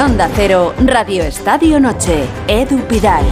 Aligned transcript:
Onda 0.00 0.30
Cero, 0.32 0.74
Radio 0.78 1.24
Estadio 1.24 1.80
Noche, 1.80 2.24
Edu 2.46 2.78
Pidal. 2.86 3.24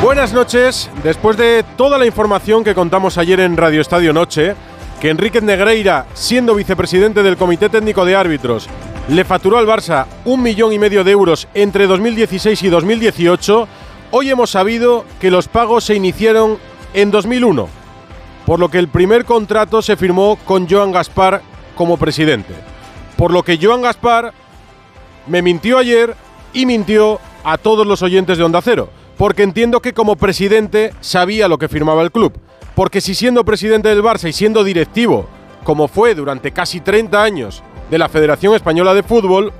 Buenas 0.00 0.32
noches. 0.32 0.88
Después 1.02 1.36
de 1.36 1.64
toda 1.76 1.98
la 1.98 2.06
información 2.06 2.62
que 2.62 2.74
contamos 2.74 3.18
ayer 3.18 3.40
en 3.40 3.56
Radio 3.56 3.80
Estadio 3.80 4.12
Noche, 4.12 4.54
que 5.00 5.10
Enrique 5.10 5.40
Negreira, 5.40 6.06
siendo 6.14 6.54
vicepresidente 6.54 7.24
del 7.24 7.36
Comité 7.36 7.68
Técnico 7.68 8.04
de 8.04 8.14
Árbitros, 8.14 8.68
le 9.08 9.24
facturó 9.24 9.58
al 9.58 9.66
Barça 9.66 10.06
un 10.24 10.42
millón 10.42 10.72
y 10.72 10.78
medio 10.78 11.02
de 11.02 11.12
euros 11.12 11.48
entre 11.54 11.86
2016 11.86 12.62
y 12.62 12.68
2018, 12.68 13.68
hoy 14.10 14.30
hemos 14.30 14.50
sabido 14.50 15.04
que 15.20 15.30
los 15.30 15.48
pagos 15.48 15.84
se 15.84 15.94
iniciaron 15.94 16.58
en 16.94 17.10
2001, 17.10 17.68
por 18.44 18.60
lo 18.60 18.70
que 18.70 18.78
el 18.78 18.88
primer 18.88 19.24
contrato 19.24 19.80
se 19.82 19.96
firmó 19.96 20.38
con 20.44 20.68
Joan 20.68 20.92
Gaspar 20.92 21.42
como 21.74 21.96
presidente. 21.96 22.54
Por 23.16 23.32
lo 23.32 23.42
que 23.42 23.58
Joan 23.60 23.82
Gaspar 23.82 24.32
me 25.26 25.42
mintió 25.42 25.78
ayer 25.78 26.14
y 26.52 26.66
mintió 26.66 27.18
a 27.44 27.56
todos 27.58 27.86
los 27.86 28.02
oyentes 28.02 28.38
de 28.38 28.44
Onda 28.44 28.60
Cero 28.62 28.90
porque 29.18 29.42
entiendo 29.42 29.80
que 29.80 29.92
como 29.92 30.16
presidente 30.16 30.94
sabía 31.00 31.48
lo 31.48 31.58
que 31.58 31.68
firmaba 31.68 32.02
el 32.02 32.12
club. 32.12 32.38
Porque 32.76 33.00
si 33.00 33.16
siendo 33.16 33.44
presidente 33.44 33.88
del 33.88 34.02
Barça 34.02 34.28
y 34.28 34.32
siendo 34.32 34.62
directivo, 34.62 35.26
como 35.64 35.88
fue 35.88 36.14
durante 36.14 36.52
casi 36.52 36.80
30 36.80 37.20
años 37.20 37.62
de 37.90 37.98
la 37.98 38.08
Federación 38.08 38.54
Española 38.54 38.94
de 38.94 39.02
Fútbol, 39.02 39.52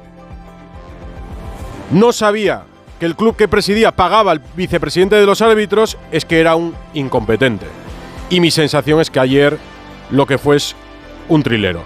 no 1.90 2.12
sabía 2.12 2.64
que 2.98 3.06
el 3.06 3.16
club 3.16 3.36
que 3.36 3.48
presidía 3.48 3.92
pagaba 3.92 4.32
al 4.32 4.42
vicepresidente 4.56 5.16
de 5.16 5.26
los 5.26 5.40
árbitros, 5.40 5.96
es 6.10 6.24
que 6.24 6.40
era 6.40 6.56
un 6.56 6.74
incompetente. 6.94 7.66
Y 8.30 8.40
mi 8.40 8.50
sensación 8.50 9.00
es 9.00 9.10
que 9.10 9.20
ayer 9.20 9.58
lo 10.10 10.26
que 10.26 10.38
fue 10.38 10.56
es 10.56 10.74
un 11.28 11.42
trilero. 11.42 11.82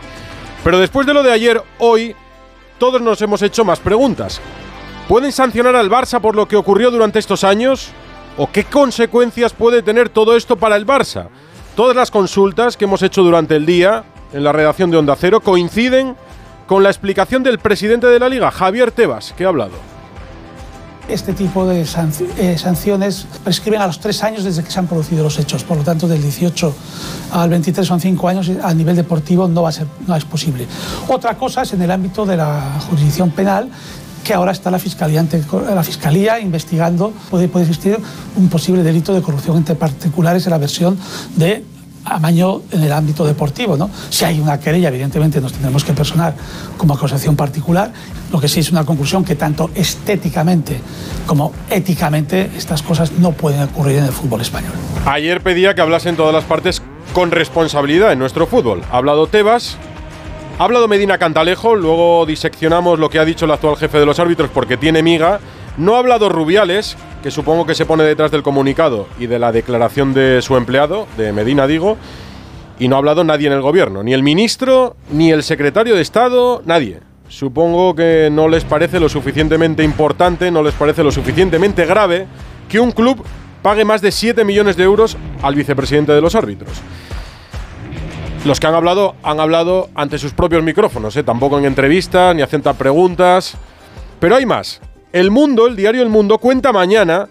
Pero 0.64 0.78
después 0.78 1.06
de 1.06 1.14
lo 1.14 1.22
de 1.22 1.32
ayer, 1.32 1.62
hoy, 1.78 2.16
todos 2.78 3.00
nos 3.00 3.20
hemos 3.22 3.42
hecho 3.42 3.64
más 3.64 3.80
preguntas. 3.80 4.40
¿Pueden 5.08 5.32
sancionar 5.32 5.76
al 5.76 5.90
Barça 5.90 6.20
por 6.20 6.34
lo 6.34 6.48
que 6.48 6.56
ocurrió 6.56 6.90
durante 6.90 7.18
estos 7.18 7.44
años? 7.44 7.90
¿O 8.38 8.50
qué 8.50 8.64
consecuencias 8.64 9.52
puede 9.52 9.82
tener 9.82 10.08
todo 10.08 10.36
esto 10.36 10.56
para 10.56 10.76
el 10.76 10.86
Barça? 10.86 11.28
Todas 11.76 11.94
las 11.94 12.10
consultas 12.10 12.76
que 12.76 12.86
hemos 12.86 13.02
hecho 13.02 13.22
durante 13.22 13.56
el 13.56 13.66
día 13.66 14.04
en 14.32 14.44
la 14.44 14.52
redacción 14.52 14.90
de 14.90 14.96
Onda 14.96 15.16
Cero 15.16 15.40
coinciden 15.40 16.16
con 16.66 16.82
la 16.82 16.90
explicación 16.90 17.42
del 17.42 17.58
presidente 17.58 18.06
de 18.06 18.18
la 18.18 18.28
liga, 18.28 18.50
Javier 18.50 18.92
Tebas, 18.92 19.32
que 19.36 19.44
ha 19.44 19.48
hablado. 19.48 19.92
Este 21.08 21.32
tipo 21.32 21.66
de 21.66 21.82
eh, 21.82 22.58
sanciones 22.58 23.26
prescriben 23.42 23.82
a 23.82 23.86
los 23.88 23.98
tres 23.98 24.22
años 24.22 24.44
desde 24.44 24.62
que 24.62 24.70
se 24.70 24.78
han 24.78 24.86
producido 24.86 25.24
los 25.24 25.38
hechos. 25.38 25.64
Por 25.64 25.76
lo 25.76 25.82
tanto, 25.82 26.06
del 26.06 26.22
18 26.22 26.74
al 27.32 27.50
23 27.50 27.86
son 27.86 28.00
cinco 28.00 28.28
años 28.28 28.50
a 28.62 28.72
nivel 28.72 28.94
deportivo 28.94 29.48
no, 29.48 29.62
va 29.62 29.70
a 29.70 29.72
ser, 29.72 29.86
no 30.06 30.14
es 30.14 30.24
posible. 30.24 30.66
Otra 31.08 31.36
cosa 31.36 31.62
es 31.62 31.72
en 31.72 31.82
el 31.82 31.90
ámbito 31.90 32.24
de 32.24 32.36
la 32.36 32.78
jurisdicción 32.88 33.30
penal 33.30 33.68
que 34.22 34.32
ahora 34.32 34.52
está 34.52 34.70
la 34.70 34.78
Fiscalía, 34.78 35.26
la 35.74 35.82
Fiscalía 35.82 36.38
investigando, 36.38 37.12
puede, 37.30 37.48
puede 37.48 37.64
existir 37.64 37.98
un 38.36 38.48
posible 38.48 38.84
delito 38.84 39.12
de 39.12 39.20
corrupción 39.20 39.56
entre 39.56 39.74
particulares 39.74 40.46
en 40.46 40.50
la 40.50 40.58
versión 40.58 40.96
de 41.34 41.64
amaño 42.04 42.62
en 42.70 42.82
el 42.82 42.92
ámbito 42.92 43.24
deportivo. 43.24 43.76
¿no? 43.76 43.90
Si 44.10 44.24
hay 44.24 44.40
una 44.40 44.58
querella, 44.58 44.88
evidentemente 44.88 45.40
nos 45.40 45.52
tendremos 45.52 45.84
que 45.84 45.92
personar 45.92 46.34
como 46.76 46.94
acusación 46.94 47.36
particular. 47.36 47.92
Lo 48.30 48.40
que 48.40 48.48
sí 48.48 48.60
es 48.60 48.70
una 48.70 48.84
conclusión 48.84 49.24
que 49.24 49.34
tanto 49.34 49.70
estéticamente 49.74 50.80
como 51.26 51.52
éticamente 51.70 52.50
estas 52.56 52.82
cosas 52.82 53.12
no 53.12 53.32
pueden 53.32 53.62
ocurrir 53.62 53.98
en 53.98 54.04
el 54.04 54.12
fútbol 54.12 54.40
español. 54.40 54.72
Ayer 55.06 55.42
pedía 55.42 55.74
que 55.74 55.80
hablasen 55.80 56.16
todas 56.16 56.34
las 56.34 56.44
partes 56.44 56.82
con 57.12 57.30
responsabilidad 57.30 58.12
en 58.12 58.18
nuestro 58.18 58.46
fútbol. 58.46 58.82
Ha 58.90 58.96
hablado 58.96 59.26
Tebas, 59.26 59.76
ha 60.58 60.64
hablado 60.64 60.88
Medina 60.88 61.18
Cantalejo, 61.18 61.74
luego 61.74 62.24
diseccionamos 62.26 62.98
lo 62.98 63.10
que 63.10 63.18
ha 63.18 63.24
dicho 63.24 63.44
el 63.44 63.50
actual 63.50 63.76
jefe 63.76 63.98
de 63.98 64.06
los 64.06 64.18
árbitros 64.18 64.50
porque 64.52 64.76
tiene 64.76 65.02
miga. 65.02 65.40
No 65.76 65.96
ha 65.96 65.98
hablado 65.98 66.28
Rubiales, 66.28 66.96
que 67.22 67.30
supongo 67.30 67.64
que 67.64 67.74
se 67.74 67.86
pone 67.86 68.02
detrás 68.02 68.30
del 68.30 68.42
comunicado 68.42 69.06
y 69.18 69.26
de 69.26 69.38
la 69.38 69.52
declaración 69.52 70.12
de 70.12 70.42
su 70.42 70.56
empleado, 70.56 71.06
de 71.16 71.32
Medina 71.32 71.66
digo, 71.66 71.96
y 72.78 72.88
no 72.88 72.96
ha 72.96 72.98
hablado 72.98 73.22
nadie 73.22 73.46
en 73.46 73.52
el 73.52 73.62
gobierno, 73.62 74.02
ni 74.02 74.12
el 74.12 74.22
ministro, 74.22 74.96
ni 75.10 75.30
el 75.30 75.42
secretario 75.42 75.94
de 75.94 76.02
Estado, 76.02 76.62
nadie. 76.64 77.00
Supongo 77.28 77.94
que 77.94 78.28
no 78.30 78.48
les 78.48 78.64
parece 78.64 79.00
lo 79.00 79.08
suficientemente 79.08 79.84
importante, 79.84 80.50
no 80.50 80.62
les 80.62 80.74
parece 80.74 81.02
lo 81.02 81.12
suficientemente 81.12 81.86
grave 81.86 82.26
que 82.68 82.80
un 82.80 82.90
club 82.90 83.24
pague 83.62 83.84
más 83.84 84.02
de 84.02 84.10
7 84.10 84.44
millones 84.44 84.76
de 84.76 84.82
euros 84.82 85.16
al 85.42 85.54
vicepresidente 85.54 86.12
de 86.12 86.20
los 86.20 86.34
árbitros. 86.34 86.72
Los 88.44 88.58
que 88.58 88.66
han 88.66 88.74
hablado 88.74 89.14
han 89.22 89.38
hablado 89.38 89.88
ante 89.94 90.18
sus 90.18 90.32
propios 90.32 90.64
micrófonos, 90.64 91.16
¿eh? 91.16 91.22
tampoco 91.22 91.58
en 91.58 91.64
entrevistas 91.64 92.34
ni 92.34 92.42
hacen 92.42 92.62
preguntas. 92.76 93.56
Pero 94.18 94.34
hay 94.34 94.44
más. 94.44 94.80
El 95.12 95.30
Mundo, 95.30 95.66
el 95.66 95.76
diario 95.76 96.00
El 96.00 96.08
Mundo, 96.08 96.38
cuenta 96.38 96.72
mañana 96.72 97.28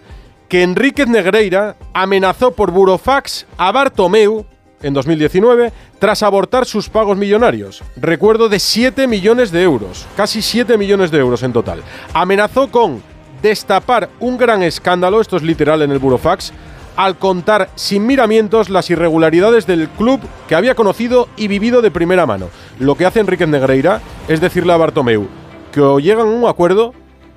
que 0.48 0.62
Enríquez 0.62 1.08
Negreira 1.08 1.74
amenazó 1.92 2.52
por 2.52 2.70
burofax 2.70 3.46
a 3.58 3.72
Bartomeu 3.72 4.46
en 4.82 4.94
2019 4.94 5.72
tras 5.98 6.22
abortar 6.22 6.64
sus 6.64 6.88
pagos 6.88 7.16
millonarios. 7.16 7.82
Recuerdo 7.96 8.48
de 8.48 8.60
7 8.60 9.08
millones 9.08 9.50
de 9.50 9.62
euros, 9.62 10.06
casi 10.16 10.42
7 10.42 10.78
millones 10.78 11.10
de 11.10 11.18
euros 11.18 11.42
en 11.42 11.52
total. 11.52 11.82
Amenazó 12.14 12.70
con 12.70 13.02
destapar 13.42 14.10
un 14.20 14.38
gran 14.38 14.62
escándalo, 14.62 15.20
esto 15.20 15.36
es 15.36 15.42
literal 15.42 15.82
en 15.82 15.90
el 15.90 15.98
burofax, 15.98 16.52
al 16.94 17.18
contar 17.18 17.68
sin 17.74 18.06
miramientos 18.06 18.70
las 18.70 18.90
irregularidades 18.90 19.66
del 19.66 19.88
club 19.88 20.20
que 20.48 20.54
había 20.54 20.76
conocido 20.76 21.28
y 21.36 21.48
vivido 21.48 21.82
de 21.82 21.90
primera 21.90 22.26
mano. 22.26 22.48
Lo 22.78 22.94
que 22.94 23.06
hace 23.06 23.18
Enrique 23.18 23.46
Negreira 23.46 24.00
es 24.28 24.40
decirle 24.40 24.72
a 24.72 24.76
Bartomeu 24.76 25.26
que 25.72 25.80
o 25.80 25.98
llegan 25.98 26.28
a 26.28 26.30
un 26.30 26.46
acuerdo 26.46 26.92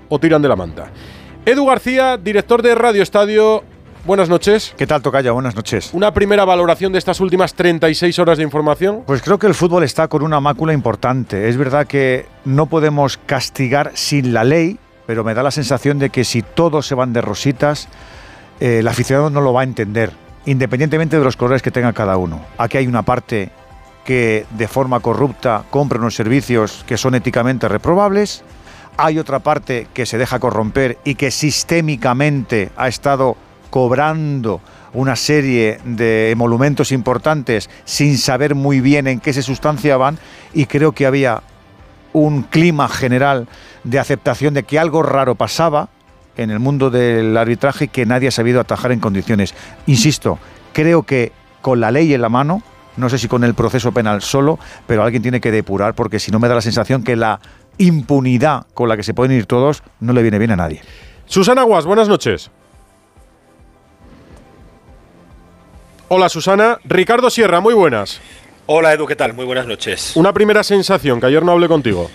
o 0.10 0.20
tiran 0.20 0.42
de 0.42 0.50
la 0.50 0.56
manta. 0.56 0.92
Edu 1.46 1.66
García, 1.66 2.18
director 2.18 2.62
de 2.62 2.74
Radio 2.74 3.04
Estadio, 3.04 3.64
buenas 4.06 4.30
noches. 4.30 4.74
¿Qué 4.78 4.88
tal, 4.88 5.02
Tocaya? 5.02 5.32
Buenas 5.32 5.56
noches. 5.56 5.92
Una 5.94 6.14
primera 6.14 6.44
valoración 6.46 6.92
de 6.92 7.00
estas 7.00 7.20
últimas 7.20 7.54
36 7.54 8.18
horas 8.20 8.38
de 8.38 8.44
información. 8.44 9.04
Pues 9.06 9.22
creo 9.22 9.38
que 9.38 9.48
el 9.48 9.54
fútbol 9.54 9.84
está 9.84 10.08
con 10.08 10.24
una 10.24 10.40
mácula 10.40 10.74
importante. 10.74 11.48
Es 11.50 11.58
verdad 11.58 11.86
que 11.86 12.26
no 12.46 12.66
podemos 12.66 13.18
castigar 13.26 13.92
sin 13.94 14.34
la 14.34 14.44
ley, 14.44 14.80
pero 15.06 15.24
me 15.24 15.34
da 15.34 15.44
la 15.44 15.52
sensación 15.52 16.00
de 16.00 16.10
que 16.10 16.24
si 16.24 16.42
todos 16.42 16.88
se 16.88 16.96
van 16.96 17.14
de 17.14 17.22
rositas, 17.22 17.88
eh, 18.60 18.80
el 18.80 18.88
aficionado 18.88 19.30
no 19.30 19.42
lo 19.42 19.54
va 19.54 19.62
a 19.62 19.66
entender, 19.66 20.12
independientemente 20.46 21.18
de 21.18 21.24
los 21.24 21.38
colores 21.38 21.62
que 21.62 21.72
tenga 21.72 21.94
cada 21.94 22.18
uno. 22.18 22.42
Aquí 22.58 22.78
hay 22.78 22.88
una 22.88 23.04
parte 23.04 23.52
que 24.06 24.46
de 24.52 24.68
forma 24.68 25.00
corrupta 25.00 25.64
compra 25.70 26.00
unos 26.00 26.16
servicios 26.16 26.84
que 26.88 26.96
son 26.96 27.16
éticamente 27.16 27.68
reprobables, 27.68 28.44
hay 28.98 29.20
otra 29.20 29.40
parte 29.40 29.88
que 29.94 30.06
se 30.06 30.18
deja 30.18 30.40
corromper 30.40 30.98
y 31.04 31.16
que 31.16 31.32
sistémicamente 31.32 32.70
ha 32.78 32.88
estado 32.88 33.36
cobrando 33.70 34.62
una 34.94 35.16
serie 35.16 35.80
de 35.84 36.32
emolumentos 36.32 36.92
importantes 36.92 37.70
sin 37.84 38.18
saber 38.18 38.56
muy 38.56 38.80
bien 38.80 39.08
en 39.08 39.20
qué 39.20 39.34
se 39.34 39.44
sustanciaban 39.44 40.18
y 40.54 40.66
creo 40.66 40.94
que 40.94 41.06
había 41.06 41.44
un 42.14 42.44
clima 42.44 42.88
general 42.88 43.48
de 43.84 44.00
aceptación 44.00 44.54
de 44.54 44.64
que 44.64 44.80
algo 44.80 45.04
raro 45.04 45.36
pasaba 45.36 45.90
en 46.38 46.50
el 46.50 46.60
mundo 46.60 46.90
del 46.90 47.36
arbitraje 47.36 47.90
que 47.90 48.06
nadie 48.06 48.30
ha 48.30 48.32
sabido 48.32 48.62
atajar 48.62 48.94
en 48.94 49.00
condiciones. 49.02 49.54
Insisto, 49.86 50.40
creo 50.72 51.04
que 51.04 51.34
con 51.62 51.82
la 51.82 51.92
ley 51.92 52.14
en 52.14 52.22
la 52.22 52.30
mano, 52.30 52.64
no 52.96 53.10
sé 53.10 53.18
si 53.18 53.28
con 53.28 53.44
el 53.44 53.54
proceso 53.54 53.92
penal 53.92 54.22
solo, 54.22 54.60
pero 54.88 55.04
alguien 55.04 55.22
tiene 55.22 55.42
que 55.42 55.52
depurar 55.52 55.94
porque 55.96 56.20
si 56.20 56.32
no 56.32 56.40
me 56.40 56.48
da 56.48 56.56
la 56.56 56.62
sensación 56.62 57.04
que 57.04 57.18
la 57.18 57.42
impunidad 57.78 58.68
con 58.74 58.90
la 58.90 58.98
que 58.98 59.04
se 59.04 59.14
pueden 59.14 59.38
ir 59.38 59.46
todos 59.46 59.84
no 60.00 60.14
le 60.14 60.22
viene 60.22 60.40
bien 60.40 60.52
a 60.52 60.56
nadie. 60.56 60.82
Susana 61.26 61.64
Guas, 61.64 61.86
buenas 61.86 62.08
noches. 62.08 62.52
Hola 66.08 66.30
Susana. 66.30 66.80
Ricardo 66.84 67.30
Sierra, 67.30 67.60
muy 67.60 67.74
buenas. 67.74 68.22
Hola 68.68 68.94
Edu, 68.94 69.08
¿qué 69.08 69.16
tal? 69.16 69.34
Muy 69.34 69.46
buenas 69.46 69.68
noches. 69.68 70.12
Una 70.16 70.34
primera 70.34 70.64
sensación, 70.64 71.20
que 71.20 71.28
ayer 71.28 71.44
no 71.44 71.52
hablé 71.52 71.68
contigo. 71.68 72.10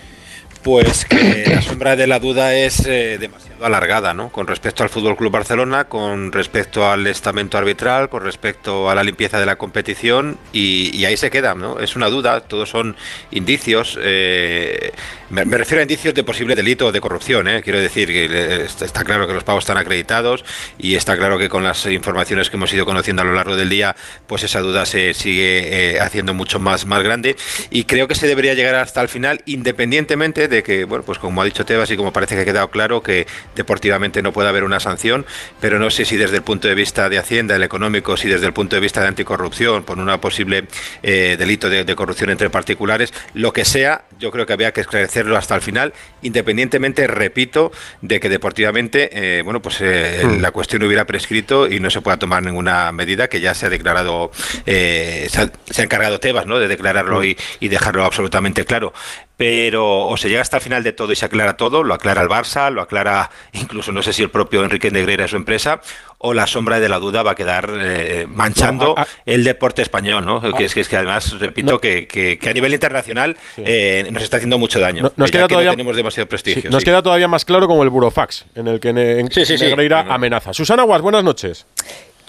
Pues 0.63 1.05
que 1.05 1.45
la 1.47 1.61
sombra 1.61 1.95
de 1.95 2.07
la 2.07 2.19
duda 2.19 2.53
es 2.53 2.85
eh, 2.85 3.17
demasiado 3.19 3.50
alargada, 3.63 4.13
¿no? 4.13 4.29
Con 4.29 4.47
respecto 4.47 4.83
al 4.83 4.89
Fútbol 4.89 5.15
Club 5.15 5.31
Barcelona, 5.31 5.85
con 5.85 6.31
respecto 6.31 6.89
al 6.89 7.05
estamento 7.07 7.57
arbitral, 7.57 8.09
con 8.09 8.23
respecto 8.23 8.89
a 8.89 8.95
la 8.95 9.03
limpieza 9.03 9.39
de 9.39 9.45
la 9.45 9.55
competición 9.57 10.37
y, 10.53 11.03
ahí 11.05 11.17
se 11.17 11.29
queda, 11.29 11.55
¿no? 11.55 11.79
Es 11.79 11.95
una 11.95 12.09
duda, 12.09 12.41
todos 12.41 12.69
son 12.69 12.95
indicios. 13.31 13.97
Eh, 14.01 14.91
me, 15.29 15.43
refiero 15.45 15.79
a 15.79 15.83
indicios 15.83 16.13
de 16.13 16.23
posible 16.23 16.55
delito 16.55 16.87
o 16.87 16.91
de 16.91 17.01
corrupción, 17.01 17.47
¿eh? 17.47 17.61
Quiero 17.63 17.79
decir 17.79 18.07
que 18.09 18.65
está 18.65 19.03
claro 19.03 19.27
que 19.27 19.33
los 19.33 19.43
pagos 19.43 19.63
están 19.63 19.77
acreditados 19.77 20.43
y 20.77 20.95
está 20.95 21.17
claro 21.17 21.37
que 21.37 21.49
con 21.49 21.63
las 21.63 21.85
informaciones 21.85 22.49
que 22.49 22.57
hemos 22.57 22.73
ido 22.73 22.85
conociendo 22.85 23.21
a 23.21 23.25
lo 23.25 23.33
largo 23.33 23.55
del 23.55 23.69
día, 23.69 23.95
pues 24.27 24.43
esa 24.43 24.59
duda 24.59 24.85
se 24.85 25.13
sigue 25.13 25.95
eh, 25.95 25.99
haciendo 25.99 26.33
mucho 26.33 26.59
más, 26.59 26.85
más 26.85 27.01
grande 27.03 27.35
y 27.69 27.85
creo 27.85 28.07
que 28.07 28.15
se 28.15 28.27
debería 28.27 28.53
llegar 28.53 28.75
hasta 28.75 29.01
el 29.01 29.09
final, 29.09 29.41
independientemente 29.45 30.47
de 30.47 30.63
que, 30.63 30.83
bueno, 30.85 31.03
pues 31.03 31.17
como 31.17 31.41
ha 31.41 31.45
dicho 31.45 31.65
Tebas 31.65 31.89
y 31.91 31.97
como 31.97 32.11
parece 32.11 32.35
que 32.35 32.41
ha 32.41 32.45
quedado 32.45 32.69
claro 32.69 33.01
que 33.01 33.27
deportivamente 33.55 34.21
no 34.21 34.31
puede 34.31 34.49
haber 34.49 34.63
una 34.63 34.79
sanción, 34.79 35.25
pero 35.59 35.79
no 35.79 35.89
sé 35.89 36.05
si 36.05 36.17
desde 36.17 36.37
el 36.37 36.43
punto 36.43 36.67
de 36.67 36.75
vista 36.75 37.09
de 37.09 37.17
Hacienda, 37.17 37.55
el 37.55 37.63
económico, 37.63 38.17
si 38.17 38.27
desde 38.27 38.45
el 38.47 38.53
punto 38.53 38.75
de 38.75 38.79
vista 38.79 39.01
de 39.01 39.07
anticorrupción, 39.07 39.83
por 39.83 39.99
una 39.99 40.19
posible 40.19 40.65
eh, 41.03 41.35
delito 41.37 41.69
de, 41.69 41.95
corrupción 41.95 42.29
entre 42.29 42.49
particulares, 42.49 43.13
lo 43.33 43.51
que 43.53 43.65
sea, 43.65 44.05
yo 44.19 44.31
creo 44.31 44.45
que 44.45 44.53
había 44.53 44.71
que 44.71 44.81
esclarecerlo 44.81 45.37
hasta 45.37 45.55
el 45.55 45.61
final, 45.61 45.93
independientemente, 46.21 47.05
repito, 47.07 47.71
de 48.01 48.19
que 48.19 48.29
deportivamente, 48.29 49.09
eh, 49.11 49.41
bueno, 49.41 49.61
pues 49.61 49.77
eh, 49.81 50.21
hmm. 50.23 50.41
la 50.41 50.51
cuestión 50.51 50.83
hubiera 50.83 51.05
prescrito 51.05 51.67
y 51.67 51.79
no 51.79 51.89
se 51.89 52.01
pueda 52.01 52.17
tomar 52.17 52.43
ninguna 52.43 52.91
medida 52.91 53.27
que 53.27 53.41
ya 53.41 53.53
se 53.53 53.65
ha 53.65 53.69
declarado, 53.69 54.31
se 54.65 55.29
ha, 55.37 55.83
encargado 55.83 56.19
Tebas, 56.19 56.45
¿no? 56.45 56.59
De 56.59 56.67
declararlo 56.67 57.21
hmm. 57.21 57.25
y, 57.25 57.37
y 57.59 57.67
dejarlo 57.67 58.05
absolutamente 58.05 58.65
claro 58.65 58.93
pero 59.41 60.05
o 60.05 60.17
se 60.17 60.29
llega 60.29 60.43
hasta 60.43 60.57
el 60.57 60.61
final 60.61 60.83
de 60.83 60.93
todo 60.93 61.11
y 61.11 61.15
se 61.15 61.25
aclara 61.25 61.57
todo, 61.57 61.81
lo 61.81 61.95
aclara 61.95 62.21
el 62.21 62.29
Barça, 62.29 62.69
lo 62.69 62.79
aclara 62.79 63.31
incluso 63.53 63.91
no 63.91 64.03
sé 64.03 64.13
si 64.13 64.21
el 64.21 64.29
propio 64.29 64.63
Enrique 64.63 64.91
Negreira 64.91 65.25
y 65.25 65.27
su 65.27 65.35
empresa, 65.35 65.81
o 66.19 66.35
la 66.35 66.45
sombra 66.45 66.79
de 66.79 66.87
la 66.87 66.99
duda 66.99 67.23
va 67.23 67.31
a 67.31 67.35
quedar 67.35 67.73
eh, 67.81 68.27
manchando 68.29 68.93
el 69.25 69.43
deporte 69.43 69.81
español, 69.81 70.27
¿no? 70.27 70.41
que, 70.53 70.65
es, 70.65 70.75
que, 70.75 70.81
es 70.81 70.87
que 70.87 70.95
además, 70.95 71.39
repito, 71.39 71.81
que, 71.81 72.07
que, 72.07 72.37
a 72.47 72.53
nivel 72.53 72.71
internacional 72.71 73.35
eh, 73.57 74.07
nos 74.11 74.21
está 74.21 74.37
haciendo 74.37 74.59
mucho 74.59 74.79
daño. 74.79 75.11
nos 75.15 75.31
queda 75.31 75.47
todavía, 75.47 75.71
tenemos 75.71 75.95
demasiado 75.95 76.29
prestigio. 76.29 76.69
nos 76.69 76.83
queda 76.83 77.01
todavía 77.01 77.27
más 77.27 77.43
claro 77.43 77.67
como 77.67 77.81
el 77.81 77.89
Burofax, 77.89 78.45
en 78.53 78.67
el 78.67 78.79
que 78.79 78.93
Negreira 78.93 80.01
amenaza. 80.01 80.53
Susana 80.53 80.83
Guas, 80.83 81.01
buenas 81.01 81.23
noches. 81.23 81.65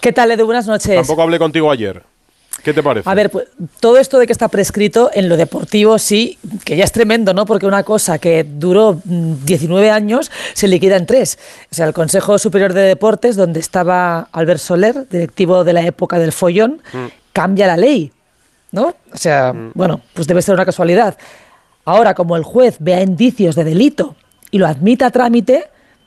¿Qué 0.01 0.11
tal, 0.11 0.31
Edu? 0.31 0.45
Buenas 0.47 0.65
noches. 0.65 0.95
Tampoco 0.95 1.21
hablé 1.21 1.37
contigo 1.37 1.69
ayer. 1.69 2.01
¿Qué 2.63 2.73
te 2.73 2.81
parece? 2.81 3.09
A 3.09 3.13
ver, 3.13 3.29
pues, 3.29 3.47
todo 3.81 3.97
esto 3.97 4.17
de 4.19 4.25
que 4.25 4.31
está 4.31 4.47
prescrito 4.47 5.11
en 5.13 5.27
lo 5.27 5.35
deportivo 5.35 5.99
sí, 5.99 6.37
que 6.63 6.77
ya 6.77 6.85
es 6.85 6.93
tremendo, 6.93 7.33
¿no? 7.33 7.45
Porque 7.45 7.65
una 7.65 7.83
cosa 7.83 8.19
que 8.19 8.45
duró 8.45 9.01
19 9.03 9.89
mm, 9.89 9.93
años 9.93 10.31
se 10.53 10.69
liquida 10.69 10.95
en 10.95 11.05
tres. 11.05 11.37
O 11.71 11.75
sea, 11.75 11.87
el 11.87 11.93
Consejo 11.93 12.39
Superior 12.39 12.71
de 12.73 12.81
Deportes, 12.81 13.35
donde 13.35 13.59
estaba 13.59 14.29
Albert 14.31 14.61
Soler, 14.61 15.07
directivo 15.09 15.65
de 15.65 15.73
la 15.73 15.81
época 15.81 16.17
del 16.19 16.31
follón, 16.31 16.81
mm. 16.93 17.05
cambia 17.33 17.67
la 17.67 17.75
ley, 17.75 18.13
¿no? 18.71 18.95
O 19.13 19.17
sea, 19.17 19.51
mm. 19.51 19.71
bueno, 19.75 19.99
pues 20.13 20.25
debe 20.25 20.41
ser 20.41 20.55
una 20.55 20.65
casualidad. 20.65 21.17
Ahora, 21.83 22.13
como 22.13 22.37
el 22.37 22.43
juez 22.43 22.77
vea 22.79 23.01
indicios 23.01 23.55
de 23.55 23.65
delito 23.65 24.15
y 24.51 24.57
lo 24.57 24.67
admita 24.67 25.07
a 25.07 25.11
trámite, 25.11 25.65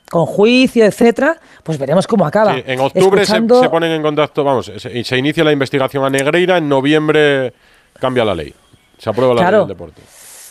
con 0.09 0.25
juicio, 0.25 0.85
etcétera, 0.85 1.37
pues 1.63 1.77
veremos 1.77 2.07
cómo 2.07 2.25
acaba. 2.25 2.55
en 2.57 2.79
octubre 2.79 3.25
se, 3.25 3.41
ponen 3.41 3.91
en 3.91 4.01
contacto, 4.01 4.43
vamos, 4.43 4.71
se, 4.77 5.03
se, 5.03 5.17
inicia 5.17 5.43
la 5.43 5.51
investigación 5.51 6.03
a 6.05 6.09
Negreira, 6.09 6.57
en 6.57 6.69
noviembre 6.69 7.53
cambia 7.99 8.23
la 8.23 8.35
ley, 8.35 8.53
se 8.97 9.09
aprueba 9.09 9.33
la 9.33 9.51
ley 9.51 9.59
del 9.59 9.67
deporte. 9.67 10.01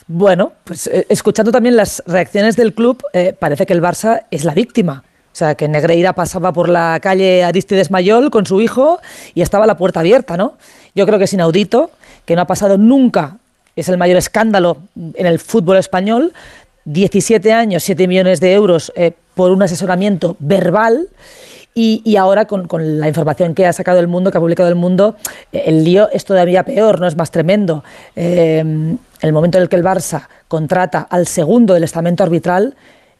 Bueno, 0.09 0.53
pues 0.63 0.87
eh, 0.87 1.07
escuchando 1.09 1.51
también 1.51 1.77
las 1.77 2.03
reacciones 2.07 2.57
del 2.57 2.75
club, 2.75 3.03
eh, 3.13 3.35
parece 3.39 3.67
que 3.67 3.73
el 3.73 3.83
Barça 3.83 4.25
es 4.31 4.45
la 4.45 4.55
víctima. 4.55 5.03
O 5.33 5.39
sea, 5.39 5.55
que 5.55 5.69
Negreira 5.69 6.15
pasaba 6.15 6.53
por 6.53 6.69
la 6.69 6.99
calle 7.03 7.45
Aristides 7.45 7.91
Mayol 7.91 8.31
con 8.31 8.47
su 8.47 8.61
hijo 8.63 9.01
y 9.35 9.43
estaba 9.43 9.67
la 9.67 9.77
puerta 9.77 10.01
abierta, 10.01 10.37
¿no? 10.37 10.57
Yo 10.95 11.05
creo 11.07 11.19
que 11.19 11.25
es 11.25 11.33
inaudito, 11.33 11.91
que 12.25 12.37
no 12.37 12.43
ha 12.43 12.47
pasado 12.47 12.79
nunca, 12.79 13.37
es 13.75 13.89
el 13.91 13.99
mayor 13.99 14.17
escándalo 14.17 14.79
en 14.97 15.27
el 15.27 15.39
fútbol 15.39 15.77
español, 15.77 16.33
17 16.87 17.53
años, 17.53 17.83
7 17.83 18.09
millones 18.09 18.41
de 18.41 18.55
euros 18.55 18.93
eh, 18.97 19.13
por 19.37 19.53
un 19.53 19.63
asesoramiento 19.63 20.35
verbal. 20.41 21.09
Y, 21.79 22.17
ahora 22.17 22.47
con, 22.47 22.67
la 22.99 23.07
información 23.07 23.55
que 23.55 23.67
ha 23.67 23.73
sacado 23.75 24.01
el 24.01 24.09
mundo, 24.09 24.31
que 24.31 24.39
ha 24.39 24.41
publicado 24.41 24.71
el 24.71 24.77
mundo, 24.77 25.17
el 25.53 25.85
lío 25.85 26.09
es 26.11 26.25
todavía 26.25 26.65
peor, 26.65 26.99
no 26.99 27.07
es 27.07 27.19
más 27.19 27.31
tremendo. 27.31 27.85
Eh, 28.17 28.65
el 29.21 29.33
momento 29.35 29.59
en 29.59 29.63
el 29.63 29.69
que 29.69 29.77
el 29.77 29.85
Barça 29.85 30.27
contrata 30.49 31.07
al 31.11 31.27
segundo 31.27 31.75
del 31.75 31.85
estamento 31.85 32.23
arbitral, 32.23 32.75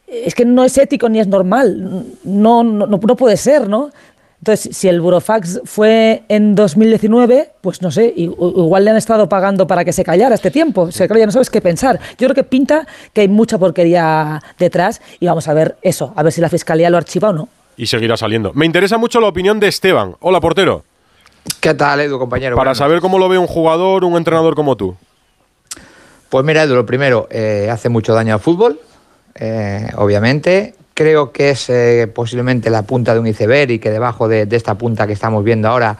es 0.07 0.33
que 0.33 0.43
no 0.43 0.63
es 0.63 0.75
ético 0.79 1.07
ni 1.07 1.19
es 1.19 1.27
normal. 1.27 2.03
No, 2.23 2.63
no, 2.63 2.87
no 2.87 2.99
puede 2.99 3.37
ser, 3.37 3.69
¿no? 3.69 3.91
Entonces, 4.39 4.77
si 4.77 4.87
el 4.87 5.01
Burofax 5.01 5.61
fue 5.65 6.23
en 6.29 6.53
2019, 6.53 7.53
pues 7.59 7.81
no 7.81 7.89
sé, 7.91 8.13
igual 8.15 8.85
le 8.85 8.91
han 8.91 8.97
estado 8.97 9.27
pagando 9.27 9.65
para 9.65 9.83
que 9.83 9.91
se 9.91 10.03
callara 10.03 10.35
este 10.35 10.51
tiempo. 10.51 10.83
O 10.83 10.91
sea, 10.91 11.07
ya 11.07 11.25
no 11.25 11.31
sabes 11.31 11.49
qué 11.49 11.59
pensar. 11.59 11.99
Yo 12.17 12.27
creo 12.27 12.35
que 12.35 12.43
pinta 12.43 12.87
que 13.13 13.21
hay 13.21 13.27
mucha 13.27 13.57
porquería 13.57 14.41
detrás 14.59 15.01
y 15.19 15.25
vamos 15.25 15.47
a 15.47 15.53
ver 15.53 15.77
eso, 15.81 16.13
a 16.15 16.23
ver 16.23 16.31
si 16.31 16.39
la 16.39 16.49
fiscalía 16.49 16.89
lo 16.89 16.97
archiva 16.97 17.29
o 17.29 17.33
no. 17.33 17.49
Y 17.77 17.87
seguirá 17.87 18.15
saliendo. 18.15 18.53
Me 18.53 18.65
interesa 18.65 18.97
mucho 18.97 19.19
la 19.19 19.27
opinión 19.27 19.59
de 19.59 19.67
Esteban. 19.67 20.15
Hola, 20.19 20.39
portero. 20.39 20.83
¿Qué 21.59 21.73
tal, 21.73 21.99
Edu, 22.01 22.19
compañero? 22.19 22.55
Para 22.55 22.75
saber 22.75 23.01
cómo 23.01 23.17
lo 23.19 23.29
ve 23.29 23.37
un 23.37 23.47
jugador, 23.47 24.03
un 24.03 24.17
entrenador 24.17 24.55
como 24.55 24.75
tú. 24.75 24.95
Pues 26.29 26.45
mira, 26.45 26.63
Edu, 26.63 26.75
lo 26.75 26.85
primero, 26.85 27.27
eh, 27.31 27.69
hace 27.71 27.89
mucho 27.89 28.13
daño 28.13 28.35
al 28.35 28.39
fútbol, 28.39 28.79
eh, 29.35 29.89
obviamente 29.95 30.75
creo 30.97 31.31
que 31.31 31.51
es 31.51 31.69
eh, 31.69 32.11
posiblemente 32.11 32.71
la 32.71 32.81
punta 32.81 33.13
de 33.13 33.19
un 33.19 33.27
iceberg 33.27 33.69
y 33.69 33.77
que 33.77 33.91
debajo 33.91 34.27
de, 34.27 34.47
esta 34.49 34.79
punta 34.79 35.05
que 35.05 35.13
estamos 35.13 35.43
viendo 35.43 35.67
ahora 35.67 35.95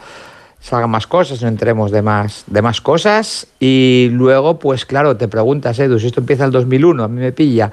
salgan 0.60 0.90
más 0.90 1.06
cosas, 1.06 1.40
no 1.40 1.46
entremos 1.46 1.92
de 1.92 2.02
más, 2.02 2.42
de 2.48 2.62
más 2.62 2.80
cosas. 2.80 3.46
Y 3.60 4.08
luego, 4.10 4.58
pues 4.58 4.84
claro, 4.84 5.16
te 5.16 5.28
preguntas, 5.28 5.78
Edu, 5.78 6.00
si 6.00 6.08
esto 6.08 6.18
empieza 6.18 6.44
el 6.46 6.50
2001, 6.50 7.04
a 7.04 7.06
mí 7.06 7.20
me 7.20 7.30
pilla, 7.30 7.70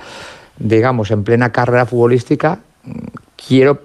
digamos, 0.60 1.10
en 1.10 1.24
plena 1.24 1.51
carrera 1.51 1.88
futbolística, 1.88 2.60
quiero 3.36 3.81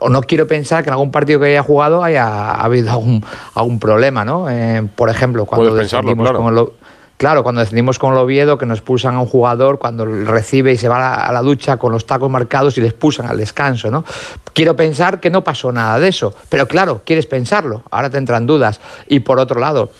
o 0.00 0.10
no 0.10 0.20
quiero 0.20 0.46
pensar 0.46 0.84
que 0.84 0.90
en 0.90 0.94
algún 0.94 1.10
partido 1.10 1.40
que 1.40 1.46
haya 1.46 1.62
jugado 1.62 2.04
haya 2.04 2.50
habido 2.52 2.90
algún, 2.90 3.24
algún 3.54 3.78
problema, 3.78 4.22
¿no? 4.22 4.50
Eh, 4.50 4.86
por 4.94 5.08
ejemplo, 5.08 5.46
cuando 5.46 5.74
descendimos 5.74 6.30
con 6.30 6.58
el 6.58 6.66
Claro, 7.16 7.42
cuando 7.42 7.62
decidimos 7.62 7.98
con 7.98 8.12
el 8.12 8.18
Oviedo 8.18 8.58
que 8.58 8.66
nos 8.66 8.78
expulsan 8.78 9.14
a 9.14 9.20
un 9.20 9.26
jugador 9.26 9.78
cuando 9.78 10.04
recibe 10.04 10.72
y 10.72 10.76
se 10.76 10.88
va 10.88 11.14
a 11.14 11.32
la, 11.32 11.40
ducha 11.40 11.78
con 11.78 11.92
los 11.92 12.04
tacos 12.04 12.30
marcados 12.30 12.76
y 12.76 12.82
le 12.82 12.88
expulsan 12.88 13.26
al 13.26 13.38
descanso, 13.38 13.90
¿no? 13.90 14.04
Quiero 14.52 14.76
pensar 14.76 15.18
que 15.18 15.30
no 15.30 15.42
pasó 15.42 15.72
nada 15.72 15.98
de 15.98 16.08
eso, 16.08 16.34
pero 16.50 16.68
claro, 16.68 17.02
quieres 17.06 17.26
pensarlo, 17.26 17.82
ahora 17.90 18.10
te 18.10 18.18
entran 18.18 18.46
dudas. 18.46 18.80
Y 19.08 19.20
por 19.20 19.38
otro 19.38 19.58
lado, 19.60 19.90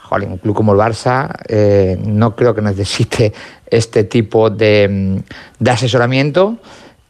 joder, 0.00 0.28
un 0.28 0.38
club 0.38 0.56
como 0.56 0.72
el 0.72 0.78
Barça 0.78 1.30
eh, 1.46 1.96
no 2.04 2.34
creo 2.34 2.56
que 2.56 2.62
necesite 2.62 3.32
este 3.66 4.02
tipo 4.04 4.50
de, 4.50 5.22
de 5.58 5.70
asesoramiento 5.70 6.58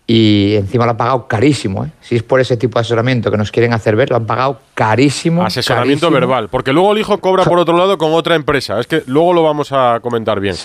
y 0.07 0.55
encima 0.57 0.85
lo 0.85 0.93
han 0.93 0.97
pagado 0.97 1.27
carísimo. 1.27 1.85
¿eh? 1.85 1.91
Si 2.01 2.17
es 2.17 2.23
por 2.23 2.41
ese 2.41 2.57
tipo 2.57 2.79
de 2.79 2.83
asesoramiento 2.83 3.31
que 3.31 3.39
nos 3.39 3.51
quieren 3.51 3.73
hacer 3.73 3.97
ver, 3.97 4.11
lo 4.11 4.17
han 4.17 4.27
pagado 4.27 4.61
carísimo. 4.75 5.45
Asesoramiento 5.45 6.11
verbal, 6.11 6.49
porque 6.49 6.73
luego 6.73 6.93
el 6.93 6.99
hijo 6.99 7.19
cobra 7.19 7.45
por 7.45 7.59
otro 7.59 7.77
lado 7.77 7.97
con 7.97 8.13
otra 8.13 8.35
empresa. 8.35 8.79
Es 8.81 8.87
que 8.87 9.03
luego 9.07 9.33
lo 9.33 9.43
vamos 9.43 9.73
a 9.73 10.01
comentar 10.03 10.41
bien. 10.41 10.57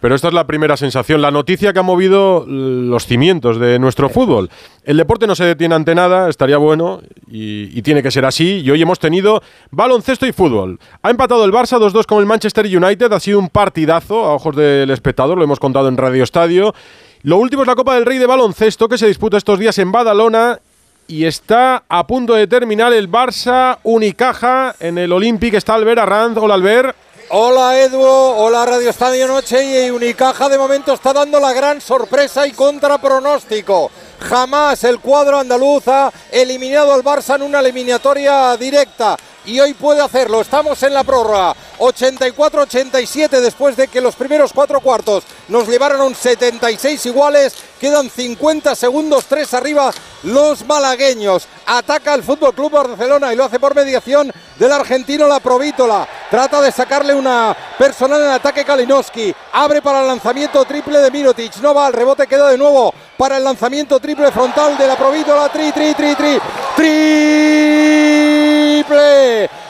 Pero 0.00 0.16
esta 0.16 0.26
es 0.26 0.34
la 0.34 0.48
primera 0.48 0.76
sensación, 0.76 1.22
la 1.22 1.30
noticia 1.30 1.72
que 1.72 1.78
ha 1.78 1.84
movido 1.84 2.44
los 2.44 3.06
cimientos 3.06 3.60
de 3.60 3.78
nuestro 3.78 4.08
fútbol. 4.08 4.50
El 4.82 4.96
deporte 4.96 5.28
no 5.28 5.36
se 5.36 5.44
detiene 5.44 5.76
ante 5.76 5.94
nada, 5.94 6.28
estaría 6.28 6.56
bueno 6.56 7.02
y, 7.30 7.70
y, 7.78 7.82
tiene 7.82 8.02
que 8.02 8.10
ser 8.10 8.24
así. 8.24 8.62
Y 8.64 8.70
hoy 8.72 8.82
hemos 8.82 8.98
tenido 8.98 9.44
baloncesto 9.70 10.26
y 10.26 10.32
fútbol. 10.32 10.80
Ha 11.02 11.10
empatado 11.10 11.44
el 11.44 11.52
Barça 11.52 11.78
2-2 11.78 12.06
con 12.06 12.18
el 12.18 12.26
Manchester 12.26 12.66
United, 12.66 13.12
ha 13.12 13.20
sido 13.20 13.38
un 13.38 13.48
partidazo 13.48 14.24
a 14.24 14.34
ojos 14.34 14.56
del 14.56 14.90
espectador, 14.90 15.38
lo 15.38 15.44
hemos 15.44 15.60
contado 15.60 15.86
en 15.86 15.96
Radio 15.96 16.24
Estadio. 16.24 16.74
Lo 17.24 17.36
último 17.36 17.62
es 17.62 17.68
la 17.68 17.76
Copa 17.76 17.94
del 17.94 18.04
Rey 18.04 18.18
de 18.18 18.26
baloncesto 18.26 18.88
que 18.88 18.98
se 18.98 19.06
disputa 19.06 19.36
estos 19.36 19.56
días 19.56 19.78
en 19.78 19.92
Badalona 19.92 20.58
y 21.06 21.24
está 21.24 21.84
a 21.88 22.04
punto 22.04 22.34
de 22.34 22.48
terminar 22.48 22.92
el 22.92 23.08
Barça 23.08 23.78
Unicaja 23.84 24.74
en 24.80 24.98
el 24.98 25.12
Olympic. 25.12 25.54
Está 25.54 25.74
Albert 25.74 26.00
Arranz. 26.00 26.36
Hola 26.38 26.54
Albert. 26.54 26.96
Hola 27.28 27.80
Edu, 27.80 28.02
hola 28.02 28.66
Radio 28.66 28.90
Estadio 28.90 29.28
Noche 29.28 29.86
y 29.86 29.90
Unicaja 29.90 30.48
de 30.48 30.58
momento 30.58 30.92
está 30.94 31.12
dando 31.12 31.38
la 31.38 31.52
gran 31.52 31.80
sorpresa 31.80 32.44
y 32.44 32.50
contrapronóstico. 32.50 33.92
Jamás 34.18 34.82
el 34.82 34.98
cuadro 34.98 35.38
andaluz 35.38 35.86
ha 35.86 36.12
eliminado 36.32 36.92
al 36.92 37.04
Barça 37.04 37.36
en 37.36 37.42
una 37.42 37.60
eliminatoria 37.60 38.56
directa 38.56 39.16
y 39.44 39.60
hoy 39.60 39.74
puede 39.74 40.00
hacerlo. 40.00 40.40
Estamos 40.40 40.82
en 40.82 40.94
la 40.94 41.04
prórroga. 41.04 41.54
84-87 41.78 43.40
después 43.40 43.76
de 43.76 43.88
que 43.88 44.00
los 44.00 44.14
primeros 44.14 44.52
cuatro 44.52 44.80
cuartos 44.80 45.24
nos 45.48 45.66
llevaron 45.68 46.00
un 46.00 46.14
76 46.14 47.06
iguales. 47.06 47.54
Quedan 47.80 48.08
50 48.08 48.76
segundos, 48.76 49.24
tres 49.26 49.52
arriba 49.54 49.90
los 50.22 50.64
malagueños. 50.64 51.48
Ataca 51.66 52.14
el 52.14 52.22
Fútbol 52.22 52.54
Club 52.54 52.70
Barcelona 52.70 53.32
y 53.32 53.36
lo 53.36 53.44
hace 53.44 53.58
por 53.58 53.74
mediación 53.74 54.32
del 54.58 54.70
argentino 54.70 55.26
La 55.26 55.40
Provítola. 55.40 56.06
Trata 56.30 56.60
de 56.60 56.70
sacarle 56.70 57.14
una 57.14 57.56
personal 57.76 58.22
en 58.22 58.30
ataque 58.30 58.64
Kalinowski. 58.64 59.34
Abre 59.52 59.82
para 59.82 60.02
el 60.02 60.06
lanzamiento 60.06 60.64
triple 60.64 61.00
de 61.00 61.10
Mirotic. 61.10 61.56
No 61.56 61.74
va, 61.74 61.88
el 61.88 61.94
rebote 61.94 62.28
queda 62.28 62.48
de 62.48 62.58
nuevo 62.58 62.94
para 63.16 63.38
el 63.38 63.44
lanzamiento 63.44 63.98
triple 63.98 64.30
frontal 64.30 64.78
de 64.78 64.86
la 64.86 64.96
Provítola. 64.96 65.48
Tri, 65.50 65.72
tri, 65.72 65.94
tri, 65.94 66.14
tri. 66.14 66.38
Triple 66.76 68.12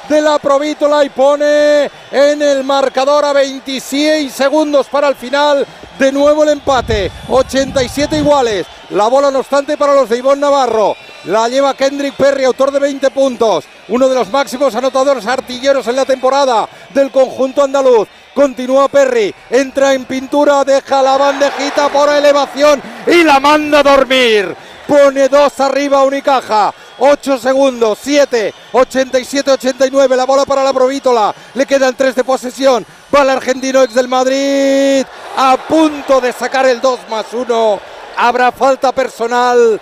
de 0.09 0.21
la 0.21 0.39
Provítola 0.39 1.05
y 1.05 1.11
pone 1.11 1.91
en 2.11 2.43
el 2.43 2.65
marcador 2.65 3.25
a 3.25 3.33
26 3.33 4.33
segundos 4.33 4.89
para 4.89 5.09
el 5.09 5.15
final. 5.15 5.67
De 5.99 6.11
nuevo 6.11 6.43
el 6.43 6.51
empate. 6.51 7.11
87 7.29 8.19
iguales. 8.19 8.67
La 8.91 9.07
bola 9.09 9.31
no 9.31 9.39
obstante 9.39 9.77
para 9.77 9.95
los 9.95 10.09
de 10.09 10.19
Ivonne 10.19 10.41
Navarro. 10.41 10.97
La 11.25 11.49
lleva 11.49 11.75
Kendrick 11.75 12.15
Perry, 12.15 12.45
autor 12.45 12.73
de 12.73 12.81
20 12.81 13.11
puntos. 13.11 13.65
Uno 13.89 14.09
de 14.09 14.15
los 14.15 14.31
máximos 14.31 14.75
anotadores 14.75 15.27
artilleros 15.27 15.87
en 15.87 15.97
la 15.97 16.05
temporada 16.05 16.69
del 16.93 17.11
conjunto 17.11 17.63
andaluz. 17.63 18.09
Continúa 18.35 18.89
Perry, 18.89 19.35
entra 19.51 19.93
en 19.93 20.07
pintura, 20.07 20.65
deja 20.65 21.03
la 21.03 21.19
bandejita 21.19 21.91
por 21.91 22.09
elevación 22.09 22.83
y 23.07 23.23
la 23.23 23.39
manda 23.41 23.81
a 23.81 23.83
dormir. 23.83 24.57
Pone 24.87 25.29
dos 25.29 25.59
arriba 25.61 26.03
Unicaja. 26.03 26.75
8 26.99 27.39
segundos, 27.39 27.99
7, 28.03 28.55
87, 28.73 29.51
89. 29.51 30.17
La 30.17 30.25
bola 30.25 30.45
para 30.45 30.63
la 30.63 30.73
Provítola. 30.73 31.35
Le 31.55 31.67
quedan 31.67 31.95
3 31.95 32.15
de 32.15 32.25
posesión. 32.25 32.87
Va 33.15 33.23
el 33.23 33.31
argentino 33.31 33.83
ex 33.83 33.95
del 33.95 34.09
Madrid. 34.09 35.05
A 35.37 35.57
punto 35.57 36.21
de 36.21 36.33
sacar 36.33 36.67
el 36.67 36.81
2 36.81 37.01
más 37.09 37.27
1. 37.33 37.81
Habrá 38.17 38.53
falta 38.53 38.93
personal. 38.93 39.81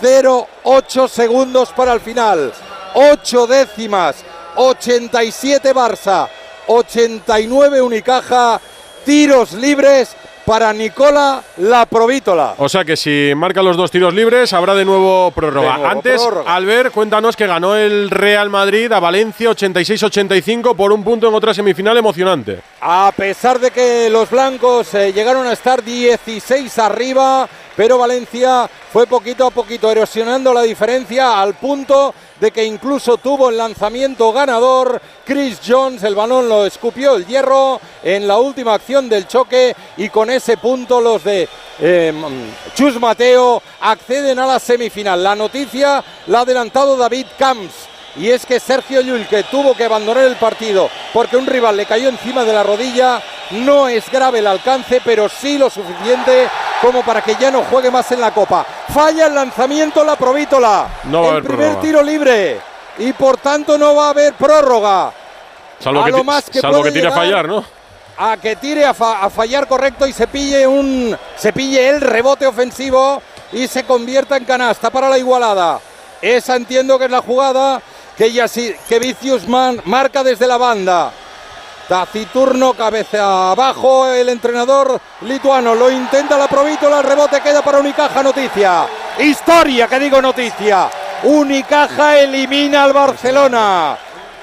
0, 0.00 0.46
8 0.62 1.08
segundos 1.08 1.70
para 1.70 1.92
el 1.92 2.00
final. 2.00 2.52
8 2.94 3.46
décimas. 3.46 4.16
87 4.56 5.74
Barça. 5.74 6.28
89 6.66 7.82
Unicaja. 7.82 8.60
Tiros 9.04 9.52
libres 9.52 10.16
para 10.46 10.72
Nicola 10.72 11.42
La 11.58 11.86
Provítola. 11.86 12.54
O 12.58 12.68
sea 12.68 12.84
que 12.84 12.96
si 12.96 13.32
marca 13.36 13.62
los 13.62 13.76
dos 13.76 13.90
tiros 13.90 14.14
libres, 14.14 14.52
habrá 14.52 14.76
de 14.76 14.84
nuevo 14.84 15.32
prórroga. 15.32 15.72
De 15.72 15.78
nuevo 15.78 15.90
Antes, 15.90 16.22
prórroga. 16.22 16.54
Albert, 16.54 16.92
cuéntanos 16.92 17.36
que 17.36 17.48
ganó 17.48 17.74
el 17.74 18.08
Real 18.08 18.48
Madrid 18.48 18.90
a 18.92 19.00
Valencia 19.00 19.50
86-85 19.50 20.76
por 20.76 20.92
un 20.92 21.02
punto 21.02 21.28
en 21.28 21.34
otra 21.34 21.52
semifinal 21.52 21.98
emocionante. 21.98 22.60
A 22.80 23.12
pesar 23.16 23.58
de 23.58 23.72
que 23.72 24.08
los 24.08 24.30
blancos 24.30 24.94
eh, 24.94 25.12
llegaron 25.12 25.48
a 25.48 25.52
estar 25.52 25.82
16 25.82 26.78
arriba, 26.78 27.48
pero 27.74 27.98
Valencia 27.98 28.70
fue 28.92 29.08
poquito 29.08 29.48
a 29.48 29.50
poquito 29.50 29.90
erosionando 29.90 30.54
la 30.54 30.62
diferencia 30.62 31.40
al 31.40 31.54
punto 31.54 32.14
de 32.40 32.50
que 32.50 32.64
incluso 32.64 33.16
tuvo 33.16 33.50
el 33.50 33.56
lanzamiento 33.56 34.32
ganador. 34.32 35.00
Chris 35.24 35.60
Jones, 35.66 36.02
el 36.02 36.14
balón 36.14 36.48
lo 36.48 36.66
escupió 36.66 37.16
el 37.16 37.26
hierro 37.26 37.80
en 38.02 38.28
la 38.28 38.38
última 38.38 38.74
acción 38.74 39.08
del 39.08 39.26
choque 39.26 39.74
y 39.96 40.08
con 40.08 40.30
ese 40.30 40.56
punto 40.56 41.00
los 41.00 41.24
de 41.24 41.48
eh, 41.80 42.12
Chus 42.74 43.00
Mateo 43.00 43.62
acceden 43.80 44.38
a 44.38 44.46
la 44.46 44.58
semifinal. 44.58 45.22
La 45.22 45.34
noticia 45.34 46.02
la 46.26 46.38
ha 46.38 46.42
adelantado 46.42 46.96
David 46.96 47.26
Camps. 47.38 47.95
Y 48.18 48.30
es 48.30 48.46
que 48.46 48.58
Sergio 48.60 49.00
Llull, 49.02 49.26
que 49.26 49.42
tuvo 49.44 49.74
que 49.76 49.84
abandonar 49.84 50.24
el 50.24 50.36
partido 50.36 50.88
porque 51.12 51.36
un 51.36 51.46
rival 51.46 51.76
le 51.76 51.84
cayó 51.86 52.08
encima 52.08 52.44
de 52.44 52.52
la 52.52 52.62
rodilla, 52.62 53.20
no 53.50 53.88
es 53.88 54.10
grave 54.10 54.38
el 54.38 54.46
alcance, 54.46 55.02
pero 55.04 55.28
sí 55.28 55.58
lo 55.58 55.68
suficiente 55.68 56.48
como 56.80 57.02
para 57.02 57.20
que 57.22 57.34
ya 57.36 57.50
no 57.50 57.62
juegue 57.64 57.90
más 57.90 58.10
en 58.12 58.20
la 58.20 58.32
Copa. 58.32 58.64
Falla 58.92 59.26
el 59.26 59.34
lanzamiento 59.34 60.02
la 60.04 60.16
Provítola. 60.16 60.88
No 61.04 61.20
va 61.22 61.26
a 61.26 61.30
el 61.30 61.36
haber 61.36 61.44
primer 61.44 61.66
prórroga. 61.66 61.82
tiro 61.82 62.02
libre. 62.02 62.60
Y 62.98 63.12
por 63.12 63.36
tanto 63.36 63.76
no 63.76 63.94
va 63.94 64.06
a 64.06 64.10
haber 64.10 64.32
prórroga. 64.34 65.12
Salvo 65.78 66.00
A 66.00 66.04
que, 66.06 66.10
lo 66.12 66.24
más 66.24 66.48
que 66.48 66.60
salvo 66.60 66.82
que 66.82 66.92
tire 66.92 67.08
a 67.08 67.12
fallar, 67.12 67.46
¿no? 67.46 67.62
a 68.18 68.38
que 68.38 68.56
tire 68.56 68.82
a, 68.86 68.94
fa- 68.94 69.20
a 69.22 69.28
fallar 69.28 69.68
correcto 69.68 70.06
y 70.06 70.12
se 70.14 70.26
pille 70.26 70.66
un 70.66 71.14
se 71.36 71.52
pille 71.52 71.86
el 71.90 72.00
rebote 72.00 72.46
ofensivo 72.46 73.20
y 73.52 73.66
se 73.68 73.84
convierta 73.84 74.38
en 74.38 74.46
canasta 74.46 74.88
para 74.88 75.10
la 75.10 75.18
igualada. 75.18 75.78
Esa 76.22 76.56
entiendo 76.56 76.98
que 76.98 77.04
es 77.04 77.10
la 77.10 77.20
jugada 77.20 77.82
que 78.16 78.32
ya 78.32 78.48
sí, 78.48 78.74
que 78.88 78.98
Vicius 78.98 79.46
marca 79.46 80.22
desde 80.24 80.46
la 80.46 80.56
banda. 80.56 81.12
Taciturno, 81.88 82.74
cabeza 82.74 83.52
abajo, 83.52 84.08
el 84.08 84.28
entrenador 84.28 85.00
lituano 85.20 85.74
lo 85.74 85.90
intenta 85.90 86.36
la 86.36 86.48
Provítola, 86.48 86.98
el 86.98 87.04
rebote 87.04 87.40
queda 87.40 87.62
para 87.62 87.78
Unicaja, 87.78 88.22
noticia. 88.22 88.86
Historia, 89.18 89.86
que 89.86 90.00
digo 90.00 90.20
noticia. 90.20 90.90
Unicaja 91.22 92.18
elimina 92.18 92.82
al 92.84 92.92
Barcelona 92.92 93.96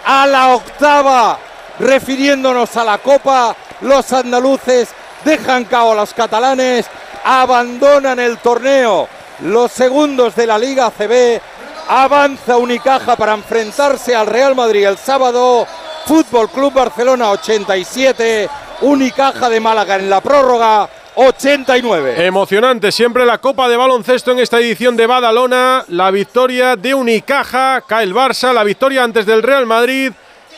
a 0.06 0.28
la 0.28 0.56
octava, 0.56 1.38
refiriéndonos 1.80 2.76
a 2.78 2.84
la 2.84 2.98
Copa, 2.98 3.56
los 3.82 4.12
andaluces 4.14 4.90
dejan 5.24 5.66
cao 5.66 5.92
a 5.92 5.96
los 5.96 6.14
catalanes, 6.14 6.86
abandonan 7.24 8.20
el 8.20 8.38
torneo. 8.38 9.08
Los 9.42 9.72
segundos 9.72 10.36
de 10.36 10.48
la 10.48 10.58
Liga 10.58 10.92
CB 10.92 11.42
avanza 11.88 12.58
Unicaja 12.58 13.16
para 13.16 13.34
enfrentarse 13.34 14.16
al 14.16 14.28
Real 14.28 14.56
Madrid 14.56 14.86
el 14.86 14.98
sábado. 14.98 15.68
Fútbol 16.06 16.50
Club 16.50 16.74
Barcelona 16.74 17.32
87, 17.32 18.50
Unicaja 18.82 19.50
de 19.50 19.60
Málaga 19.60 19.96
en 19.96 20.10
la 20.10 20.22
prórroga 20.22 20.90
89. 21.16 22.26
Emocionante 22.26 22.92
siempre 22.92 23.26
la 23.26 23.38
Copa 23.38 23.70
de 23.70 23.78
Baloncesto 23.78 24.32
en 24.32 24.40
esta 24.40 24.60
edición 24.60 24.98
de 24.98 25.08
Badalona. 25.08 25.86
La 25.88 26.12
victoria 26.12 26.76
de 26.76 26.94
Unicaja, 26.94 27.82
cae 27.88 28.04
el 28.04 28.14
Barça, 28.14 28.54
la 28.54 28.64
victoria 28.64 29.04
antes 29.04 29.26
del 29.26 29.44
Real 29.44 29.66
Madrid, 29.66 30.12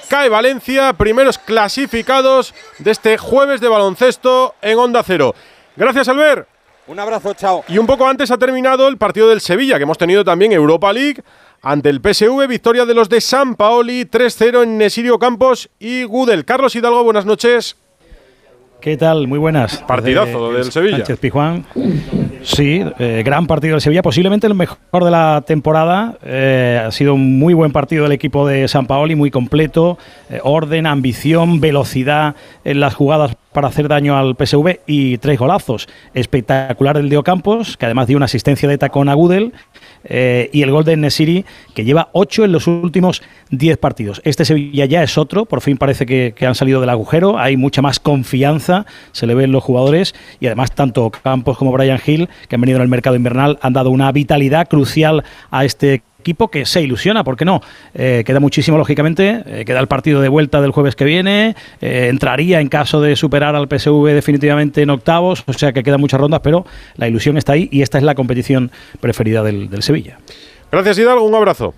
cae 0.10 0.30
Valencia, 0.30 0.94
primeros 0.94 1.38
clasificados 1.38 2.54
de 2.80 2.92
este 2.92 3.18
jueves 3.18 3.62
de 3.62 3.68
baloncesto 3.68 4.56
en 4.62 4.80
Onda 4.80 5.04
Cero. 5.04 5.36
Gracias, 5.76 6.08
Albert. 6.08 6.55
Un 6.88 7.00
abrazo, 7.00 7.34
chao. 7.34 7.64
Y 7.68 7.80
un 7.80 7.88
poco 7.88 8.08
antes 8.08 8.30
ha 8.30 8.38
terminado 8.38 8.88
el 8.88 8.98
partido 8.98 9.30
del 9.30 9.42
Sevilla, 9.42 9.78
que 9.78 9.84
hemos 9.84 9.98
tenido 9.98 10.24
también 10.24 10.52
Europa 10.52 10.94
League 10.94 11.24
ante 11.64 11.90
el 11.90 12.00
PSV, 12.00 12.48
victoria 12.48 12.86
de 12.86 12.94
los 12.94 13.10
de 13.10 13.22
San 13.22 13.56
Paoli, 13.56 14.06
3-0 14.06 14.62
en 14.62 14.78
Nesirio 14.78 15.18
Campos 15.18 15.70
y 15.80 16.04
Gudel. 16.04 16.46
Carlos 16.46 16.76
Hidalgo, 16.76 17.04
buenas 17.04 17.26
noches. 17.26 17.76
¿Qué 18.86 18.98
tal? 18.98 19.28
Muy 19.28 19.40
buenas. 19.40 19.80
Partidazo 19.88 20.52
Desde 20.52 20.58
del 20.60 20.72
Sevilla. 20.72 20.98
Sánchez. 20.98 21.20
Sí, 22.44 22.84
eh, 23.00 23.24
gran 23.26 23.48
partido 23.48 23.74
del 23.74 23.82
Sevilla, 23.82 24.04
posiblemente 24.04 24.46
el 24.46 24.54
mejor 24.54 25.04
de 25.04 25.10
la 25.10 25.44
temporada. 25.48 26.20
Eh, 26.24 26.80
ha 26.86 26.92
sido 26.92 27.16
un 27.16 27.40
muy 27.40 27.56
buen 27.56 27.72
partido 27.72 28.04
del 28.04 28.12
equipo 28.12 28.48
de 28.48 28.68
San 28.68 28.86
Paoli, 28.86 29.16
muy 29.16 29.32
completo. 29.32 29.98
eh, 30.30 30.40
orden, 30.44 30.86
ambición, 30.86 31.60
velocidad 31.62 32.36
en 32.64 32.80
las 32.80 32.94
jugadas 32.94 33.36
para 33.56 33.70
hacer 33.70 33.88
daño 33.88 34.18
al 34.18 34.36
PSV 34.36 34.82
y 34.86 35.18
tres 35.18 35.40
golazos. 35.40 35.88
Espectacular 36.14 36.98
el 36.98 37.10
de 37.10 37.18
Ocampos, 37.18 37.78
que 37.78 37.86
además 37.86 38.06
dio 38.06 38.18
una 38.18 38.26
asistencia 38.26 38.70
de 38.70 38.78
tacón 38.78 39.10
a 39.10 39.16
Gudel. 39.16 39.54
Eh, 40.06 40.50
y 40.54 40.62
el 40.62 40.72
gol 40.72 40.86
de 40.86 40.96
Nesiri, 40.98 41.46
que 41.74 41.84
lleva 41.84 42.10
ocho 42.14 42.46
en 42.46 42.52
los 42.52 42.68
últimos 42.68 43.22
10 43.52 43.78
partidos. 43.78 44.22
Este 44.24 44.46
Sevilla 44.46 44.86
ya 44.86 45.04
es 45.04 45.18
otro, 45.18 45.46
por 45.46 45.62
fin 45.62 45.78
parece 45.78 46.06
que, 46.06 46.34
han 46.46 46.56
salido 46.56 46.80
del 46.80 46.90
agujero, 46.90 47.38
hay 47.40 47.58
mucha 47.58 47.82
más 47.82 48.00
confianza, 48.00 48.86
se 49.12 49.26
le 49.26 49.34
ven 49.34 49.52
los 49.52 49.64
jugadores, 49.64 50.14
y 50.40 50.46
además 50.46 50.74
tanto 50.74 51.10
Campos 51.10 51.58
como 51.58 51.72
Brian 51.72 52.00
Hill, 52.06 52.30
que 52.48 52.56
han 52.56 52.62
venido 52.62 52.78
en 52.78 52.84
el 52.84 52.90
mercado 52.90 53.16
invernal, 53.16 53.58
han 53.62 53.74
dado 53.74 53.90
una 53.90 54.12
vitalidad 54.12 54.68
crucial 54.68 55.24
a 55.50 55.66
este 55.66 56.04
que 56.34 56.66
se 56.66 56.82
ilusiona, 56.82 57.24
¿por 57.24 57.38
qué 57.38 57.46
no? 57.46 57.62
Eh, 57.94 58.24
queda 58.26 58.40
muchísimo, 58.40 58.78
lógicamente, 58.78 59.44
eh, 59.46 59.64
queda 59.66 59.80
el 59.80 59.88
partido 59.88 60.22
de 60.22 60.30
vuelta 60.30 60.60
del 60.62 60.72
jueves 60.72 60.96
que 60.96 61.06
viene, 61.06 61.56
eh, 61.82 62.08
entraría 62.10 62.60
en 62.60 62.68
caso 62.68 63.00
de 63.00 63.16
superar 63.16 63.56
al 63.56 63.68
PSV 63.68 64.14
definitivamente 64.14 64.82
en 64.82 64.90
octavos, 64.90 65.44
o 65.46 65.54
sea 65.54 65.72
que 65.72 65.84
quedan 65.84 66.02
muchas 66.02 66.20
rondas, 66.20 66.42
pero 66.44 66.66
la 66.96 67.08
ilusión 67.08 67.38
está 67.38 67.54
ahí 67.54 67.70
y 67.72 67.82
esta 67.82 67.98
es 67.98 68.04
la 68.04 68.16
competición 68.16 68.72
preferida 69.00 69.44
del, 69.44 69.70
del 69.70 69.84
Sevilla. 69.84 70.18
Gracias, 70.72 70.98
Hidalgo. 70.98 71.26
Un 71.26 71.36
abrazo. 71.36 71.74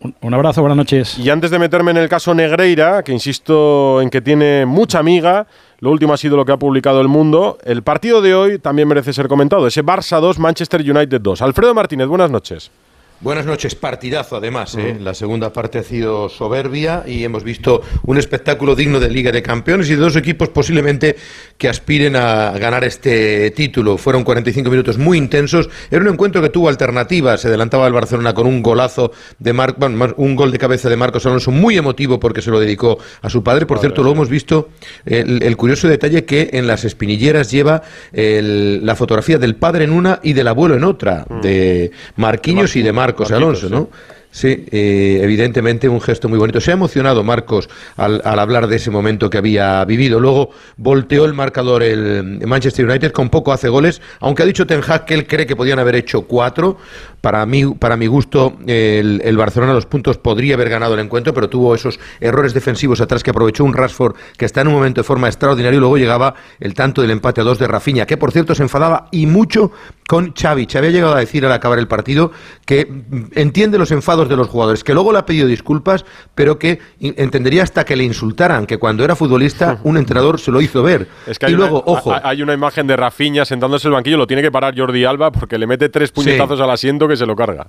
Un, 0.00 0.14
un 0.20 0.34
abrazo, 0.34 0.60
buenas 0.60 0.76
noches. 0.76 1.18
Y 1.18 1.30
antes 1.30 1.50
de 1.50 1.58
meterme 1.58 1.90
en 1.90 1.98
el 1.98 2.08
caso 2.08 2.34
Negreira, 2.34 3.02
que 3.02 3.12
insisto 3.12 4.00
en 4.02 4.10
que 4.10 4.20
tiene 4.20 4.66
mucha 4.66 4.98
amiga, 4.98 5.46
lo 5.80 5.90
último 5.90 6.14
ha 6.14 6.16
sido 6.16 6.36
lo 6.36 6.44
que 6.44 6.52
ha 6.52 6.56
publicado 6.56 7.00
El 7.00 7.08
Mundo, 7.08 7.58
el 7.64 7.82
partido 7.82 8.22
de 8.22 8.34
hoy 8.34 8.58
también 8.58 8.88
merece 8.88 9.12
ser 9.12 9.28
comentado. 9.28 9.66
Ese 9.66 9.84
Barça 9.84 10.20
2, 10.20 10.38
Manchester 10.38 10.80
United 10.80 11.20
2. 11.20 11.42
Alfredo 11.42 11.74
Martínez, 11.74 12.06
buenas 12.06 12.30
noches. 12.30 12.70
Buenas 13.18 13.46
noches, 13.46 13.74
partidazo 13.74 14.36
además. 14.36 14.74
¿eh? 14.76 14.98
La 15.00 15.14
segunda 15.14 15.50
parte 15.50 15.78
ha 15.78 15.82
sido 15.82 16.28
soberbia 16.28 17.02
y 17.06 17.24
hemos 17.24 17.44
visto 17.44 17.80
un 18.04 18.18
espectáculo 18.18 18.76
digno 18.76 19.00
de 19.00 19.08
Liga 19.08 19.32
de 19.32 19.42
Campeones 19.42 19.88
y 19.88 19.92
de 19.94 20.00
dos 20.02 20.16
equipos 20.16 20.50
posiblemente 20.50 21.16
que 21.56 21.66
aspiren 21.70 22.14
a 22.14 22.50
ganar 22.58 22.84
este 22.84 23.50
título. 23.52 23.96
Fueron 23.96 24.22
45 24.22 24.68
minutos 24.70 24.98
muy 24.98 25.16
intensos. 25.16 25.70
Era 25.90 26.02
un 26.02 26.08
encuentro 26.08 26.42
que 26.42 26.50
tuvo 26.50 26.68
alternativas. 26.68 27.40
Se 27.40 27.48
adelantaba 27.48 27.86
el 27.86 27.94
Barcelona 27.94 28.34
con 28.34 28.46
un 28.46 28.62
golazo 28.62 29.12
de 29.38 29.52
Mar 29.54 29.76
bueno, 29.78 30.12
un 30.18 30.36
gol 30.36 30.52
de 30.52 30.58
cabeza 30.58 30.90
de 30.90 30.96
Marcos 30.96 31.24
Alonso 31.24 31.50
muy 31.50 31.78
emotivo 31.78 32.20
porque 32.20 32.42
se 32.42 32.50
lo 32.50 32.60
dedicó 32.60 32.98
a 33.22 33.30
su 33.30 33.42
padre. 33.42 33.64
Por 33.64 33.78
cierto, 33.78 34.02
lo 34.02 34.12
hemos 34.12 34.28
visto 34.28 34.68
el, 35.06 35.42
el 35.42 35.56
curioso 35.56 35.88
detalle 35.88 36.26
que 36.26 36.50
en 36.52 36.66
las 36.66 36.84
espinilleras 36.84 37.50
lleva 37.50 37.80
el- 38.12 38.84
la 38.84 38.94
fotografía 38.94 39.38
del 39.38 39.56
padre 39.56 39.84
en 39.84 39.92
una 39.92 40.20
y 40.22 40.34
del 40.34 40.48
abuelo 40.48 40.76
en 40.76 40.84
otra, 40.84 41.26
de 41.42 41.90
Marquinhos 42.16 42.76
y 42.76 42.82
de 42.82 42.92
Marcos 43.06 43.30
Alonso. 43.30 43.68
¿no? 43.68 43.88
Sí, 43.88 44.15
eh, 44.44 45.20
evidentemente 45.22 45.88
un 45.88 46.00
gesto 46.00 46.28
muy 46.28 46.38
bonito. 46.38 46.60
Se 46.60 46.70
ha 46.70 46.74
emocionado 46.74 47.22
Marcos 47.22 47.68
al, 47.96 48.20
hablar 48.24 48.66
de 48.66 48.76
ese 48.76 48.90
momento 48.90 49.30
que 49.30 49.38
había 49.38 49.84
vivido. 49.84 50.20
Luego 50.20 50.50
volteó 50.76 51.24
el 51.24 51.34
marcador 51.34 51.82
el 51.82 52.40
Manchester 52.46 52.86
United, 52.86 53.12
con 53.12 53.30
poco 53.30 53.52
hace 53.52 53.68
goles, 53.68 54.00
aunque 54.20 54.42
ha 54.42 54.46
dicho 54.46 54.66
Ten 54.66 54.82
Hag 54.86 55.04
que 55.04 55.14
él 55.14 55.26
cree 55.26 55.46
que 55.46 55.56
podían 55.56 55.78
haber 55.78 55.94
hecho 55.96 56.22
cuatro. 56.22 56.76
Para 57.20 57.44
mí, 57.44 57.64
para 57.74 57.96
mi 57.96 58.06
gusto, 58.06 58.56
el, 58.66 59.20
el 59.24 59.36
Barcelona 59.36 59.72
los 59.72 59.86
puntos 59.86 60.18
podría 60.18 60.54
haber 60.54 60.68
ganado 60.68 60.94
el 60.94 61.00
encuentro, 61.00 61.34
pero 61.34 61.48
tuvo 61.48 61.74
esos 61.74 61.98
errores 62.20 62.54
defensivos 62.54 63.00
atrás 63.00 63.24
que 63.24 63.30
aprovechó 63.30 63.64
un 63.64 63.74
Rashford 63.74 64.14
que 64.36 64.44
está 64.44 64.60
en 64.60 64.68
un 64.68 64.74
momento 64.74 65.00
de 65.00 65.04
forma 65.04 65.26
extraordinaria 65.26 65.76
y 65.76 65.80
luego 65.80 65.96
llegaba 65.96 66.34
el 66.60 66.74
tanto 66.74 67.02
del 67.02 67.10
empate 67.10 67.40
a 67.40 67.44
dos 67.44 67.58
de 67.58 67.66
Rafinha, 67.66 68.06
que 68.06 68.16
por 68.16 68.32
cierto 68.32 68.54
se 68.54 68.62
enfadaba 68.62 69.08
y 69.10 69.26
mucho 69.26 69.72
con 70.06 70.34
Xavi. 70.34 70.66
Xavi 70.66 70.86
había 70.86 70.90
llegado 70.90 71.14
a 71.14 71.20
decir 71.20 71.44
al 71.44 71.52
acabar 71.52 71.78
el 71.78 71.88
partido 71.88 72.30
que 72.64 72.88
entiende 73.34 73.78
los 73.78 73.90
enfados 73.90 74.25
de 74.28 74.36
los 74.36 74.48
jugadores, 74.48 74.84
que 74.84 74.94
luego 74.94 75.12
le 75.12 75.18
ha 75.18 75.26
pedido 75.26 75.46
disculpas, 75.46 76.04
pero 76.34 76.58
que 76.58 76.80
entendería 77.00 77.62
hasta 77.62 77.84
que 77.84 77.96
le 77.96 78.04
insultaran, 78.04 78.66
que 78.66 78.78
cuando 78.78 79.04
era 79.04 79.16
futbolista 79.16 79.80
un 79.84 79.96
entrenador 79.96 80.40
se 80.40 80.50
lo 80.50 80.60
hizo 80.60 80.82
ver. 80.82 81.08
Es 81.26 81.38
que 81.38 81.46
hay, 81.46 81.52
y 81.52 81.56
luego, 81.56 81.82
una, 81.82 81.98
ojo, 81.98 82.14
hay 82.22 82.42
una 82.42 82.54
imagen 82.54 82.86
de 82.86 82.96
Rafinha 82.96 83.44
sentándose 83.44 83.88
en 83.88 83.92
el 83.92 83.94
banquillo, 83.96 84.16
lo 84.16 84.26
tiene 84.26 84.42
que 84.42 84.50
parar 84.50 84.76
Jordi 84.76 85.04
Alba 85.04 85.32
porque 85.32 85.58
le 85.58 85.66
mete 85.66 85.88
tres 85.88 86.12
puñetazos 86.12 86.58
sí. 86.58 86.62
al 86.62 86.70
asiento 86.70 87.08
que 87.08 87.16
se 87.16 87.26
lo 87.26 87.36
carga. 87.36 87.68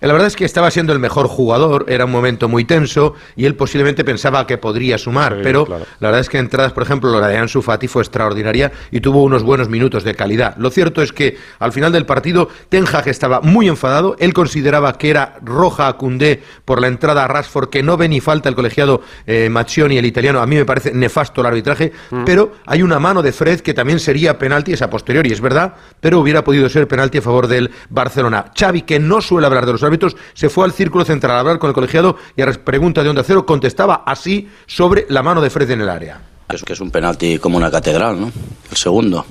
La 0.00 0.12
verdad 0.12 0.28
es 0.28 0.36
que 0.36 0.44
estaba 0.44 0.70
siendo 0.70 0.92
el 0.92 0.98
mejor 0.98 1.28
jugador, 1.28 1.86
era 1.88 2.04
un 2.04 2.10
momento 2.10 2.48
muy 2.48 2.64
tenso 2.64 3.14
y 3.36 3.46
él 3.46 3.54
posiblemente 3.54 4.04
pensaba 4.04 4.46
que 4.46 4.58
podría 4.58 4.98
sumar, 4.98 5.34
sí, 5.36 5.40
pero 5.42 5.64
claro. 5.64 5.86
la 6.00 6.08
verdad 6.08 6.20
es 6.20 6.28
que 6.28 6.38
entradas, 6.38 6.72
por 6.72 6.82
ejemplo, 6.82 7.18
la 7.18 7.28
de 7.28 7.38
Ansu 7.38 7.62
Fati 7.62 7.88
fue 7.88 8.02
extraordinaria 8.02 8.72
y 8.90 9.00
tuvo 9.00 9.22
unos 9.22 9.42
buenos 9.42 9.68
minutos 9.68 10.04
de 10.04 10.14
calidad. 10.14 10.56
Lo 10.58 10.70
cierto 10.70 11.02
es 11.02 11.12
que 11.12 11.38
al 11.58 11.72
final 11.72 11.92
del 11.92 12.06
partido 12.06 12.48
Ten 12.68 12.84
Hag 12.86 13.08
estaba 13.08 13.40
muy 13.40 13.68
enfadado, 13.68 14.16
él 14.18 14.34
consideraba 14.34 14.98
que 14.98 15.10
era 15.10 15.36
roja 15.42 15.88
a 15.88 15.94
Cundé 15.94 16.42
por 16.64 16.80
la 16.80 16.88
entrada 16.88 17.24
a 17.24 17.28
Rashford, 17.28 17.70
que 17.70 17.82
no 17.82 17.96
ve 17.96 18.08
ni 18.08 18.20
falta 18.20 18.48
el 18.48 18.54
colegiado 18.54 19.02
eh, 19.26 19.48
Maccioni, 19.48 19.96
el 19.96 20.06
italiano, 20.06 20.40
a 20.40 20.46
mí 20.46 20.56
me 20.56 20.64
parece 20.64 20.92
nefasto 20.92 21.40
el 21.40 21.46
arbitraje, 21.46 21.92
mm. 22.10 22.24
pero 22.24 22.52
hay 22.66 22.82
una 22.82 22.98
mano 22.98 23.22
de 23.22 23.32
Fred 23.32 23.60
que 23.60 23.74
también 23.74 24.00
sería 24.00 24.38
penalti, 24.38 24.72
esa 24.72 24.90
posteriori, 24.90 25.32
es 25.32 25.40
verdad, 25.40 25.74
pero 26.00 26.20
hubiera 26.20 26.44
podido 26.44 26.68
ser 26.68 26.86
penalti 26.88 27.18
a 27.18 27.22
favor 27.22 27.46
del 27.46 27.70
Barcelona. 27.88 28.46
Xavi, 28.58 28.82
que 28.82 28.98
no 28.98 29.20
suele 29.20 29.46
hablar 29.46 29.66
de 29.66 29.72
los 29.72 29.82
árbitros, 29.84 30.16
se 30.32 30.48
fue 30.48 30.64
al 30.64 30.72
círculo 30.72 31.04
central 31.04 31.36
a 31.36 31.40
hablar 31.40 31.58
con 31.58 31.68
el 31.68 31.74
colegiado 31.74 32.16
y 32.36 32.42
a 32.42 32.46
pregunta 32.64 33.02
de 33.02 33.08
Onda 33.10 33.22
Cero 33.24 33.46
contestaba 33.46 34.02
así 34.06 34.48
sobre 34.66 35.06
la 35.08 35.22
mano 35.22 35.40
de 35.40 35.50
Fred 35.50 35.70
en 35.70 35.82
el 35.82 35.88
área. 35.88 36.20
Es 36.48 36.62
que 36.62 36.72
es 36.72 36.80
un 36.80 36.90
penalti 36.90 37.38
como 37.38 37.56
una 37.56 37.70
catedral, 37.70 38.20
¿no? 38.20 38.32
El 38.70 38.76
segundo. 38.76 39.24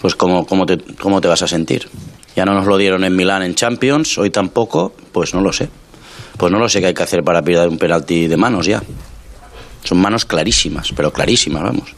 Pues 0.00 0.14
¿cómo, 0.14 0.46
cómo, 0.46 0.66
te, 0.66 0.78
¿cómo 1.00 1.20
te 1.20 1.28
vas 1.28 1.42
a 1.42 1.48
sentir? 1.48 1.88
Ya 2.34 2.44
no 2.44 2.52
nos 2.52 2.66
lo 2.66 2.76
dieron 2.76 3.02
en 3.04 3.16
Milán 3.16 3.42
en 3.42 3.54
Champions, 3.54 4.18
hoy 4.18 4.30
tampoco, 4.30 4.92
pues 5.12 5.34
no 5.34 5.40
lo 5.40 5.52
sé. 5.52 5.70
Pues 6.36 6.52
no 6.52 6.58
lo 6.58 6.68
sé 6.68 6.80
qué 6.80 6.88
hay 6.88 6.94
que 6.94 7.02
hacer 7.02 7.24
para 7.24 7.42
pillar 7.42 7.68
un 7.68 7.78
penalti 7.78 8.28
de 8.28 8.36
manos 8.36 8.66
ya. 8.66 8.82
Son 9.84 9.98
manos 9.98 10.24
clarísimas, 10.24 10.92
pero 10.94 11.12
clarísimas, 11.12 11.62
vamos. 11.62 11.94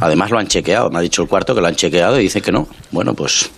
Además 0.00 0.30
lo 0.30 0.38
han 0.38 0.46
chequeado, 0.46 0.88
me 0.90 0.98
ha 0.98 1.02
dicho 1.02 1.22
el 1.22 1.28
cuarto 1.28 1.54
que 1.54 1.60
lo 1.60 1.66
han 1.66 1.74
chequeado 1.74 2.18
y 2.18 2.22
dice 2.22 2.40
que 2.40 2.52
no. 2.52 2.68
Bueno, 2.90 3.14
pues 3.14 3.50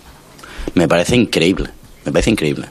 me 0.73 0.87
parece 0.87 1.15
increíble, 1.15 1.69
me 2.03 2.11
parece 2.11 2.31
increíble. 2.31 2.67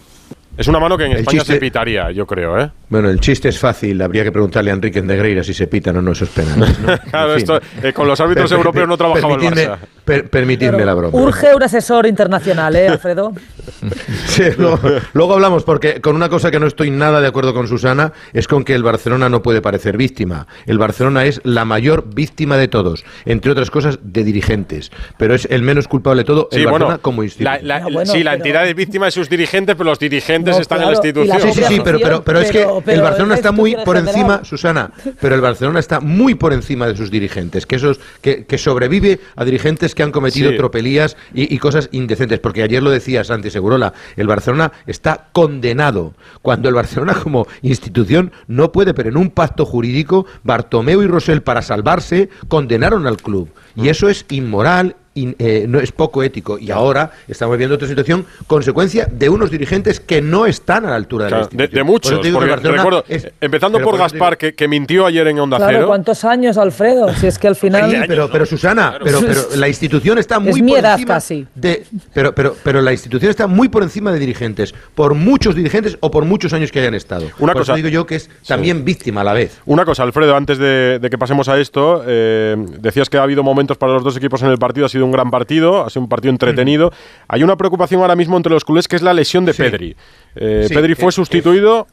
Es 0.56 0.68
una 0.68 0.78
mano 0.78 0.98
que 0.98 1.04
en 1.04 1.12
el 1.12 1.18
España 1.20 1.38
chiste... 1.38 1.54
se 1.54 1.60
pitaría, 1.60 2.10
yo 2.10 2.26
creo, 2.26 2.60
¿eh? 2.60 2.70
Bueno, 2.90 3.08
el 3.08 3.20
chiste 3.20 3.48
es 3.48 3.58
fácil. 3.58 4.02
Habría 4.02 4.22
que 4.22 4.30
preguntarle 4.30 4.70
a 4.70 4.74
Enrique 4.74 5.00
Negreira 5.00 5.42
si 5.42 5.54
se 5.54 5.66
pitan 5.66 5.96
o 5.96 6.02
no 6.02 6.12
esos 6.12 6.28
penales. 6.28 6.78
¿no? 6.78 6.98
claro, 7.10 7.34
esto, 7.36 7.58
eh, 7.82 7.94
con 7.94 8.06
los 8.06 8.20
árbitros 8.20 8.50
per, 8.50 8.58
europeos 8.58 8.86
no 8.86 8.98
trabajaba 8.98 9.34
el 9.34 9.40
Barça. 9.40 9.78
Per, 10.04 10.28
permitidme 10.28 10.72
Pero 10.72 10.84
la 10.84 10.94
broma. 10.94 11.18
Urge 11.18 11.54
un 11.54 11.62
asesor 11.62 12.06
internacional, 12.06 12.76
¿eh, 12.76 12.88
Alfredo? 12.88 13.32
sí, 14.26 14.42
luego, 14.58 14.78
luego, 15.14 15.32
hablamos, 15.32 15.64
porque 15.64 16.02
con 16.02 16.16
una 16.16 16.28
cosa 16.28 16.50
que 16.50 16.60
no 16.60 16.66
estoy 16.66 16.90
nada 16.90 17.22
de 17.22 17.28
acuerdo 17.28 17.54
con 17.54 17.66
Susana 17.66 18.12
es 18.34 18.46
con 18.46 18.64
que 18.64 18.74
el 18.74 18.82
Barcelona 18.82 19.30
no 19.30 19.42
puede 19.42 19.62
parecer 19.62 19.96
víctima. 19.96 20.46
El 20.66 20.76
Barcelona 20.76 21.24
es 21.24 21.40
la 21.44 21.64
mayor 21.64 22.12
víctima 22.14 22.58
de 22.58 22.68
todos, 22.68 23.06
entre 23.24 23.52
otras 23.52 23.70
cosas, 23.70 24.00
de 24.02 24.22
dirigentes. 24.22 24.92
Pero 25.16 25.34
es 25.34 25.46
el 25.50 25.62
menos 25.62 25.88
culpable 25.88 26.22
de 26.22 26.26
todo, 26.26 26.48
el 26.52 26.58
sí, 26.58 26.64
Barcelona 26.64 26.84
bueno, 26.84 27.00
como 27.00 27.22
institución. 27.22 27.66
La, 27.66 27.78
la, 27.78 27.88
bueno, 27.88 28.12
sí, 28.12 28.22
la 28.22 28.34
entidad 28.34 28.68
es 28.68 28.74
víctima 28.74 29.06
de 29.06 29.12
sus 29.12 29.30
dirigentes, 29.30 29.76
pero 29.76 29.88
los 29.88 29.98
dirigentes 29.98 30.41
no, 30.42 30.58
están 30.58 30.78
claro, 30.78 30.82
en 30.82 30.86
la 30.86 30.92
institución. 30.92 31.40
Sí, 31.40 31.60
sí, 31.60 31.74
sí, 31.74 31.80
pero, 31.84 31.98
pero, 32.00 32.22
pero, 32.22 32.40
es 32.40 32.50
que 32.50 32.66
el 32.86 33.02
Barcelona 33.02 33.34
está 33.34 33.52
muy 33.52 33.76
por 33.84 33.96
encima, 33.96 34.44
Susana, 34.44 34.90
pero 35.20 35.34
el 35.34 35.40
Barcelona 35.40 35.80
está 35.80 36.00
muy 36.00 36.34
por 36.34 36.52
encima 36.52 36.86
de 36.86 36.96
sus 36.96 37.10
dirigentes, 37.10 37.66
que 37.66 37.76
esos 37.76 38.00
que, 38.20 38.44
que 38.44 38.58
sobrevive 38.58 39.20
a 39.36 39.44
dirigentes 39.44 39.94
que 39.94 40.02
han 40.02 40.12
cometido 40.12 40.50
sí. 40.50 40.56
tropelías 40.56 41.16
y, 41.34 41.54
y, 41.54 41.58
cosas 41.58 41.88
indecentes, 41.92 42.38
porque 42.40 42.62
ayer 42.62 42.82
lo 42.82 42.90
decía 42.90 43.24
Santi 43.24 43.50
Segurola, 43.50 43.92
el 44.16 44.26
Barcelona 44.26 44.72
está 44.86 45.28
condenado, 45.32 46.14
cuando 46.42 46.68
el 46.68 46.74
Barcelona 46.74 47.14
como 47.14 47.46
institución 47.62 48.32
no 48.46 48.72
puede, 48.72 48.94
pero 48.94 49.08
en 49.08 49.16
un 49.16 49.30
pacto 49.30 49.64
jurídico, 49.64 50.26
Bartomeu 50.42 51.02
y 51.02 51.06
Rosell 51.06 51.42
para 51.42 51.62
salvarse 51.62 52.28
condenaron 52.48 53.06
al 53.06 53.16
club, 53.16 53.50
y 53.76 53.88
eso 53.88 54.08
es 54.08 54.26
inmoral, 54.28 54.96
in, 55.14 55.36
eh, 55.38 55.66
no 55.68 55.78
es 55.78 55.92
poco 55.92 56.22
ético 56.22 56.58
y 56.58 56.70
ahora 56.70 57.10
estamos 57.28 57.58
viendo 57.58 57.74
otra 57.76 57.86
situación 57.86 58.24
consecuencia 58.46 59.06
de 59.10 59.28
unos 59.28 59.50
dirigentes 59.50 60.00
que 60.00 60.22
no 60.22 60.46
están 60.46 60.86
a 60.86 60.90
la 60.90 60.96
altura 60.96 61.28
claro, 61.28 61.48
de 61.48 61.56
la 61.56 61.66
de, 61.66 61.68
de, 61.68 61.84
muchos 61.84 62.12
por 62.18 62.32
porque 62.32 62.68
recuerdo, 62.68 63.04
es, 63.08 63.30
empezando 63.40 63.78
por 63.80 63.98
Gaspar 63.98 64.38
que, 64.38 64.54
que, 64.54 64.68
mintió 64.68 65.06
ayer 65.06 65.26
en 65.28 65.38
Onda 65.38 65.58
claro, 65.58 65.72
Cero 65.72 65.86
¿cuántos 65.86 66.24
años 66.24 66.56
Alfredo? 66.56 67.12
si 67.14 67.26
es 67.26 67.38
que 67.38 67.48
al 67.48 67.56
final 67.56 67.90
sí, 67.90 67.96
pero, 68.06 68.30
pero 68.30 68.46
Susana 68.46 68.96
claro. 68.98 69.04
pero, 69.04 69.20
pero, 69.20 69.56
la 69.56 69.68
institución 69.68 70.18
está 70.18 70.38
muy 70.38 70.50
es 70.50 70.62
mi 70.62 70.72
por 70.72 70.84
encima 70.84 71.14
casi. 71.14 71.46
de 71.54 71.84
pero, 72.14 72.34
pero, 72.34 72.56
pero 72.62 72.80
la 72.80 72.92
institución 72.92 73.30
está 73.30 73.46
muy 73.46 73.68
por 73.68 73.82
encima 73.82 74.12
de 74.12 74.18
dirigentes 74.18 74.74
por 74.94 75.14
muchos 75.14 75.54
dirigentes 75.54 75.98
o 76.00 76.10
por 76.10 76.24
muchos 76.24 76.52
años 76.52 76.72
que 76.72 76.80
hayan 76.80 76.94
estado 76.94 77.26
una 77.38 77.52
por 77.52 77.62
cosa 77.62 77.74
digo 77.74 77.88
yo 77.88 78.06
que 78.06 78.16
es 78.16 78.30
también 78.46 78.78
sí. 78.78 78.82
víctima 78.84 79.20
a 79.20 79.24
la 79.24 79.34
vez 79.34 79.60
una 79.66 79.84
cosa 79.84 80.04
Alfredo 80.04 80.36
antes 80.36 80.58
de, 80.58 80.98
de 80.98 81.10
que 81.10 81.18
pasemos 81.18 81.48
a 81.48 81.58
esto 81.58 82.02
eh, 82.06 82.56
decías 82.80 83.10
que 83.10 83.18
ha 83.18 83.22
habido 83.22 83.42
momentos 83.42 83.76
para 83.76 83.92
los 83.92 84.02
dos 84.02 84.16
equipos 84.16 84.42
en 84.42 84.48
el 84.48 84.58
partido 84.58 84.86
ha 84.86 84.88
sido 84.88 85.01
un 85.04 85.12
gran 85.12 85.30
partido 85.30 85.84
ha 85.84 85.90
sido 85.90 86.02
un 86.02 86.08
partido 86.08 86.30
entretenido. 86.30 86.88
Mm. 86.88 87.24
Hay 87.28 87.42
una 87.42 87.56
preocupación 87.56 88.00
ahora 88.00 88.16
mismo 88.16 88.36
entre 88.36 88.52
los 88.52 88.64
culés 88.64 88.88
que 88.88 88.96
es 88.96 89.02
la 89.02 89.14
lesión 89.14 89.44
de 89.44 89.52
sí. 89.52 89.62
Pedri. 89.62 89.96
Eh, 90.34 90.66
sí, 90.68 90.74
Pedri 90.74 90.94
fue 90.94 91.12
sustituido. 91.12 91.86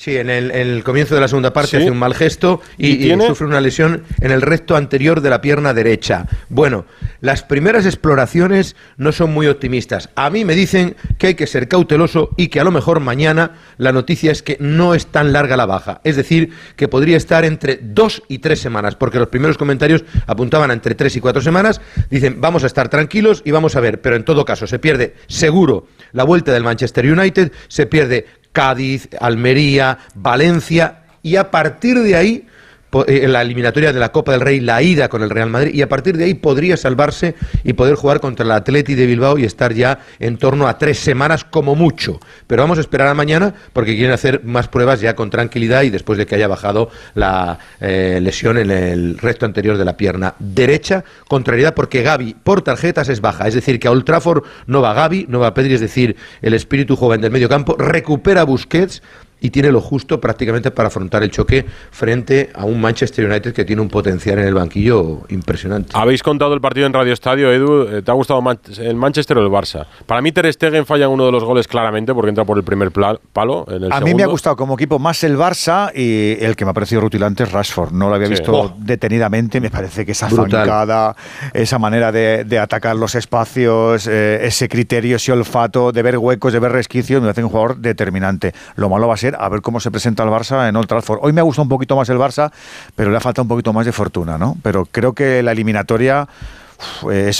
Sí, 0.00 0.16
en 0.16 0.30
el, 0.30 0.50
en 0.52 0.66
el, 0.66 0.82
comienzo 0.82 1.14
de 1.14 1.20
la 1.20 1.28
segunda 1.28 1.52
parte 1.52 1.72
¿Sí? 1.72 1.76
hace 1.76 1.90
un 1.90 1.98
mal 1.98 2.14
gesto 2.14 2.62
y, 2.78 3.06
¿Y, 3.06 3.12
y, 3.12 3.20
sufre 3.20 3.46
una 3.46 3.60
lesión 3.60 4.04
en 4.22 4.30
el 4.30 4.40
recto 4.40 4.74
anterior 4.74 5.20
de 5.20 5.28
la 5.28 5.42
pierna 5.42 5.74
derecha. 5.74 6.26
Bueno, 6.48 6.86
las 7.20 7.42
primeras 7.42 7.84
exploraciones 7.84 8.76
no 8.96 9.12
son 9.12 9.30
muy 9.34 9.46
optimistas. 9.46 10.08
A 10.14 10.30
mí 10.30 10.46
me 10.46 10.54
dicen 10.54 10.96
que 11.18 11.26
hay 11.26 11.34
que 11.34 11.46
ser 11.46 11.68
cauteloso 11.68 12.30
y 12.38 12.48
que 12.48 12.60
a 12.60 12.64
lo 12.64 12.70
mejor 12.70 13.00
mañana 13.00 13.58
la 13.76 13.92
noticia 13.92 14.32
es 14.32 14.42
que 14.42 14.56
no 14.58 14.94
es 14.94 15.06
tan 15.06 15.34
larga 15.34 15.58
la 15.58 15.66
baja. 15.66 16.00
Es 16.02 16.16
decir, 16.16 16.54
que 16.76 16.88
podría 16.88 17.18
estar 17.18 17.44
entre 17.44 17.78
dos 17.82 18.22
y 18.26 18.38
tres 18.38 18.58
semanas, 18.58 18.96
porque 18.96 19.18
los 19.18 19.28
primeros 19.28 19.58
comentarios 19.58 20.04
apuntaban 20.26 20.70
a 20.70 20.72
entre 20.72 20.94
tres 20.94 21.14
y 21.16 21.20
cuatro 21.20 21.42
semanas. 21.42 21.82
Dicen, 22.08 22.40
vamos 22.40 22.64
a 22.64 22.68
estar 22.68 22.88
tranquilos 22.88 23.42
y 23.44 23.50
vamos 23.50 23.76
a 23.76 23.80
ver, 23.80 24.00
pero 24.00 24.16
en 24.16 24.24
todo 24.24 24.46
caso 24.46 24.66
se 24.66 24.78
pierde 24.78 25.14
seguro 25.26 25.88
la 26.12 26.24
vuelta 26.24 26.52
del 26.52 26.64
Manchester 26.64 27.04
United, 27.04 27.52
se 27.68 27.84
pierde 27.84 28.39
Cádiz, 28.52 29.08
Almería, 29.20 29.98
Valencia, 30.14 31.04
y 31.22 31.36
a 31.36 31.50
partir 31.50 31.98
de 32.00 32.16
ahí 32.16 32.46
la 32.92 33.42
eliminatoria 33.42 33.92
de 33.92 34.00
la 34.00 34.12
Copa 34.12 34.32
del 34.32 34.40
Rey 34.40 34.60
la 34.60 34.82
ida 34.82 35.08
con 35.08 35.22
el 35.22 35.30
Real 35.30 35.50
Madrid 35.50 35.74
y 35.74 35.82
a 35.82 35.88
partir 35.88 36.16
de 36.16 36.24
ahí 36.24 36.34
podría 36.34 36.76
salvarse 36.76 37.34
y 37.64 37.72
poder 37.72 37.94
jugar 37.94 38.20
contra 38.20 38.44
el 38.44 38.50
Atleti 38.50 38.94
de 38.94 39.06
Bilbao 39.06 39.38
y 39.38 39.44
estar 39.44 39.72
ya 39.72 40.00
en 40.18 40.36
torno 40.38 40.66
a 40.66 40.78
tres 40.78 40.98
semanas 40.98 41.44
como 41.44 41.74
mucho. 41.74 42.20
Pero 42.46 42.62
vamos 42.62 42.78
a 42.78 42.80
esperar 42.80 43.08
a 43.08 43.14
mañana 43.14 43.54
porque 43.72 43.94
quieren 43.94 44.12
hacer 44.12 44.42
más 44.44 44.68
pruebas 44.68 45.00
ya 45.00 45.14
con 45.14 45.30
tranquilidad 45.30 45.82
y 45.82 45.90
después 45.90 46.18
de 46.18 46.26
que 46.26 46.34
haya 46.34 46.48
bajado 46.48 46.90
la 47.14 47.58
eh, 47.80 48.18
lesión 48.22 48.58
en 48.58 48.70
el 48.70 49.18
resto 49.18 49.46
anterior 49.46 49.76
de 49.76 49.84
la 49.84 49.96
pierna 49.96 50.34
derecha. 50.38 51.04
Contrariedad 51.28 51.74
porque 51.74 52.02
Gaby 52.02 52.36
por 52.42 52.62
tarjetas 52.62 53.08
es 53.08 53.20
baja, 53.20 53.46
es 53.46 53.54
decir 53.54 53.78
que 53.78 53.88
a 53.88 53.90
Old 53.90 54.04
Trafford 54.04 54.44
no 54.66 54.82
va 54.82 54.94
Gaby, 54.94 55.26
no 55.28 55.40
va 55.40 55.54
Pedri, 55.54 55.74
es 55.74 55.80
decir, 55.80 56.16
el 56.42 56.54
espíritu 56.54 56.96
joven 56.96 57.20
del 57.20 57.30
medio 57.30 57.48
campo, 57.48 57.76
recupera 57.76 58.44
Busquets 58.44 59.02
y 59.40 59.50
tiene 59.50 59.72
lo 59.72 59.80
justo 59.80 60.20
prácticamente 60.20 60.70
para 60.70 60.88
afrontar 60.88 61.22
el 61.22 61.30
choque 61.30 61.64
frente 61.90 62.50
a 62.54 62.64
un 62.64 62.80
Manchester 62.80 63.26
United 63.26 63.52
que 63.52 63.64
tiene 63.64 63.82
un 63.82 63.88
potencial 63.88 64.38
en 64.38 64.46
el 64.46 64.54
banquillo 64.54 65.20
impresionante. 65.28 65.92
Habéis 65.94 66.22
contado 66.22 66.54
el 66.54 66.60
partido 66.60 66.86
en 66.86 66.92
Radio 66.92 67.12
Estadio, 67.12 67.52
Edu. 67.52 67.88
Eh, 67.88 68.02
¿Te 68.02 68.10
ha 68.10 68.14
gustado 68.14 68.40
el 68.78 68.96
Manchester 68.96 69.38
o 69.38 69.42
el 69.42 69.50
Barça? 69.50 69.86
Para 70.06 70.20
mí 70.20 70.32
Ter 70.32 70.52
Stegen 70.52 70.86
falla 70.86 71.08
uno 71.08 71.26
de 71.26 71.32
los 71.32 71.44
goles 71.44 71.66
claramente 71.66 72.14
porque 72.14 72.28
entra 72.28 72.44
por 72.44 72.56
el 72.58 72.64
primer 72.64 72.90
palo. 72.90 73.64
En 73.68 73.84
el 73.84 73.92
a 73.92 73.96
segundo. 73.96 74.06
mí 74.06 74.14
me 74.14 74.22
ha 74.22 74.26
gustado 74.26 74.56
como 74.56 74.74
equipo 74.74 74.98
más 74.98 75.22
el 75.24 75.36
Barça 75.36 75.90
y 75.94 76.42
el 76.44 76.56
que 76.56 76.64
me 76.64 76.72
ha 76.72 76.74
parecido 76.74 77.00
rutilante 77.00 77.44
es 77.44 77.52
Rashford. 77.52 77.92
No 77.92 78.08
lo 78.08 78.14
había 78.14 78.28
sí. 78.28 78.34
visto 78.34 78.52
oh. 78.52 78.74
detenidamente. 78.76 79.60
Me 79.60 79.70
parece 79.70 80.04
que 80.04 80.12
esa 80.12 80.28
Brutal. 80.28 80.60
zancada, 80.66 81.16
esa 81.52 81.78
manera 81.78 82.12
de, 82.12 82.44
de 82.44 82.58
atacar 82.58 82.96
los 82.96 83.14
espacios, 83.14 84.06
eh, 84.06 84.40
ese 84.46 84.68
criterio, 84.68 85.16
ese 85.16 85.32
olfato 85.32 85.92
de 85.92 86.02
ver 86.02 86.18
huecos, 86.18 86.52
de 86.52 86.58
ver 86.58 86.72
resquicios, 86.72 87.22
me 87.22 87.30
hace 87.30 87.42
un 87.42 87.50
jugador 87.50 87.76
determinante. 87.78 88.52
Lo 88.76 88.88
malo 88.88 89.08
va 89.08 89.14
a 89.14 89.16
ser 89.16 89.29
a 89.38 89.48
ver 89.48 89.60
cómo 89.62 89.80
se 89.80 89.90
presenta 89.90 90.22
el 90.22 90.30
Barça 90.30 90.68
en 90.68 90.76
Old 90.76 90.86
Trafford. 90.86 91.20
Hoy 91.22 91.32
me 91.32 91.40
ha 91.40 91.44
gustado 91.44 91.64
un 91.64 91.68
poquito 91.68 91.96
más 91.96 92.08
el 92.08 92.18
Barça, 92.18 92.50
pero 92.94 93.10
le 93.10 93.16
ha 93.16 93.20
faltado 93.20 93.42
un 93.42 93.48
poquito 93.48 93.72
más 93.72 93.86
de 93.86 93.92
fortuna, 93.92 94.38
¿no? 94.38 94.56
Pero 94.62 94.86
creo 94.90 95.12
que 95.12 95.42
la 95.42 95.52
eliminatoria 95.52 96.28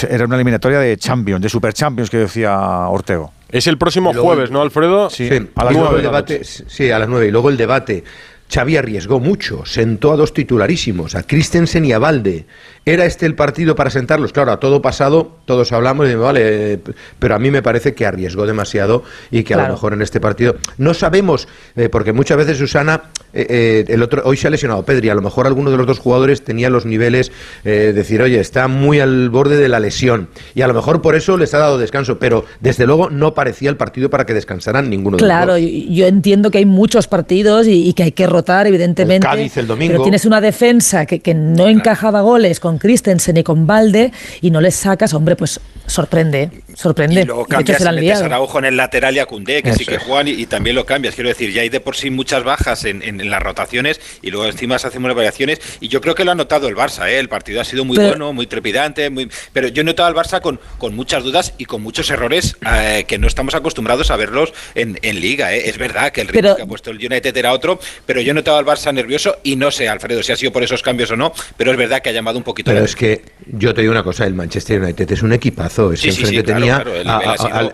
era 0.09 0.24
una 0.26 0.37
eliminatoria 0.37 0.79
de 0.81 0.96
Champions, 0.98 1.42
de 1.42 1.48
Super 1.48 1.72
Champions 1.72 2.11
que 2.11 2.18
decía 2.18 2.59
Ortego. 2.88 3.33
Es 3.48 3.66
el 3.66 3.79
próximo 3.79 4.12
jueves, 4.14 4.50
¿no, 4.50 4.61
Alfredo? 4.62 5.11
Sí, 5.11 5.29
a 5.55 5.64
las 5.64 5.74
nueve. 5.74 6.03
Debate, 6.03 6.44
sí, 6.44 6.90
a 6.90 6.98
las 6.98 7.09
nueve. 7.09 7.29
Y 7.29 7.31
luego 7.31 7.48
el 7.48 7.57
debate. 7.57 8.05
Xavi 8.53 8.76
arriesgó 8.76 9.20
mucho, 9.20 9.64
sentó 9.64 10.12
a 10.12 10.16
dos 10.16 10.35
titularísimos, 10.35 11.14
a 11.14 11.22
Christensen 11.22 11.85
y 11.85 11.92
a 11.92 12.00
Valde. 12.00 12.46
¿Era 12.87 13.05
este 13.05 13.27
el 13.27 13.35
partido 13.35 13.77
para 13.77 13.90
sentarlos? 13.90 14.33
Claro, 14.33 14.53
a 14.53 14.59
todo 14.59 14.81
pasado 14.81 15.37
todos 15.45 15.71
hablamos 15.73 16.09
y 16.09 16.14
vale, 16.14 16.81
pero 17.19 17.35
a 17.35 17.38
mí 17.38 17.51
me 17.51 17.62
parece 17.62 17.95
que 17.95 18.07
arriesgó 18.07 18.47
demasiado 18.47 19.03
y 19.31 19.43
que 19.43 19.53
a 19.53 19.59
lo 19.59 19.75
mejor 19.75 19.93
en 19.93 20.01
este 20.01 20.19
partido 20.19 20.57
no 20.79 20.95
sabemos, 20.95 21.47
eh, 21.77 21.90
porque 21.90 22.14
muchas 22.14 22.38
veces 22.38 22.57
Susana, 22.57 23.11
eh, 23.35 23.47
eh, 23.51 23.85
el 23.88 24.03
otro 24.03 24.23
hoy 24.25 24.38
se 24.38 24.47
ha 24.47 24.51
lesionado 24.51 24.83
Pedri, 24.85 25.11
a 25.11 25.14
lo 25.14 25.21
mejor 25.21 25.47
alguno 25.47 25.71
de 25.71 25.77
los 25.77 25.87
dos 25.87 25.99
jugadores 25.99 26.43
tenía 26.43 26.71
los 26.71 26.87
niveles, 26.87 27.33
decir, 27.64 28.23
oye, 28.23 28.40
está 28.40 28.66
muy 28.69 29.01
al 29.01 29.29
borde 29.29 29.57
de 29.57 29.69
la 29.69 29.79
lesión 29.79 30.29
y 30.55 30.62
a 30.62 30.66
lo 30.66 30.73
mejor 30.73 31.03
por 31.03 31.16
eso 31.16 31.37
les 31.37 31.53
ha 31.53 31.59
dado 31.59 31.77
descanso, 31.77 32.19
pero 32.19 32.47
desde 32.61 32.87
luego 32.87 33.11
no 33.11 33.35
parecía 33.35 33.69
el 33.69 33.77
partido 33.77 34.09
para 34.09 34.25
que 34.25 34.33
descansaran 34.33 34.88
ninguno 34.88 35.19
de 35.19 35.23
los 35.23 35.29
dos. 35.29 35.37
Claro, 35.37 35.59
yo 35.59 36.07
entiendo 36.07 36.51
que 36.51 36.59
hay 36.59 36.66
muchos 36.66 37.09
partidos 37.09 37.66
y, 37.69 37.93
que 37.93 38.05
hay 38.05 38.12
que 38.12 38.27
rotar, 38.27 38.66
evidentemente. 38.66 39.29
el 39.57 39.66
domingo. 39.66 39.93
Pero 39.93 40.03
tienes 40.03 40.25
una 40.25 40.40
defensa 40.40 41.05
que, 41.07 41.21
que 41.21 41.35
no 41.35 41.69
encajaba 41.69 42.23
goles 42.23 42.61
con 42.61 42.69
Christensen 42.78 43.37
y 43.37 43.42
con 43.42 43.66
Valde 43.66 44.12
y 44.40 44.50
no 44.50 44.61
les 44.61 44.74
sacas, 44.74 45.14
hombre, 45.14 45.37
pues 45.37 45.61
sorprende, 45.87 46.50
sorprende. 46.74 47.22
Y 47.22 47.24
luego 47.24 47.44
cambias, 47.46 47.80
y 47.80 47.85
metes 47.85 48.20
a 48.20 48.26
Araujo 48.26 48.59
en 48.59 48.64
el 48.66 48.76
lateral 48.76 49.16
y 49.16 49.18
a 49.18 49.26
Cundé, 49.26 49.62
que 49.62 49.74
sí 49.74 49.85
que 49.85 49.98
juegan 49.98 50.28
y, 50.28 50.46
también 50.46 50.76
lo 50.76 50.87
cambias. 50.87 51.14
Quiero 51.14 51.28
decir, 51.28 51.52
ya 51.52 51.62
hay 51.62 51.68
de 51.68 51.80
por 51.80 51.96
sí 51.96 52.11
muchas 52.11 52.44
bajas 52.44 52.85
en, 52.85 53.30
las 53.30 53.42
rotaciones 53.42 54.00
y 54.22 54.30
luego 54.30 54.46
encima 54.46 54.78
se 54.78 54.87
hacen 54.87 55.04
unas 55.04 55.16
variaciones 55.16 55.61
y 55.80 55.88
yo 55.88 56.00
creo 56.00 56.14
que 56.14 56.24
lo 56.24 56.33
ha 56.33 56.35
notado 56.35 56.68
el 56.68 56.76
Barça, 56.76 57.09
¿eh? 57.09 57.18
el 57.18 57.28
partido 57.28 57.61
ha 57.61 57.64
sido 57.64 57.85
muy 57.85 57.96
bueno, 57.96 58.33
muy 58.33 58.46
trepidante, 58.46 59.11
muy... 59.11 59.30
pero 59.52 59.68
yo 59.68 59.83
he 59.83 59.85
notado 59.85 60.09
al 60.09 60.14
Barça 60.14 60.40
con, 60.40 60.61
con 60.78 60.94
muchas 60.94 61.22
dudas 61.22 61.54
y 61.59 61.64
con 61.64 61.83
muchos 61.83 62.11
errores 62.11 62.56
eh, 62.66 63.04
que 63.06 63.18
no 63.18 63.26
estamos 63.26 63.54
acostumbrados 63.54 64.11
a 64.11 64.16
verlos 64.16 64.52
en, 64.74 64.98
Liga. 65.20 65.52
¿eh? 65.54 65.68
Es 65.68 65.76
verdad 65.76 66.12
que 66.12 66.20
el 66.20 66.28
ritmo 66.28 66.56
que 66.56 66.62
ha 66.62 66.66
puesto 66.66 66.90
el 66.90 66.96
United 66.96 67.37
era 67.37 67.52
otro, 67.52 67.80
pero 68.06 68.20
yo 68.20 68.30
he 68.30 68.35
notado 68.35 68.59
al 68.59 68.64
Barça 68.64 68.92
nervioso 68.94 69.38
y 69.42 69.56
no 69.56 69.70
sé, 69.70 69.88
Alfredo, 69.88 70.22
si 70.22 70.33
ha 70.33 70.37
sido 70.37 70.52
por 70.52 70.62
esos 70.62 70.83
cambios 70.83 71.11
o 71.11 71.16
no, 71.16 71.33
pero 71.56 71.72
es 71.72 71.76
verdad 71.76 72.00
que 72.00 72.11
ha 72.11 72.12
llamado 72.12 72.38
un 72.38 72.44
poquito 72.44 72.60
pero 72.64 72.85
es 72.85 72.96
que 72.96 73.23
yo 73.46 73.75
te 73.75 73.81
digo 73.81 73.92
una 73.92 74.03
cosa, 74.03 74.27
el 74.27 74.35
Manchester 74.35 74.81
United 74.81 75.11
es 75.11 75.23
un 75.23 75.33
equipazo. 75.33 75.92
Es 75.92 76.05
enfrente 76.05 76.42
tenía 76.42 76.85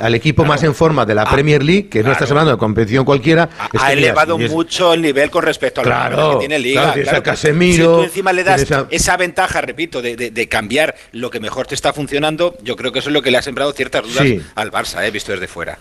al, 0.01 0.14
equipo 0.14 0.44
más 0.44 0.62
en 0.62 0.75
forma 0.75 1.05
de 1.05 1.14
la 1.14 1.22
ah, 1.22 1.31
Premier 1.31 1.62
League, 1.62 1.88
que 1.88 2.03
no 2.03 2.12
estás 2.12 2.31
hablando 2.31 2.53
de 2.53 2.59
competición 2.59 3.05
cualquiera. 3.05 3.49
Ha, 3.79 3.92
elevado 3.92 4.38
mucho 4.38 4.94
el 4.94 5.03
nivel 5.03 5.31
con 5.31 5.42
respecto 5.42 5.83
a 5.83 6.11
lo 6.11 6.33
que 6.33 6.38
tiene 6.40 6.59
Liga. 6.59 6.94
Claro, 6.94 7.22
Casemiro, 7.22 7.77
si 7.77 7.83
tú 7.83 8.03
encima 8.05 8.33
le 8.33 8.44
das 8.44 8.66
esa... 8.90 9.16
ventaja, 9.16 9.61
repito, 9.61 10.01
de, 10.03 10.49
cambiar 10.49 10.94
lo 11.12 11.31
que 11.31 11.40
mejor 11.40 11.66
te 11.66 11.75
está 11.75 11.92
funcionando, 11.92 12.57
yo 12.62 12.77
creo 12.77 12.92
que 12.92 13.01
eso 13.01 13.11
es 13.11 13.12
lo 13.12 13.22
que 13.22 13.31
le 13.31 13.38
ha 13.38 13.42
sembrado 13.42 13.72
ciertas 13.72 14.03
dudas 14.03 14.27
al 14.55 14.70
Barça, 14.70 15.05
eh, 15.05 15.11
visto 15.11 15.33
desde 15.33 15.49
fuera. 15.49 15.79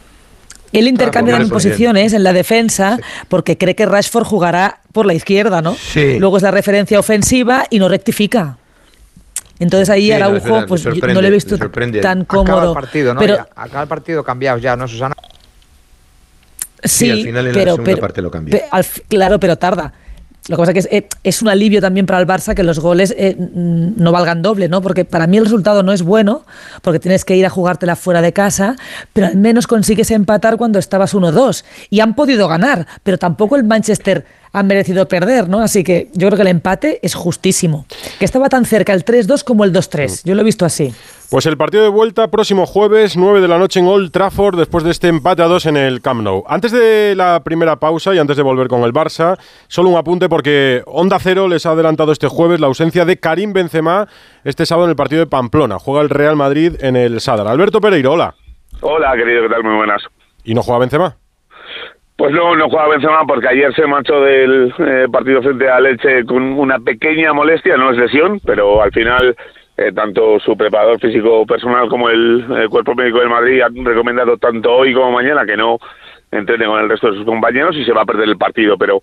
Él 0.72 0.88
intercambia 0.88 1.38
en 1.38 1.50
posiciones 1.50 2.13
en 2.13 2.24
la 2.24 2.34
defensa 2.34 3.00
porque 3.30 3.58
cree 3.58 3.76
que 3.76 3.86
Rashford 3.86 4.26
jugará 4.26 4.82
por 4.91 5.06
la 5.06 5.13
izquierda, 5.13 5.62
¿no? 5.62 5.78
Luego 5.96 6.38
es 6.38 6.44
la 6.44 6.52
referencia 6.52 7.00
ofensiva 7.00 7.65
y 7.70 7.80
no 7.80 7.88
rectifica. 7.88 8.58
Entonces 9.60 9.89
ahí 9.89 10.12
Araujo, 10.12 10.65
pues 10.68 10.86
no 10.86 11.22
le 11.22 11.28
he 11.28 11.32
visto 11.32 11.58
tan 12.02 12.26
cómodo. 12.26 12.58
Acaba 12.58 12.68
el 12.68 12.74
partido, 12.74 13.13
¿no? 13.13 13.20
Pero, 13.20 13.48
acaba 13.56 13.84
el 13.84 13.88
partido 13.88 14.24
cambiado 14.24 14.58
ya, 14.58 14.76
¿no, 14.76 14.88
Susana? 14.88 15.15
Sí, 16.84 17.10
al 17.10 17.24
final 17.24 17.48
en 17.48 17.54
pero, 17.54 17.65
la 17.65 17.72
segunda 17.72 18.02
parte 18.02 18.22
lo 18.22 18.32
cambia. 18.32 18.62
claro, 19.08 19.39
pero 19.39 19.58
tarda. 19.58 19.94
Lo 20.48 20.58
que 20.58 20.62
pasa 20.62 20.72
es 20.74 20.88
que 20.88 20.98
eh, 20.98 21.10
es, 21.24 21.41
un 21.41 21.50
alivio 21.50 21.82
también 21.82 22.06
para 22.06 22.20
el 22.20 22.28
Barça 22.28 22.54
que 22.54 22.62
los 22.62 22.80
goles 22.80 23.15
eh, 23.18 23.36
no 23.36 24.12
valgan 24.12 24.44
doble, 24.44 24.70
¿no? 24.70 24.80
Porque 24.80 25.04
para 25.04 25.26
mí 25.26 25.38
el 25.38 25.46
resultado 25.46 25.82
no 25.82 25.91
es 25.91 26.04
bueno, 26.04 26.46
porque 26.84 27.00
tienes 27.00 27.26
que 27.26 27.36
ir 27.36 27.48
a 27.48 27.50
jugártela 27.50 27.96
fuera 27.96 28.22
de 28.22 28.32
casa, 28.32 28.76
pero 29.12 29.26
al 29.26 29.38
menos 29.38 29.65
consigues 29.65 30.12
empatar 30.12 30.58
cuando 30.58 30.78
estabas 30.78 31.15
1-2. 31.15 31.63
Y 31.89 32.02
han 32.02 32.13
podido 32.13 32.48
ganar, 32.48 32.86
pero 33.02 33.18
tampoco 33.18 33.56
el 33.56 33.63
Manchester 33.63 34.26
han 34.56 34.68
merecido 34.68 35.06
perder, 35.06 35.50
¿no? 35.50 35.60
Así 35.60 35.84
que 35.84 36.08
yo 36.13 36.28
creo 36.28 36.38
que 36.38 36.44
el 36.44 36.48
empate 36.48 37.00
es 37.02 37.13
justísimo. 37.13 37.86
Que 38.20 38.24
estaba 38.24 38.48
tan 38.48 38.63
cerca 38.63 38.94
el 38.94 39.04
3-2 39.04 39.44
como 39.44 39.65
el 39.65 39.74
2-3. 39.74 40.22
Yo 40.24 40.34
lo 40.34 40.41
he 40.41 40.44
visto 40.46 40.63
así. 40.63 40.94
Pues 41.30 41.46
el 41.46 41.58
partido 41.58 41.84
de 41.84 41.89
vuelta 41.89 42.30
próximo 42.30 42.65
jueves, 42.65 43.18
9 43.18 43.41
de 43.41 43.50
la 43.50 43.58
noche 43.58 43.82
en 43.82 43.88
Old 43.88 44.12
Trafford, 44.12 44.58
después 44.58 44.86
de 44.86 44.91
este 44.91 45.10
empate 45.10 45.41
a 45.41 45.48
2 45.48 45.65
en 45.65 45.76
el 45.76 46.02
Camp 46.02 46.22
Nou. 46.22 46.46
Antes 46.48 46.72
de 46.72 47.15
la 47.18 47.41
primera 47.44 47.76
pausa 47.76 48.15
y 48.15 48.18
antes 48.18 48.38
de 48.38 48.44
volver 48.44 48.70
con 48.70 48.84
el 48.84 48.94
Barça, 48.94 49.38
solo 49.68 49.89
un 49.89 49.98
apunte 49.98 50.30
porque 50.30 50.84
Onda 50.86 51.20
Cero 51.20 51.50
les 51.50 51.65
ha 51.65 51.72
adelantado 51.72 52.13
este 52.13 52.30
jueves 52.30 52.62
la 52.62 52.68
ausencia 52.68 53.04
de 53.04 53.18
Karim 53.18 53.52
Benzema 53.52 54.08
este 54.46 54.65
sábado 54.65 54.86
en 54.86 54.91
el 54.91 54.96
partido 54.96 55.20
de 55.20 55.28
Pamplona. 55.28 55.80
Juega 55.80 56.02
el 56.02 56.10
Real 56.10 56.38
Madrid 56.38 56.76
en 56.80 56.96
el 56.96 57.20
Sadar. 57.20 57.48
Alberto 57.48 57.82
Pereiro, 57.82 58.13
hola. 58.13 58.36
Hola, 58.80 59.12
querido, 59.18 59.44
¿qué 59.44 59.50
tal? 59.50 59.63
Muy 59.63 59.76
buenas. 59.76 60.02
¿Y 60.46 60.54
no 60.54 60.63
juega 60.63 60.80
Benzema? 60.80 61.18
Pues 62.17 62.32
no, 62.32 62.56
no 62.56 62.69
juega 62.69 62.88
Benzema 62.88 63.25
porque 63.28 63.49
ayer 63.49 63.73
se 63.75 63.86
marchó 63.86 64.21
del 64.21 64.73
eh, 64.80 65.08
partido 65.12 65.41
frente 65.41 65.69
a 65.69 65.82
Leche 65.82 66.23
con 66.25 66.43
una 66.43 66.80
pequeña 66.80 67.34
molestia, 67.34 67.75
no 67.75 67.91
es 67.91 67.97
lesión, 67.97 68.39
pero 68.45 68.82
al 68.82 68.91
final 68.93 69.36
eh, 69.75 69.91
tanto 69.91 70.39
su 70.39 70.56
preparador 70.56 70.97
físico 71.01 71.45
personal 71.45 71.89
como 71.89 72.10
el, 72.10 72.45
cuerpo 72.69 72.95
médico 72.95 73.19
del 73.19 73.30
Madrid 73.30 73.62
han 73.62 73.84
recomendado 73.84 74.38
tanto 74.38 74.73
hoy 74.73 74.93
como 74.93 75.12
mañana 75.12 75.45
que 75.45 75.58
no 75.58 75.78
entrene 76.32 76.65
con 76.65 76.80
el 76.80 76.89
resto 76.89 77.12
de 77.12 77.17
sus 77.17 77.25
compañeros 77.25 77.75
y 77.75 77.84
se 77.84 77.91
va 77.91 78.04
a 78.04 78.06
perder 78.06 78.30
el 78.30 78.38
partido, 78.38 78.78
pero 78.78 79.01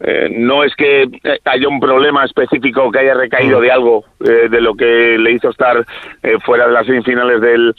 eh, 0.00 0.30
no 0.30 0.64
es 0.64 0.74
que 0.74 1.06
haya 1.44 1.68
un 1.68 1.80
problema 1.80 2.24
específico 2.24 2.90
que 2.90 3.00
haya 3.00 3.12
recaído 3.12 3.60
de 3.60 3.70
algo 3.70 4.04
de 4.18 4.60
lo 4.62 4.74
que 4.74 5.18
le 5.18 5.32
hizo 5.32 5.50
estar 5.50 5.84
fuera 6.44 6.66
de 6.66 6.72
las 6.72 6.86
semifinales 6.86 7.42
del 7.42 7.74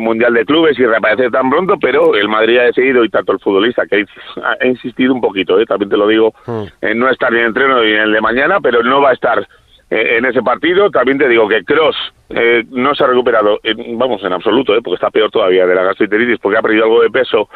Mundial 0.00 0.34
de 0.34 0.44
Clubes 0.44 0.78
y 0.78 0.84
reaparece 0.84 1.30
tan 1.30 1.50
pronto, 1.50 1.78
pero 1.80 2.14
el 2.14 2.28
Madrid 2.28 2.58
ha 2.58 2.64
decidido, 2.64 3.04
y 3.04 3.08
tanto 3.08 3.32
el 3.32 3.40
futbolista, 3.40 3.86
que 3.86 4.04
ha 4.42 4.66
insistido 4.66 5.14
un 5.14 5.20
poquito, 5.20 5.58
¿eh? 5.58 5.66
también 5.66 5.90
te 5.90 5.96
lo 5.96 6.06
digo, 6.06 6.34
hmm. 6.46 6.64
en 6.82 6.98
no 6.98 7.08
estar 7.08 7.32
en 7.32 7.40
el 7.40 7.46
entreno 7.46 7.82
y 7.84 7.92
en 7.92 8.02
el 8.02 8.12
de 8.12 8.20
mañana, 8.20 8.60
pero 8.60 8.82
no 8.82 9.00
va 9.00 9.10
a 9.10 9.14
estar 9.14 9.46
eh, 9.90 10.18
en 10.18 10.26
ese 10.26 10.42
partido. 10.42 10.90
También 10.90 11.16
te 11.16 11.28
digo 11.28 11.48
que 11.48 11.64
Cross 11.64 11.96
eh, 12.28 12.62
no 12.70 12.94
se 12.94 13.04
ha 13.04 13.06
recuperado, 13.06 13.58
vamos, 13.94 14.22
en 14.22 14.34
absoluto, 14.34 14.74
porque 14.82 14.96
está 14.96 15.10
peor 15.10 15.30
todavía 15.30 15.66
de 15.66 15.74
la 15.74 15.82
gastroenteritis, 15.82 16.38
porque 16.40 16.58
ha 16.58 16.62
perdido 16.62 16.84
algo 16.84 17.00
de 17.00 17.08
peso 17.08 17.48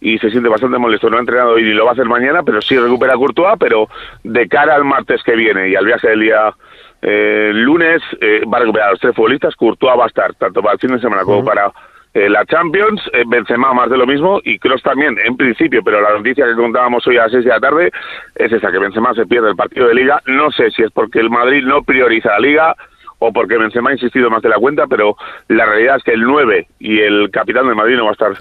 y 0.00 0.18
se 0.18 0.30
siente 0.30 0.50
bastante 0.50 0.76
molesto. 0.76 1.08
No 1.08 1.16
ha 1.16 1.20
entrenado 1.20 1.58
y 1.58 1.64
lo 1.72 1.84
va 1.84 1.92
a 1.92 1.94
hacer 1.94 2.04
mañana, 2.04 2.42
pero 2.42 2.60
sí 2.60 2.78
recupera 2.78 3.14
Courtois, 3.14 3.56
pero 3.58 3.88
de 4.22 4.46
cara 4.48 4.74
al 4.74 4.84
martes 4.84 5.22
que 5.22 5.34
viene 5.34 5.70
y 5.70 5.76
al 5.76 5.86
viaje 5.86 6.08
del 6.10 6.20
día 6.20 6.54
eh, 7.00 7.50
lunes 7.54 8.02
eh, 8.20 8.42
va 8.52 8.58
a 8.58 8.60
recuperar 8.60 8.88
a 8.88 8.90
los 8.92 9.00
tres 9.00 9.14
futbolistas. 9.14 9.54
Courtois 9.56 9.98
va 9.98 10.04
a 10.04 10.08
estar 10.08 10.34
tanto 10.34 10.62
para 10.62 10.74
el 10.74 10.80
fin 10.80 10.92
de 10.92 11.00
semana 11.00 11.22
como 11.22 11.44
para 11.44 11.72
eh, 12.14 12.28
la 12.28 12.44
Champions. 12.46 13.00
Eh, 13.12 13.24
Benzema 13.26 13.72
más 13.72 13.90
de 13.90 13.96
lo 13.96 14.06
mismo 14.06 14.40
y 14.44 14.58
Kroos 14.58 14.82
también, 14.82 15.16
en 15.24 15.36
principio. 15.36 15.82
Pero 15.84 16.00
la 16.00 16.12
noticia 16.12 16.46
que 16.46 16.54
contábamos 16.54 17.06
hoy 17.06 17.18
a 17.18 17.22
las 17.22 17.32
seis 17.32 17.44
de 17.44 17.50
la 17.50 17.60
tarde 17.60 17.90
es 18.34 18.52
esa, 18.52 18.72
que 18.72 18.78
Benzema 18.78 19.14
se 19.14 19.26
pierde 19.26 19.50
el 19.50 19.56
partido 19.56 19.88
de 19.88 19.94
Liga. 19.94 20.20
No 20.26 20.50
sé 20.50 20.70
si 20.70 20.82
es 20.82 20.90
porque 20.90 21.20
el 21.20 21.30
Madrid 21.30 21.64
no 21.64 21.82
prioriza 21.82 22.30
la 22.30 22.40
Liga 22.40 22.76
o 23.18 23.32
porque 23.32 23.58
Benzema 23.58 23.90
ha 23.90 23.94
insistido 23.94 24.30
más 24.30 24.42
de 24.42 24.48
la 24.48 24.56
cuenta, 24.56 24.86
pero 24.86 25.16
la 25.48 25.66
realidad 25.66 25.96
es 25.96 26.04
que 26.04 26.12
el 26.12 26.22
9 26.22 26.68
y 26.78 27.00
el 27.00 27.30
capitán 27.30 27.66
del 27.66 27.76
Madrid 27.76 27.96
no 27.96 28.04
va 28.04 28.10
a 28.10 28.12
estar 28.12 28.32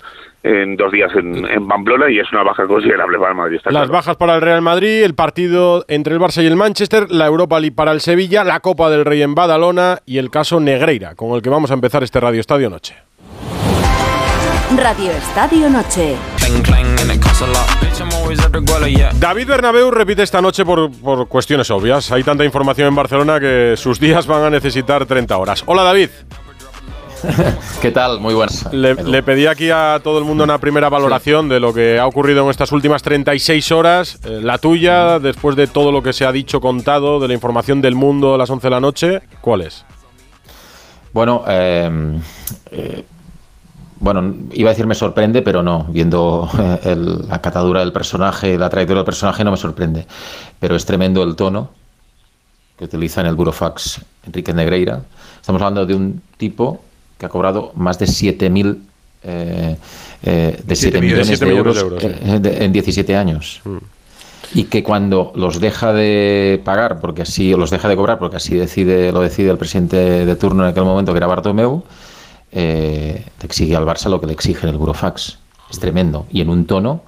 en 0.44 0.78
dos 0.78 0.92
días 0.92 1.12
en, 1.16 1.68
Pamplona 1.68 2.10
y 2.10 2.20
es 2.20 2.32
una 2.32 2.44
baja 2.44 2.66
considerable 2.66 3.18
para 3.18 3.32
el 3.32 3.38
Madrid. 3.38 3.60
Las 3.66 3.90
bajas 3.90 4.16
para 4.16 4.36
el 4.36 4.42
Real 4.42 4.62
Madrid, 4.62 5.04
el 5.04 5.13
partido 5.13 5.84
entre 5.88 6.13
el 6.13 6.20
Barça 6.20 6.42
y 6.44 6.48
el 6.48 6.56
Manchester, 6.56 7.10
la 7.10 7.26
Europa 7.26 7.60
League 7.60 7.76
para 7.76 7.92
el 7.92 8.00
Sevilla, 8.00 8.44
la 8.44 8.60
Copa 8.60 8.90
del 8.90 9.04
Rey 9.04 9.22
en 9.22 9.36
Badalona 9.36 10.00
y 10.06 10.20
el 10.20 10.30
caso 10.30 10.60
Negreira, 10.60 11.16
con 11.16 11.32
el 11.32 11.42
que 11.42 11.50
vamos 11.50 11.72
a 11.72 11.74
empezar 11.74 12.04
este 12.04 12.20
Radio 12.20 12.40
Estadio 12.40 12.70
Noche. 12.70 12.96
Radio 14.75 15.13
Estadio 15.13 15.69
Noche. 15.69 16.17
David 19.17 19.47
Bernabeu 19.47 19.89
repite 19.89 20.23
esta 20.23 20.41
noche 20.41 20.65
por, 20.65 20.91
por, 20.91 21.27
cuestiones 21.30 21.71
obvias. 21.71 22.12
Hay 22.12 22.23
tanta 22.23 22.43
información 22.43 22.89
en 22.89 22.95
Barcelona 22.95 23.39
que 23.39 23.75
sus 23.77 23.97
días 23.97 24.27
van 24.27 24.43
a 24.43 24.49
necesitar 24.49 25.06
30 25.06 25.38
horas. 25.38 25.63
Hola 25.67 25.84
David. 25.84 26.10
¿Qué 27.82 27.91
tal? 27.91 28.19
Muy 28.19 28.34
buenas. 28.34 28.71
Le, 28.73 29.23
pedí 29.23 29.47
aquí 29.47 29.69
a 29.71 30.01
todo 30.03 30.19
el 30.19 30.25
mundo 30.25 30.43
una 30.43 30.58
primera 30.58 30.89
valoración 30.89 31.47
de 31.47 31.62
lo 31.62 31.73
que 31.73 31.97
ha 31.97 32.06
ocurrido 32.06 32.43
en 32.43 32.49
estas 32.49 32.73
últimas 32.73 33.01
36 33.01 33.71
horas. 33.71 34.19
Eh, 34.25 34.41
la 34.43 34.58
tuya, 34.58 35.19
después 35.19 35.56
de 35.56 35.67
todo 35.67 35.93
lo 35.93 36.03
que 36.03 36.12
se 36.12 36.25
ha 36.25 36.32
dicho, 36.34 36.60
contado, 36.60 37.21
de 37.21 37.30
la 37.30 37.34
información 37.34 37.82
del 37.82 37.95
mundo 37.95 38.36
a 38.36 38.38
las 38.38 38.49
11 38.49 38.67
de 38.67 38.71
la 38.71 38.82
noche, 38.82 39.21
¿cuál 39.39 39.62
es? 39.62 39.86
Bueno, 41.13 41.45
eh, 41.47 42.19
eh, 42.71 43.06
bueno, 43.99 44.36
iba 44.53 44.69
a 44.69 44.73
decir 44.73 44.88
me 44.88 44.95
sorprende, 44.95 45.41
pero 45.41 45.63
no. 45.63 45.86
Viendo 45.89 46.49
la 47.29 47.41
catadura 47.41 47.79
del 47.81 47.91
personaje, 47.91 48.57
la 48.57 48.69
trayectoria 48.69 48.99
del 48.99 49.05
personaje, 49.05 49.43
no 49.43 49.51
me 49.51 49.57
sorprende. 49.57 50.05
Pero 50.60 50.75
es 50.75 50.86
tremendo 50.86 51.23
el 51.23 51.36
tono 51.36 51.69
que 52.77 52.86
utiliza 52.86 53.21
en 53.21 53.27
el 53.27 53.36
burofax 53.36 54.01
Enrique 54.25 54.53
Negreira. 54.53 55.01
Estamos 55.39 55.62
hablando 55.62 55.86
de 55.86 55.95
un 55.95 56.21
tipo 56.38 56.81
que 57.17 57.25
ha 57.25 57.29
cobrado 57.29 57.71
más 57.75 57.97
de 57.97 58.05
7.000 58.05 58.77
eh, 59.23 59.75
eh, 60.23 60.60
de 60.63 60.75
7 60.75 61.01
millones, 61.01 61.39
de 61.39 61.49
euros, 61.49 61.86
eh, 62.01 62.57
en 62.60 62.71
17 62.71 63.15
años. 63.15 63.62
Mm. 63.65 63.77
Y 64.53 64.63
que 64.65 64.83
cuando 64.83 65.33
los 65.36 65.60
deja 65.60 65.91
de 65.91 66.62
pagar, 66.63 66.99
porque 67.01 67.23
así, 67.23 67.53
o 67.53 67.57
los 67.57 67.69
deja 67.69 67.89
de 67.89 67.95
cobrar, 67.95 68.17
porque 68.19 68.38
así 68.38 68.55
decide, 68.55 69.12
lo 69.12 69.21
decide 69.21 69.49
el 69.49 69.57
presidente 69.57 70.25
de 70.25 70.36
turno 70.36 70.63
en 70.63 70.69
aquel 70.69 70.86
momento, 70.86 71.12
que 71.12 71.17
era 71.17 71.27
Bartomeu, 71.27 71.83
le 72.51 73.23
exige 73.43 73.75
al 73.75 73.86
Barça 73.86 74.10
lo 74.10 74.19
que 74.19 74.27
le 74.27 74.33
exige 74.33 74.67
el 74.67 74.77
Burofax. 74.77 75.38
Es 75.69 75.79
tremendo. 75.79 76.25
Y 76.31 76.41
en 76.41 76.49
un 76.49 76.65
tono, 76.65 77.01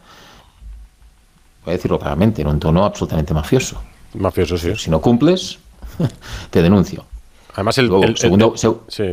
voy 1.65 1.73
a 1.73 1.77
decirlo 1.77 1.97
claramente, 1.99 2.41
en 2.41 2.47
un 2.47 2.59
tono 2.59 2.83
absolutamente 2.85 3.33
mafioso. 3.33 3.81
Mafioso, 4.15 4.57
sí. 4.57 4.75
Si 4.75 4.89
no 4.89 4.99
cumples, 5.01 5.59
te 6.49 6.61
denuncio. 6.61 7.05
Además, 7.53 7.77
el, 7.77 7.87
Luego, 7.87 8.03
el- 8.03 8.09
el- 8.11 8.17
segundo, 8.17 8.53
el- 8.53 8.59
seg- 8.59 8.79
sí, 8.87 9.03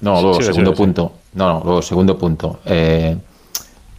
no, 0.00 0.20
luego, 0.20 0.42
segundo 0.42 0.74
punto. 0.74 1.12
No, 1.34 1.48
no, 1.58 1.64
luego, 1.64 1.82
segundo 1.82 2.18
punto. 2.18 2.58
Eh, 2.64 3.16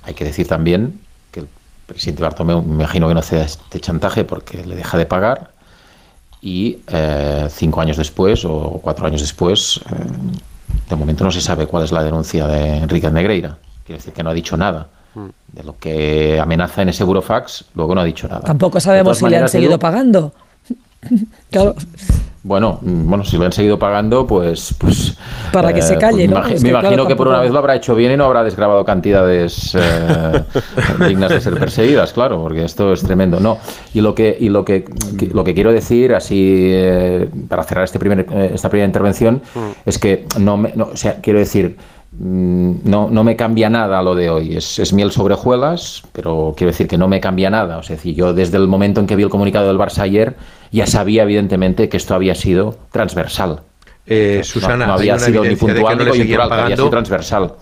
hay 0.03 0.13
que 0.13 0.25
decir 0.25 0.47
también 0.47 0.99
que 1.31 1.41
el 1.41 1.47
presidente 1.85 2.21
Bartomeu, 2.23 2.61
me 2.61 2.73
imagino 2.75 3.07
que 3.07 3.13
no 3.13 3.21
a 3.21 3.23
este 3.45 3.79
chantaje 3.79 4.25
porque 4.25 4.65
le 4.65 4.75
deja 4.75 4.97
de 4.97 5.05
pagar. 5.05 5.51
Y 6.41 6.79
eh, 6.87 7.47
cinco 7.49 7.79
años 7.79 7.95
después 7.95 8.43
o 8.43 8.79
cuatro 8.83 9.07
años 9.07 9.21
después, 9.21 9.79
eh, 9.89 9.93
de 10.89 10.95
momento 10.95 11.23
no 11.23 11.31
se 11.31 11.41
sabe 11.41 11.67
cuál 11.67 11.83
es 11.83 11.91
la 11.91 12.03
denuncia 12.03 12.47
de 12.47 12.77
Enrique 12.77 13.09
Negreira. 13.09 13.57
Quiere 13.85 13.99
decir 13.99 14.13
que 14.13 14.23
no 14.23 14.29
ha 14.29 14.33
dicho 14.33 14.57
nada. 14.57 14.87
Mm. 15.15 15.29
De 15.47 15.63
lo 15.63 15.77
que 15.77 16.39
amenaza 16.39 16.81
en 16.81 16.89
ese 16.89 17.03
burofax, 17.03 17.65
luego 17.75 17.93
no 17.95 18.01
ha 18.01 18.05
dicho 18.05 18.27
nada. 18.27 18.41
Tampoco 18.41 18.79
sabemos 18.79 19.17
si 19.17 19.27
le 19.27 19.37
han 19.37 19.49
seguido 19.49 19.73
Edu, 19.73 19.79
pagando. 19.79 20.33
Claro. 21.51 21.75
Bueno, 22.45 22.79
mm, 22.81 23.07
bueno, 23.09 23.23
si 23.23 23.37
lo 23.37 23.45
han 23.45 23.53
seguido 23.53 23.79
pagando, 23.79 24.27
pues, 24.27 24.75
pues 24.77 25.15
Para 25.53 25.73
que 25.73 25.81
se 25.81 25.97
calle, 25.97 26.27
¿no? 26.27 26.41
Me, 26.41 26.49
imagino 26.49 26.79
claro, 26.81 27.07
que 27.07 27.15
por 27.15 27.29
una 27.29 27.39
vez 27.39 27.51
lo 27.51 27.59
habrá 27.59 27.73
hecho 27.75 27.95
bien 27.95 28.11
y 28.11 28.17
no 28.17 28.25
habrá 28.25 28.43
desgrabado 28.43 28.83
cantidades 28.83 29.73
eh, 29.79 30.43
dignas 31.07 31.29
de 31.29 31.39
ser 31.39 31.57
perseguidas, 31.57 32.11
claro, 32.11 32.41
porque 32.41 32.65
esto 32.65 32.91
es 32.91 33.01
tremendo. 33.01 33.39
No, 33.39 33.59
y 33.93 34.01
lo 34.01 34.13
que 34.13 34.35
y 34.37 34.49
lo 34.49 34.65
que, 34.65 34.83
que- 35.17 35.27
lo 35.27 35.45
que 35.45 35.53
quiero 35.53 35.71
decir, 35.71 36.13
así 36.13 36.69
eh, 36.73 37.29
para 37.47 37.63
cerrar 37.63 37.85
este 37.85 37.97
primer, 37.97 38.25
eh, 38.29 38.51
esta 38.53 38.67
primera 38.69 38.87
intervención, 38.87 39.41
es 39.85 39.97
que 39.97 40.25
no, 40.37 40.57
me, 40.57 40.73
no, 40.75 40.89
o 40.91 40.97
sea, 40.97 41.21
quiero 41.21 41.39
decir. 41.39 41.77
Mm, 42.17 42.75
No, 42.85 43.09
no 43.09 43.23
me 43.23 43.35
cambia 43.35 43.69
nada 43.69 44.01
lo 44.01 44.15
de 44.15 44.29
hoy. 44.29 44.57
Es, 44.57 44.79
es 44.79 44.93
miel 44.93 45.11
sobre 45.11 45.33
hojuelas, 45.33 46.03
pero 46.11 46.53
quiero 46.57 46.71
decir 46.71 46.87
que 46.87 46.97
no 46.97 47.07
me 47.07 47.19
cambia 47.19 47.49
nada. 47.49 47.77
O 47.77 47.83
sea, 47.83 47.95
es 47.95 48.01
decir, 48.01 48.15
yo 48.15 48.33
desde 48.33 48.57
el 48.57 48.67
momento 48.67 48.99
en 48.99 49.07
que 49.07 49.15
vi 49.15 49.23
el 49.23 49.29
comunicado 49.29 49.67
del 49.67 49.77
Barça 49.77 49.99
ayer 49.99 50.35
ya 50.71 50.87
sabía 50.87 51.23
evidentemente 51.23 51.87
que 51.89 51.97
esto 51.97 52.15
había 52.15 52.35
sido 52.35 52.77
transversal. 52.91 53.61
Eh, 54.05 54.41
Susana, 54.43 54.87
no, 54.87 54.93
había 54.93 55.17
sido 55.17 55.43
ni 55.45 55.55
puntual 55.55 55.97
ni 55.97 56.05
coyuntural, 56.05 56.51
había 56.51 56.75
sido 56.75 56.89
transversal. 56.89 57.53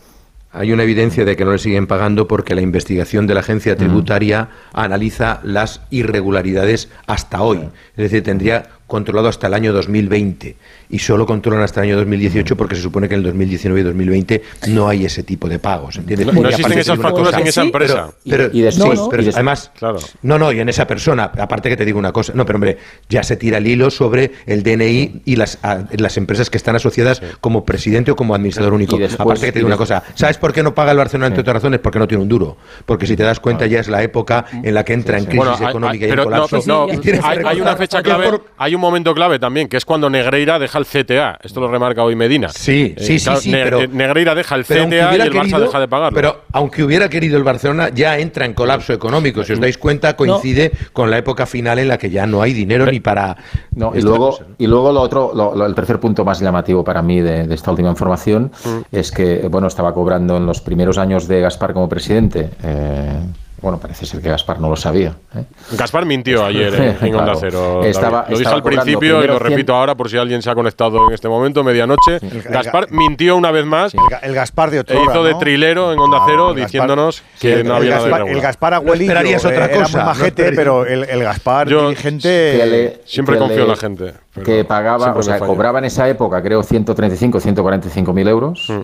Hay 0.53 0.73
una 0.73 0.83
evidencia 0.83 1.23
de 1.23 1.37
que 1.37 1.45
no 1.45 1.53
le 1.53 1.59
siguen 1.59 1.87
pagando 1.87 2.27
porque 2.27 2.55
la 2.55 2.61
investigación 2.61 3.25
de 3.25 3.35
la 3.35 3.39
agencia 3.39 3.77
tributaria 3.77 4.49
analiza 4.73 5.39
las 5.43 5.81
irregularidades 5.91 6.89
hasta 7.07 7.41
hoy. 7.41 7.69
Es 7.95 8.03
decir, 8.03 8.21
tendría 8.23 8.69
controlado 8.85 9.29
hasta 9.29 9.47
el 9.47 9.53
año 9.53 9.71
2020 9.71 10.57
y 10.91 10.99
solo 10.99 11.25
controlan 11.25 11.63
hasta 11.63 11.81
el 11.81 11.87
año 11.89 11.97
2018 11.97 12.55
porque 12.55 12.75
se 12.75 12.81
supone 12.81 13.07
que 13.07 13.15
en 13.15 13.19
el 13.21 13.25
2019 13.27 13.79
y 13.81 13.83
2020 13.83 14.41
no 14.67 14.87
hay 14.87 15.05
ese 15.05 15.23
tipo 15.23 15.47
de 15.49 15.59
pagos. 15.59 15.95
¿entiendes? 15.97 16.33
No 16.33 16.47
existen 16.49 16.77
esas 16.79 16.99
facturas 16.99 17.29
cosa, 17.29 17.39
en 17.41 17.47
esa 17.47 17.61
empresa. 17.63 18.11
Pero, 18.27 18.49
Y- 18.53 18.59
y 18.59 18.61
de- 18.61 18.71
sí, 18.71 18.81
sí, 18.81 19.01
pero 19.09 19.21
y 19.23 19.25
de- 19.25 19.31
además, 19.33 19.71
Claro. 19.77 19.99
no, 20.21 20.37
no, 20.37 20.51
y 20.51 20.59
en 20.59 20.69
esa 20.69 20.85
persona, 20.87 21.31
aparte 21.37 21.69
que 21.69 21.77
te 21.77 21.85
digo 21.85 21.97
una 21.99 22.11
cosa, 22.11 22.33
no, 22.35 22.45
pero 22.45 22.57
hombre, 22.57 22.77
ya 23.09 23.23
se 23.23 23.37
tira 23.37 23.57
el 23.57 23.67
hilo 23.67 23.89
sobre 23.89 24.31
el 24.45 24.63
DNI 24.63 25.21
y 25.25 25.35
las, 25.37 25.57
a- 25.63 25.85
las 25.97 26.17
empresas 26.17 26.49
que 26.49 26.57
están 26.57 26.75
asociadas 26.75 27.21
como 27.39 27.65
presidente 27.65 28.11
o 28.11 28.15
como 28.15 28.35
administrador 28.35 28.73
único. 28.73 28.97
Después- 28.97 29.19
aparte 29.21 29.45
que 29.45 29.51
te 29.53 29.59
digo 29.59 29.67
una 29.67 29.77
cosa, 29.77 30.03
¿sabes 30.15 30.37
por 30.37 30.51
qué 30.53 30.61
no 30.63 30.75
paga 30.75 30.91
el 30.91 30.97
Barcelona 30.97 31.27
entre 31.27 31.41
otras 31.41 31.55
razones? 31.55 31.79
Porque 31.79 31.99
no 31.99 32.07
tiene 32.07 32.21
un 32.23 32.29
duro. 32.29 32.57
Porque 32.85 33.07
si 33.07 33.15
te 33.15 33.23
das 33.23 33.39
cuenta 33.39 33.65
ya 33.65 33.79
es 33.79 33.87
la 33.87 34.03
época 34.03 34.45
en 34.51 34.73
la 34.73 34.83
que 34.83 34.93
entra 34.93 35.17
en 35.17 35.23
crisis 35.25 35.37
Bueno, 35.37 35.55
hay- 35.57 35.69
económica 35.69 36.05
hay- 36.05 36.09
y 36.09 36.11
en 36.11 36.17
no, 36.17 36.23
colapso. 36.25 36.59
no, 36.67 36.87
hay, 37.23 37.39
hay 37.45 37.61
una 37.61 37.75
fecha 37.77 38.01
clave, 38.03 38.29
por- 38.29 38.45
hay 38.57 38.75
un 38.75 38.81
momento 38.81 39.13
clave 39.13 39.39
también, 39.39 39.67
que 39.69 39.77
es 39.77 39.85
cuando 39.85 40.09
Negreira 40.09 40.59
deja 40.59 40.80
el 40.81 40.85
CTA. 40.85 41.39
Esto 41.41 41.59
lo 41.61 41.67
remarca 41.69 42.03
hoy 42.03 42.15
Medina. 42.15 42.49
Sí, 42.49 42.93
sí, 42.97 43.17
sí, 43.19 43.29
sí, 43.39 43.51
Ne- 43.51 43.63
pero- 43.63 43.81
eh, 43.81 43.87
Negreira 43.87 44.35
deja 44.35 44.55
el 44.55 44.65
CTA 44.65 44.73
y 44.83 44.85
hubiera 44.87 45.23
el 45.23 45.31
Barça 45.31 45.41
querido- 45.43 45.59
deja 45.61 45.79
de 45.79 45.87
pagarlo. 45.87 46.15
Pero 46.15 46.41
aunque 46.51 46.83
hubiera 46.83 47.09
querido 47.09 47.37
el 47.37 47.43
Barcelona, 47.43 47.89
ya 47.89 48.19
entra 48.19 48.45
en 48.45 48.53
colapso 48.53 48.91
económico. 48.93 49.43
Si 49.43 49.53
os 49.53 49.59
dais 49.59 49.77
cuenta, 49.77 50.15
coincide 50.15 50.71
con 50.93 51.09
la 51.09 51.17
época 51.17 51.45
final 51.45 51.79
en 51.79 51.87
la 51.87 51.97
que 51.97 52.09
ya 52.09 52.25
no 52.27 52.41
hay 52.41 52.53
dinero 52.53 52.85
ni 52.85 52.99
para. 52.99 53.37
No, 53.75 53.93
y 53.95 54.01
luego, 54.01 54.31
cosa, 54.31 54.43
¿no? 54.49 54.55
y 54.57 54.67
luego 54.67 54.91
lo 54.91 55.01
otro, 55.01 55.31
lo- 55.33 55.55
lo- 55.55 55.65
el 55.65 55.73
tercer 55.75 55.99
punto 55.99 56.25
más 56.25 56.39
llamativo 56.39 56.83
para 56.83 57.01
mí 57.01 57.21
de, 57.21 57.47
de 57.47 57.55
esta 57.55 57.71
última 57.71 57.89
información 57.89 58.51
es 58.91 59.11
que, 59.11 59.47
bueno, 59.49 59.67
estaba 59.67 59.93
cobrando 59.93 60.37
en 60.37 60.45
los 60.45 60.61
primeros 60.61 60.97
años 60.97 61.27
de 61.27 61.41
Gaspar 61.41 61.73
como 61.73 61.87
presidente. 61.87 62.49
eh, 62.63 63.19
bueno, 63.61 63.77
parece 63.77 64.05
ser 64.07 64.21
que 64.21 64.29
Gaspar 64.29 64.59
no 64.59 64.69
lo 64.69 64.75
sabía. 64.75 65.13
¿eh? 65.35 65.43
Gaspar 65.73 66.05
mintió 66.05 66.43
ayer 66.45 66.73
en, 67.01 67.07
en 67.07 67.15
Onda 67.15 67.33
Claro. 67.33 67.39
Cero. 67.39 67.83
Estaba- 67.83 68.25
lo 68.27 68.37
dije 68.37 68.49
al 68.51 68.63
principio 68.63 69.23
y 69.23 69.27
lo 69.27 69.37
repito 69.39 69.73
100. 69.73 69.79
ahora 69.79 69.95
por 69.95 70.09
si 70.09 70.17
alguien 70.17 70.41
se 70.41 70.49
ha 70.49 70.55
conectado 70.55 71.07
en 71.07 71.13
este 71.13 71.29
momento, 71.29 71.63
medianoche. 71.63 72.19
Gaspar 72.49 72.91
mintió 72.91 73.35
una 73.37 73.51
vez 73.51 73.65
más. 73.65 73.93
El, 73.93 73.99
el 74.23 74.33
Gaspar 74.35 74.71
de 74.71 74.77
E 74.77 74.79
Otrora, 74.79 75.03
hizo 75.11 75.23
de 75.23 75.31
¿no? 75.33 75.37
trilero 75.37 75.93
en 75.93 75.99
Onda 75.99 76.17
Ah, 76.21 76.25
Cero 76.27 76.49
el 76.49 76.55
Gaspar- 76.55 76.65
diciéndonos 76.65 77.15
Sí, 77.17 77.23
que 77.47 77.53
el, 77.61 77.67
no 77.67 77.75
había 77.75 77.89
el 77.89 77.89
nada 77.89 78.01
Gaspar, 78.01 78.19
irregular. 78.21 78.35
el 78.35 78.41
Gaspar 78.41 78.71
No 78.71 78.77
abuelillo 78.77 79.11
esperarías 79.11 79.45
otra 79.45 79.65
era 79.65 79.79
cosa, 79.83 79.97
no 79.99 80.05
majete, 80.05 80.27
esperarías- 80.49 80.55
pero 80.55 80.85
el, 80.85 81.03
el 81.03 81.23
Gaspar 81.23 81.67
Yo- 81.69 81.89
dirigente 81.89 83.01
Siempre 83.05 83.35
que 83.35 83.39
confío 83.39 83.57
le- 83.57 83.63
en 83.63 83.67
la 83.69 83.75
gente. 83.75 84.13
que 84.43 84.63
pagaba, 84.65 85.13
o 85.13 85.21
sea, 85.23 85.39
cobraba 85.39 85.79
en 85.79 85.85
esa 85.85 86.09
época, 86.09 86.41
creo, 86.41 86.63
135, 86.63 87.39
145 87.39 88.13
mil 88.13 88.27
euros, 88.27 88.65
Mm. 88.69 88.81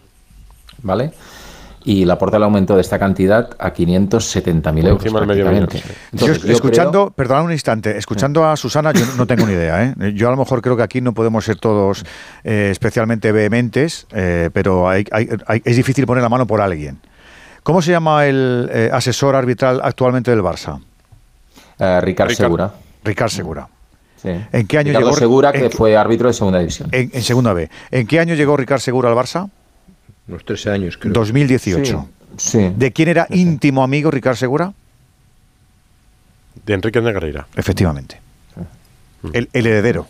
¿vale? 0.84 1.12
Y 1.90 2.04
la 2.04 2.18
porta 2.18 2.38
le 2.38 2.44
aumentó 2.44 2.76
de 2.76 2.82
esta 2.82 3.00
cantidad 3.00 3.50
a 3.60 3.72
570 3.72 4.72
mil 4.74 4.84
Por 4.84 4.90
euros. 4.90 5.04
encima 5.06 5.20
del 5.22 5.28
medio 5.30 5.46
millón, 5.46 5.68
prácticamente. 5.68 5.96
sí. 5.96 6.10
Entonces, 6.12 6.42
yo, 6.42 6.48
yo 6.50 6.54
escuchando, 6.54 6.92
creo- 7.06 7.12
perdona 7.12 7.42
un 7.44 7.52
instante, 7.54 7.98
escuchando 7.98 8.46
a 8.46 8.58
Susana, 8.58 8.92
yo 8.92 9.06
no 9.16 9.26
tengo 9.26 9.46
ni 9.48 9.54
idea. 9.54 9.84
¿eh? 9.86 10.14
Yo 10.14 10.28
a 10.28 10.32
lo 10.32 10.36
mejor 10.38 10.62
creo 10.62 10.76
que 10.76 10.84
aquí 10.84 11.00
no 11.00 11.14
podemos 11.14 11.46
ser 11.46 11.56
todos 11.56 12.04
eh, 12.44 12.68
especialmente 12.72 13.32
vehementes, 13.32 14.06
eh, 14.12 14.50
pero 14.52 14.90
hay- 14.90 15.06
hay- 15.14 15.30
hay- 15.48 15.62
es 15.64 15.78
difícil 15.78 16.06
poner 16.06 16.22
la 16.24 16.28
mano 16.30 16.46
por 16.46 16.60
alguien. 16.60 17.00
¿Cómo 17.64 17.82
se 17.82 17.92
llama 17.92 18.26
el 18.26 18.70
eh, 18.74 18.90
asesor 18.92 19.36
arbitral 19.36 19.80
actualmente 19.82 20.30
del 20.32 20.42
Barça? 20.42 20.82
Ricard 21.80 22.04
Ricard. 22.04 22.32
Segura. 22.34 22.74
Ricard 23.04 23.30
Segura. 23.32 23.68
sí. 24.22 24.30
¿En 24.52 24.68
qué 24.68 24.78
año 24.80 24.90
Ricardo 24.90 25.08
llegó? 25.08 25.18
Segura, 25.20 25.52
que 25.54 25.66
en- 25.66 25.72
fue 25.72 25.96
árbitro 25.96 26.28
de 26.28 26.34
segunda 26.34 26.60
división. 26.60 26.90
En, 26.92 27.12
en 27.14 27.22
segunda 27.24 27.54
B. 27.54 27.70
¿En 27.92 28.08
qué 28.08 28.20
año 28.20 28.34
llegó 28.36 28.58
Ricard 28.58 28.82
Segura 28.82 29.10
al 29.10 29.16
Barça? 29.16 29.50
Unos 30.28 30.44
13 30.46 30.72
años, 30.72 30.98
creo. 30.98 31.14
2018. 31.14 32.10
Sí. 32.38 32.72
¿De 32.76 32.92
quién 32.92 33.10
era 33.10 33.28
íntimo 33.30 33.84
amigo 33.84 34.12
Ricard 34.12 34.36
Segura? 34.36 34.74
De 36.66 36.74
Enrique 36.74 37.02
Negreira, 37.02 37.48
Efectivamente. 37.56 38.20
El, 39.34 39.50
el 39.54 39.66
heredero. 39.68 40.08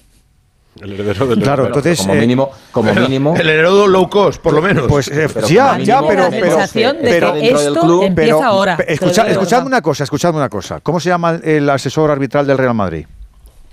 el 0.81 0.93
heredero 0.93 1.27
del 1.27 1.41
Claro, 1.41 1.67
entonces, 1.67 1.99
como 1.99 2.13
eh, 2.15 2.19
mínimo, 2.19 2.49
como 2.71 2.93
mínimo, 2.93 3.35
El 3.35 3.47
heredero 3.49 3.87
low 3.87 4.09
cost, 4.09 4.41
por 4.41 4.53
lo 4.53 4.61
menos. 4.61 4.85
Pues 4.87 5.07
eh, 5.07 5.27
Pero 5.33 5.47
ya, 5.47 5.77
ya, 5.79 6.01
pero, 6.05 6.23
la 6.23 6.29
pero, 6.29 6.45
sensación 6.51 6.97
de 6.97 7.03
pero- 7.03 7.33
que 7.33 7.39
dentro 7.39 7.59
del 7.59 7.67
esto 7.73 7.81
club, 7.81 8.03
empieza 8.03 8.35
pero- 8.37 8.43
ahora. 8.43 8.73
escucha- 8.87 9.21
digo 9.23 9.25
de 9.25 9.31
escuchadme 9.33 9.63
verdad. 9.65 9.67
una 9.67 9.81
cosa, 9.81 10.03
escuchadme 10.03 10.37
una 10.39 10.49
cosa. 10.49 10.79
¿Cómo 10.81 10.99
se 10.99 11.09
llama 11.09 11.39
el, 11.43 11.69
asesor 11.69 12.11
arbitral 12.11 12.45
del 12.47 12.57
Real 12.57 12.73
Madrid? 12.73 13.05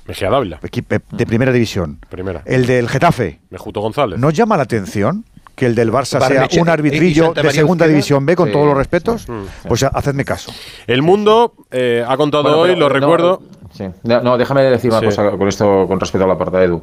Mejía 0.06 0.30
Dávila, 0.30 0.60
De 0.60 1.26
primera 1.26 1.50
división. 1.52 1.98
primera. 2.10 2.42
El 2.44 2.66
del 2.66 2.88
Getafe. 2.88 3.40
Mejuto 3.50 3.80
González. 3.80 4.18
¿No 4.18 4.30
llama 4.30 4.56
la 4.56 4.64
atención 4.64 5.24
que 5.54 5.66
el 5.66 5.74
del 5.74 5.92
Barça 5.92 6.20
sea 6.26 6.48
un 6.60 6.68
arbitrillo 6.68 7.32
de 7.32 7.50
segunda 7.52 7.86
división 7.86 8.26
B 8.26 8.34
con 8.36 8.48
Sí. 8.48 8.52
todos 8.52 8.66
los 8.66 8.76
respetos? 8.76 9.28
Mm. 9.28 9.42
Pues 9.68 9.82
ha- 9.84 9.88
hacedme 9.88 10.24
caso. 10.24 10.52
El 10.86 11.02
Mundo 11.02 11.54
eh, 11.70 12.04
ha 12.06 12.16
contado 12.16 12.42
Bueno, 12.44 12.58
hoy, 12.58 12.70
lo 12.76 12.88
no, 12.88 12.88
recuerdo. 12.88 13.42
sí. 13.72 13.84
No, 14.02 14.36
déjame 14.36 14.62
decir 14.62 14.90
una 14.90 15.00
Sí. 15.00 15.06
cosa 15.06 15.30
con 15.30 15.48
esto 15.48 15.86
con 15.86 16.00
respecto 16.00 16.24
a 16.24 16.28
la 16.28 16.38
parte 16.38 16.56
de 16.58 16.64
Edu. 16.64 16.82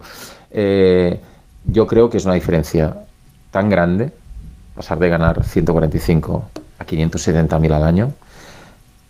Eh, 0.52 1.20
yo 1.66 1.86
creo 1.88 2.10
que 2.10 2.18
es 2.18 2.26
una 2.26 2.34
diferencia 2.34 2.96
tan 3.52 3.70
grande 3.70 4.12
pasar 4.76 5.00
de 5.00 5.10
ganar 5.10 5.44
145 5.44 6.50
a 6.80 6.86
570 6.86 7.60
mil 7.60 7.74
al 7.74 7.84
año 7.84 8.12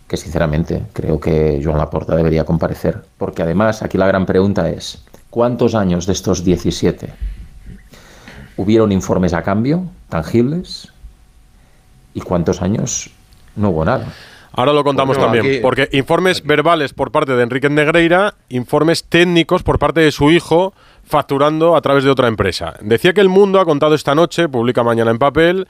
que 0.08 0.16
sinceramente 0.18 0.82
creo 0.92 1.18
que 1.18 1.60
Joan 1.64 1.78
Laporta 1.78 2.14
debería 2.14 2.44
comparecer. 2.44 3.00
Porque 3.16 3.42
además 3.42 3.82
aquí 3.82 3.96
la 3.96 4.06
gran 4.06 4.26
pregunta 4.26 4.68
es, 4.68 5.02
¿cuántos 5.30 5.74
años 5.74 6.04
de 6.06 6.12
estos 6.12 6.44
17 6.44 7.08
hubieron 8.56 8.92
informes 8.92 9.32
a 9.34 9.42
cambio, 9.42 9.84
tangibles? 10.08 10.92
¿Y 12.14 12.20
cuántos 12.20 12.62
años 12.62 13.10
no 13.56 13.70
hubo 13.70 13.84
nada? 13.84 14.06
Ahora 14.54 14.74
lo 14.74 14.84
contamos 14.84 15.16
Bueno, 15.16 15.32
también, 15.32 15.54
aquí- 15.54 15.62
porque 15.62 15.88
informes 15.92 16.44
verbales 16.44 16.92
por 16.92 17.10
parte 17.10 17.32
de 17.34 17.42
Enrique 17.42 17.70
Negreira, 17.70 18.34
informes 18.50 19.04
técnicos 19.04 19.62
por 19.62 19.78
parte 19.78 20.00
de 20.00 20.12
su 20.12 20.30
hijo 20.30 20.74
facturando 21.04 21.74
a 21.74 21.80
través 21.80 22.04
de 22.04 22.10
otra 22.10 22.28
empresa. 22.28 22.74
Decía 22.82 23.14
que 23.14 23.22
el 23.22 23.30
mundo 23.30 23.60
ha 23.60 23.64
contado 23.64 23.94
esta 23.94 24.14
noche, 24.14 24.48
publica 24.50 24.82
mañana 24.82 25.10
en 25.10 25.18
papel, 25.18 25.66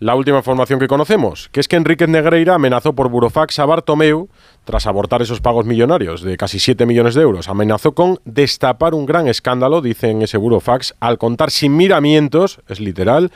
la 0.00 0.14
última 0.14 0.38
información 0.38 0.80
que 0.80 0.88
conocemos, 0.88 1.50
que 1.52 1.60
es 1.60 1.68
que 1.68 1.76
Enrique 1.76 2.06
Negreira 2.06 2.54
amenazó 2.54 2.94
por 2.94 3.10
burofax 3.10 3.58
a 3.58 3.66
Bartomeu 3.66 4.28
tras 4.64 4.86
abortar 4.86 5.20
esos 5.20 5.42
pagos 5.42 5.66
millonarios 5.66 6.22
de 6.22 6.38
casi 6.38 6.58
7 6.58 6.86
millones 6.86 7.14
de 7.14 7.20
euros. 7.20 7.48
Amenazó 7.50 7.92
con 7.92 8.18
destapar 8.24 8.94
un 8.94 9.04
gran 9.04 9.28
escándalo, 9.28 9.82
dice 9.82 10.08
en 10.08 10.22
ese 10.22 10.38
burofax, 10.38 10.94
al 11.00 11.18
contar 11.18 11.50
sin 11.50 11.76
miramientos, 11.76 12.60
es 12.66 12.80
literal, 12.80 13.30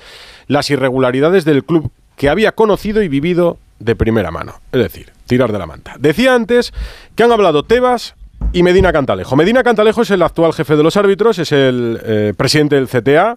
las 0.46 0.70
irregularidades 0.70 1.44
del 1.44 1.64
club 1.64 1.90
que 2.16 2.30
había 2.30 2.52
conocido 2.52 3.02
y 3.02 3.08
vivido 3.08 3.58
de 3.78 3.94
primera 3.94 4.30
mano. 4.30 4.54
Es 4.72 4.80
decir, 4.80 5.12
tirar 5.26 5.52
de 5.52 5.58
la 5.58 5.66
manta. 5.66 5.96
Decía 5.98 6.34
antes 6.34 6.72
que 7.14 7.24
han 7.24 7.32
hablado 7.32 7.64
Tebas 7.64 8.14
y 8.54 8.62
Medina 8.62 8.90
Cantalejo. 8.90 9.36
Medina 9.36 9.62
Cantalejo 9.62 10.00
es 10.00 10.10
el 10.10 10.22
actual 10.22 10.54
jefe 10.54 10.76
de 10.76 10.82
los 10.82 10.96
árbitros, 10.96 11.38
es 11.38 11.52
el 11.52 12.00
eh, 12.02 12.32
presidente 12.34 12.76
del 12.76 12.88
CTA. 12.88 13.36